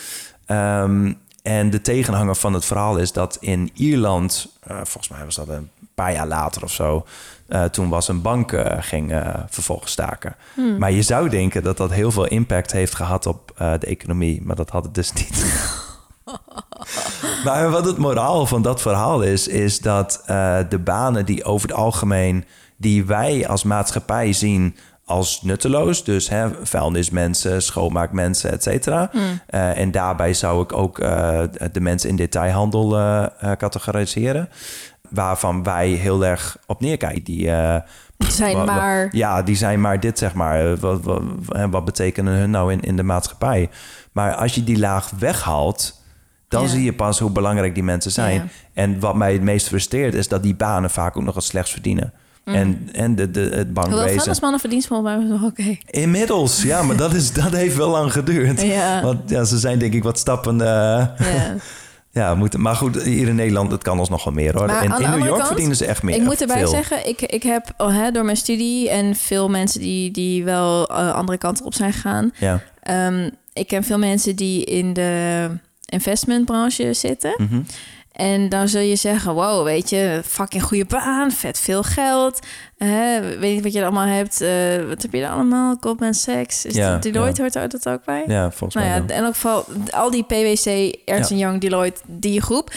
Ehm, 0.46 1.12
en 1.42 1.70
de 1.70 1.80
tegenhanger 1.80 2.34
van 2.34 2.52
het 2.52 2.64
verhaal 2.64 2.96
is 2.96 3.12
dat 3.12 3.36
in 3.40 3.70
Ierland... 3.74 4.48
eh, 4.62 4.76
volgens 4.76 5.08
mij 5.08 5.24
was 5.24 5.34
dat 5.34 5.48
een 5.48 5.70
paar 5.94 6.12
jaar 6.12 6.26
later 6.26 6.62
of 6.62 6.72
zo... 6.72 7.06
eh, 7.48 7.64
toen 7.64 7.88
was 7.88 8.08
een 8.08 8.22
bank 8.22 8.52
eh, 8.52 8.76
ging 8.80 9.22
vervolgens 9.48 9.92
staken. 9.92 10.36
Maar 10.78 10.92
je 10.92 11.02
zou 11.02 11.28
denken 11.28 11.62
dat 11.62 11.76
dat 11.76 11.90
heel 11.90 12.10
veel 12.10 12.26
impact 12.26 12.72
heeft 12.72 12.94
gehad 12.94 13.26
op 13.26 13.52
de 13.56 13.86
economie. 13.86 14.42
Maar 14.42 14.56
dat 14.56 14.70
had 14.70 14.84
het 14.84 14.94
dus 14.94 15.12
niet. 15.12 15.46
maar 17.44 17.70
wat 17.70 17.84
het 17.84 17.98
moraal 17.98 18.46
van 18.46 18.62
dat 18.62 18.80
verhaal 18.80 19.22
is... 19.22 19.48
is 19.48 19.78
dat 19.78 20.22
de 20.68 20.80
banen 20.84 21.26
die 21.26 21.44
over 21.44 21.68
het 21.68 21.76
algemeen... 21.76 22.44
die 22.76 23.04
wij 23.04 23.48
als 23.48 23.62
maatschappij 23.62 24.32
zien 24.32 24.76
als 25.08 25.42
nutteloos... 25.42 26.04
dus 26.04 26.28
hè, 26.28 26.48
vuilnismensen, 26.62 27.62
schoonmaakmensen, 27.62 28.52
et 28.52 28.62
cetera... 28.62 29.10
Eh, 29.46 29.78
en 29.78 29.90
daarbij 29.90 30.34
zou 30.34 30.62
ik 30.62 30.72
ook 30.72 30.98
eh, 30.98 31.42
de 31.72 31.80
mensen 31.80 32.08
in 32.08 32.16
detailhandel 32.16 32.98
eh, 32.98 33.26
categoriseren... 33.56 34.48
waarvan 35.08 35.62
wij 35.62 35.88
heel 35.88 36.24
erg 36.24 36.56
op 36.66 36.80
neerkijken. 36.80 37.24
Die... 37.24 37.50
Zijn 38.18 38.64
maar... 38.64 39.08
Ja, 39.10 39.42
die 39.42 39.56
zijn 39.56 39.80
maar 39.80 40.00
dit, 40.00 40.18
zeg 40.18 40.34
maar. 40.34 40.76
Wat, 40.76 41.00
wat, 41.70 41.84
betekenen 41.84 42.34
hun 42.34 42.50
nou 42.50 42.72
in, 42.72 42.80
in 42.80 42.96
de 42.96 43.02
maatschappij? 43.02 43.70
Maar 44.12 44.34
als 44.34 44.54
je 44.54 44.64
die 44.64 44.78
laag 44.78 45.10
weghaalt, 45.18 46.02
dan 46.48 46.62
Ja. 46.62 46.68
zie 46.68 46.84
je 46.84 46.92
pas 46.92 47.18
hoe 47.18 47.30
belangrijk 47.30 47.74
die 47.74 47.82
mensen 47.82 48.10
zijn. 48.10 48.34
Ja. 48.34 48.46
En 48.72 49.00
wat 49.00 49.14
mij 49.14 49.32
het 49.32 49.42
meest 49.42 49.66
frustreert, 49.66 50.14
is 50.14 50.28
dat 50.28 50.42
die 50.42 50.54
banen 50.54 50.90
vaak 50.90 51.16
ook 51.16 51.24
nog 51.24 51.34
het 51.34 51.44
slechts 51.44 51.70
verdienen. 51.70 52.12
En, 52.54 52.88
en 52.92 53.14
de, 53.14 53.30
de, 53.30 53.40
het 53.40 53.50
Hoewel 53.52 53.72
bankwezen. 53.72 54.14
vuilnismannen 54.14 54.60
verdienstmol 54.60 55.02
waren 55.02 55.28
nog 55.28 55.42
oké. 55.42 55.76
Inmiddels, 55.90 56.62
ja, 56.62 56.82
maar 56.82 56.96
dat, 56.96 57.14
is, 57.14 57.32
dat 57.32 57.52
heeft 57.52 57.76
wel 57.76 57.90
lang 57.90 58.12
geduurd. 58.12 58.62
Ja. 58.62 59.02
Want 59.02 59.30
ja, 59.30 59.44
ze 59.44 59.58
zijn 59.58 59.78
denk 59.78 59.92
ik 59.94 60.02
wat 60.02 60.18
stappen... 60.18 60.58
Ja. 60.58 61.14
ja, 62.10 62.34
moeten, 62.34 62.60
maar 62.60 62.76
goed, 62.76 63.02
hier 63.02 63.28
in 63.28 63.34
Nederland, 63.34 63.70
het 63.70 63.82
kan 63.82 63.98
ons 63.98 64.08
nog 64.08 64.24
wel 64.24 64.34
meer 64.34 64.56
hoor. 64.56 64.66
Maar 64.66 64.84
in 64.84 64.90
New 64.90 65.18
York 65.18 65.36
kant, 65.36 65.46
verdienen 65.46 65.76
ze 65.76 65.84
echt 65.84 66.02
meer. 66.02 66.14
Ik 66.14 66.22
moet 66.22 66.40
erbij 66.40 66.58
veel. 66.58 66.68
zeggen, 66.68 67.08
ik, 67.08 67.22
ik 67.22 67.42
heb 67.42 67.74
oh, 67.76 67.94
hè, 67.94 68.10
door 68.10 68.24
mijn 68.24 68.36
studie 68.36 68.90
en 68.90 69.14
veel 69.14 69.48
mensen 69.48 69.80
die, 69.80 70.10
die 70.10 70.44
wel 70.44 70.88
eh, 70.88 71.14
andere 71.14 71.38
kanten 71.38 71.64
op 71.64 71.74
zijn 71.74 71.92
gegaan. 71.92 72.32
Ja. 72.38 72.60
Ehm, 72.82 73.30
ik 73.52 73.66
ken 73.66 73.84
veel 73.84 73.98
mensen 73.98 74.36
die 74.36 74.64
in 74.64 74.92
de 74.92 75.46
investmentbranche 75.84 76.92
zitten. 76.92 77.34
Mhm. 77.36 77.60
En 78.18 78.48
dan 78.48 78.68
zul 78.68 78.80
je 78.80 78.96
zeggen, 78.96 79.34
wow, 79.34 79.64
weet 79.64 79.90
je, 79.90 80.20
fucking 80.26 80.62
goede 80.62 80.84
baan, 80.84 81.30
vet 81.32 81.58
veel 81.58 81.82
geld. 81.82 82.38
Weet 82.78 83.40
niet 83.40 83.62
wat 83.62 83.72
je 83.72 83.78
er 83.78 83.84
allemaal 83.84 84.06
hebt. 84.06 84.40
eh, 84.40 84.84
wat 84.88 85.02
heb 85.02 85.12
je 85.12 85.22
er 85.22 85.30
allemaal? 85.30 85.76
Goldman 85.80 86.14
Sachs. 86.14 86.64
Is 86.64 86.74
Ja, 86.74 86.92
dat 86.92 87.02
Deloitte 87.02 87.42
ja. 87.42 87.58
hoort 87.60 87.70
dat 87.72 87.88
ook 87.88 88.04
bij? 88.04 88.24
ja, 88.26 88.50
volgens 88.50 88.74
Nou 88.74 88.86
mij 88.86 88.96
ja, 89.08 89.14
in 89.18 89.24
elk 89.24 89.34
geval 89.34 89.64
al 89.90 90.10
die 90.10 90.22
PwC, 90.24 90.94
Ernst 91.04 91.30
Ja. 91.30 91.36
Young, 91.36 91.60
Deloitte, 91.60 92.00
die 92.06 92.42
groep. 92.42 92.70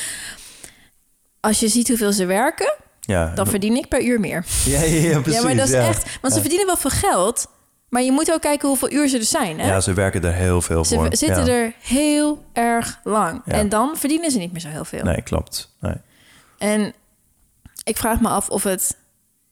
Als 1.39 1.59
je 1.59 1.67
ziet 1.67 1.87
hoeveel 1.87 2.11
ze 2.11 2.25
werken, 2.25 2.73
Ja, 2.99 3.31
dan 3.35 3.47
verdien 3.47 3.75
ik 3.75 3.87
per 3.87 4.01
uur 4.03 4.19
meer. 4.19 4.45
ja, 4.65 4.81
ja, 4.81 5.19
precies. 5.19 5.39
ja, 5.39 5.45
maar 5.47 5.55
dat 5.55 5.67
is 5.67 5.73
echt... 5.73 6.17
Want 6.21 6.33
ze 6.33 6.39
verdienen 6.39 6.65
wel 6.67 6.77
veel 6.77 6.89
geld, 6.89 7.47
maar 7.91 8.01
je 8.01 8.11
moet 8.11 8.31
ook 8.31 8.41
kijken 8.41 8.67
hoeveel 8.67 8.91
uur 8.91 9.07
ze 9.07 9.17
er 9.17 9.23
zijn. 9.23 9.59
Hè? 9.59 9.67
Ja, 9.67 9.79
ze 9.79 9.93
werken 9.93 10.23
er 10.23 10.33
heel 10.33 10.61
veel 10.61 10.85
ze 10.85 10.95
voor. 10.95 11.05
v- 11.05 11.15
zitten 11.17 11.45
ja. 11.45 11.51
er 11.51 11.73
heel 11.79 12.43
erg 12.53 12.99
lang. 13.03 13.41
Ja. 13.45 13.51
En 13.53 13.69
dan 13.69 13.97
verdienen 13.97 14.31
ze 14.31 14.37
niet 14.37 14.51
meer 14.51 14.61
zo 14.61 14.67
heel 14.67 14.85
veel. 14.85 15.03
Nee, 15.03 15.21
klopt. 15.21 15.75
Nee. 15.79 15.95
En 16.57 16.93
ik 17.83 17.97
vraag 17.97 18.21
me 18.21 18.27
af 18.27 18.49
of 18.49 18.63
het 18.63 18.97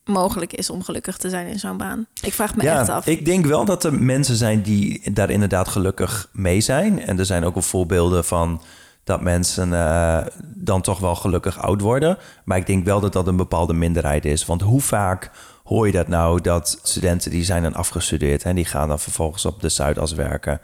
mogelijk 0.04 0.54
is 0.54 0.70
om 0.70 0.84
gelukkig 0.84 1.18
te 1.18 1.30
zijn 1.30 1.48
in 1.48 1.60
zo'n 1.60 1.78
baan. 1.78 2.06
Ik 2.22 2.34
vraag 2.34 2.56
me 2.56 2.70
echt 2.70 2.90
af. 2.90 3.08
ik 3.08 3.26
denk 3.26 3.46
wel 3.46 3.66
dat 3.66 3.84
er 3.84 3.94
mensen 3.94 4.36
zijn 4.36 4.62
die 4.62 5.12
daar 5.14 5.30
inderdaad 5.30 5.68
gelukkig 5.68 6.30
mee 6.32 6.62
zijn. 6.62 7.02
En 7.06 7.20
er 7.20 7.26
zijn 7.26 7.44
ook 7.44 7.54
wel 7.54 7.64
voorbeelden 7.64 8.26
van 8.26 8.62
dat 9.04 9.22
mensen 9.22 9.74
eh, 9.74 10.20
dan 10.42 10.82
toch 10.82 11.00
wel 11.00 11.16
gelukkig 11.16 11.60
oud 11.60 11.82
worden. 11.82 12.18
Maar 12.44 12.58
ik 12.58 12.66
denk 12.66 12.86
wel 12.86 13.00
dat 13.00 13.14
dat 13.14 13.28
een 13.28 13.36
bepaalde 13.36 13.74
minderheid 13.74 14.26
is. 14.26 14.46
Want 14.46 14.62
hoe 14.62 14.82
vaak 14.82 15.32
hoor 15.70 15.86
je 15.86 15.92
dat 15.92 16.08
nou 16.08 16.42
dat 16.42 16.80
studenten 16.84 17.32
die 17.32 17.44
zijn 17.44 17.64
dan 17.64 17.74
afgestudeerd 17.74 18.44
en 18.44 18.56
die 18.56 18.66
gaan 18.66 18.88
dan 18.88 19.00
vervolgens 19.00 19.46
op 19.46 19.62
de 19.62 19.70
Zuidas 19.70 20.12
werken. 20.12 20.60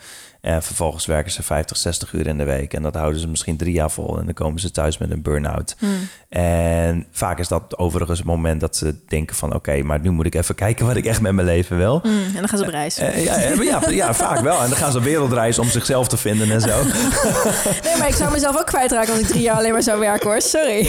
En 0.45 0.63
vervolgens 0.63 1.05
werken 1.05 1.31
ze 1.31 1.43
50, 1.43 1.77
60 1.77 2.13
uur 2.13 2.27
in 2.27 2.37
de 2.37 2.43
week. 2.43 2.73
En 2.73 2.81
dat 2.81 2.95
houden 2.95 3.19
ze 3.19 3.27
misschien 3.27 3.57
drie 3.57 3.73
jaar 3.73 3.91
vol. 3.91 4.19
En 4.19 4.25
dan 4.25 4.33
komen 4.33 4.59
ze 4.59 4.71
thuis 4.71 4.97
met 4.97 5.11
een 5.11 5.21
burn-out. 5.21 5.75
En 6.29 7.05
vaak 7.11 7.39
is 7.39 7.47
dat 7.47 7.77
overigens 7.77 8.17
het 8.17 8.27
moment 8.27 8.61
dat 8.61 8.75
ze 8.75 8.95
denken 9.07 9.35
van... 9.35 9.53
oké, 9.53 9.81
maar 9.83 9.99
nu 9.99 10.09
moet 10.09 10.25
ik 10.25 10.35
even 10.35 10.55
kijken 10.55 10.85
wat 10.85 10.95
ik 10.95 11.05
echt 11.05 11.21
met 11.21 11.31
mijn 11.33 11.47
leven 11.47 11.77
wil. 11.77 11.99
Mm, 12.03 12.25
en 12.25 12.33
dan 12.39 12.47
gaan 12.47 12.57
ze 12.57 12.63
op 12.63 12.69
reis. 12.69 12.97
Eh, 12.97 13.23
ja, 13.23 13.35
eh, 13.35 13.63
ja, 13.63 13.81
ja, 13.89 14.13
vaak 14.13 14.39
wel. 14.39 14.61
En 14.61 14.69
dan 14.69 14.77
gaan 14.77 14.91
ze 14.91 15.01
wereldreis 15.01 15.59
om 15.59 15.67
zichzelf 15.69 16.07
te 16.07 16.17
vinden 16.17 16.51
en 16.51 16.61
zo. 16.61 16.67
Nee, 17.83 17.97
maar 17.97 18.07
ik 18.07 18.15
zou 18.15 18.31
mezelf 18.31 18.57
ook 18.59 18.65
kwijtraken 18.65 19.11
als 19.13 19.21
ik 19.21 19.27
drie 19.27 19.41
jaar 19.41 19.55
alleen 19.57 19.71
maar 19.71 19.83
zou 19.83 19.99
werken 19.99 20.29
hoor. 20.29 20.41
Sorry. 20.41 20.79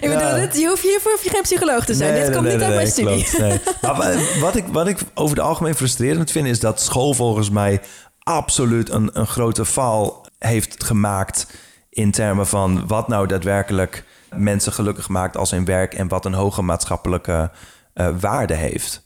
ik 0.00 0.08
bedoel, 0.12 0.34
dit, 0.34 0.58
je 0.58 0.66
hoeft 0.68 0.82
hiervoor 0.82 1.12
hoef 1.12 1.24
je 1.24 1.30
geen 1.30 1.42
psycholoog 1.42 1.84
te 1.84 1.94
zijn. 1.94 2.12
Nee, 2.12 2.20
dit 2.20 2.28
nee, 2.28 2.38
komt 2.38 2.48
nee, 2.48 2.56
niet 2.56 2.66
uit 2.66 2.74
mijn 2.74 2.86
studie. 2.86 3.24
klopt. 3.24 3.82
Maar 3.82 3.96
wa- 3.96 4.40
wat 4.40 4.56
ik, 4.56 4.64
wat 4.66 4.88
ik 4.88 4.98
over 5.14 5.36
het 5.36 5.46
algemeen 5.46 5.74
frustrerend 5.74 6.30
vind... 6.30 6.46
is 6.46 6.60
dat 6.60 6.80
school 6.80 7.14
volgens 7.14 7.50
mij 7.50 7.80
absoluut 8.26 8.90
een, 8.90 9.10
een 9.12 9.26
grote 9.26 9.64
val 9.64 10.26
heeft 10.38 10.84
gemaakt... 10.84 11.46
in 11.90 12.10
termen 12.10 12.46
van 12.46 12.86
wat 12.86 13.08
nou 13.08 13.26
daadwerkelijk 13.26 14.04
mensen 14.34 14.72
gelukkig 14.72 15.08
maakt 15.08 15.36
als 15.36 15.52
in 15.52 15.64
werk... 15.64 15.94
en 15.94 16.08
wat 16.08 16.24
een 16.24 16.34
hoge 16.34 16.62
maatschappelijke 16.62 17.50
eh, 17.94 18.08
waarde 18.20 18.54
heeft. 18.54 19.02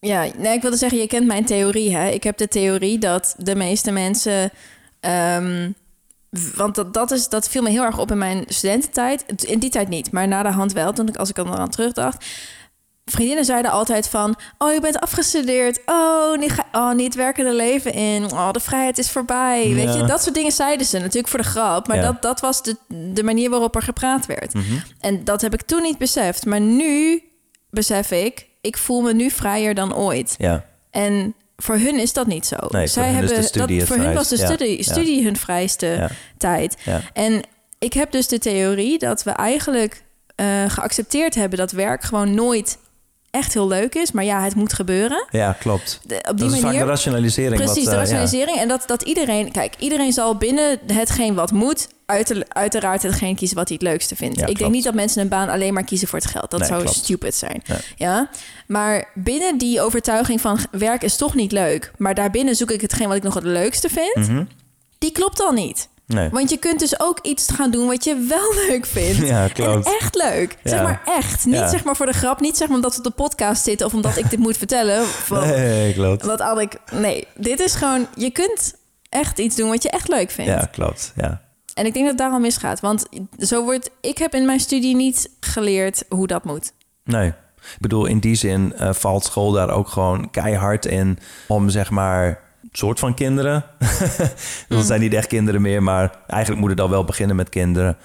Ja, 0.00 0.26
nee, 0.36 0.54
ik 0.54 0.62
wilde 0.62 0.76
zeggen, 0.76 0.98
je 0.98 1.06
kent 1.06 1.26
mijn 1.26 1.44
theorie. 1.44 1.96
Hè? 1.96 2.08
Ik 2.08 2.22
heb 2.22 2.36
de 2.36 2.48
theorie 2.48 2.98
dat 2.98 3.34
de 3.38 3.54
meeste 3.54 3.90
mensen. 3.90 4.50
ehm, 5.00 5.70
want 6.56 6.74
dat, 6.74 6.94
dat, 6.94 7.10
is, 7.10 7.28
dat 7.28 7.48
viel 7.48 7.62
me 7.62 7.70
heel 7.70 7.84
erg 7.84 7.98
op 7.98 8.10
in 8.10 8.18
mijn 8.18 8.44
studententijd. 8.46 9.42
In 9.42 9.58
die 9.58 9.70
tijd 9.70 9.88
niet, 9.88 10.12
maar 10.12 10.28
na 10.28 10.42
de 10.42 10.50
hand 10.50 10.72
wel. 10.72 10.92
Toen 10.92 11.08
ik, 11.08 11.16
als 11.16 11.28
ik 11.28 11.38
er 11.38 11.46
aan 11.46 11.70
terugdacht. 11.70 12.24
Vriendinnen 13.10 13.44
zeiden 13.44 13.70
altijd 13.70 14.08
van... 14.08 14.36
Oh, 14.58 14.72
je 14.72 14.80
bent 14.80 15.00
afgestudeerd. 15.00 15.80
Oh, 15.86 16.38
niet, 16.38 16.52
ga, 16.52 16.64
oh, 16.72 16.94
niet 16.94 17.14
werkende 17.14 17.54
leven 17.54 17.92
in. 17.92 18.24
Oh, 18.24 18.50
de 18.50 18.60
vrijheid 18.60 18.98
is 18.98 19.10
voorbij. 19.10 19.74
Weet 19.74 19.94
je, 19.94 20.04
dat 20.04 20.22
soort 20.22 20.34
dingen 20.34 20.52
zeiden 20.52 20.86
ze. 20.86 20.98
Natuurlijk 20.98 21.28
voor 21.28 21.38
de 21.38 21.48
grap. 21.48 21.88
Maar 21.88 21.96
Ja. 21.96 22.02
dat, 22.02 22.22
dat 22.22 22.40
was 22.40 22.62
de, 22.62 22.76
de 22.88 23.22
manier 23.22 23.50
waarop 23.50 23.76
er 23.76 23.82
gepraat 23.82 24.26
werd. 24.26 24.54
Mhm. 24.54 24.64
En 25.00 25.24
dat 25.24 25.40
heb 25.40 25.54
ik 25.54 25.62
toen 25.62 25.82
niet 25.82 25.98
beseft. 25.98 26.46
Maar 26.46 26.60
nu 26.60 27.22
besef 27.70 28.10
ik... 28.10 28.48
Ik 28.60 28.76
voel 28.76 29.00
me 29.00 29.12
nu 29.14 29.30
vrijer 29.30 29.74
dan 29.74 29.94
ooit. 29.94 30.34
Ja, 30.38 30.64
En 30.90 31.34
voor 31.56 31.76
hun 31.76 31.98
is 31.98 32.12
dat 32.12 32.26
niet 32.26 32.46
zo. 32.46 32.56
Nee, 32.68 32.88
voor 32.88 33.02
is 33.04 33.30
de 33.30 33.42
studie 33.42 33.78
dat, 33.78 33.88
voor 33.88 33.96
hun 33.96 34.14
was 34.14 34.28
de 34.28 34.36
studie, 34.36 34.76
ja. 34.76 34.82
studie 34.82 35.24
hun 35.24 35.36
vrijste 35.36 36.10
tijd. 36.38 36.76
Ja. 36.84 37.00
En 37.12 37.42
ik 37.78 37.92
heb 37.92 38.10
dus 38.10 38.28
de 38.28 38.38
theorie 38.38 38.98
dat 38.98 39.22
we 39.22 39.30
eigenlijk 39.30 40.02
eh, 40.34 40.64
geaccepteerd 40.68 41.34
hebben 41.34 41.58
dat 41.58 41.72
werk 41.72 42.02
gewoon 42.02 42.34
nooit 42.34 42.78
echt 43.30 43.54
heel 43.54 43.68
leuk 43.68 43.94
is. 43.94 44.12
Maar 44.12 44.24
ja, 44.24 44.42
het 44.42 44.54
moet 44.54 44.72
gebeuren. 44.72 45.26
Ja, 45.30 45.52
klopt. 45.60 46.00
De- 46.06 46.14
op 46.16 46.22
Dat 46.24 46.36
die 46.38 46.46
is 46.46 46.52
vaak 46.52 46.62
manier. 46.62 46.80
de 46.80 46.86
rationalisering. 46.86 47.62
Precies, 47.62 47.74
wat, 47.74 47.84
de 47.84 47.90
eh, 47.90 47.96
ja. 47.96 47.98
rationalisering. 48.00 48.56
En 48.58 48.68
dat, 48.68 48.82
dat 48.86 49.02
iedereen, 49.02 49.52
kijk, 49.52 49.74
iedereen 49.78 50.12
zal 50.12 50.36
binnen 50.36 50.78
hetgeen 50.86 51.34
wat 51.34 51.50
moet, 51.52 51.88
uiter- 52.06 52.44
uiteraard 52.48 53.02
hetgeen 53.02 53.36
kiezen 53.36 53.56
wat 53.56 53.68
hij 53.68 53.78
het 53.80 53.88
leukste 53.88 54.16
vindt. 54.16 54.38
Ja, 54.38 54.46
ik 54.46 54.58
denk 54.58 54.70
niet 54.72 54.84
dat 54.84 54.94
mensen 54.94 55.22
een 55.22 55.28
baan 55.28 55.48
alleen 55.48 55.74
maar 55.74 55.84
kiezen 55.84 56.08
voor 56.08 56.18
het 56.18 56.28
geld. 56.30 56.50
Dat 56.50 56.60
Nee, 56.60 56.68
zou 56.68 56.82
klopt. 56.82 56.96
stupid 56.96 57.34
zijn. 57.34 57.62
Ja? 57.96 58.30
Maar 58.66 59.08
binnen 59.14 59.58
die 59.58 59.80
overtuiging 59.80 60.40
van 60.40 60.58
werk 60.70 61.02
is 61.02 61.16
toch 61.16 61.34
niet 61.34 61.52
leuk, 61.52 61.92
maar 61.98 62.14
daarbinnen 62.14 62.56
zoek 62.56 62.70
ik 62.70 62.80
hetgeen 62.80 63.08
wat 63.08 63.16
ik 63.16 63.22
nog 63.22 63.34
het 63.34 63.44
leukste 63.44 63.88
vind, 63.88 64.28
Mhm. 64.28 64.44
die 64.98 65.12
klopt 65.12 65.36
dan 65.38 65.54
niet. 65.54 65.88
Nee. 66.14 66.28
Want 66.30 66.50
je 66.50 66.56
kunt 66.56 66.78
dus 66.78 67.00
ook 67.00 67.18
iets 67.22 67.50
gaan 67.52 67.70
doen 67.70 67.86
wat 67.86 68.04
je 68.04 68.26
wel 68.28 68.54
leuk 68.68 68.86
vindt. 68.86 69.16
Ja, 69.26 69.48
klopt. 69.48 69.86
En 69.86 69.92
echt 70.00 70.14
leuk. 70.14 70.56
Zeg 70.64 70.82
maar 70.82 71.02
echt. 71.04 71.44
Niet 71.44 71.54
Ja. 71.54 71.68
zeg 71.68 71.84
maar 71.84 71.96
voor 71.96 72.06
de 72.06 72.12
grap. 72.12 72.40
Niet 72.40 72.56
zeg 72.56 72.66
maar 72.68 72.76
omdat 72.76 72.92
we 72.92 72.98
op 72.98 73.04
de 73.04 73.10
podcast 73.10 73.62
zitten 73.64 73.86
of 73.86 73.94
omdat 73.94 74.16
ik 74.16 74.30
dit 74.30 74.38
moet 74.38 74.56
vertellen. 74.56 75.06
Van, 75.30 75.46
Nee, 75.46 75.92
klopt. 75.94 76.24
wat 76.24 76.40
Anneke... 76.40 76.78
Nee, 76.92 77.26
dit 77.34 77.60
is 77.60 77.74
gewoon... 77.74 78.06
Je 78.14 78.30
kunt 78.30 78.74
echt 79.08 79.38
iets 79.38 79.56
doen 79.56 79.68
wat 79.68 79.82
je 79.82 79.90
echt 79.90 80.08
leuk 80.08 80.30
vindt. 80.30 80.50
Ja, 80.50 80.68
klopt. 80.72 81.12
Ja. 81.16 81.40
En 81.74 81.86
ik 81.86 81.92
denk 81.92 82.04
dat 82.04 82.14
het 82.14 82.18
daarom 82.18 82.40
misgaat. 82.40 82.80
Want 82.80 83.06
zo 83.38 83.64
wordt... 83.64 83.90
Ik 84.00 84.18
heb 84.18 84.34
in 84.34 84.46
mijn 84.46 84.60
studie 84.60 84.96
niet 84.96 85.30
geleerd 85.40 86.04
hoe 86.08 86.26
dat 86.26 86.44
moet. 86.44 86.72
Nee. 87.04 87.28
Ik 87.60 87.76
bedoel, 87.80 88.06
in 88.06 88.18
die 88.18 88.34
zin 88.34 88.72
eh, 88.76 88.92
valt 88.92 89.24
school 89.24 89.52
daar 89.52 89.70
ook 89.70 89.88
gewoon 89.88 90.30
keihard 90.30 90.86
in 90.86 91.18
om 91.48 91.68
zeg 91.70 91.90
maar 91.90 92.40
soort 92.72 92.98
van 92.98 93.14
kinderen. 93.14 93.64
dat 94.68 94.86
zijn 94.86 95.00
niet 95.00 95.14
echt 95.14 95.26
kinderen 95.26 95.62
meer, 95.62 95.82
maar 95.82 96.10
eigenlijk 96.26 96.60
moet 96.60 96.70
het 96.70 96.80
al 96.80 96.90
wel 96.90 97.04
beginnen 97.04 97.36
met 97.36 97.48
kinderen. 97.48 97.96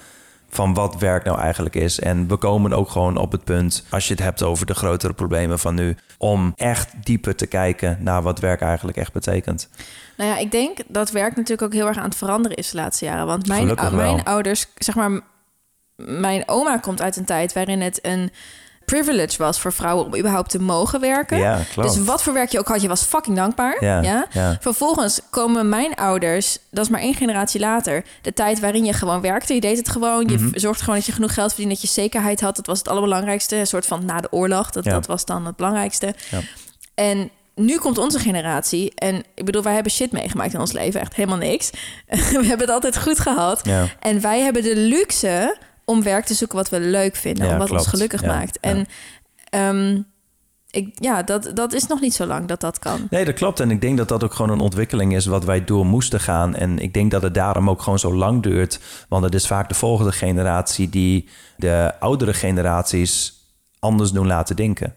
Van 0.48 0.74
wat 0.74 0.98
werk 0.98 1.24
nou 1.24 1.38
eigenlijk 1.38 1.74
is. 1.74 2.00
En 2.00 2.28
we 2.28 2.36
komen 2.36 2.72
ook 2.72 2.90
gewoon 2.90 3.16
op 3.16 3.32
het 3.32 3.44
punt, 3.44 3.86
als 3.90 4.08
je 4.08 4.14
het 4.14 4.22
hebt 4.22 4.42
over 4.42 4.66
de 4.66 4.74
grotere 4.74 5.12
problemen 5.12 5.58
van 5.58 5.74
nu, 5.74 5.96
om 6.18 6.52
echt 6.56 6.88
dieper 7.04 7.36
te 7.36 7.46
kijken 7.46 7.98
naar 8.00 8.22
wat 8.22 8.38
werk 8.38 8.60
eigenlijk 8.60 8.96
echt 8.96 9.12
betekent. 9.12 9.68
Nou 10.16 10.30
ja, 10.30 10.38
ik 10.38 10.50
denk 10.50 10.78
dat 10.88 11.10
werk 11.10 11.36
natuurlijk 11.36 11.62
ook 11.62 11.72
heel 11.72 11.86
erg 11.86 11.96
aan 11.96 12.04
het 12.04 12.16
veranderen 12.16 12.56
is 12.56 12.70
de 12.70 12.76
laatste 12.76 13.04
jaren. 13.04 13.26
Want 13.26 13.46
mijn, 13.46 13.74
mijn 13.92 14.24
ouders, 14.24 14.66
zeg 14.74 14.94
maar, 14.94 15.20
mijn 15.96 16.42
oma 16.46 16.78
komt 16.78 17.02
uit 17.02 17.16
een 17.16 17.24
tijd 17.24 17.52
waarin 17.52 17.80
het 17.80 17.98
een 18.02 18.30
privilege 18.86 19.38
was 19.38 19.60
voor 19.60 19.72
vrouwen 19.72 20.04
om 20.06 20.16
überhaupt 20.16 20.50
te 20.50 20.58
mogen 20.60 21.00
werken. 21.00 21.38
Ja, 21.38 21.60
klopt. 21.72 21.94
Dus 21.94 22.04
wat 22.04 22.22
voor 22.22 22.32
werk 22.32 22.50
je 22.50 22.58
ook 22.58 22.68
had, 22.68 22.82
je 22.82 22.88
was 22.88 23.02
fucking 23.02 23.36
dankbaar. 23.36 23.76
Ja, 23.84 24.02
Ja, 24.02 24.26
ja. 24.30 24.56
Vervolgens 24.60 25.20
komen 25.30 25.68
mijn 25.68 25.94
ouders, 25.94 26.58
dat 26.70 26.84
is 26.84 26.90
maar 26.90 27.00
één 27.00 27.14
generatie 27.14 27.60
later, 27.60 28.04
de 28.22 28.32
tijd 28.32 28.60
waarin 28.60 28.84
je 28.84 28.92
gewoon 28.92 29.20
werkte. 29.20 29.54
Je 29.54 29.60
deed 29.60 29.76
het 29.76 29.88
gewoon. 29.88 30.28
Je 30.28 30.36
Mhm. 30.38 30.48
zorgde 30.58 30.80
gewoon 30.84 30.98
dat 30.98 31.06
je 31.06 31.12
genoeg 31.12 31.34
geld 31.34 31.48
verdiende, 31.48 31.74
dat 31.74 31.82
je 31.82 31.88
zekerheid 32.00 32.40
had. 32.40 32.56
Dat 32.56 32.66
was 32.66 32.78
het 32.78 32.88
allerbelangrijkste. 32.88 33.56
Een 33.56 33.66
soort 33.66 33.86
van 33.86 34.04
na 34.04 34.20
de 34.20 34.32
oorlog. 34.32 34.70
Dat, 34.70 34.84
dat 34.84 35.06
was 35.06 35.24
dan 35.24 35.46
het 35.46 35.56
belangrijkste. 35.56 36.14
Ja. 36.30 36.38
En 36.94 37.30
nu 37.54 37.78
komt 37.78 37.98
onze 37.98 38.18
generatie. 38.18 38.92
En 38.94 39.22
ik 39.34 39.44
bedoel, 39.44 39.62
wij 39.62 39.74
hebben 39.74 39.92
shit 39.92 40.12
meegemaakt 40.12 40.54
in 40.54 40.60
ons 40.60 40.72
leven. 40.72 41.00
Echt 41.00 41.14
helemaal 41.14 41.38
niks. 41.38 41.70
We 42.08 42.14
hebben 42.46 42.58
het 42.58 42.70
altijd 42.70 42.98
goed 42.98 43.18
gehad. 43.20 43.60
Ja. 43.62 43.84
En 44.00 44.20
wij 44.20 44.40
hebben 44.40 44.62
de 44.62 44.76
luxe 44.76 45.56
om 45.86 46.02
werk 46.02 46.24
te 46.24 46.34
zoeken 46.34 46.56
wat 46.56 46.68
we 46.68 46.80
leuk 46.80 47.16
vinden. 47.16 47.46
Ja, 47.46 47.52
of 47.52 47.58
wat 47.58 47.66
klopt. 47.66 47.82
ons 47.82 47.90
gelukkig 47.90 48.20
Ja, 48.20 48.26
maakt. 48.26 48.60
En 48.60 48.86
ehm, 49.50 50.00
ik, 50.70 50.94
ja, 50.94 51.22
dat, 51.22 51.50
dat 51.54 51.72
is 51.72 51.86
nog 51.86 52.00
niet 52.00 52.14
zo 52.14 52.26
lang 52.26 52.48
dat 52.48 52.60
dat 52.60 52.78
kan. 52.78 53.06
Nee, 53.10 53.24
dat 53.24 53.34
klopt. 53.34 53.60
En 53.60 53.70
ik 53.70 53.80
denk 53.80 53.96
dat 53.96 54.08
dat 54.08 54.24
ook 54.24 54.34
gewoon 54.34 54.50
een 54.50 54.60
ontwikkeling 54.60 55.14
is 55.14 55.26
wat 55.26 55.44
wij 55.44 55.64
door 55.64 55.86
moesten 55.86 56.20
gaan. 56.20 56.54
En 56.54 56.78
ik 56.78 56.94
denk 56.94 57.10
dat 57.10 57.22
het 57.22 57.34
daarom 57.34 57.70
ook 57.70 57.82
gewoon 57.82 57.98
zo 57.98 58.14
lang 58.14 58.42
duurt. 58.42 58.80
Want 59.08 59.24
het 59.24 59.34
is 59.34 59.46
vaak 59.46 59.68
de 59.68 59.74
volgende 59.74 60.12
generatie 60.12 60.88
die 60.88 61.28
de 61.56 61.92
oudere 62.00 62.34
generaties 62.34 63.34
anders 63.78 64.10
doen 64.10 64.26
laten 64.26 64.56
denken. 64.56 64.94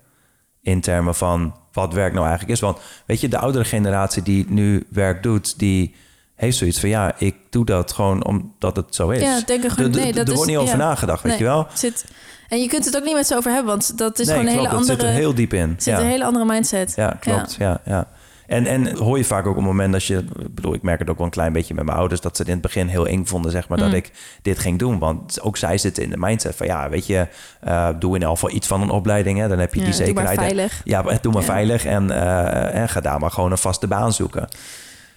In 0.61 0.81
termen 0.81 1.15
van 1.15 1.55
wat 1.71 1.93
werk 1.93 2.13
nou 2.13 2.25
eigenlijk 2.25 2.55
is. 2.55 2.59
Want 2.59 2.79
weet 3.05 3.21
je, 3.21 3.27
de 3.27 3.37
oudere 3.37 3.65
generatie 3.65 4.23
die 4.23 4.45
nu 4.49 4.85
werk 4.89 5.23
doet, 5.23 5.59
die 5.59 5.95
heeft 6.39 6.57
zoiets 6.57 6.79
van 6.79 6.89
ja, 6.89 7.13
ik 7.17 7.35
doe 7.49 7.65
dat 7.65 7.91
gewoon 7.91 8.25
omdat 8.25 8.75
het 8.75 8.95
zo 8.95 9.09
is. 9.09 9.21
Ja, 9.21 9.39
denk 9.45 9.63
er 9.63 9.71
gewoon- 9.71 9.91
nee, 9.91 10.13
dat 10.13 10.21
er 10.25 10.27
is- 10.27 10.33
wordt 10.33 10.49
niet 10.49 10.59
over 10.59 10.77
nagedacht, 10.77 11.23
weet 11.23 11.37
je 11.37 11.43
wel? 11.43 11.67
Zit, 11.73 12.05
en 12.49 12.61
je 12.61 12.67
kunt 12.67 12.85
het 12.85 12.97
ook 12.97 13.03
niet 13.03 13.13
met 13.15 13.27
ze 13.27 13.35
over 13.35 13.51
hebben, 13.51 13.69
want 13.71 13.97
dat 13.97 14.19
is 14.19 14.27
gewoon 14.27 14.45
een 14.45 14.51
hele 14.51 14.67
andere. 14.67 14.83
zit 14.85 15.01
er 15.03 15.09
heel 15.09 15.33
diep 15.35 15.53
in. 15.53 15.75
zit 15.77 15.97
een 15.97 16.05
hele 16.05 16.23
andere 16.23 16.45
mindset. 16.45 16.93
Ja, 16.95 17.17
klopt. 17.19 17.55
Ja. 17.59 17.81
Ja, 17.85 18.07
En, 18.47 18.65
en 18.65 18.97
hoor 18.97 19.17
je 19.17 19.23
vaak 19.25 19.43
ook 19.45 19.49
op 19.49 19.55
het 19.55 19.65
moment 19.65 19.91
dat 19.93 20.03
je... 20.03 20.17
Ik 20.17 20.55
bedoel, 20.55 20.73
ik 20.73 20.81
merk 20.81 20.99
het 20.99 21.09
ook 21.09 21.17
wel 21.17 21.25
een 21.25 21.31
klein 21.31 21.53
beetje 21.53 21.73
met 21.73 21.85
mijn 21.85 21.97
ouders... 21.97 22.21
dat 22.21 22.35
ze 22.35 22.41
het 22.41 22.51
in 22.51 22.57
het 22.57 22.63
begin 22.63 22.87
heel 22.87 23.07
eng 23.07 23.25
vonden, 23.25 23.51
zeg 23.51 23.67
maar, 23.67 23.77
Mm. 23.77 23.83
dat 23.83 23.93
ik 23.93 24.11
dit 24.41 24.59
ging 24.59 24.79
doen. 24.79 24.99
Want 24.99 25.41
ook 25.41 25.57
zij 25.57 25.77
zitten 25.77 26.03
in 26.03 26.09
de 26.09 26.17
mindset 26.17 26.55
van... 26.55 26.67
ja, 26.67 26.89
weet 26.89 27.05
je, 27.07 27.27
eh, 27.61 27.89
doe 27.99 28.15
in 28.15 28.21
elk 28.23 28.33
geval 28.33 28.51
iets 28.55 28.67
van 28.67 28.81
een 28.81 28.89
opleiding. 28.89 29.39
Hè, 29.39 29.47
dan 29.47 29.59
heb 29.59 29.73
je 29.73 29.79
die 29.83 29.89
doe 29.89 29.97
maar 29.97 30.07
zekerheid. 30.07 30.39
veilig. 30.39 30.81
Ja, 30.83 31.03
doe 31.21 31.33
maar 31.33 31.43
veilig 31.43 31.85
en, 31.85 32.11
eh, 32.11 32.75
en 32.81 32.89
ga 32.89 33.01
daar 33.01 33.19
maar 33.19 33.31
gewoon 33.31 33.51
een 33.51 33.57
vaste 33.57 33.87
baan 33.87 34.13
zoeken. 34.13 34.47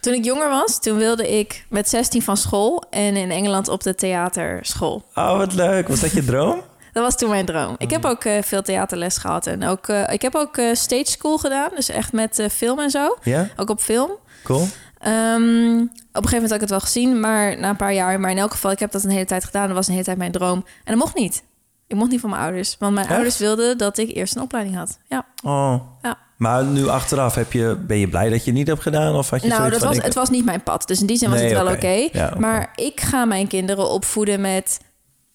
Toen 0.03 0.15
ik 0.15 0.25
jonger 0.25 0.49
was, 0.49 0.81
toen 0.81 0.97
wilde 0.99 1.39
ik 1.39 1.65
met 1.69 1.89
16 1.89 2.23
van 2.23 2.37
school 2.37 2.83
en 2.91 3.17
in 3.17 3.31
Engeland 3.31 3.69
op 3.69 3.83
de 3.83 3.95
theaterschool. 3.95 5.03
Oh, 5.15 5.37
wat 5.37 5.53
leuk. 5.55 5.89
Was 5.89 6.01
dat 6.01 6.13
je 6.13 6.25
droom? 6.25 6.61
Dat 6.93 7.03
was 7.05 7.17
toen 7.17 7.29
mijn 7.31 7.47
droom. 7.47 7.75
Ik 7.79 7.87
Oh. 7.87 7.93
heb 7.93 8.05
ook 8.05 8.25
eh, 8.25 8.43
veel 8.43 8.63
theaterles 8.63 9.17
gehad 9.17 9.47
en 9.47 9.65
ook, 9.65 9.89
eh, 9.89 10.13
ik 10.13 10.23
heb 10.23 10.35
ook 10.35 10.57
eh, 10.57 10.75
stage 10.75 11.07
school 11.11 11.39
gedaan, 11.39 11.69
dus 11.77 11.89
echt 11.89 12.13
met 12.13 12.47
film 12.53 12.79
en 12.79 12.91
zo. 12.91 13.17
Ja, 13.23 13.49
Ook 13.57 13.71
op 13.71 13.81
film. 13.81 14.11
cool. 14.45 14.67
Ehm, 14.99 15.79
op 15.81 15.89
een 16.13 16.29
gegeven 16.29 16.33
moment 16.33 16.43
had 16.51 16.55
ik 16.55 16.61
het 16.61 16.71
wel 16.71 16.81
gezien, 16.81 17.21
maar 17.21 17.59
na 17.59 17.69
een 17.69 17.77
paar 17.77 17.93
jaar. 17.95 18.21
Maar 18.21 18.31
in 18.31 18.39
elk 18.39 18.51
geval, 18.51 18.71
ik 18.71 18.79
heb 18.79 18.93
dat 18.93 19.05
een 19.05 19.11
hele 19.11 19.25
tijd 19.25 19.45
gedaan. 19.45 19.67
Dat 19.67 19.77
was 19.77 19.87
een 19.87 19.93
hele 19.93 20.05
tijd 20.05 20.19
mijn 20.19 20.33
droom. 20.33 20.65
En 20.85 20.85
dat 20.85 20.97
mocht 20.97 21.15
niet. 21.15 21.43
Ik 21.93 21.99
mocht 21.99 22.11
niet 22.11 22.21
van 22.21 22.31
mijn 22.31 22.43
ouders. 22.43 22.77
Want 22.79 22.95
mijn 22.95 23.07
Echt? 23.07 23.15
ouders 23.15 23.39
wilden 23.39 23.79
dat 23.79 23.99
ik 23.99 24.15
eerst 24.17 24.37
een 24.37 24.43
opleiding 24.43 24.77
had. 24.77 24.99
Ja. 25.09 25.27
Oh. 25.43 25.75
ja. 26.03 26.19
Maar 26.37 26.65
nu 26.65 26.89
achteraf, 26.89 27.35
heb 27.35 27.53
je, 27.53 27.77
ben 27.87 27.99
je 27.99 28.09
blij 28.09 28.29
dat 28.31 28.39
je 28.39 28.51
het 28.51 28.55
niet 28.59 28.67
hebt 28.67 28.83
gedaan? 28.83 29.15
Of 29.15 29.31
had 29.31 29.43
je 29.43 29.49
Nou, 29.49 29.71
dat 29.71 29.79
van, 29.79 29.89
was, 29.89 29.97
ik- 29.97 30.03
het 30.03 30.15
was 30.15 30.31
niet 30.31 30.45
mijn 30.45 30.63
pad. 30.63 30.87
Dus 30.87 31.01
in 31.01 31.07
die 31.07 31.17
zin 31.17 31.31
was 31.31 31.39
Nee, 31.39 31.49
het 31.49 31.59
wel 31.59 31.67
oké. 31.67 31.75
oké. 31.77 32.09
Ja, 32.19 32.27
oké. 32.29 32.39
Maar 32.39 32.73
ik 32.75 33.01
ga 33.01 33.25
mijn 33.25 33.47
kinderen 33.47 33.89
opvoeden 33.91 34.41
met 34.41 34.81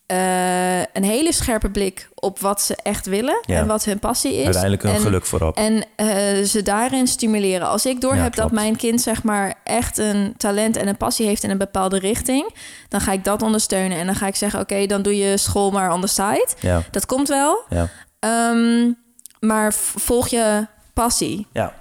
eh, 0.08 0.80
een 0.80 1.03
hele 1.03 1.34
scherpe 1.34 1.70
blik 1.70 2.10
op 2.16 2.39
wat 2.39 2.62
ze 2.62 2.76
echt 2.84 3.05
willen. 3.05 3.39
Ja. 3.41 3.55
En 3.60 3.68
wat 3.68 3.84
hun 3.84 3.99
passie 3.99 4.34
is. 4.36 4.43
Uiteindelijk 4.43 4.84
hun 4.84 4.93
En- 4.93 5.01
geluk 5.01 5.26
voorop. 5.26 5.58
En 5.58 5.84
eh, 5.95 6.08
ze 6.43 6.62
daarin 6.64 7.08
stimuleren. 7.08 7.68
Als 7.68 7.86
ik 7.86 8.01
doorheb 8.01 8.34
Ja, 8.36 8.41
dat 8.41 8.51
mijn 8.51 8.76
kind 8.76 9.01
zeg 9.01 9.24
maar 9.24 9.53
echt 9.64 9.97
een 9.97 10.34
talent 10.38 10.78
en 10.78 10.88
een 10.88 10.97
passie 10.97 11.26
heeft 11.26 11.43
in 11.43 11.49
een 11.49 11.58
bepaalde 11.58 11.99
richting, 11.99 12.53
dan 12.89 13.01
ga 13.01 13.12
ik 13.12 13.24
dat 13.24 13.41
ondersteunen. 13.41 13.97
En 13.97 14.05
dan 14.05 14.16
ga 14.16 14.28
ik 14.28 14.36
zeggen: 14.36 14.60
Oké, 14.60 14.86
dan 14.86 15.01
doe 15.01 15.18
je 15.18 15.38
school 15.38 15.72
maar 15.72 15.91
on 15.93 16.01
the 16.01 16.08
side. 16.08 16.47
Ja, 16.60 16.82
Dat 16.91 17.05
komt 17.05 17.28
wel. 17.28 17.64
ja. 17.70 17.89
Ehm, 18.20 18.91
maar 19.39 19.74
volg 19.74 20.28
je 20.28 20.68
passie. 20.93 21.47
Ja, 21.51 21.74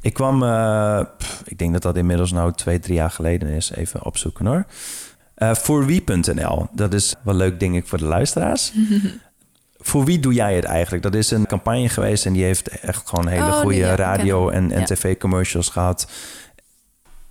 ik 0.00 0.12
kwam, 0.14 0.42
eh, 0.42 1.00
pff, 1.18 1.42
ik 1.44 1.58
denk 1.58 1.72
dat 1.72 1.82
dat 1.82 1.96
inmiddels 1.96 2.32
nou 2.32 2.52
twee, 2.52 2.78
drie 2.78 2.94
jaar 2.94 3.10
geleden 3.10 3.48
is. 3.48 3.70
Even 3.70 4.04
opzoeken 4.04 4.46
hoor. 4.46 4.64
Eh 5.34 5.54
voor 5.54 5.86
wie.nl, 5.86 6.66
dat 6.72 6.94
is 6.94 7.14
wel 7.24 7.34
leuk 7.34 7.60
denk 7.60 7.74
ik 7.74 7.86
voor 7.86 7.98
de 7.98 8.04
luisteraars. 8.04 8.72
voor 9.78 10.04
wie 10.04 10.18
doe 10.20 10.32
jij 10.32 10.54
het 10.56 10.64
eigenlijk? 10.64 11.02
Dat 11.02 11.14
is 11.14 11.30
een 11.30 11.46
campagne 11.46 11.88
geweest 11.88 12.26
en 12.26 12.32
die 12.32 12.44
heeft 12.44 12.68
echt 12.68 13.08
gewoon 13.08 13.26
hele 13.26 13.42
Oh, 13.44 13.50
nee, 13.52 13.60
goede 13.60 13.76
ja, 13.78 13.94
radio 13.94 14.48
en, 14.48 14.70
en 14.70 14.78
Ja. 14.80 14.84
tv-commercials 14.86 15.68
gehad. 15.68 16.10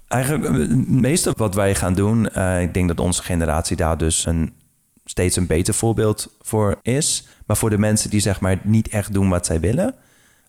Eigenlijk 0.07 0.45
eh, 0.45 0.51
het 0.53 0.89
meeste 0.89 1.33
wat 1.37 1.55
wij 1.55 1.75
gaan 1.75 1.93
doen, 1.93 2.29
eh, 2.29 2.61
ik 2.61 2.73
denk 2.73 2.87
dat 2.87 2.99
onze 2.99 3.23
generatie 3.23 3.75
daar 3.75 3.97
dus 3.97 4.25
een, 4.25 4.53
steeds 5.05 5.35
een 5.35 5.47
beter 5.47 5.73
voorbeeld 5.73 6.35
voor 6.41 6.79
is. 6.81 7.27
Maar 7.45 7.57
voor 7.57 7.69
de 7.69 7.77
mensen 7.77 8.09
die 8.09 8.19
zeg 8.19 8.39
maar 8.39 8.59
niet 8.63 8.87
echt 8.87 9.13
doen 9.13 9.29
wat 9.29 9.45
zij 9.45 9.59
willen, 9.59 9.95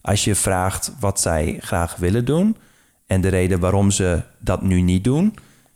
als 0.00 0.24
je 0.24 0.34
vraagt 0.34 0.92
wat 1.00 1.20
zij 1.20 1.56
graag 1.60 1.96
willen 1.96 2.24
doen 2.24 2.56
en 3.06 3.20
de 3.20 3.28
reden 3.28 3.60
waarom 3.60 3.90
ze 3.90 4.22
dat 4.38 4.62
nu 4.62 4.80
niet 4.80 5.04
doen, 5.04 5.34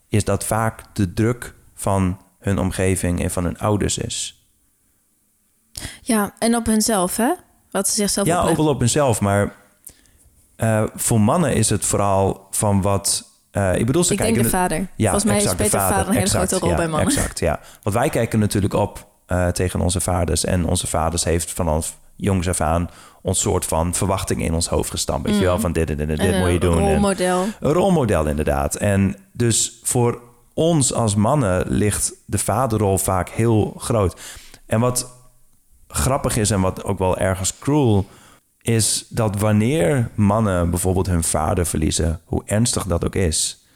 is 0.09 0.25
dat 0.25 0.45
vaak 0.45 0.83
de 0.93 1.13
druk 1.13 1.55
van 1.79 2.21
hun 2.39 2.59
omgeving 2.59 3.23
en 3.23 3.31
van 3.31 3.45
hun 3.45 3.59
ouders 3.59 3.99
is. 3.99 4.47
Ja, 6.03 6.35
en 6.39 6.57
op 6.57 6.67
hunzelf, 6.67 7.17
hè? 7.17 7.33
Wat 7.71 7.89
ze 7.89 7.95
zichzelf 7.95 8.27
Ja, 8.27 8.41
ook 8.43 8.57
wel 8.57 8.69
op 8.69 8.79
hunzelf, 8.79 9.21
maar 9.21 9.53
eh, 10.57 10.83
voor 10.95 11.21
mannen 11.21 11.55
is 11.55 11.71
het 11.71 11.85
vooral 11.85 12.47
van 12.51 12.83
wat. 12.83 13.27
eh, 13.51 13.75
ik 13.79 13.87
bedoel, 13.87 14.05
ze 14.05 14.13
Ik 14.13 14.19
denk 14.19 14.35
kijken. 14.35 14.51
de 14.51 14.57
vader. 14.57 14.79
Ja, 14.97 15.11
Volgens 15.11 15.25
mij 15.25 15.35
exact, 15.35 15.55
speelt 15.55 15.71
de 15.71 15.77
de 15.77 15.83
vader 15.83 15.99
een 16.07 16.13
hele 16.13 16.21
exact, 16.25 16.49
grote 16.49 16.59
rol 16.65 16.71
ja, 16.71 16.77
bij 16.77 16.89
mannen. 16.89 17.09
Exact, 17.09 17.39
ja. 17.39 17.61
Want 17.83 17.97
wij 17.97 18.09
kijken 18.09 18.39
natuurlijk 18.39 18.75
op 18.75 19.07
eh, 19.27 19.49
tegen 19.49 19.81
onze 19.81 20.01
vaders. 20.01 20.45
En 20.45 20.67
onze 20.67 20.87
vaders 20.87 21.25
heeft 21.25 21.53
vanaf 21.53 21.97
jongs 22.17 22.49
af 22.49 22.61
aan 22.61 22.91
ons 23.23 23.41
soort 23.41 23.65
van 23.65 23.95
verwachting 23.95 24.43
in 24.43 24.55
ons 24.55 24.69
hoofd 24.69 24.91
gestampt. 24.91 25.29
Weet 25.29 25.39
je 25.39 25.45
wel, 25.45 25.61
van 25.61 25.73
dit 25.73 25.91
en 25.91 25.97
dit 25.97 26.09
en 26.09 26.17
dit 26.17 26.39
moet 26.39 26.47
je 26.49 26.53
een 26.55 26.61
doen. 26.61 26.79
En- 26.79 26.93
rolmodel. 26.93 27.45
Een 27.61 27.73
rolmodel 27.73 28.27
inderdaad. 28.27 28.75
En 28.75 29.17
dus 29.33 29.81
voor 29.83 30.23
ons 30.59 30.93
als 30.93 31.15
mannen 31.15 31.65
ligt 31.69 32.13
de 32.27 32.39
vaderrol 32.39 32.99
vaak 32.99 33.29
heel 33.29 33.75
groot. 33.79 34.21
En 34.67 34.81
wat 34.81 35.11
grappig 35.89 36.37
is 36.37 36.51
en 36.51 36.61
wat 36.61 36.85
ook 36.85 36.99
wel 36.99 37.19
ergens 37.19 37.59
cruel 37.59 38.07
is 38.63 39.07
dat 39.09 39.39
wanneer 39.39 40.11
mannen 40.15 40.71
bijvoorbeeld 40.71 41.07
hun 41.07 41.25
vader 41.25 41.67
verliezen, 41.67 42.21
hoe 42.25 42.43
ernstig 42.45 42.85
dat 42.85 43.05
ook 43.05 43.15
is, 43.15 43.67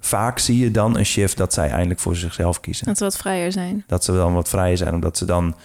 vaak 0.00 0.38
zie 0.38 0.58
je 0.58 0.70
dan 0.70 0.96
een 0.96 1.06
shift 1.06 1.36
dat 1.36 1.52
zij 1.52 1.70
eindelijk 1.70 2.00
voor 2.00 2.16
zichzelf 2.16 2.60
kiezen. 2.60 2.86
Dat 2.86 2.96
ze 2.96 3.04
wat 3.04 3.16
vrijer 3.16 3.52
zijn. 3.52 3.84
Dat 3.86 4.04
ze 4.04 4.12
dan 4.12 4.34
wat 4.34 4.48
vrijer 4.48 4.76
zijn, 4.76 4.94
omdat 4.94 5.16
ze 5.16 5.24
dan. 5.24 5.56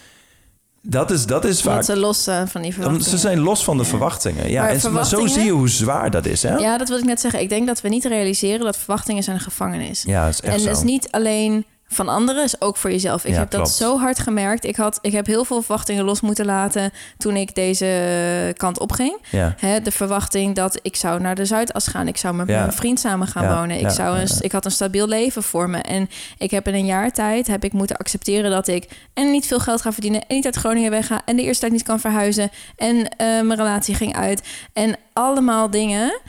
Dat 0.87 1.11
is, 1.11 1.25
dat 1.25 1.45
is 1.45 1.61
vaak. 1.61 1.75
Dat 1.75 1.85
ze 1.85 1.97
los 1.97 2.23
zijn 2.23 2.47
van 2.47 2.61
die 2.61 2.73
verwachtingen. 2.73 3.09
ze 3.09 3.17
zijn 3.17 3.39
los 3.39 3.63
van 3.63 3.77
de 3.77 3.83
Ja. 3.83 3.89
verwachtingen. 3.89 4.49
Ja, 4.49 4.61
Maar 4.61 4.71
en, 4.83 4.91
maar 4.91 5.05
zo 5.05 5.27
zie 5.27 5.43
je 5.43 5.51
hoe 5.51 5.69
zwaar 5.69 6.11
dat 6.11 6.25
is, 6.25 6.43
hè? 6.43 6.55
Ja, 6.57 6.77
dat 6.77 6.89
wil 6.89 6.97
ik 6.97 7.03
net 7.03 7.19
zeggen. 7.19 7.41
Ik 7.41 7.49
denk 7.49 7.67
dat 7.67 7.81
we 7.81 7.89
niet 7.89 8.05
realiseren 8.05 8.59
dat 8.65 8.77
verwachtingen 8.77 9.23
zijn 9.23 9.35
een 9.35 9.41
gevangenis. 9.41 10.03
Ja, 10.05 10.25
dat 10.25 10.33
is 10.33 10.41
echt 10.41 10.57
en 10.59 10.65
dat 10.65 10.77
is 10.77 10.83
niet 10.83 11.07
alleen 11.11 11.65
van 11.93 12.07
anderen, 12.07 12.43
is 12.43 12.61
ook 12.61 12.77
voor 12.77 12.91
jezelf. 12.91 13.23
Ik 13.25 13.31
Ja, 13.33 13.37
heb 13.39 13.51
dat 13.51 13.69
zo 13.71 13.99
hard 13.99 14.19
gemerkt. 14.19 14.65
Ik, 14.65 14.75
had, 14.75 14.99
ik 15.01 15.11
heb 15.11 15.25
heel 15.25 15.45
veel 15.45 15.61
verwachtingen 15.61 16.03
los 16.03 16.21
moeten 16.21 16.45
laten 16.45 16.91
toen 17.17 17.35
ik 17.35 17.55
deze 17.55 18.53
kant 18.57 18.79
opging. 18.79 19.17
Ja, 19.29 19.55
Hè, 19.57 19.81
de 19.81 19.91
verwachting 19.91 20.55
dat 20.55 20.79
ik 20.81 20.95
zou 20.95 21.21
naar 21.21 21.35
de 21.35 21.45
Zuidas 21.45 21.87
gaan. 21.87 22.07
Ik 22.07 22.17
zou 22.17 22.33
met 22.35 22.47
Ja. 22.47 22.59
mijn 22.59 22.73
vriend 22.73 22.99
samen 22.99 23.27
gaan 23.27 23.55
wonen. 23.55 23.79
Ik, 23.79 23.89
zou 23.89 24.17
een, 24.17 24.27
ik 24.39 24.51
had 24.51 24.65
een 24.65 24.71
stabiel 24.71 25.07
leven 25.07 25.43
voor 25.43 25.69
me. 25.69 25.77
En 25.77 26.09
ik 26.37 26.51
heb 26.51 26.67
in 26.67 26.73
een 26.73 26.85
jaar 26.85 27.11
tijd 27.11 27.47
heb 27.47 27.63
ik 27.63 27.73
moeten 27.73 27.97
accepteren 27.97 28.51
dat 28.51 28.67
ik 28.67 28.89
en 29.13 29.31
niet 29.31 29.45
veel 29.47 29.59
geld 29.59 29.81
ga 29.81 29.91
verdienen. 29.91 30.21
En 30.27 30.35
niet 30.35 30.45
uit 30.45 30.55
Groningen 30.55 30.91
wegga. 30.91 31.21
En 31.25 31.35
de 31.35 31.41
eerste 31.41 31.59
tijd 31.59 31.71
niet 31.71 31.83
kan 31.83 31.99
verhuizen. 31.99 32.49
En 32.75 33.09
eh, 33.09 33.17
mijn 33.17 33.55
relatie 33.55 33.95
ging 33.95 34.15
uit. 34.15 34.43
En 34.73 34.95
allemaal 35.13 35.69
dingen. 35.69 36.19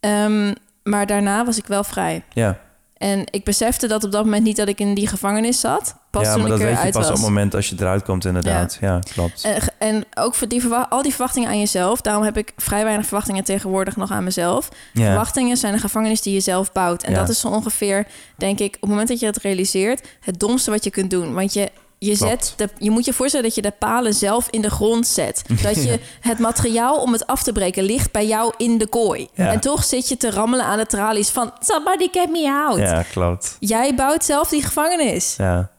Ehm, 0.00 0.52
maar 0.82 1.06
daarna 1.06 1.44
was 1.44 1.58
ik 1.58 1.66
wel 1.66 1.84
vrij. 1.84 2.22
ja. 2.32 2.64
En 2.96 3.24
ik 3.30 3.44
besefte 3.44 3.86
dat 3.86 4.04
op 4.04 4.12
dat 4.12 4.24
moment 4.24 4.44
niet 4.44 4.56
dat 4.56 4.68
ik 4.68 4.80
in 4.80 4.94
die 4.94 5.06
gevangenis 5.06 5.60
zat. 5.60 5.96
Pas 6.10 6.22
ja 6.22 6.32
toen 6.32 6.42
maar 6.42 6.52
ik 6.52 6.58
dat 6.58 6.68
weet 6.68 6.76
je 6.76 6.92
pas 6.92 6.94
was. 6.94 7.06
op 7.06 7.12
het 7.12 7.22
moment 7.22 7.54
als 7.54 7.68
je 7.68 7.76
eruit 7.78 8.02
komt, 8.02 8.24
inderdaad. 8.24 8.78
Ja, 8.80 8.98
klopt. 9.12 9.44
En, 9.44 9.62
en 9.78 10.04
ook 10.14 10.34
voor 10.34 10.48
die 10.48 10.74
al 10.74 11.02
die 11.02 11.10
verwachtingen 11.10 11.48
aan 11.48 11.58
jezelf. 11.58 12.00
Daarom 12.00 12.22
heb 12.22 12.36
ik 12.36 12.52
vrij 12.56 12.84
weinig 12.84 13.06
verwachtingen 13.06 13.44
tegenwoordig 13.44 13.96
nog 13.96 14.10
aan 14.10 14.24
mezelf. 14.24 14.68
ja. 14.92 15.04
Verwachtingen 15.04 15.56
zijn 15.56 15.72
een 15.72 15.80
gevangenis 15.80 16.22
die 16.22 16.34
je 16.34 16.40
zelf 16.40 16.72
bouwt. 16.72 17.02
En 17.02 17.14
dat 17.14 17.28
is 17.28 17.40
zo 17.40 17.48
ongeveer, 17.48 18.06
denk 18.36 18.58
ik, 18.58 18.74
op 18.74 18.80
het 18.80 18.90
moment 18.90 19.08
dat 19.08 19.20
je 19.20 19.26
het 19.26 19.36
realiseert, 19.36 20.08
het 20.20 20.40
domste 20.40 20.70
wat 20.70 20.84
je 20.84 20.90
kunt 20.90 21.10
doen. 21.10 21.34
Want 21.34 21.52
je, 21.52 21.70
je, 21.98 22.14
zet 22.14 22.52
de, 22.56 22.68
je 22.78 22.90
moet 22.90 23.04
je 23.04 23.12
voorstellen 23.12 23.46
dat 23.46 23.54
je 23.54 23.62
de 23.62 23.72
palen 23.78 24.14
zelf 24.14 24.48
in 24.50 24.62
de 24.62 24.70
grond 24.70 25.06
zet. 25.06 25.44
Dat 25.62 25.84
je 25.84 26.00
het 26.20 26.38
materiaal 26.38 27.00
om 27.00 27.12
het 27.12 27.26
af 27.26 27.42
te 27.42 27.52
breken 27.52 27.84
ligt 27.84 28.12
bij 28.12 28.26
jou 28.26 28.54
in 28.56 28.78
de 28.78 28.86
kooi. 28.86 29.28
Ja. 29.34 29.52
En 29.52 29.60
toch 29.60 29.84
zit 29.84 30.08
je 30.08 30.16
te 30.16 30.30
rammelen 30.30 30.64
aan 30.64 30.78
de 30.78 30.86
tralies 30.86 31.30
van 31.30 31.52
somebody 31.58 32.08
get 32.12 32.30
me 32.30 32.50
out. 32.50 32.78
ja, 32.78 33.02
klopt. 33.02 33.56
Jij 33.60 33.94
bouwt 33.94 34.24
zelf 34.24 34.48
die 34.48 34.62
gevangenis. 34.62 35.34
Ja. 35.36 35.70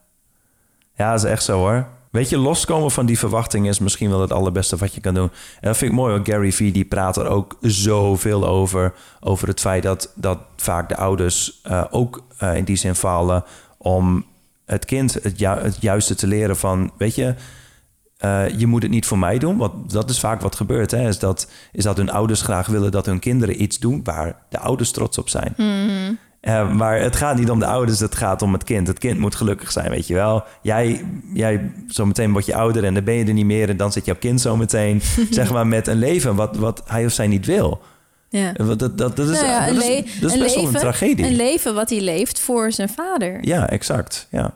ja, 0.95 1.11
dat 1.11 1.24
is 1.24 1.30
echt 1.30 1.43
zo 1.43 1.57
hoor. 1.57 1.88
Weet 2.11 2.30
je, 2.30 2.38
loskomen 2.38 2.91
van 2.91 3.05
die 3.05 3.20
verwachting 3.20 3.68
is 3.68 3.80
misschien 3.80 4.09
wel 4.09 4.22
het 4.22 4.32
allerbeste 4.32 4.78
wat 4.78 4.93
je 4.93 5.01
kan 5.01 5.13
doen. 5.13 5.32
En 5.59 5.68
dat 5.68 5.78
vind 5.78 5.91
ik 5.91 5.97
mooi, 5.97 6.13
want 6.13 6.28
Gary 6.28 6.51
Vee 6.51 6.72
die 6.72 6.86
praat 6.86 7.18
er 7.18 7.28
ook 7.28 7.57
zoveel 7.61 8.47
over. 8.47 8.93
Over 9.20 9.47
het 9.47 9.59
feit 9.59 9.84
dat, 9.84 10.11
dat 10.15 10.39
vaak 10.55 10.89
de 10.89 10.97
ouders 10.97 11.59
eh, 11.63 11.84
ook 11.89 12.24
eh, 12.38 12.55
in 12.55 12.63
die 12.63 12.76
zin 12.76 12.95
falen 12.95 13.43
om 13.78 14.26
het 14.68 14.86
kind 14.86 15.13
het, 15.13 15.39
ju- 15.39 15.61
het 15.61 15.78
juiste 15.82 16.15
te 16.15 16.28
leren 16.28 16.57
van, 16.57 16.91
weet 16.97 17.15
je, 17.15 17.34
eh, 18.18 18.43
je 18.57 18.68
moet 18.68 18.82
het 18.82 18.91
niet 18.91 19.05
voor 19.05 19.20
mij 19.20 19.38
doen. 19.38 19.57
Want 19.57 19.91
dat 19.91 20.09
is 20.09 20.20
vaak 20.20 20.41
wat 20.41 20.55
gebeurt. 20.55 20.91
Hè? 20.91 21.07
Is, 21.07 21.20
dat, 21.20 21.51
is 21.72 21.84
dat 21.84 21.97
hun 21.97 22.09
ouders 22.11 22.41
graag 22.41 22.68
willen 22.68 22.91
dat 22.91 23.05
hun 23.05 23.20
kinderen 23.20 23.61
iets 23.61 23.80
doen 23.80 23.99
waar 24.03 24.36
de 24.49 24.59
ouders 24.59 24.91
trots 24.91 25.18
op 25.18 25.30
zijn. 25.30 25.53
Eh, 26.41 26.72
maar 26.72 26.99
het 26.99 27.15
gaat 27.15 27.38
niet 27.38 27.49
om 27.49 27.59
de 27.59 27.65
ouders, 27.65 27.99
het 27.99 28.15
gaat 28.15 28.41
om 28.41 28.53
het 28.53 28.63
kind. 28.63 28.88
Het 28.88 28.99
kind 28.99 29.20
moet 29.20 29.36
gelukkig 29.36 29.72
zijn, 29.72 29.89
weet 29.89 30.07
je 30.07 30.13
wel. 30.13 30.43
Jij, 30.61 31.05
jij 31.34 31.72
zometeen 31.88 32.32
word 32.32 32.45
je 32.45 32.55
ouder 32.55 32.84
en 32.84 32.93
dan 32.93 33.03
ben 33.03 33.13
je 33.13 33.26
er 33.26 33.34
niet 33.34 33.45
meer... 33.45 33.70
en 33.70 33.78
dan 33.78 33.91
zit 33.91 34.05
jouw 34.05 34.15
kind 34.20 34.41
zometeen, 34.41 35.01
zeg 35.30 35.51
maar, 35.51 35.68
met 35.68 35.88
een 35.88 35.97
leven... 35.99 36.36
wat, 36.36 36.55
wat 36.57 36.84
hij 36.86 37.05
of 37.05 37.11
zij 37.11 37.28
niet 37.28 37.45
wil. 37.45 37.82
Ja. 38.30 38.53
Eh, 38.53 38.67
Dat, 38.67 38.80
dat, 38.80 38.97
dat 38.97 39.19
is, 39.19 39.25
Nou 39.41 39.45
ja, 39.47 39.65
dat 39.65 39.84
is, 39.84 40.19
dat 40.19 40.32
is 40.32 40.38
best 40.38 40.55
wel 40.55 40.63
leven, 40.63 40.63
een 40.75 40.82
tragedie. 40.82 41.25
Een 41.25 41.36
leven 41.36 41.73
wat 41.75 41.89
hij 41.89 42.01
leeft 42.01 42.39
voor 42.39 42.71
zijn 42.71 42.89
vader. 42.89 43.38
ja, 43.41 43.69
exact. 43.69 44.28
Ja, 44.32 44.53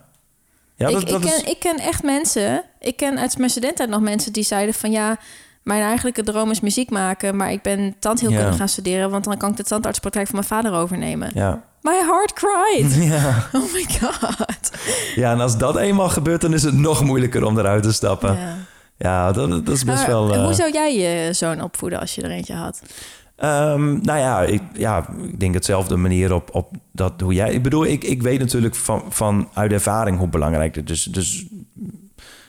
ja 0.75 0.87
ik, 0.87 0.93
dat, 0.93 1.07
dat 1.07 1.23
ik, 1.23 1.27
ken, 1.29 1.37
is... 1.45 1.51
ik 1.51 1.59
ken 1.59 1.77
echt 1.77 2.03
mensen. 2.03 2.63
Ik 2.79 2.97
ken 2.97 3.19
uit 3.19 3.37
mijn 3.37 3.49
studententijd 3.49 3.89
nog 3.89 4.01
mensen 4.01 4.33
die 4.33 4.43
zeiden 4.43 4.73
van 4.73 4.91
ja. 4.91 5.17
Mijn 5.63 5.81
eigenlijke 5.83 6.23
droom 6.23 6.51
is 6.51 6.59
muziek 6.59 6.89
maken, 6.89 7.35
maar 7.35 7.51
ik 7.51 7.61
ben 7.61 7.95
tandheelkunde 7.99 8.45
Ja. 8.45 8.51
gaan 8.51 8.69
studeren, 8.69 9.09
want 9.09 9.23
dan 9.23 9.37
kan 9.37 9.49
ik 9.51 9.57
de 9.57 9.63
tandartspraktijk 9.63 10.25
van 10.27 10.35
mijn 10.35 10.47
vader 10.47 10.73
overnemen. 10.73 11.31
Ja. 11.33 11.63
My 11.81 11.93
heart 11.93 12.33
cried. 12.33 12.93
Ja. 13.13 13.47
Oh 13.59 13.73
my 13.73 13.85
god. 13.99 14.71
ja, 15.15 15.31
en 15.31 15.39
als 15.39 15.57
dat 15.57 15.77
eenmaal 15.77 16.09
gebeurt, 16.09 16.41
dan 16.41 16.53
is 16.53 16.63
het 16.63 16.73
nog 16.73 17.03
moeilijker 17.03 17.43
om 17.45 17.59
eruit 17.59 17.83
te 17.83 17.93
stappen. 17.93 18.37
Ja, 18.37 18.55
Ja. 18.97 19.31
dat, 19.31 19.49
dat 19.65 19.75
is 19.75 19.83
best 19.83 19.97
Maar 19.97 20.07
wel... 20.07 20.33
eh, 20.33 20.43
Hoe 20.43 20.53
zou 20.53 20.71
jij 20.71 20.95
je 20.97 21.33
zoon 21.33 21.61
opvoeden 21.61 21.99
als 21.99 22.15
je 22.15 22.21
er 22.21 22.31
eentje 22.31 22.53
had? 22.53 22.81
Ehm, 23.41 24.01
nou 24.01 24.19
ja 24.19 24.41
ik, 24.41 24.61
ja, 24.73 25.07
ik 25.23 25.39
denk 25.39 25.53
hetzelfde 25.53 25.95
manier 25.95 26.33
op, 26.33 26.55
op 26.55 26.69
dat 26.91 27.21
hoe 27.21 27.33
jij. 27.33 27.53
Ik 27.53 27.63
bedoel, 27.63 27.85
ik, 27.85 28.03
ik 28.03 28.21
weet 28.21 28.39
natuurlijk 28.39 28.75
van, 28.75 29.03
van 29.09 29.49
uit 29.53 29.71
ervaring 29.71 30.17
hoe 30.17 30.27
belangrijk 30.27 30.75
het 30.75 30.89
is. 30.89 31.03
Dus 31.03 31.45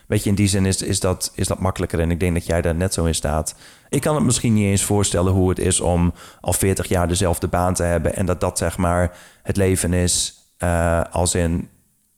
weet 0.07 0.22
je, 0.22 0.28
in 0.28 0.34
die 0.34 0.49
zin 0.49 0.66
is, 0.66 0.82
is, 0.82 1.01
dat, 1.01 1.32
is 1.34 1.47
dat 1.47 1.59
makkelijker. 1.59 2.01
En 2.01 2.11
ik 2.11 2.20
denk 2.20 2.34
dat 2.34 2.47
jij 2.47 2.62
daar 2.62 2.74
net 2.74 2.95
zo 2.95 3.05
in 3.05 3.14
staat. 3.14 3.55
Ik 3.88 4.01
kan 4.01 4.14
het 4.14 4.24
misschien 4.24 4.55
niet 4.55 4.64
eens 4.66 4.82
voorstellen 4.84 5.32
hoe 5.32 5.49
het 5.49 5.59
is 5.59 5.80
om 5.80 6.12
al 6.40 6.53
40 6.53 6.88
jaar 6.88 7.09
dezelfde 7.09 7.49
baan 7.49 7.74
te 7.74 7.82
hebben. 7.82 8.16
En 8.16 8.26
dat 8.26 8.40
dat 8.40 8.59
zeg 8.59 8.76
maar 8.78 9.16
het 9.43 9.57
leven 9.57 9.93
is. 9.93 10.34
eh, 10.59 11.01
als 11.11 11.34
in 11.34 11.68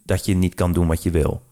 dat 0.04 0.24
je 0.26 0.34
niet 0.34 0.54
kan 0.54 0.72
doen 0.72 0.86
wat 0.86 1.02
je 1.02 1.10
wil. 1.10 1.42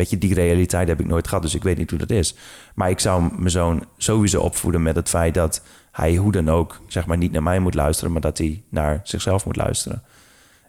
Weet 0.00 0.10
je, 0.10 0.18
die 0.18 0.34
realiteit 0.34 0.88
heb 0.88 1.00
ik 1.00 1.06
nooit 1.06 1.28
gehad, 1.28 1.42
dus 1.42 1.54
ik 1.54 1.62
weet 1.62 1.78
niet 1.78 1.90
hoe 1.90 1.98
dat 1.98 2.10
is. 2.10 2.34
Maar 2.74 2.90
ik 2.90 3.00
zou 3.00 3.22
mijn 3.36 3.50
zoon 3.50 3.84
sowieso 3.96 4.40
opvoeden 4.40 4.82
met 4.82 4.96
het 4.96 5.08
feit 5.08 5.34
dat 5.34 5.62
hij 5.92 6.16
hoe 6.16 6.32
dan 6.32 6.48
ook, 6.48 6.80
zeg 6.86 7.06
maar, 7.06 7.16
niet 7.16 7.32
naar 7.32 7.42
mij 7.42 7.58
moet 7.58 7.74
luisteren, 7.74 8.12
maar 8.12 8.20
dat 8.20 8.38
hij 8.38 8.62
naar 8.68 9.00
zichzelf 9.02 9.44
moet 9.44 9.56
luisteren. 9.56 10.02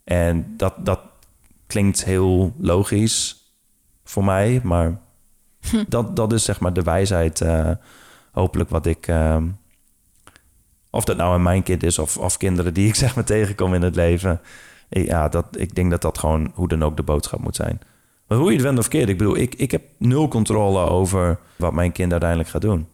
En 0.04 0.54
dat, 0.58 0.74
dat 0.86 1.00
klinkt 1.68 2.04
heel 2.04 2.54
logisch 2.58 3.52
voor 4.04 4.24
mij, 4.24 4.62
maar 4.64 5.00
dat, 5.88 6.16
dat 6.16 6.34
is 6.34 6.44
zeg 6.44 6.60
maar 6.60 6.74
de 6.74 6.84
wijsheid, 6.84 7.42
eh, 7.42 7.72
hopelijk 8.32 8.70
wat 8.70 8.86
ik. 8.86 9.08
eh, 9.08 9.38
of 10.90 11.04
dat 11.04 11.18
nou 11.18 11.36
een 11.36 11.44
mijn 11.44 11.64
kind 11.64 11.84
is 11.84 12.00
of, 12.00 12.18
of 12.18 12.38
kinderen 12.38 12.74
die 12.74 12.88
ik 12.88 12.96
zeg 13.04 13.16
maar 13.16 13.24
tegenkom 13.26 13.74
in 13.74 13.82
het 13.82 13.96
leven. 13.96 14.42
Ja, 14.90 15.30
dat, 15.30 15.46
ik 15.52 15.76
denk 15.76 15.92
dat 15.92 16.02
dat 16.02 16.18
gewoon 16.18 16.52
hoe 16.54 16.68
dan 16.68 16.84
ook 16.84 16.98
de 16.98 17.04
boodschap 17.04 17.40
moet 17.40 17.56
zijn. 17.56 17.80
Maar 18.32 18.40
hoe 18.40 18.50
je 18.50 18.56
het 18.56 18.66
went 18.66 18.80
of 18.80 18.88
keert, 18.88 19.10
ik 19.10 19.18
bedoel, 19.18 19.38
ik, 19.38 19.56
ik 19.56 19.72
heb 19.72 19.82
nul 19.98 20.28
controle 20.28 20.80
over 20.80 21.40
wat 21.56 21.74
mijn 21.74 21.92
kind 21.92 22.12
uiteindelijk 22.12 22.50
gaat 22.50 22.62
doen. 22.62 22.88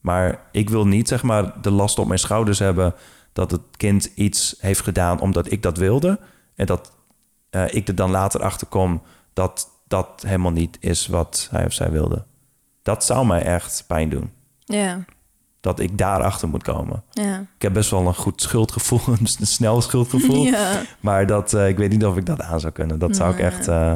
Maar 0.00 0.40
ik 0.52 0.70
wil 0.70 0.86
niet, 0.86 1.08
zeg 1.08 1.22
maar, 1.22 1.60
de 1.62 1.70
last 1.70 1.98
op 1.98 2.06
mijn 2.06 2.18
schouders 2.18 2.58
hebben 2.58 2.94
dat 3.32 3.50
het 3.50 3.60
kind 3.76 4.10
iets 4.14 4.56
heeft 4.60 4.80
gedaan 4.80 5.20
omdat 5.20 5.52
ik 5.52 5.62
dat 5.62 5.76
wilde. 5.78 6.18
En 6.54 6.66
dat 6.66 6.92
eh, 7.50 7.64
ik 7.74 7.88
er 7.88 7.94
dan 7.94 8.10
later 8.10 8.42
achter 8.42 8.66
kom 8.66 9.02
dat 9.32 9.68
dat 9.88 10.22
helemaal 10.26 10.50
niet 10.52 10.76
is 10.80 11.06
wat 11.06 11.48
hij 11.50 11.64
of 11.66 11.72
zij 11.72 11.90
wilde. 11.90 12.24
Dat 12.82 13.04
zou 13.04 13.26
mij 13.26 13.42
echt 13.42 13.84
pijn 13.86 14.08
doen. 14.08 14.30
Ja, 14.64 15.04
Dat 15.60 15.80
ik 15.80 15.98
daarachter 15.98 16.48
moet 16.48 16.62
komen. 16.62 17.02
ja. 17.12 17.38
Ik 17.56 17.62
heb 17.62 17.72
best 17.72 17.90
wel 17.90 18.06
een 18.06 18.14
goed 18.14 18.42
schuldgevoel, 18.42 19.00
een 19.20 19.26
snel 19.46 19.80
schuldgevoel. 19.80 20.44
Ja. 20.52 20.82
Maar 21.00 21.26
dat, 21.26 21.54
eh, 21.54 21.68
ik 21.68 21.76
weet 21.76 21.90
niet 21.90 22.04
of 22.04 22.16
ik 22.16 22.26
dat 22.26 22.40
aan 22.40 22.60
zou 22.60 22.72
kunnen. 22.72 22.98
Dat 22.98 23.16
zou 23.16 23.32
ik 23.32 23.38
echt. 23.40 23.68
eh, 23.68 23.94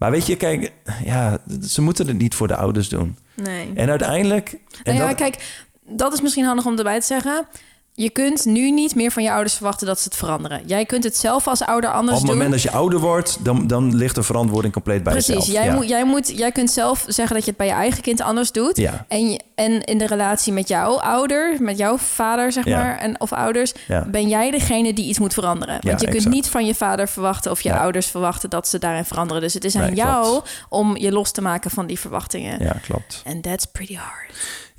Maar 0.00 0.10
weet 0.10 0.26
je, 0.26 0.36
kijk, 0.36 0.72
ja, 1.04 1.38
ze 1.62 1.82
moeten 1.82 2.06
het 2.06 2.18
niet 2.18 2.34
voor 2.34 2.48
de 2.48 2.56
ouders 2.56 2.88
doen. 2.88 3.16
Nee. 3.34 3.72
En 3.74 3.88
uiteindelijk. 3.88 4.50
En 4.50 4.58
Nou 4.94 4.96
ja, 4.96 5.06
dat, 5.06 5.16
kijk, 5.16 5.64
dat 5.86 6.12
is 6.12 6.20
misschien 6.20 6.44
handig 6.44 6.66
om 6.66 6.78
erbij 6.78 7.00
te 7.00 7.06
zeggen. 7.06 7.46
Je 7.94 8.10
kunt 8.10 8.44
nu 8.44 8.70
niet 8.70 8.94
meer 8.94 9.10
van 9.10 9.22
je 9.22 9.30
ouders 9.30 9.54
verwachten 9.54 9.86
dat 9.86 9.98
ze 9.98 10.04
het 10.04 10.16
veranderen. 10.16 10.62
Jij 10.66 10.84
kunt 10.84 11.04
het 11.04 11.16
zelf 11.16 11.46
als 11.48 11.62
ouder 11.62 11.90
anders 11.92 12.10
op 12.12 12.22
het 12.22 12.26
doen. 12.30 12.36
moment 12.40 12.50
dat 12.62 12.62
je 12.72 12.78
ouder 12.78 12.98
wordt, 12.98 13.38
dan, 13.44 13.66
dan 13.66 13.96
ligt 13.96 14.14
de 14.14 14.22
verantwoording 14.22 14.72
compleet 14.72 15.02
bij 15.02 15.12
Precies, 15.12 15.34
jezelf. 15.34 15.52
jij, 15.52 15.64
ja. 15.64 15.74
moet, 15.74 15.88
jij, 15.88 16.04
moet, 16.04 16.38
jij 16.38 16.52
kunt 16.52 16.70
zelf 16.70 17.04
zeggen 17.06 17.34
dat 17.34 17.44
je 17.44 17.48
het 17.50 17.58
bij 17.58 17.66
je 17.66 17.72
eigen 17.72 18.02
kind 18.02 18.20
anders 18.20 18.52
doet. 18.52 18.76
Ja. 18.76 19.04
En, 19.08 19.30
je- 19.30 19.40
en 19.54 19.84
in 19.84 19.98
de 19.98 20.06
relatie 20.06 20.52
met 20.52 20.68
jouw 20.68 21.00
ouder, 21.00 21.56
met 21.62 21.78
jouw 21.78 21.96
vader, 21.98 22.52
zeg 22.52 22.64
Ja. 22.64 22.78
maar, 22.82 22.98
en, 22.98 23.20
of 23.20 23.32
ouders, 23.32 23.72
ben 24.10 24.28
jij 24.28 24.50
degene 24.50 24.92
die 24.92 25.08
iets 25.08 25.18
moet 25.18 25.34
veranderen. 25.34 25.78
Want 25.80 26.00
je 26.00 26.06
kunt 26.06 26.16
exact. 26.16 26.34
niet 26.34 26.48
van 26.48 26.66
je 26.66 26.74
vader 26.74 27.08
verwachten 27.08 27.50
of 27.50 27.60
je 27.60 27.78
ouders 27.78 28.06
verwachten 28.06 28.50
dat 28.50 28.68
ze 28.68 28.78
daarin 28.78 29.04
veranderen. 29.04 29.42
Dus 29.42 29.54
het 29.54 29.64
is 29.64 29.76
aan 29.76 29.82
Nee, 29.82 29.94
jou 29.94 30.24
klopt. 30.24 30.64
om 30.68 30.96
je 30.96 31.12
los 31.12 31.30
te 31.32 31.42
maken 31.42 31.70
van 31.70 31.86
die 31.86 31.98
verwachtingen. 32.00 32.62
Ja, 32.64 32.76
klopt. 32.82 33.22
And 33.26 33.42
that's 33.42 33.64
pretty 33.64 33.94
hard. 33.94 34.30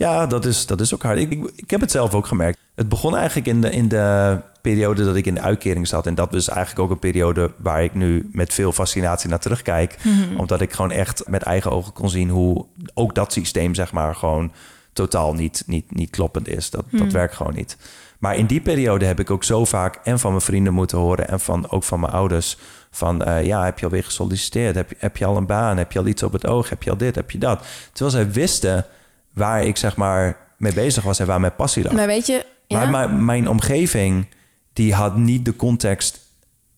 Ja, 0.01 0.27
dat 0.27 0.45
is, 0.45 0.65
dat 0.65 0.81
is 0.81 0.93
ook 0.93 1.03
hard. 1.03 1.17
Ik, 1.17 1.31
ik, 1.31 1.51
ik 1.55 1.69
heb 1.69 1.81
het 1.81 1.91
zelf 1.91 2.13
ook 2.13 2.27
gemerkt. 2.27 2.59
Het 2.75 2.89
begon 2.89 3.15
eigenlijk 3.15 3.47
in 3.47 3.61
de, 3.61 3.69
in 3.69 3.87
de 3.87 4.37
periode 4.61 5.05
dat 5.05 5.15
ik 5.15 5.25
in 5.25 5.33
de 5.33 5.41
uitkering 5.41 5.87
zat. 5.87 6.07
En 6.07 6.15
dat 6.15 6.31
was 6.31 6.49
eigenlijk 6.49 6.79
ook 6.79 6.91
een 6.91 6.99
periode 6.99 7.51
waar 7.57 7.83
ik 7.83 7.93
nu 7.93 8.29
met 8.31 8.53
veel 8.53 8.71
fascinatie 8.71 9.29
naar 9.29 9.39
terugkijk. 9.39 9.97
Omdat 10.37 10.61
ik 10.61 10.73
gewoon 10.73 10.91
echt 10.91 11.23
met 11.27 11.41
eigen 11.41 11.71
ogen 11.71 11.93
kon 11.93 12.09
zien 12.09 12.29
hoe 12.29 12.65
ook 12.93 13.15
dat 13.15 13.33
systeem, 13.33 13.75
zeg 13.75 13.91
maar, 13.91 14.15
gewoon 14.15 14.51
totaal 14.93 15.33
niet, 15.33 15.63
niet, 15.65 15.95
niet 15.95 16.09
kloppend 16.09 16.47
is. 16.47 16.69
Dat, 16.69 16.85
dat 16.91 17.11
werkt 17.11 17.35
gewoon 17.35 17.55
niet. 17.55 17.77
Maar 18.19 18.35
in 18.35 18.45
die 18.45 18.61
periode 18.61 19.05
heb 19.05 19.19
ik 19.19 19.31
ook 19.31 19.43
zo 19.43 19.65
vaak 19.65 19.99
en 20.03 20.19
van 20.19 20.31
mijn 20.31 20.43
vrienden 20.43 20.73
moeten 20.73 20.97
horen 20.97 21.27
en 21.27 21.39
van, 21.39 21.69
ook 21.69 21.83
van 21.83 21.99
mijn 21.99 22.13
ouders. 22.13 22.57
Van 22.91 23.23
eh, 23.23 23.45
ja, 23.45 23.63
heb 23.63 23.79
je 23.79 23.85
alweer 23.85 24.03
gesolliciteerd? 24.03 24.75
Heb, 24.75 24.91
heb 24.97 25.17
je 25.17 25.25
al 25.25 25.37
een 25.37 25.45
baan? 25.45 25.77
Heb 25.77 25.91
je 25.91 25.99
al 25.99 26.07
iets 26.07 26.23
op 26.23 26.31
het 26.33 26.47
oog? 26.47 26.69
Heb 26.69 26.83
je 26.83 26.89
al 26.89 26.97
dit? 26.97 27.15
Heb 27.15 27.31
je 27.31 27.37
dat? 27.37 27.65
Terwijl 27.93 28.15
zij 28.15 28.31
wisten 28.31 28.85
waar 29.33 29.63
ik 29.63 29.77
zeg 29.77 29.95
maar 29.95 30.37
mee 30.57 30.73
bezig 30.73 31.03
was 31.03 31.19
en 31.19 31.25
waar 31.25 31.39
mijn 31.39 31.55
passie 31.55 31.83
lag. 31.83 31.93
Maar 31.93 32.07
weet 32.07 32.27
je, 32.27 32.45
ja, 32.67 32.77
Maar 32.77 32.89
mijn, 32.89 33.25
mijn 33.25 33.49
omgeving, 33.49 34.25
die 34.73 34.93
had 34.93 35.17
niet 35.17 35.45
de 35.45 35.55
context 35.55 36.19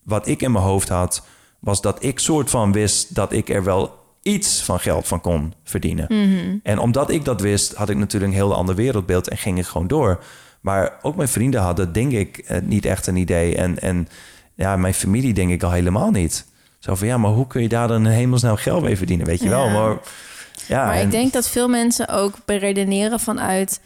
wat 0.04 0.28
ik 0.28 0.41
in 0.41 0.51
mijn 0.51 0.64
hoofd 0.64 0.89
had, 0.89 1.26
was 1.60 1.82
dat 1.82 2.04
ik 2.04 2.20
soort 2.20 2.49
van 2.49 2.72
wist 2.72 3.16
dat 3.16 3.34
ik 3.34 3.49
er 3.49 3.64
wel 3.64 4.01
iets 4.22 4.62
van 4.62 4.80
geld 4.80 5.08
van 5.08 5.22
kon 5.22 5.54
verdienen. 5.64 6.06
Mhm. 6.10 6.58
En 6.64 6.80
omdat 6.80 7.10
ik 7.10 7.26
dat 7.26 7.41
wist, 7.41 7.74
had 7.74 7.89
ik 7.89 7.97
natuurlijk 7.97 8.32
een 8.32 8.38
heel 8.38 8.56
ander 8.56 8.76
wereldbeeld 8.76 9.30
en 9.30 9.38
ging 9.38 9.58
ik 9.58 9.66
gewoon 9.66 9.88
door. 9.88 10.24
Maar 10.62 10.93
ook 11.01 11.16
mijn 11.16 11.28
vrienden 11.28 11.62
hadden, 11.62 11.93
denk 11.93 12.12
ik, 12.12 12.38
eh, 12.38 12.62
niet 12.62 12.86
echt 12.86 13.08
een 13.08 13.16
idee. 13.16 13.56
En, 13.56 13.80
en 13.80 14.08
ja, 14.56 14.76
mijn 14.76 14.93
familie 14.93 15.34
denk 15.34 15.51
ik 15.51 15.64
al 15.64 15.72
helemaal 15.72 16.12
niet. 16.12 16.45
Zo 16.80 16.95
van, 16.95 17.08
ja, 17.08 17.18
maar 17.18 17.32
hoe 17.32 17.47
kun 17.47 17.62
je 17.62 17.70
daar 17.70 17.88
dan 17.88 18.06
een 18.06 18.12
hemelsnaam 18.12 18.56
geld 18.56 18.84
mee 18.84 18.97
verdienen, 18.97 19.26
weet 19.26 19.41
je 19.41 19.49
wel? 19.49 19.70
Maar, 19.70 19.97
ja, 20.68 20.86
maar 20.86 20.95
en- 20.95 21.01
ik 21.05 21.11
denk 21.11 21.34
dat 21.34 21.49
veel 21.49 21.68
mensen 21.68 22.07
ook 22.07 22.34
beredeneren 22.45 23.20
vanuit... 23.20 23.80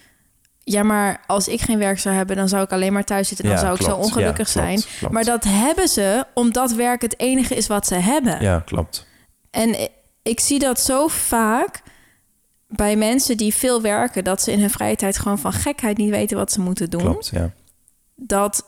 ja, 0.63 0.84
maar 0.84 1.23
als 1.28 1.47
ik 1.47 1.61
geen 1.61 1.78
werk 1.80 1.99
zou 1.99 2.15
hebben... 2.15 2.36
dan 2.36 2.49
zou 2.49 2.63
ik 2.63 2.71
alleen 2.71 2.93
maar 2.93 3.03
thuis 3.03 3.28
zitten. 3.28 3.45
Dan 3.45 3.55
Ja, 3.55 3.61
zou 3.61 3.75
ik 3.75 3.82
zo 3.82 3.95
ongelukkig 3.95 4.53
Ja, 4.53 4.61
klopt, 4.61 4.82
zijn. 4.82 4.82
klopt. 4.99 5.13
Maar 5.13 5.23
dat 5.25 5.43
hebben 5.43 5.88
ze 5.88 6.25
omdat 6.34 6.71
werk 6.71 7.01
het 7.01 7.19
enige 7.19 7.55
is 7.55 7.67
wat 7.67 7.88
ze 7.88 7.95
hebben. 7.95 8.41
Ja, 8.41 8.59
klopt. 8.65 9.05
En 9.51 9.69
i- 9.69 9.88
ik 10.23 10.39
zie 10.39 10.59
dat 10.59 10.80
zo 10.80 11.07
vaak 11.07 11.82
bij 12.67 12.95
mensen 12.95 13.38
die 13.38 13.53
veel 13.53 13.82
werken... 13.82 14.23
dat 14.23 14.41
ze 14.41 14.51
in 14.51 14.59
hun 14.59 14.69
vrije 14.69 14.95
tijd 14.95 15.19
gewoon 15.19 15.39
van 15.39 15.53
gekheid 15.53 15.97
niet 15.97 16.09
weten 16.09 16.38
wat 16.38 16.51
ze 16.51 16.61
moeten 16.61 16.89
doen. 16.89 17.01
Klopt, 17.01 17.30
ja. 17.34 17.51
Dat 18.15 18.65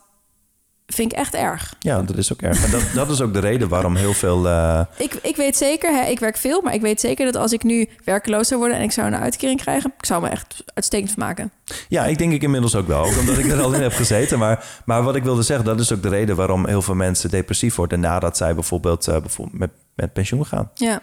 vind 0.94 1.12
ik 1.12 1.18
echt 1.18 1.34
erg. 1.34 1.74
Ja, 1.80 2.02
dat 2.02 2.18
is 2.18 2.34
ook 2.34 2.42
erg. 2.42 2.66
En 2.66 2.72
dat, 2.72 2.82
dat 2.94 3.10
is 3.10 3.22
ook 3.22 3.34
de 3.34 3.40
reden 3.40 3.70
waarom 3.70 3.96
heel 3.96 4.14
veel... 4.14 4.48
eh, 4.48 4.82
Ik, 4.98 5.14
ik 5.22 5.36
weet 5.36 5.58
zeker, 5.58 5.92
hè, 5.94 6.06
ik 6.10 6.20
werk 6.20 6.38
veel, 6.38 6.62
maar 6.62 6.74
ik 6.74 6.82
weet 6.82 7.00
zeker 7.00 7.26
dat 7.26 7.36
als 7.36 7.52
ik 7.54 7.64
nu 7.64 7.90
werkeloos 8.04 8.48
zou 8.48 8.60
worden 8.60 8.78
en 8.78 8.84
ik 8.84 8.92
zou 8.92 9.08
een 9.08 9.16
uitkering 9.16 9.62
krijgen, 9.62 9.94
ik 9.98 10.06
zou 10.06 10.22
me 10.22 10.28
echt 10.30 10.64
uitstekend 10.74 11.10
vermaken. 11.12 11.52
Ja, 11.88 12.06
ik 12.06 12.18
denk 12.18 12.34
ik 12.34 12.42
inmiddels 12.44 12.76
ook 12.76 12.88
wel. 12.88 13.04
Ook 13.06 13.18
omdat 13.20 13.38
ik 13.38 13.46
er 13.52 13.62
al 13.62 13.74
in 13.74 13.82
heb 13.82 13.94
gezeten. 13.94 14.40
Maar, 14.40 14.66
maar 14.86 15.04
wat 15.04 15.16
ik 15.16 15.24
wilde 15.24 15.42
zeggen, 15.42 15.66
dat 15.66 15.80
is 15.80 15.92
ook 15.94 16.02
de 16.02 16.10
reden 16.10 16.36
waarom 16.36 16.68
heel 16.68 16.82
veel 16.82 16.96
mensen 16.96 17.30
depressief 17.30 17.76
worden 17.76 18.00
nadat 18.00 18.38
zij 18.38 18.54
bijvoorbeeld, 18.56 19.08
eh, 19.08 19.18
bijvoorbeeld 19.20 19.60
met, 19.60 19.70
met 19.96 20.14
pensioen 20.14 20.46
gaan. 20.46 20.70
Ja. 20.74 21.02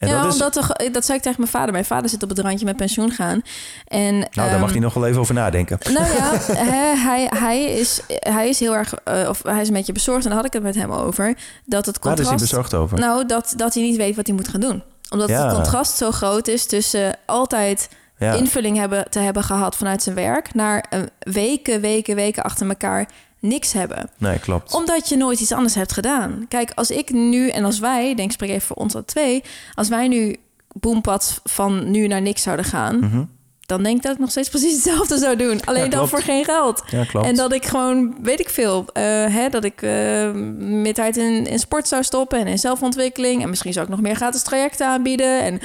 En 0.00 0.08
ja, 0.08 0.22
dat 0.22 0.56
is. 0.56 0.92
dat 0.92 1.04
zei 1.04 1.16
ik 1.18 1.22
tegen 1.22 1.40
mijn 1.40 1.50
vader. 1.50 1.72
Mijn 1.72 1.84
vader 1.84 2.10
zit 2.10 2.22
op 2.22 2.28
het 2.28 2.38
randje 2.38 2.64
met 2.64 2.76
pensioen 2.76 3.10
gaan. 3.10 3.42
En, 3.86 4.14
Nou, 4.18 4.28
daar 4.32 4.48
ehm, 4.48 4.60
mag 4.60 4.70
hij 4.70 4.80
nog 4.80 4.94
wel 4.94 5.06
even 5.06 5.20
over 5.20 5.34
nadenken. 5.34 5.78
Nou 5.92 6.06
ja, 6.06 6.32
hè, 6.70 6.96
hij, 6.96 7.26
hij, 7.34 7.64
is, 7.64 8.00
hij 8.08 8.48
is 8.48 8.60
heel 8.60 8.74
erg, 8.74 8.94
eh, 8.94 9.28
of 9.28 9.42
hij 9.42 9.60
is 9.60 9.68
een 9.68 9.74
beetje 9.74 9.92
bezorgd. 9.92 10.22
En 10.22 10.28
daar 10.28 10.36
had 10.38 10.46
ik 10.46 10.52
het 10.52 10.62
met 10.62 10.74
hem 10.74 10.92
over. 10.92 11.36
Dat 11.64 11.86
het 11.86 11.98
Waar 11.98 12.12
is 12.12 12.18
hij 12.18 12.28
contrast. 12.28 12.50
bezorgd 12.52 12.74
over? 12.74 12.98
Nou, 12.98 13.26
dat, 13.26 13.52
dat 13.56 13.74
hij 13.74 13.82
niet 13.82 13.96
weet 13.96 14.16
wat 14.16 14.26
hij 14.26 14.36
moet 14.36 14.48
gaan 14.48 14.60
doen. 14.60 14.82
Omdat 15.10 15.28
Ja. 15.28 15.44
het 15.46 15.54
contrast 15.54 15.96
zo 15.96 16.10
groot 16.10 16.48
is 16.48 16.66
tussen 16.66 17.16
altijd 17.26 17.88
ja. 18.18 18.32
invulling 18.32 18.76
hebben, 18.76 19.10
te 19.10 19.18
hebben 19.18 19.42
gehad 19.44 19.76
vanuit 19.76 20.02
zijn 20.02 20.14
werk, 20.14 20.54
naar 20.54 20.84
eh, 20.90 21.00
weken, 21.18 21.80
weken, 21.80 22.14
weken 22.14 22.42
achter 22.42 22.68
elkaar 22.68 23.08
niks 23.40 23.72
hebben. 23.72 24.10
Nee, 24.18 24.38
klopt. 24.38 24.74
Omdat 24.74 25.08
je 25.08 25.16
nooit 25.16 25.40
iets 25.40 25.52
anders 25.52 25.74
hebt 25.74 25.92
gedaan. 25.92 26.44
Kijk, 26.48 26.72
als 26.74 26.90
ik 26.90 27.10
nu 27.12 27.48
en 27.48 27.64
als 27.64 27.78
wij, 27.78 28.14
denk 28.14 28.28
ik 28.28 28.32
spreek 28.34 28.50
even 28.50 28.66
voor 28.66 28.76
ons 28.76 28.94
al 28.94 29.04
twee, 29.04 29.42
als 29.74 29.88
wij 29.88 30.08
nu 30.08 30.36
boempad 30.72 31.40
van 31.44 31.90
nu 31.90 32.06
naar 32.06 32.22
niks 32.22 32.42
zouden 32.42 32.64
gaan, 32.64 32.98
Mhm. 32.98 33.22
dan 33.60 33.82
denk 33.82 33.96
ik 33.96 34.02
dat 34.02 34.12
ik 34.12 34.18
nog 34.18 34.30
steeds 34.30 34.48
precies 34.48 34.72
hetzelfde 34.74 35.18
zou 35.18 35.36
doen. 35.36 35.60
Alleen 35.64 35.90
dan 35.90 36.08
voor 36.08 36.22
geen 36.22 36.44
geld. 36.44 36.82
Ja, 36.90 37.04
klopt. 37.04 37.26
En 37.26 37.34
dat 37.34 37.52
ik 37.52 37.66
gewoon, 37.66 38.14
weet 38.22 38.40
ik 38.40 38.48
veel, 38.50 38.84
eh, 38.92 39.02
hè, 39.26 39.48
dat 39.48 39.64
ik 39.64 39.82
eh 39.82 40.30
meer 40.58 40.94
tijd 40.94 41.16
in, 41.16 41.46
in 41.46 41.58
sport 41.58 41.88
zou 41.88 42.02
stoppen 42.02 42.38
en 42.38 42.46
in 42.46 42.58
zelfontwikkeling. 42.58 43.42
En 43.42 43.48
misschien 43.48 43.72
zou 43.72 43.84
ik 43.84 43.90
nog 43.90 44.00
meer 44.00 44.14
gratis 44.14 44.42
trajecten 44.42 44.86
aanbieden. 44.86 45.42
En 45.42 45.60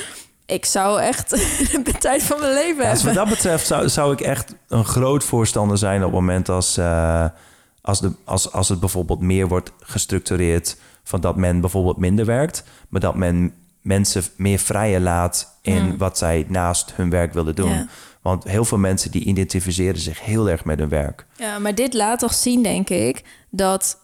ik 0.45 0.65
zou 0.65 1.01
echt 1.01 1.29
de 1.85 1.93
tijd 1.99 2.23
van 2.23 2.39
mijn 2.39 2.53
leven 2.53 2.83
Ja, 2.83 2.91
dus 2.91 3.03
wat 3.03 3.13
hebben. 3.13 3.13
dat 3.27 3.29
betreft 3.29 3.67
zou, 3.67 3.89
zou 3.89 4.13
ik 4.13 4.21
echt 4.21 4.55
een 4.67 4.85
groot 4.85 5.23
voorstander 5.23 5.77
zijn 5.77 5.99
op 5.99 6.11
het 6.11 6.19
moment 6.19 6.49
als, 6.49 6.77
eh, 6.77 7.25
als, 7.85 7.99
de, 7.99 8.11
als, 8.23 8.51
als 8.51 8.69
het 8.69 8.79
bijvoorbeeld 8.79 9.21
meer 9.21 9.47
wordt 9.47 9.71
gestructureerd 9.79 10.77
van 11.03 11.21
dat 11.21 11.35
men 11.35 11.61
bijvoorbeeld 11.61 11.97
minder 11.97 12.25
werkt, 12.25 12.63
maar 12.89 13.01
dat 13.01 13.15
men 13.15 13.53
mensen 13.81 14.23
meer 14.35 14.59
vrije 14.59 14.99
laat 14.99 15.57
in 15.61 15.97
wat 15.97 16.17
zij 16.17 16.45
naast 16.47 16.93
hun 16.95 17.09
werk 17.09 17.33
willen 17.33 17.55
doen. 17.55 17.69
Ja. 17.69 17.87
Want 18.21 18.43
heel 18.43 18.65
veel 18.65 18.77
mensen 18.77 19.11
die 19.11 19.23
identificeren 19.23 19.99
zich 19.99 20.21
heel 20.21 20.49
erg 20.49 20.65
met 20.65 20.79
hun 20.79 20.89
werk. 20.89 21.25
Ja, 21.37 21.59
maar 21.59 21.75
dit 21.75 21.93
laat 21.93 22.19
toch 22.19 22.33
zien, 22.33 22.63
denk 22.63 22.89
ik, 22.89 23.23
dat 23.49 23.97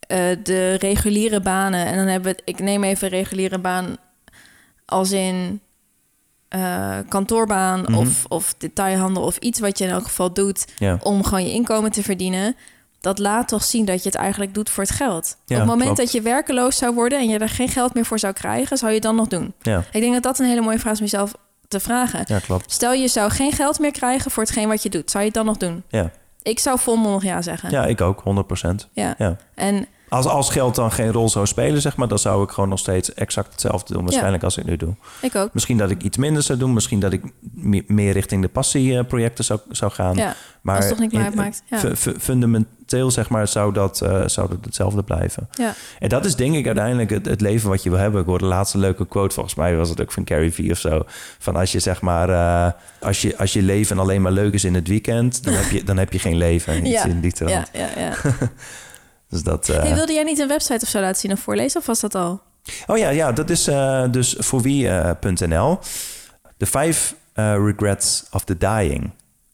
eh, 0.00 0.18
de 0.42 0.74
reguliere 0.74 1.40
banen... 1.40 1.86
en 1.86 1.96
dan 1.96 2.06
hebben 2.06 2.32
we 2.32 2.36
het, 2.38 2.42
ik 2.44 2.58
neem 2.64 2.84
even 2.84 3.08
reguliere 3.08 3.58
baan 3.58 3.96
als 4.84 5.10
in 5.10 5.60
eh, 6.48 6.98
kantoorbaan 7.08 7.80
Mhm. 7.80 7.94
of, 7.94 8.24
of 8.28 8.54
detailhandel... 8.58 9.22
of 9.22 9.36
iets 9.36 9.60
wat 9.60 9.78
je 9.78 9.84
in 9.84 9.90
elk 9.90 10.04
geval 10.04 10.32
doet 10.32 10.66
Ja, 10.78 10.98
om 11.02 11.24
gewoon 11.24 11.44
je 11.44 11.52
inkomen 11.52 11.90
te 11.90 12.02
verdienen... 12.02 12.56
dat 13.00 13.18
laat 13.18 13.48
toch 13.48 13.64
zien 13.64 13.84
dat 13.84 14.02
je 14.02 14.08
het 14.08 14.18
eigenlijk 14.18 14.54
doet 14.54 14.70
voor 14.70 14.82
het 14.84 14.92
geld. 14.92 15.36
Ja, 15.46 15.54
Op 15.54 15.60
het 15.60 15.68
moment 15.70 15.82
klopt. 15.82 15.96
dat 15.98 16.12
je 16.12 16.20
werkeloos 16.20 16.76
zou 16.76 16.94
worden... 16.94 17.18
en 17.18 17.28
je 17.28 17.38
er 17.38 17.48
geen 17.48 17.68
geld 17.68 17.94
meer 17.94 18.04
voor 18.04 18.18
zou 18.18 18.32
krijgen, 18.32 18.76
zou 18.76 18.88
je 18.90 18.94
het 18.96 19.04
dan 19.06 19.16
nog 19.16 19.28
doen? 19.28 19.52
ja, 19.60 19.84
Ik 19.92 20.00
denk 20.00 20.12
dat 20.14 20.22
dat 20.22 20.38
een 20.38 20.46
hele 20.46 20.60
mooie 20.60 20.78
vraag 20.78 20.92
is 20.92 20.98
om 20.98 21.04
jezelf 21.04 21.34
te 21.68 21.80
vragen. 21.80 22.22
ja, 22.26 22.38
klopt. 22.38 22.72
Stel, 22.72 22.92
je 22.92 23.08
zou 23.08 23.30
geen 23.30 23.52
geld 23.52 23.78
meer 23.78 23.92
krijgen 23.92 24.30
voor 24.30 24.42
hetgeen 24.42 24.68
wat 24.68 24.82
je 24.82 24.88
doet. 24.88 25.10
Zou 25.10 25.22
je 25.22 25.28
het 25.30 25.38
dan 25.38 25.46
nog 25.46 25.56
doen? 25.56 25.82
Ja, 25.88 26.10
Ik 26.42 26.58
zou 26.58 26.78
volmondig 26.78 27.22
ja 27.22 27.42
zeggen. 27.42 27.70
ja 27.70 27.86
ik 27.86 28.00
ook, 28.00 28.22
100%. 28.22 28.88
Ja. 28.92 29.14
Ja. 29.18 29.36
En 29.54 29.86
Als, 30.08 30.26
als 30.26 30.50
geld 30.50 30.74
dan 30.74 30.92
geen 30.92 31.12
rol 31.12 31.28
zou 31.28 31.46
spelen, 31.46 31.80
zeg 31.80 31.96
maar, 31.96 32.08
dan 32.08 32.18
zou 32.18 32.42
ik 32.44 32.50
gewoon 32.50 32.68
nog 32.68 32.78
steeds 32.78 33.14
exact 33.14 33.52
hetzelfde 33.52 33.92
doen, 33.94 34.02
waarschijnlijk 34.04 34.42
als 34.42 34.56
ik 34.56 34.64
nu 34.64 34.76
doe. 34.76 34.94
ik 35.22 35.34
ook. 35.34 35.54
Misschien 35.54 35.76
dat 35.78 35.90
ik 35.90 36.02
iets 36.02 36.16
minder 36.16 36.42
zou 36.42 36.58
doen, 36.58 36.72
misschien 36.72 37.00
dat 37.00 37.12
ik 37.12 37.22
me- 37.40 37.84
meer 37.86 38.12
richting 38.12 38.42
de 38.42 38.48
passieprojecten 38.48 39.44
zou, 39.44 39.60
zou 39.70 39.92
gaan. 39.92 40.16
Ja, 40.16 40.34
maar 40.62 40.74
als 40.76 40.84
het 40.84 40.94
toch 40.94 41.02
niet 41.02 41.12
meer 41.12 41.24
uitmaakt, 41.24 41.62
ja. 41.66 41.78
fu- 41.78 41.96
fu- 41.96 42.18
fundamenteel, 42.88 43.10
zeg 43.10 43.28
maar, 43.28 43.48
zou 43.48 43.72
dat, 43.72 44.00
eh, 44.00 44.22
zou 44.26 44.48
dat 44.48 44.58
hetzelfde 44.62 45.02
blijven. 45.02 45.48
ja. 45.50 45.74
En 45.98 46.08
dat 46.08 46.24
is 46.24 46.36
denk 46.36 46.54
ik 46.54 46.66
uiteindelijk 46.66 47.10
het, 47.10 47.26
het 47.26 47.40
leven 47.40 47.68
wat 47.68 47.82
je 47.82 47.90
wil 47.90 47.98
hebben. 47.98 48.20
Ik 48.20 48.26
hoorde 48.26 48.44
de 48.44 48.50
laatste 48.50 48.78
leuke 48.78 49.06
quote, 49.06 49.34
volgens 49.34 49.54
mij 49.54 49.76
was 49.76 49.88
het 49.88 50.00
ook 50.00 50.12
van 50.12 50.24
Carrie 50.24 50.52
V 50.52 50.68
of 50.70 50.78
zo. 50.78 51.02
Van 51.38 51.56
als 51.56 51.72
je 51.72 51.78
zeg 51.78 52.00
maar, 52.00 52.30
eh, 52.30 52.72
als, 53.00 53.22
je, 53.22 53.36
als 53.38 53.52
je 53.52 53.62
leven 53.62 53.98
alleen 53.98 54.22
maar 54.22 54.32
leuk 54.32 54.52
is 54.52 54.64
in 54.64 54.74
het 54.74 54.88
weekend, 54.88 55.44
dan 55.44 55.54
heb 55.54 55.70
je, 55.70 55.84
dan 55.84 55.96
heb 55.96 56.12
je 56.12 56.18
geen 56.18 56.36
leven. 56.36 56.76
Ja. 56.88 57.04
in 57.04 57.20
die 57.20 57.32
ja, 57.36 57.66
ja, 57.72 57.88
ja. 57.96 58.14
Dus 59.30 59.42
dat, 59.42 59.68
eh, 59.68 59.82
Hey, 59.82 59.94
wilde 59.94 60.12
jij 60.12 60.22
niet 60.22 60.38
een 60.38 60.48
website 60.48 60.80
of 60.82 60.88
zo 60.88 61.00
laten 61.00 61.20
zien 61.20 61.32
of 61.32 61.40
voorlezen? 61.40 61.80
Of 61.80 61.86
was 61.86 62.00
dat 62.00 62.14
al? 62.14 62.40
Oh 62.86 62.98
ja, 62.98 63.08
ja 63.08 63.32
dat 63.32 63.50
is 63.50 63.64
dus 64.10 64.36
voor 64.38 64.62
wie.nl. 64.62 65.78
De 66.56 66.66
eh, 67.38 67.54
Regrets 67.64 68.24
of 68.30 68.44
the 68.44 68.56
Dying. 68.56 69.10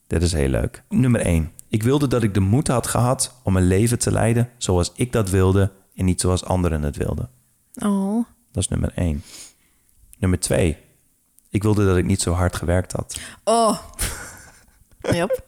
Dit 0.07 0.23
is 0.23 0.33
heel 0.33 0.49
leuk. 0.49 0.83
Nummer 0.89 1.21
1. 1.21 1.53
Ik 1.75 1.83
wilde 1.83 2.07
dat 2.07 2.23
ik 2.23 2.35
de 2.35 2.41
moed 2.41 2.69
had 2.69 2.87
gehad 2.87 3.35
om 3.43 3.57
een 3.57 3.67
leven 3.67 3.99
te 3.99 4.13
leiden 4.13 4.51
zoals 4.57 4.93
ik 4.95 5.13
dat 5.13 5.31
wilde 5.31 5.73
en 5.95 6.05
niet 6.05 6.21
zoals 6.21 6.45
anderen 6.45 6.83
het 6.83 6.97
wilden. 6.97 7.31
Oh. 7.75 8.25
Dat 8.53 8.63
is 8.63 8.69
nummer 8.69 8.93
1. 8.95 9.23
Nummer 10.19 10.41
2. 10.41 10.77
Ik 11.51 11.63
wilde 11.63 11.87
dat 11.87 11.97
ik 11.97 12.05
niet 12.05 12.23
zo 12.23 12.33
hard 12.33 12.57
gewerkt 12.57 12.93
had. 12.93 13.21
Oh. 13.45 13.79
Yep. 14.99 15.45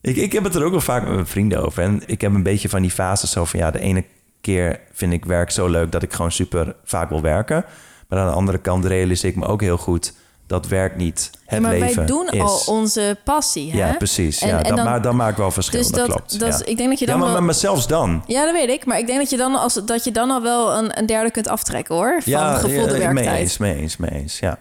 Ik, 0.00 0.16
ik 0.16 0.32
heb 0.32 0.44
het 0.44 0.54
er 0.54 0.64
ook 0.64 0.70
wel 0.70 0.80
vaak 0.80 1.02
met 1.02 1.14
mijn 1.14 1.26
vrienden 1.26 1.62
over. 1.62 1.82
En 1.82 2.02
ik 2.06 2.20
heb 2.20 2.34
een 2.34 2.42
beetje 2.42 2.68
van 2.68 2.82
die 2.82 2.90
fases 2.90 3.30
zo 3.30 3.44
van... 3.44 3.60
ja, 3.60 3.70
de 3.70 3.80
ene 3.80 4.04
keer 4.40 4.80
vind 4.92 5.12
ik 5.12 5.24
werk 5.24 5.50
zo 5.50 5.66
leuk 5.66 5.92
dat 5.92 6.02
ik 6.02 6.12
gewoon 6.12 6.32
super 6.32 6.76
vaak 6.84 7.08
wil 7.08 7.22
werken. 7.22 7.64
Maar 8.08 8.18
aan 8.18 8.28
de 8.28 8.34
andere 8.34 8.58
kant 8.58 8.84
realiseer 8.84 9.30
ik 9.30 9.36
me 9.36 9.46
ook 9.46 9.60
heel 9.60 9.78
goed... 9.78 10.14
dat 10.46 10.66
werk 10.66 10.96
niet 10.96 11.30
het 11.46 11.60
maar 11.60 11.70
leven 11.72 11.96
wij 11.96 12.06
doen 12.06 12.28
is. 12.30 12.40
al 12.40 12.62
onze 12.66 13.16
passie, 13.24 13.70
hè? 13.72 13.78
Ja, 13.78 13.92
precies. 13.92 14.40
En- 14.40 14.48
ja, 14.48 14.56
en 14.56 14.62
dat, 14.68 14.76
dan- 14.76 14.84
maar, 14.84 15.02
dat 15.02 15.12
maakt 15.14 15.38
wel 15.38 15.50
verschil, 15.50 15.78
Dus 15.80 15.88
dat, 15.90 15.98
dat, 15.98 16.16
klopt. 16.16 16.38
dat 16.40 16.58
ja. 16.58 16.64
ik 16.64 16.76
denk 16.76 16.88
dat 16.88 16.98
je 16.98 17.04
ja, 17.06 17.10
dan 17.12 17.20
maar, 17.20 17.32
wel... 17.32 17.42
maar 17.42 17.54
zelfs 17.54 17.86
dan... 17.86 18.22
Ja, 18.26 18.44
dat 18.44 18.52
weet 18.54 18.68
ik. 18.68 18.84
Maar 18.84 18.98
ik 18.98 19.06
denk 19.06 19.18
dat 19.18 19.30
je 19.30 19.36
dan, 19.36 19.54
als, 19.54 19.74
dat 19.84 20.04
je 20.04 20.10
dan 20.12 20.30
al 20.30 20.42
wel 20.42 20.74
een, 20.76 20.98
een 20.98 21.06
derde 21.06 21.30
kunt 21.30 21.48
aftrekken, 21.48 21.94
hoor. 21.94 22.20
Van 22.22 22.32
ja, 22.32 22.54
gevoelde 22.54 22.98
ja, 22.98 23.12
mee 23.12 23.28
eens, 23.28 23.56
mee 23.58 23.74
eens, 23.74 23.96
mee 23.96 24.10
eens, 24.10 24.38
ja. 24.38 24.58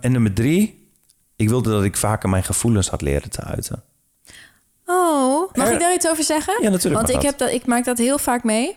En 0.00 0.12
nummer 0.12 0.32
drie... 0.32 0.88
ik 1.36 1.48
wilde 1.48 1.70
dat 1.70 1.84
ik 1.84 1.96
vaker 1.96 2.28
mijn 2.28 2.44
gevoelens 2.44 2.88
had 2.88 3.02
leren 3.02 3.30
te 3.30 3.42
uiten. 3.42 3.82
Oh, 4.86 5.52
mag 5.54 5.66
Ja. 5.68 5.72
ik 5.72 5.80
daar 5.80 5.94
iets 5.94 6.08
over 6.08 6.24
zeggen? 6.24 6.54
Ja, 6.62 6.68
natuurlijk 6.70 6.94
Want 6.94 7.08
ik, 7.08 7.14
dat. 7.14 7.24
heb 7.24 7.38
dat, 7.38 7.50
ik 7.50 7.66
maak 7.66 7.84
dat 7.84 7.98
heel 7.98 8.18
vaak 8.18 8.44
mee. 8.44 8.76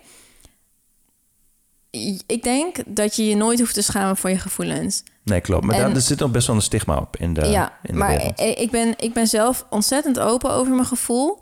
Ik 2.26 2.44
denk 2.44 2.76
dat 2.86 3.16
je 3.16 3.28
je 3.28 3.36
nooit 3.36 3.60
hoeft 3.60 3.74
te 3.74 3.82
schamen 3.82 4.18
voor 4.18 4.30
je 4.30 4.38
gevoelens. 4.38 5.04
Nee, 5.24 5.42
klopt. 5.42 5.66
Maar 5.66 5.76
En- 5.76 5.82
daar, 5.82 5.96
er 5.96 6.02
zit 6.02 6.20
nog 6.20 6.32
best 6.32 6.48
wel 6.48 6.56
een 6.56 6.62
stigma 6.62 6.98
op 6.98 7.18
in 7.18 7.34
de, 7.34 7.46
ja, 7.46 7.72
in 7.84 7.92
de 7.94 7.98
maar 8.00 8.10
wereld. 8.18 8.40
ik 8.60 8.72
ben, 8.72 8.94
ik 8.98 9.14
ben 9.14 9.28
zelf 9.28 9.66
ontzettend 9.70 10.20
open 10.20 10.52
over 10.52 10.74
mijn 10.74 10.88
gevoel. 10.88 11.40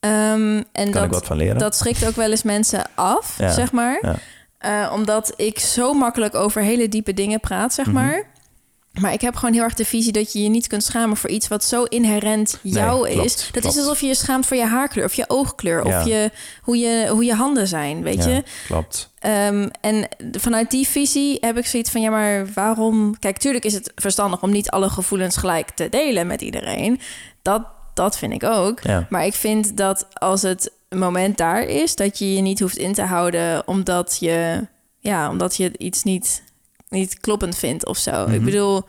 Ehm, 0.00 0.62
en 0.72 0.72
Kan 0.72 0.86
ik 0.86 0.94
wat 0.94 1.10
dat, 1.10 1.26
van 1.26 1.36
leren? 1.36 1.58
dat 1.58 1.76
schrikt 1.76 2.06
ook 2.06 2.16
wel 2.16 2.30
eens 2.30 2.42
mensen 2.42 2.84
af, 2.94 3.38
Ja, 3.38 3.52
zeg 3.52 3.72
maar. 3.72 3.98
ja. 4.02 4.16
Eh, 4.58 4.92
omdat 4.94 5.32
ik 5.36 5.58
zo 5.58 5.92
makkelijk 5.92 6.34
over 6.34 6.62
hele 6.62 6.88
diepe 6.88 7.14
dingen 7.14 7.40
praat, 7.40 7.74
zeg 7.74 7.86
Mhm. 7.86 7.94
maar. 7.94 8.26
Maar 9.00 9.12
ik 9.12 9.20
heb 9.20 9.34
gewoon 9.36 9.54
heel 9.54 9.62
erg 9.62 9.74
de 9.74 9.84
visie 9.84 10.12
dat 10.12 10.32
je 10.32 10.42
je 10.42 10.48
niet 10.48 10.66
kunt 10.66 10.84
schamen 10.84 11.16
voor 11.16 11.30
iets 11.30 11.48
wat 11.48 11.64
zo 11.64 11.82
inherent 11.84 12.58
Nee, 12.62 12.72
jou 12.72 13.08
klopt, 13.10 13.24
is. 13.26 13.34
Dat 13.36 13.50
klopt. 13.62 13.66
is 13.66 13.82
alsof 13.82 14.00
je 14.00 14.06
je 14.06 14.14
schaamt 14.14 14.46
voor 14.46 14.56
je 14.56 14.66
haarkleur 14.66 15.04
of 15.04 15.14
je 15.14 15.24
oogkleur 15.28 15.86
Ja. 15.86 15.98
of 16.00 16.06
je, 16.06 16.30
hoe, 16.62 16.76
je, 16.78 17.08
hoe 17.08 17.24
je 17.24 17.34
handen 17.34 17.68
zijn, 17.68 18.02
weet 18.02 18.24
Ja, 18.24 18.30
je. 18.30 18.42
klopt. 18.66 19.10
Ehm, 19.18 19.68
en 19.80 20.08
vanuit 20.32 20.70
die 20.70 20.88
visie 20.88 21.36
heb 21.40 21.58
ik 21.58 21.66
zoiets 21.66 21.90
van, 21.90 22.00
ja, 22.00 22.10
maar 22.10 22.46
waarom... 22.54 23.18
Kijk, 23.18 23.38
tuurlijk 23.38 23.64
is 23.64 23.74
het 23.74 23.92
verstandig 23.94 24.42
om 24.42 24.50
niet 24.50 24.70
alle 24.70 24.88
gevoelens 24.90 25.36
gelijk 25.36 25.70
te 25.70 25.88
delen 25.88 26.26
met 26.26 26.40
iedereen. 26.40 27.00
Dat, 27.42 27.62
dat 27.94 28.18
vind 28.18 28.32
ik 28.32 28.44
ook. 28.44 28.80
Ja. 28.82 29.06
Maar 29.10 29.26
ik 29.26 29.34
vind 29.34 29.76
dat 29.76 30.06
als 30.12 30.42
het 30.42 30.70
moment 30.88 31.36
daar 31.36 31.62
is, 31.62 31.94
dat 31.96 32.18
je 32.18 32.34
je 32.34 32.40
niet 32.40 32.60
hoeft 32.60 32.76
in 32.76 32.92
te 32.94 33.02
houden 33.02 33.68
omdat 33.68 34.16
je, 34.20 34.66
ja, 35.00 35.30
omdat 35.30 35.56
je 35.56 35.70
iets 35.78 36.02
niet, 36.02 36.42
niet 36.88 37.20
kloppend 37.20 37.56
vindt 37.56 37.86
of 37.86 37.96
zo. 37.98 38.22
Ik 38.22 38.28
Mhm. 38.36 38.44
bedoel, 38.44 38.82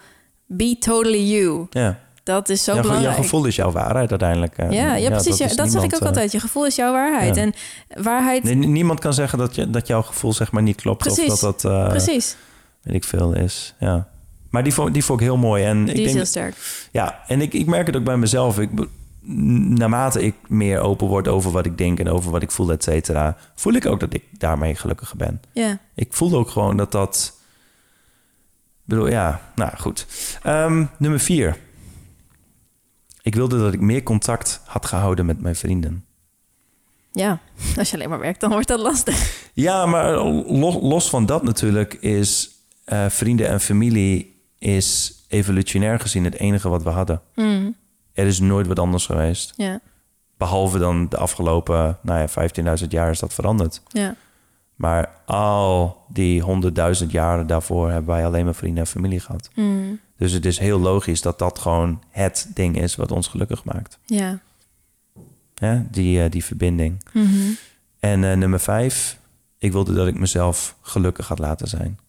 be 0.45 0.75
totally 0.79 1.31
you. 1.31 1.67
Ja. 1.69 1.99
Dat 2.23 2.49
is 2.49 2.63
zo 2.63 2.73
Jouw, 2.73 2.81
belangrijk. 2.81 3.13
jouw 3.13 3.23
gevoel 3.23 3.45
is 3.45 3.55
jouw 3.55 3.71
waarheid 3.71 4.09
uiteindelijk. 4.09 4.57
eh. 4.57 4.71
ja, 4.71 4.95
ja, 4.95 5.09
precies. 5.09 5.37
Ja, 5.37 5.47
dat, 5.55 5.71
zeg 5.71 5.83
ik 5.83 5.93
ook 5.95 5.99
eh, 6.01 6.07
altijd. 6.07 6.31
Je 6.31 6.39
gevoel 6.39 6.65
is 6.65 6.75
jouw 6.75 6.91
waarheid. 6.91 7.35
ja. 7.35 7.41
En 7.41 7.53
waarheid, 8.03 8.43
Nee, 8.43 8.55
niemand 8.55 8.99
kan 8.99 9.13
zeggen 9.13 9.37
dat, 9.37 9.55
je, 9.55 9.69
dat 9.69 9.87
jouw 9.87 10.01
gevoel 10.01 10.33
zeg 10.33 10.51
maar 10.51 10.61
niet 10.63 10.81
klopt. 10.81 10.97
Precies. 11.03 11.31
Of 11.31 11.39
dat 11.39 11.61
dat, 11.61 11.71
eh, 11.71 11.87
precies, 11.89 12.35
weet 12.81 12.95
ik 12.95 13.03
veel, 13.03 13.33
is. 13.35 13.75
Ja. 13.79 14.07
Maar 14.49 14.63
die 14.63 14.73
vond, 14.73 14.93
die 14.93 15.03
vond 15.05 15.19
ik 15.19 15.25
heel 15.25 15.37
mooi. 15.37 15.63
En 15.63 15.79
ik 15.79 15.85
die 15.85 15.95
is 15.95 16.03
denk, 16.03 16.15
heel 16.15 16.25
sterk. 16.25 16.55
Ja, 16.91 17.19
en 17.27 17.41
ik, 17.41 17.53
ik 17.53 17.65
merk 17.65 17.87
het 17.87 17.95
ook 17.95 18.03
bij 18.03 18.17
mezelf. 18.17 18.59
Ik, 18.59 18.69
naarmate 19.21 20.21
ik 20.23 20.35
meer 20.47 20.79
open 20.79 21.07
word 21.07 21.27
over 21.27 21.51
wat 21.51 21.65
ik 21.65 21.77
denk 21.77 21.99
en 21.99 22.09
over 22.09 22.31
wat 22.31 22.41
ik 22.41 22.51
voel, 22.51 22.71
et 22.71 22.83
cetera, 22.83 23.37
voel 23.55 23.73
ik 23.73 23.85
ook 23.85 23.99
dat 23.99 24.13
ik 24.13 24.23
daarmee 24.37 24.75
gelukkiger 24.75 25.17
ben. 25.17 25.41
Ja. 25.53 25.77
Ik 25.95 26.13
voel 26.13 26.33
ook 26.33 26.49
gewoon 26.49 26.77
dat 26.77 26.91
dat. 26.91 27.37
Bedoel, 28.89 29.07
ja, 29.09 29.41
nou 29.55 29.71
goed. 29.77 30.07
Ehm, 30.43 30.85
nummer 30.97 31.19
vier. 31.19 31.57
Ik 33.21 33.35
wilde 33.35 33.57
dat 33.59 33.73
ik 33.73 33.79
meer 33.81 34.03
contact 34.03 34.61
had 34.65 34.85
gehouden 34.85 35.25
met 35.25 35.41
mijn 35.41 35.55
vrienden. 35.55 36.05
Ja, 37.11 37.39
als 37.77 37.89
je 37.89 37.95
alleen 37.95 38.09
maar 38.09 38.19
werkt, 38.19 38.39
dan 38.39 38.49
wordt 38.49 38.67
dat 38.67 38.79
lastig. 38.79 39.47
Ja, 39.53 39.85
maar 39.85 40.11
los, 40.47 40.75
los 40.81 41.09
van 41.09 41.25
dat 41.25 41.43
natuurlijk 41.43 41.93
is 41.93 42.49
eh, 42.85 43.05
vrienden 43.09 43.47
en 43.47 43.59
familie 43.61 44.41
is 44.57 45.13
evolutionair 45.27 45.99
gezien 45.99 46.23
het 46.23 46.35
enige 46.35 46.69
wat 46.69 46.83
we 46.83 46.89
hadden. 46.89 47.21
Mm, 47.35 47.75
Er 48.13 48.25
is 48.27 48.39
nooit 48.39 48.67
wat 48.67 48.79
anders 48.79 49.05
geweest. 49.05 49.53
ja, 49.55 49.79
Behalve 50.37 50.77
dan 50.79 51.09
de 51.09 51.17
afgelopen 51.17 51.97
nou 52.01 52.19
ja, 52.19 52.49
15.000 52.81 52.87
jaar 52.87 53.09
is 53.11 53.19
dat 53.19 53.33
veranderd. 53.33 53.81
ja, 53.87 54.15
Maar 54.79 55.11
al 55.25 55.97
die 56.09 56.43
100.000 57.01 57.07
jaren 57.07 57.47
daarvoor 57.47 57.91
hebben 57.91 58.13
wij 58.15 58.25
alleen 58.25 58.45
maar 58.45 58.55
vrienden 58.55 58.83
en 58.83 58.89
familie 58.89 59.19
gehad. 59.19 59.49
mm, 59.55 59.99
Dus 60.17 60.31
het 60.31 60.45
is 60.45 60.57
heel 60.57 60.79
logisch 60.79 61.21
dat 61.21 61.39
dat 61.39 61.59
gewoon 61.59 62.03
het 62.09 62.47
ding 62.53 62.77
is 62.81 62.95
wat 62.95 63.11
ons 63.11 63.27
gelukkig 63.27 63.63
maakt. 63.63 63.99
ja. 64.05 64.39
Ja, 65.53 65.85
die, 65.91 66.23
eh, 66.23 66.31
die 66.31 66.43
verbinding. 66.43 67.03
Mhm. 67.13 67.51
En 67.99 68.23
eh, 68.23 68.37
nummer 68.37 68.59
vijf, 68.59 69.17
ik 69.57 69.71
wilde 69.71 69.93
dat 69.93 70.07
ik 70.07 70.19
mezelf 70.19 70.75
gelukkig 70.81 71.27
had 71.27 71.39
laten 71.39 71.67
zijn. 71.67 71.99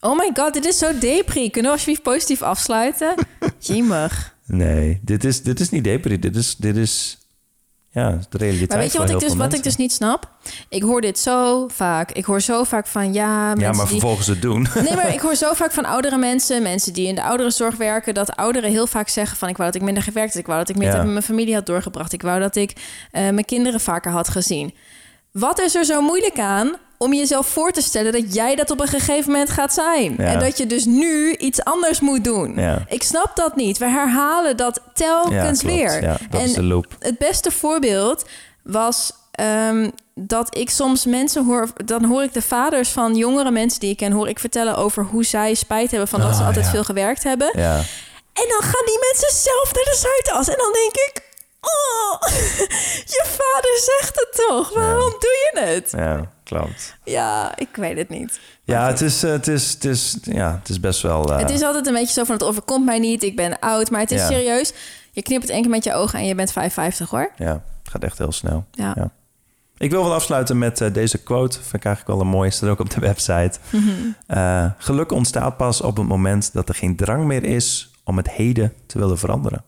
Oh 0.00 0.18
my 0.18 0.30
god, 0.34 0.52
dit 0.54 0.64
is 0.64 0.78
zo 0.78 0.98
depri. 0.98 1.50
Kunnen 1.50 1.70
we 1.70 1.76
alsjeblieft 1.76 2.02
positief 2.02 2.42
afsluiten? 2.42 3.14
Jemig. 3.58 4.34
Nee, 4.46 5.00
dit 5.02 5.24
is, 5.24 5.42
dit 5.42 5.60
is 5.60 5.70
niet 5.70 5.84
depri. 5.84 6.18
Dit 6.18 6.36
is, 6.36 6.56
dit 6.56 6.76
is 6.76 7.18
ja, 7.96 8.18
de 8.28 8.38
realiteit 8.38 8.68
Maar 8.70 8.78
weet 8.78 8.92
je 8.92 8.98
wat 8.98 9.10
ik, 9.10 9.18
dus, 9.20 9.58
ik 9.58 9.62
dus 9.62 9.76
niet 9.76 9.92
snap? 9.92 10.30
Ik 10.68 10.82
hoor 10.82 11.00
dit 11.00 11.18
zo 11.18 11.68
vaak. 11.68 12.12
Ik 12.12 12.24
hoor 12.24 12.40
zo 12.40 12.64
vaak 12.64 12.86
van 12.86 13.12
ja, 13.12 13.46
mensen 13.46 13.60
Ja, 13.60 13.72
maar 13.72 13.86
die... 13.86 13.88
vervolgens 13.88 14.26
het 14.26 14.42
doen. 14.42 14.66
Nee, 14.74 14.94
maar 14.94 15.14
ik 15.14 15.20
hoor 15.26 15.34
zo 15.34 15.52
vaak 15.52 15.72
van 15.72 15.84
oudere 15.84 16.16
mensen, 16.16 16.62
mensen 16.62 16.92
die 16.92 17.06
in 17.08 17.14
de 17.14 17.22
ouderenzorg 17.22 17.76
werken, 17.76 18.14
dat 18.14 18.36
ouderen 18.36 18.70
heel 18.70 18.86
vaak 18.86 19.08
zeggen 19.08 19.36
van 19.36 19.48
ik 19.48 19.56
wou 19.56 19.70
dat 19.70 19.80
ik 19.80 19.86
minder 19.86 20.02
gewerkt 20.02 20.32
had, 20.32 20.40
ik 20.40 20.46
wou 20.46 20.58
dat 20.58 20.68
ik 20.68 20.76
meer 20.76 20.86
Ja. 20.86 20.90
tijd 20.92 21.02
met 21.04 21.12
mijn 21.12 21.24
familie 21.24 21.54
had 21.54 21.66
doorgebracht, 21.66 22.12
ik 22.12 22.22
wou 22.22 22.40
dat 22.40 22.56
ik 22.56 22.72
eh, 23.10 23.22
mijn 23.22 23.44
kinderen 23.44 23.80
vaker 23.80 24.10
had 24.12 24.28
gezien. 24.28 24.74
Wat 25.32 25.60
is 25.60 25.74
er 25.74 25.84
zo 25.84 26.00
moeilijk 26.02 26.38
aan 26.38 26.76
om 26.98 27.12
jezelf 27.14 27.46
voor 27.46 27.72
te 27.72 27.80
stellen 27.82 28.12
dat 28.12 28.34
jij 28.34 28.54
dat 28.54 28.70
op 28.70 28.80
een 28.80 28.88
gegeven 28.88 29.30
moment 29.30 29.50
gaat 29.50 29.74
zijn 29.74 30.14
Ja. 30.18 30.24
en 30.24 30.38
dat 30.38 30.58
je 30.58 30.66
dus 30.66 30.84
nu 30.84 31.34
iets 31.36 31.64
anders 31.64 32.00
moet 32.00 32.24
doen? 32.24 32.54
Ja. 32.56 32.84
Ik 32.88 33.02
snap 33.02 33.36
dat 33.36 33.56
niet. 33.56 33.78
We 33.78 33.84
herhalen 33.88 34.56
dat 34.56 34.80
telkens 34.94 35.62
weer. 35.62 36.00
Dat 36.00 36.40
en 36.40 36.46
is 36.46 36.52
de 36.52 36.62
loop. 36.62 36.86
het 36.98 37.18
beste 37.18 37.50
voorbeeld 37.50 38.24
was 38.62 39.12
ehm, 39.32 39.90
dat 40.14 40.56
ik 40.56 40.70
soms 40.70 41.04
mensen 41.06 41.44
hoor... 41.44 41.68
dan 41.84 42.04
hoor 42.04 42.22
ik 42.22 42.32
de 42.32 42.42
vaders 42.42 42.88
van 42.88 43.14
jongere 43.16 43.50
mensen 43.50 43.80
die 43.80 43.90
ik 43.90 43.96
ken... 43.96 44.12
hoor 44.12 44.28
ik 44.28 44.38
vertellen 44.38 44.76
over 44.76 45.04
hoe 45.04 45.24
zij 45.24 45.54
spijt 45.54 45.90
hebben... 45.90 46.08
van 46.08 46.20
dat 46.20 46.34
ze 46.34 46.40
Ah, 46.40 46.46
altijd 46.46 46.68
veel 46.68 46.84
gewerkt 46.84 47.22
hebben. 47.22 47.50
Ja, 47.54 47.76
En 48.32 48.48
dan 48.48 48.62
gaan 48.62 48.84
die 48.86 48.98
mensen 49.12 49.38
zelf 49.38 49.72
naar 49.74 49.84
de 49.84 49.96
Zuidas. 50.00 50.48
En 50.48 50.58
dan 50.58 50.72
denk 50.72 50.94
ik... 50.94 51.24
Oh, 51.60 52.28
je 53.16 53.24
vader 53.24 53.78
zegt 53.78 54.14
het 54.20 54.44
toch? 54.48 54.74
Waarom 54.74 55.10
doe 55.10 55.50
je 55.52 55.60
het? 55.60 55.90
ja, 55.96 56.32
klopt. 56.46 56.96
Ja, 57.04 57.56
ik 57.56 57.68
weet 57.76 57.96
het 57.96 58.08
niet. 58.08 58.40
Ja, 58.64 58.86
het 58.86 59.00
is, 59.00 59.22
eh, 59.22 59.30
het 59.30 59.48
is, 59.48 59.72
het 59.72 59.84
is, 59.84 60.16
ja, 60.22 60.56
het 60.58 60.68
is 60.68 60.80
best 60.80 61.02
wel... 61.02 61.32
eh, 61.32 61.38
Het 61.38 61.50
is 61.50 61.62
altijd 61.62 61.86
een 61.86 61.92
beetje 61.92 62.12
zo 62.12 62.24
van 62.24 62.34
het 62.34 62.44
overkomt 62.44 62.84
mij 62.84 62.98
niet. 62.98 63.22
Ik 63.22 63.36
ben 63.36 63.58
oud. 63.58 63.90
Maar 63.90 64.00
het 64.00 64.10
is 64.10 64.20
Ja. 64.20 64.26
serieus. 64.26 64.72
Je 65.12 65.22
knipt 65.22 65.42
het 65.42 65.50
één 65.50 65.62
keer 65.62 65.70
met 65.70 65.84
je 65.84 65.92
ogen 65.94 66.18
en 66.18 66.26
je 66.26 66.34
bent 66.34 66.52
55 66.52 67.10
hoor. 67.10 67.32
Ja, 67.36 67.52
het 67.52 67.90
gaat 67.92 68.02
echt 68.04 68.18
heel 68.18 68.32
snel. 68.32 68.64
Ja. 68.70 68.92
Ja. 68.96 69.10
Ik 69.78 69.90
wil 69.90 70.02
wel 70.02 70.14
afsluiten 70.14 70.58
met 70.58 70.80
eh, 70.80 70.92
deze 70.92 71.18
quote. 71.18 71.58
Vind 71.60 71.74
ik 71.74 71.84
eigenlijk 71.84 72.16
wel 72.18 72.26
een 72.26 72.32
mooie. 72.32 72.50
Staat 72.50 72.68
ook 72.70 72.80
op 72.80 72.90
de 72.90 73.00
website. 73.00 73.58
Mhm. 73.70 74.70
Geluk 74.78 75.12
ontstaat 75.12 75.56
pas 75.56 75.80
op 75.80 75.96
het 75.96 76.06
moment 76.06 76.52
dat 76.52 76.68
er 76.68 76.74
geen 76.74 76.96
drang 76.96 77.24
meer 77.24 77.44
is 77.44 77.90
om 78.04 78.16
het 78.16 78.30
heden 78.30 78.72
te 78.86 78.98
willen 78.98 79.18
veranderen. 79.18 79.64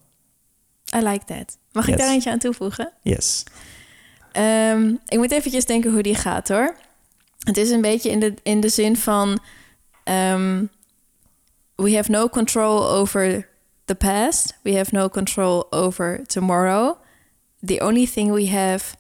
I 0.96 0.98
like 0.98 1.24
that. 1.24 1.56
Mag 1.72 1.88
ik 1.88 1.98
daar 1.98 2.09
eentje 2.10 2.30
aan 2.30 2.38
toevoegen? 2.38 2.92
Yes. 3.02 3.44
Ehm, 4.32 4.94
ik 5.06 5.18
moet 5.18 5.32
eventjes 5.32 5.64
denken 5.64 5.92
hoe 5.92 6.02
die 6.02 6.14
gaat 6.14 6.48
hoor. 6.48 6.76
Het 7.38 7.56
is 7.56 7.70
een 7.70 7.80
beetje 7.80 8.10
in 8.10 8.20
de, 8.20 8.34
in 8.42 8.60
de 8.60 8.68
zin 8.68 8.96
van... 8.96 9.38
ehm, 10.05 10.64
we 11.74 11.94
have 11.94 12.10
no 12.10 12.28
control 12.28 12.88
over 12.90 13.48
the 13.84 13.94
past. 13.94 14.59
We 14.62 14.76
have 14.76 14.94
no 14.94 15.09
control 15.09 15.72
over 15.72 16.26
tomorrow. 16.26 16.96
The 17.64 17.80
only 17.80 18.06
thing 18.06 18.32
we 18.32 18.48
have 18.48 18.94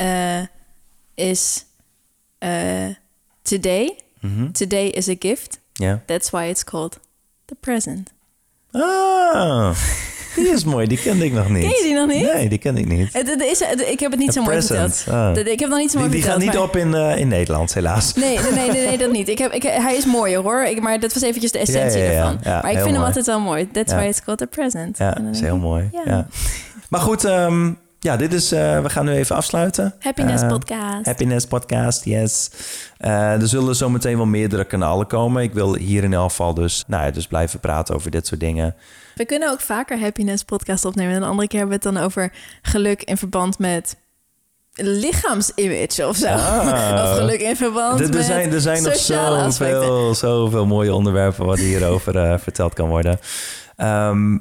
uh, 0.00 0.46
is 1.14 1.64
uh, 2.44 2.94
today. 3.42 3.98
Mhm. 4.20 4.52
Today 4.52 4.88
is 4.88 5.08
a 5.08 5.16
gift. 5.18 5.58
That's 6.06 6.30
why 6.30 6.44
it's 6.48 6.64
called 6.64 7.00
the 7.46 7.54
present. 7.54 8.12
Ah, 8.74 9.74
die 10.36 10.48
is 10.48 10.64
mooi. 10.64 10.86
Die 10.86 10.98
kende 10.98 11.24
ik 11.24 11.32
nog 11.32 11.48
niet. 11.48 11.60
Ken 11.62 11.70
je 11.70 11.82
die 11.82 11.94
nog 11.94 12.08
niet? 12.08 12.32
Nee, 12.32 12.48
die 12.48 12.58
kende 12.58 12.80
ik 12.80 12.86
niet. 12.86 13.12
Het, 13.12 13.28
het 13.30 13.42
is, 13.42 13.64
het- 13.64 13.80
ik 13.88 14.00
heb 14.00 14.10
het 14.10 14.20
niet 14.20 14.32
zo 14.32 14.42
mooi 14.42 14.62
verteld. 14.62 15.04
De- 15.34 15.50
Ik 15.52 15.60
heb 15.60 15.68
nog 15.68 15.78
niet 15.78 15.90
zo 15.90 15.98
Die, 15.98 16.06
mooi 16.06 16.20
die 16.20 16.22
gaat 16.30 16.42
verteld. 16.42 16.54
niet 16.54 16.68
op 16.70 16.76
in, 16.76 16.94
eh, 16.94 17.16
in 17.18 17.28
Nederland, 17.28 17.74
helaas. 17.74 18.14
Nee, 18.14 18.38
nee, 18.38 18.52
nee, 18.52 18.70
nee, 18.70 18.86
nee, 18.86 18.98
dat 18.98 19.10
niet. 19.12 19.28
Ik 19.28 19.38
heb, 19.38 19.52
ik, 19.52 19.62
hij 19.62 19.96
is 19.96 20.04
mooier 20.04 20.40
hoor, 20.42 20.62
ik, 20.64 20.80
maar 20.80 21.00
dat 21.00 21.12
was 21.12 21.22
eventjes 21.22 21.52
de 21.52 21.58
essentie 21.58 21.98
Ja, 22.00 22.04
ja, 22.06 22.10
ja. 22.12 22.18
ervan. 22.18 22.38
Ja, 22.42 22.50
maar 22.62 22.70
ik 22.70 22.76
vind 22.76 22.82
hem 22.84 22.92
mooi. 22.94 23.06
altijd 23.06 23.26
wel 23.26 23.40
mooi. 23.40 23.70
That's 23.70 23.92
why 23.92 24.04
it's 24.04 24.22
called 24.22 24.38
the 24.40 24.46
present. 24.46 24.98
Ja, 24.98 25.10
dat 25.10 25.34
is 25.34 25.40
heel 25.40 25.56
mooi. 25.56 25.90
ja. 26.04 26.26
Maar 26.88 27.00
goed, 27.00 27.24
ehm, 27.24 27.70
ja, 28.00 28.16
dit 28.16 28.32
is, 28.32 28.52
eh, 28.52 28.80
we 28.82 28.90
gaan 28.90 29.04
nu 29.04 29.12
even 29.12 29.36
afsluiten. 29.36 29.94
Happiness 29.98 30.42
Eh, 30.42 30.48
podcast. 30.48 31.04
Happiness 31.06 31.46
podcast, 31.46 32.04
yes. 32.04 32.50
Eh, 32.98 33.32
er 33.32 33.48
zullen 33.48 33.76
zometeen 33.76 34.16
wel 34.16 34.26
meerdere 34.26 34.64
kanalen 34.64 35.06
komen. 35.06 35.42
Ik 35.42 35.52
wil 35.52 35.74
hier 35.74 36.04
in 36.04 36.12
elk 36.12 36.28
geval 36.30 36.54
dus, 36.54 36.84
nou 36.86 37.04
ja, 37.04 37.10
dus 37.10 37.26
blijven 37.26 37.60
praten 37.60 37.94
over 37.94 38.10
dit 38.10 38.26
soort 38.26 38.40
dingen. 38.40 38.74
We 39.14 39.24
kunnen 39.24 39.50
ook 39.50 39.60
vaker 39.60 40.00
happiness 40.00 40.42
podcast 40.42 40.84
opnemen. 40.84 41.14
En 41.14 41.22
een 41.22 41.28
andere 41.28 41.48
keer 41.48 41.58
hebben 41.58 41.78
we 41.78 41.88
het 41.88 41.94
dan 41.94 42.04
over 42.04 42.32
geluk 42.62 43.02
in 43.02 43.16
verband 43.16 43.58
met 43.58 43.96
lichaamsimage 44.74 46.06
of 46.06 46.16
zo. 46.16 46.26
Ah. 46.26 47.02
of 47.04 47.16
geluk 47.16 47.40
in 47.40 47.56
verband 47.56 48.00
Er, 48.00 48.06
er 48.06 48.14
met 48.14 48.24
zijn, 48.24 48.52
er 48.52 48.60
zijn 48.60 48.82
nog 48.82 48.96
zoveel, 48.96 50.14
zoveel 50.14 50.66
mooie 50.66 50.94
onderwerpen 50.94 51.46
wat 51.46 51.58
hierover 51.58 52.16
eh, 52.16 52.38
verteld 52.38 52.74
kan 52.74 52.88
worden. 52.88 53.18
Ehm, 53.76 54.38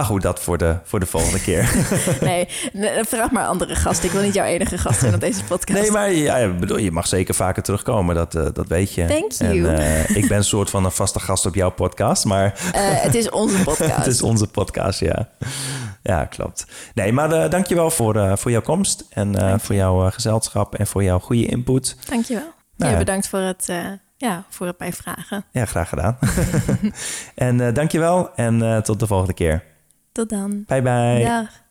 maar 0.00 0.08
goed, 0.08 0.22
dat 0.22 0.40
voor 0.40 0.58
de, 0.58 0.76
voor 0.84 1.00
de 1.00 1.06
volgende 1.06 1.40
keer. 1.40 1.70
Nee, 2.20 2.48
nee, 2.72 3.04
vraag 3.04 3.30
maar 3.30 3.46
andere 3.46 3.74
gasten. 3.74 4.04
Ik 4.04 4.10
wil 4.10 4.22
niet 4.22 4.34
jouw 4.34 4.44
enige 4.44 4.78
gast 4.78 5.00
zijn 5.00 5.14
op 5.14 5.20
deze 5.20 5.44
podcast. 5.44 5.80
Nee, 5.80 5.90
maar 5.90 6.12
ja, 6.12 6.48
bedoel, 6.48 6.76
je 6.76 6.90
mag 6.90 7.06
zeker 7.06 7.34
vaker 7.34 7.62
terugkomen, 7.62 8.14
dat, 8.14 8.34
eh, 8.34 8.46
dat 8.52 8.66
weet 8.66 8.94
je. 8.94 9.06
Thank 9.06 9.32
you. 9.32 9.66
En, 9.66 9.78
eh, 9.78 10.16
ik 10.16 10.28
ben 10.28 10.36
een 10.36 10.44
soort 10.44 10.70
van 10.70 10.84
een 10.84 10.90
vaste 10.90 11.20
gast 11.20 11.46
op 11.46 11.54
jouw 11.54 11.70
podcast, 11.70 12.24
maar 12.24 12.44
Eh, 12.72 12.80
het 12.82 13.14
is 13.14 13.30
onze 13.30 13.62
podcast. 13.62 13.96
het 14.04 14.06
is 14.06 14.22
onze 14.22 14.46
podcast, 14.46 15.00
ja. 15.00 15.28
Ja, 16.02 16.24
klopt. 16.24 16.66
Nee, 16.94 17.12
maar 17.12 17.50
dankjewel 17.50 17.90
voor, 17.90 18.38
voor 18.38 18.50
jouw 18.50 18.60
komst 18.60 19.04
en 19.10 19.60
voor 19.60 19.74
jouw 19.74 20.10
gezelschap 20.10 20.74
en 20.74 20.86
voor 20.86 21.02
jouw 21.02 21.18
goede 21.18 21.46
input. 21.46 21.96
Dankjewel. 22.08 22.52
Nou, 22.76 22.92
ja, 22.92 22.98
bedankt 22.98 23.28
voor 23.28 23.38
het, 23.38 23.72
ja, 24.16 24.44
voor 24.48 24.66
het 24.66 24.78
mij 24.78 24.92
vragen. 24.92 25.44
Ja, 25.50 25.64
graag 25.64 25.88
gedaan. 25.88 26.18
en 27.34 27.58
uh, 27.58 27.74
dankjewel 27.74 28.34
en 28.34 28.82
tot 28.82 29.00
de 29.00 29.06
volgende 29.06 29.34
keer. 29.34 29.69
Tot 30.12 30.30
dan. 30.30 30.64
Bye 30.68 30.82
bye. 30.82 31.24
Dag. 31.24 31.69